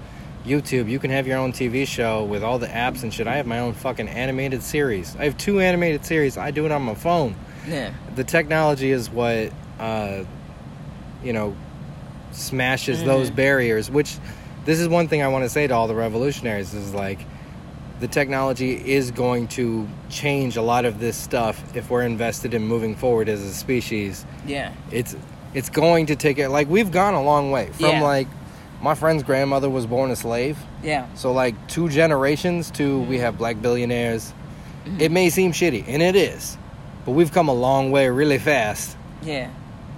YouTube, 0.45 0.91
you 0.91 0.99
can 0.99 1.11
have 1.13 1.27
your 1.27 1.39
own 1.39 1.53
TV 1.53 1.87
show 1.87 2.25
with 2.25 2.43
all 2.43 2.59
the 2.59 2.67
apps 2.67 3.05
and 3.05 3.15
shit. 3.15 3.29
I 3.29 3.37
have 3.37 3.47
my 3.47 3.61
own 3.61 3.75
fucking 3.75 4.09
animated 4.09 4.63
series. 4.63 5.15
I 5.17 5.25
have 5.25 5.39
two 5.39 5.61
animated 5.61 6.05
series. 6.05 6.37
I 6.37 6.51
do 6.51 6.67
it 6.67 6.73
on 6.73 6.83
my 6.83 6.95
phone. 6.97 7.37
yeah, 7.67 7.93
the 8.17 8.25
technology 8.25 8.91
is 8.91 9.09
what 9.09 9.53
uh, 9.79 10.25
you 11.25 11.33
know 11.33 11.55
smashes 12.33 13.01
Mhm. 13.03 13.07
those 13.07 13.31
barriers 13.31 13.91
which 13.91 14.17
this 14.65 14.79
is 14.81 14.89
one 14.89 15.09
thing 15.09 15.23
i 15.23 15.29
want 15.29 15.45
to 15.45 15.49
say 15.51 15.67
to 15.67 15.75
all 15.75 15.87
the 15.89 15.95
revolutionaries 15.95 16.73
is 16.75 16.95
like 16.95 17.19
the 18.01 18.09
technology 18.09 18.73
is 18.75 19.11
going 19.11 19.47
to 19.49 19.87
change 20.09 20.57
a 20.57 20.63
lot 20.63 20.85
of 20.85 20.99
this 20.99 21.17
stuff 21.17 21.63
if 21.77 21.91
we're 21.91 22.03
invested 22.03 22.55
in 22.55 22.67
moving 22.67 22.95
forward 22.97 23.29
as 23.29 23.41
a 23.43 23.53
species 23.53 24.25
yeah, 24.47 24.73
it's 24.91 25.15
it's 25.55 25.69
going 25.69 26.07
to 26.07 26.17
take 26.17 26.39
it 26.39 26.49
like 26.49 26.69
we've 26.69 26.91
gone 26.91 27.15
a 27.15 27.23
long 27.23 27.51
way 27.51 27.67
from 27.75 27.87
Yeah. 27.87 28.03
like 28.03 28.27
my 28.81 28.95
friend's 28.95 29.23
grandmother 29.23 29.69
was 29.71 29.87
born 29.87 30.11
a 30.11 30.17
slave 30.17 30.57
yeah, 30.83 31.05
so 31.15 31.31
like 31.33 31.55
two 31.69 31.89
generations 31.89 32.71
to 32.73 33.01
we 33.03 33.19
Mhm. 33.19 33.21
have 33.21 33.39
black 33.39 33.61
billionaires 33.63 34.33
It 34.99 35.13
may 35.13 35.31
seem 35.31 35.53
shitty, 35.53 35.85
and 35.87 36.03
it 36.03 36.17
is, 36.17 36.59
but 37.05 37.13
we've 37.13 37.31
come 37.31 37.47
a 37.49 37.53
long 37.55 37.93
way 37.93 38.09
really 38.09 38.39
fast. 38.39 38.97
Yeah. 39.23 39.47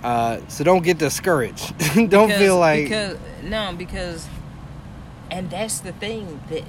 Uh, 0.05 0.41
so 0.49 0.63
don't 0.65 0.85
get 0.85 0.99
discouraged. 0.99 1.77
don't 1.95 2.09
Because- 2.09 2.39
feel 2.39 2.59
like 2.59 2.85
because 2.85 3.19
no 3.43 3.75
because 3.77 4.29
and 5.31 5.51
that's 5.51 5.81
the 5.81 5.93
thing 5.93 6.41
that 6.51 6.63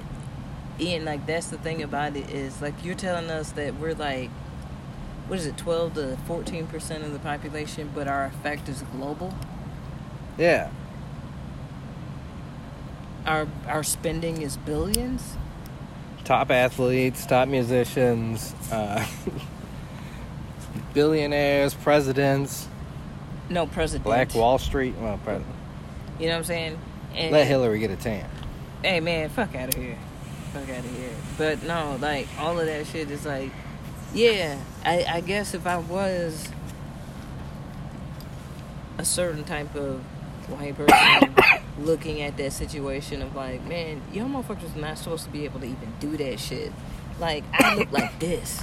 Ian 0.80 1.04
like 1.04 1.26
that's 1.26 1.48
the 1.48 1.58
thing 1.58 1.82
about 1.82 2.16
it 2.16 2.30
is 2.30 2.60
like 2.62 2.74
you're 2.82 2.94
telling 2.94 3.30
us 3.30 3.52
that 3.52 3.74
we're 3.76 3.94
like 3.94 4.30
what 5.28 5.38
is 5.38 5.46
it 5.46 5.56
12 5.56 5.94
to 5.94 6.16
14 6.26 6.66
percent 6.66 7.04
of 7.04 7.12
the 7.12 7.18
population 7.18 7.90
but 7.94 8.08
our 8.08 8.24
effect 8.26 8.68
is 8.68 8.82
global 8.96 9.34
yeah. 10.38 10.70
our 13.26 13.46
our 13.66 13.82
spending 13.82 14.40
is 14.42 14.56
billions 14.58 15.36
top 16.26 16.50
athletes, 16.50 17.24
top 17.24 17.46
musicians, 17.48 18.52
uh, 18.72 19.06
billionaires, 20.92 21.72
presidents, 21.72 22.66
no 23.48 23.66
president. 23.66 24.04
Black 24.04 24.34
Wall 24.34 24.58
Street. 24.58 24.94
Well, 24.98 25.18
pre- 25.24 25.34
you 26.18 26.26
know 26.26 26.32
what 26.32 26.38
i'm 26.38 26.44
saying? 26.44 26.78
And 27.14 27.32
let 27.32 27.46
Hillary 27.46 27.78
get 27.78 27.90
a 27.90 27.96
tan. 27.96 28.28
hey 28.82 29.00
man 29.00 29.28
fuck 29.28 29.54
out 29.54 29.68
of 29.68 29.74
here. 29.74 29.98
Fuck 30.52 30.68
out 30.70 30.78
of 30.78 30.96
here. 30.96 31.10
But 31.38 31.62
no 31.64 31.98
like 32.00 32.28
all 32.38 32.58
of 32.58 32.66
that 32.66 32.86
shit 32.86 33.10
is 33.10 33.24
like 33.26 33.50
yeah 34.14 34.58
i 34.84 35.04
i 35.08 35.20
guess 35.20 35.52
if 35.52 35.66
i 35.66 35.76
was 35.76 36.48
a 38.98 39.04
certain 39.04 39.44
type 39.44 39.74
of 39.74 40.00
white 40.48 40.74
person 40.76 41.34
looking 41.84 42.22
at 42.22 42.36
that 42.36 42.52
situation 42.52 43.20
of 43.20 43.34
like 43.34 43.62
man 43.66 44.00
y'all 44.12 44.26
motherfuckers 44.28 44.74
not 44.76 44.96
supposed 44.96 45.24
to 45.24 45.30
be 45.30 45.44
able 45.44 45.60
to 45.60 45.66
even 45.66 45.92
do 46.00 46.16
that 46.16 46.38
shit. 46.40 46.72
Like 47.18 47.44
i 47.52 47.74
look 47.74 47.92
like 47.92 48.18
this 48.18 48.62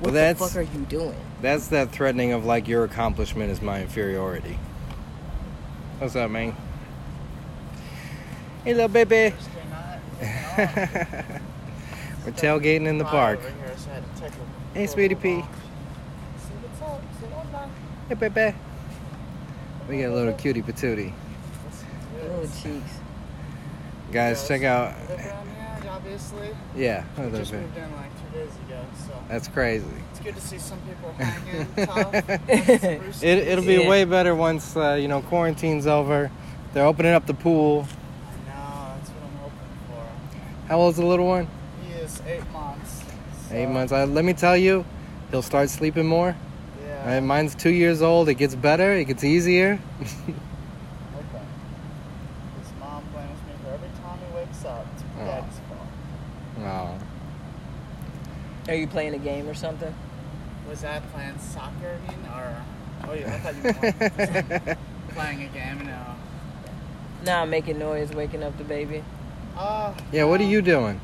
what 0.00 0.02
Well, 0.02 0.12
the 0.12 0.18
that's- 0.20 0.38
fuck 0.38 0.56
are 0.56 0.62
you 0.62 0.84
doing 0.86 1.14
That's 1.40 1.68
that 1.68 1.90
threatening 1.90 2.32
of 2.32 2.44
like 2.44 2.66
your 2.68 2.84
accomplishment 2.84 3.50
is 3.50 3.60
my 3.62 3.82
inferiority. 3.82 4.58
What's 5.98 6.16
up, 6.16 6.30
man? 6.30 6.56
Hey, 8.64 8.74
little 8.74 8.88
baby. 8.88 9.34
We're 12.24 12.32
tailgating 12.32 12.86
in 12.86 12.98
the 12.98 13.04
park. 13.04 13.40
Hey, 14.72 14.86
sweetie 14.86 15.14
pea. 15.14 15.44
Hey, 18.08 18.14
baby. 18.14 18.56
We 19.88 20.00
got 20.00 20.10
a 20.10 20.14
little 20.14 20.32
cutie 20.32 20.62
patootie. 20.62 21.12
little 22.22 22.42
cheeks 22.44 22.98
oh, 22.98 24.12
Guys, 24.12 24.48
check 24.48 24.62
out. 24.62 24.94
Live 25.08 25.18
around 25.20 25.48
here, 25.82 25.90
obviously. 25.90 26.48
Yeah, 26.74 27.04
I 28.34 28.38
We 28.38 28.42
live 28.42 28.48
just 28.48 28.58
here. 28.68 28.68
moved 28.68 28.70
in 28.70 28.80
like 28.80 29.02
two 29.04 29.04
days 29.04 29.06
ago, 29.06 29.06
so 29.06 29.24
that's 29.28 29.48
crazy. 29.48 29.86
it's 30.10 30.20
good 30.20 30.34
to 30.34 30.40
see 30.40 30.58
some 30.58 30.78
people 30.80 31.12
hanging 31.18 31.86
tough. 31.86 32.14
It, 33.22 33.38
it'll 33.48 33.64
be 33.64 33.74
Yeah. 33.74 33.88
way 33.88 34.04
better 34.04 34.34
once 34.34 34.76
uh, 34.76 34.94
you 34.94 35.08
know 35.08 35.22
quarantine's 35.22 35.86
over. 35.86 36.30
They're 36.72 36.86
opening 36.86 37.12
up 37.12 37.26
the 37.26 37.34
pool. 37.34 37.86
I 37.86 38.48
know, 38.48 38.94
that's 38.98 39.10
what 39.10 39.22
I'm 39.22 39.38
hoping 39.38 39.78
for. 39.88 40.68
How 40.68 40.78
old's 40.80 40.96
the 40.96 41.06
little 41.06 41.26
one? 41.26 41.46
He 41.86 41.92
is 41.92 42.20
eight 42.26 42.42
months. 42.52 43.02
so, 43.48 43.54
Eight 43.54 43.68
months. 43.68 43.92
Uh, 43.92 44.06
let 44.06 44.24
me 44.24 44.32
tell 44.32 44.56
you, 44.56 44.84
he'll 45.30 45.42
start 45.42 45.70
sleeping 45.70 46.06
more. 46.06 46.34
Yeah. 46.84 47.06
Right, 47.14 47.20
mine's 47.20 47.54
two 47.54 47.70
years 47.70 48.02
old. 48.02 48.28
It 48.28 48.34
gets 48.34 48.54
better. 48.56 48.92
It 48.94 49.04
gets 49.04 49.22
easier. 49.24 49.78
Okay. 51.16 51.44
His 52.58 52.72
mom 52.80 53.04
blames 53.12 53.38
me 53.46 53.52
for 53.62 53.70
every 53.74 53.88
time 54.02 54.18
he 54.28 54.34
wakes 54.36 54.64
up. 54.64 54.84
It's 54.94 55.04
Aw. 55.20 55.24
dad's 55.24 55.58
fault. 55.68 55.88
Oh, 56.60 56.98
are 58.68 58.74
you 58.74 58.86
playing 58.86 59.14
a 59.14 59.18
game 59.18 59.48
or 59.48 59.54
something 59.54 59.94
Was 60.68 60.82
that 60.82 61.02
playing 61.12 61.38
soccer, 61.38 61.98
I 62.08 62.10
mean, 62.10 62.26
or? 62.32 62.62
Oh 63.06 63.12
yeah, 63.12 63.34
I 63.34 63.38
thought 63.38 63.54
you 63.56 63.62
were 63.62 64.62
playing, 64.62 64.76
playing 65.10 65.42
a 65.42 65.48
game. 65.48 65.86
No. 65.86 66.14
nah 67.24 67.44
making 67.44 67.78
noise 67.78 68.10
waking 68.12 68.42
up 68.42 68.56
the 68.58 68.64
baby 68.64 69.02
Uh, 69.56 69.92
yeah. 70.12 70.24
What 70.24 70.40
are 70.40 70.44
you 70.44 70.62
doing? 70.62 71.00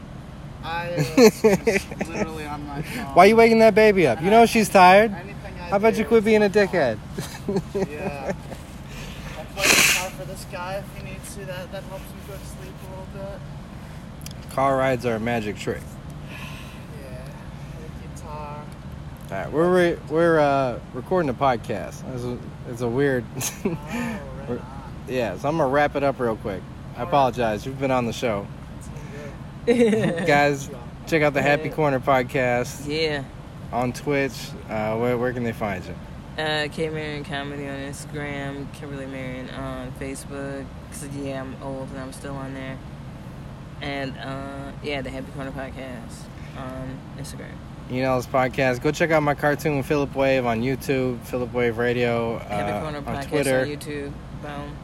I 0.62 0.90
was 0.96 1.42
just 1.42 2.08
literally 2.08 2.44
on 2.46 2.66
my 2.66 2.82
phone. 2.82 3.14
Why 3.14 3.24
are 3.24 3.26
you 3.28 3.36
waking 3.36 3.60
that 3.60 3.74
baby 3.74 4.06
up? 4.06 4.20
You 4.22 4.30
know 4.30 4.44
she's 4.46 4.68
tired. 4.68 5.10
I 5.12 5.34
How 5.70 5.76
about 5.76 5.96
you 5.96 6.04
quit 6.04 6.24
being 6.24 6.42
a 6.42 6.50
dickhead? 6.50 6.98
Yeah. 7.74 8.32
I 9.38 9.44
play 9.54 9.64
guitar 9.64 10.10
for 10.10 10.24
this 10.26 10.44
guy 10.52 10.82
if 10.82 10.96
he 11.02 11.10
needs 11.10 11.34
to. 11.36 11.44
That 11.46 11.70
that 11.72 11.82
helps 11.84 12.04
me 12.04 12.20
go 12.26 12.34
to 12.34 12.44
sleep 12.44 12.74
a 12.86 12.90
little 12.90 13.06
bit. 13.14 14.50
Car 14.52 14.76
rides 14.76 15.06
are 15.06 15.14
a 15.14 15.20
magic 15.20 15.56
trick. 15.56 15.80
Yeah. 17.00 17.24
The 17.80 18.20
guitar. 18.20 18.64
Right, 19.30 19.50
we're 19.52 19.72
re- 19.92 19.98
we're 20.08 20.40
uh, 20.40 20.80
recording 20.92 21.28
a 21.30 21.34
podcast. 21.34 22.02
It's 22.14 22.24
a, 22.24 22.38
it's 22.68 22.80
a 22.80 22.88
weird. 22.88 23.24
Oh, 23.64 24.54
right 24.54 24.60
yeah, 25.06 25.36
so 25.38 25.48
I'm 25.48 25.58
gonna 25.58 25.68
wrap 25.70 25.94
it 25.96 26.02
up 26.02 26.18
real 26.18 26.34
quick. 26.36 26.62
I 26.96 27.02
apologize. 27.02 27.64
You've 27.66 27.78
been 27.78 27.90
on 27.92 28.06
the 28.06 28.12
show, 28.12 28.46
It's 28.78 28.88
all 29.68 30.10
good. 30.16 30.26
guys. 30.26 30.70
Check 31.06 31.22
out 31.22 31.34
the 31.34 31.42
Happy 31.42 31.68
Yeah. 31.68 31.74
Corner 31.74 32.00
podcast 32.00 32.86
yeah 32.88 33.22
on 33.72 33.92
Twitch. 33.92 34.32
Uh, 34.68 34.96
where, 34.96 35.16
where 35.18 35.32
can 35.32 35.44
they 35.44 35.52
find 35.52 35.84
you? 35.84 35.94
Uh, 36.42 36.68
K 36.72 36.88
Marion 36.88 37.22
Comedy 37.24 37.68
on 37.68 37.76
Instagram, 37.76 38.72
Kimberly 38.72 39.06
Marion 39.06 39.50
on 39.50 39.92
Facebook. 39.92 40.64
Cause 40.90 41.06
yeah, 41.14 41.40
I'm 41.42 41.54
old 41.62 41.88
and 41.90 41.98
I'm 41.98 42.12
still 42.12 42.34
on 42.34 42.54
there. 42.54 42.78
And 43.82 44.16
uh, 44.18 44.72
yeah, 44.82 45.02
the 45.02 45.10
Happy 45.10 45.30
Corner 45.32 45.52
podcast 45.52 46.24
on 46.56 46.98
Instagram. 47.18 47.54
You 47.90 48.02
know 48.02 48.16
this 48.16 48.26
podcast. 48.26 48.82
Go 48.82 48.92
check 48.92 49.10
out 49.10 49.24
my 49.24 49.34
cartoon 49.34 49.82
Philip 49.82 50.14
Wave 50.14 50.46
on 50.46 50.62
YouTube, 50.62 51.20
Philip 51.22 51.52
Wave 51.52 51.76
Radio 51.76 52.36
uh, 52.36 52.82
Corner 52.82 52.98
on 52.98 53.04
podcast 53.04 53.28
Twitter. 53.28 53.60
on 53.62 53.66
YouTube. 53.66 54.12
Boom. 54.42 54.76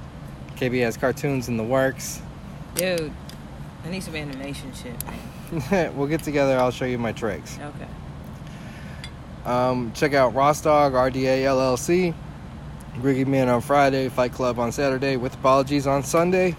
KBS 0.56 0.98
cartoons 0.98 1.48
in 1.48 1.56
the 1.56 1.62
works. 1.62 2.20
Dude, 2.74 3.12
I 3.84 3.90
need 3.90 4.02
some 4.02 4.16
animation 4.16 4.72
shit, 4.74 4.96
man. 5.06 5.96
we'll 5.96 6.08
get 6.08 6.24
together. 6.24 6.58
I'll 6.58 6.72
show 6.72 6.84
you 6.84 6.98
my 6.98 7.12
tricks. 7.12 7.60
Okay. 7.60 7.88
Um, 9.44 9.92
check 9.92 10.12
out 10.12 10.34
Ross 10.34 10.60
Dog 10.60 10.94
RDA 10.94 11.44
LLC. 11.44 12.12
Griggy 12.96 13.26
Man 13.26 13.48
on 13.48 13.60
Friday, 13.60 14.08
Fight 14.08 14.32
Club 14.32 14.58
on 14.58 14.72
Saturday, 14.72 15.16
with 15.16 15.34
apologies 15.34 15.86
on 15.86 16.02
Sunday. 16.02 16.56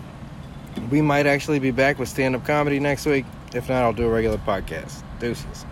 We 0.92 1.02
might 1.02 1.26
actually 1.26 1.60
be 1.60 1.72
back 1.72 2.00
with 2.00 2.08
stand 2.08 2.38
up 2.38 2.46
comedy 2.46 2.80
next 2.80 3.06
week. 3.06 3.26
If 3.54 3.68
not, 3.68 3.84
I'll 3.84 3.92
do 3.92 4.08
a 4.08 4.10
regular 4.10 4.38
podcast. 4.38 5.04
Deuces. 5.20 5.66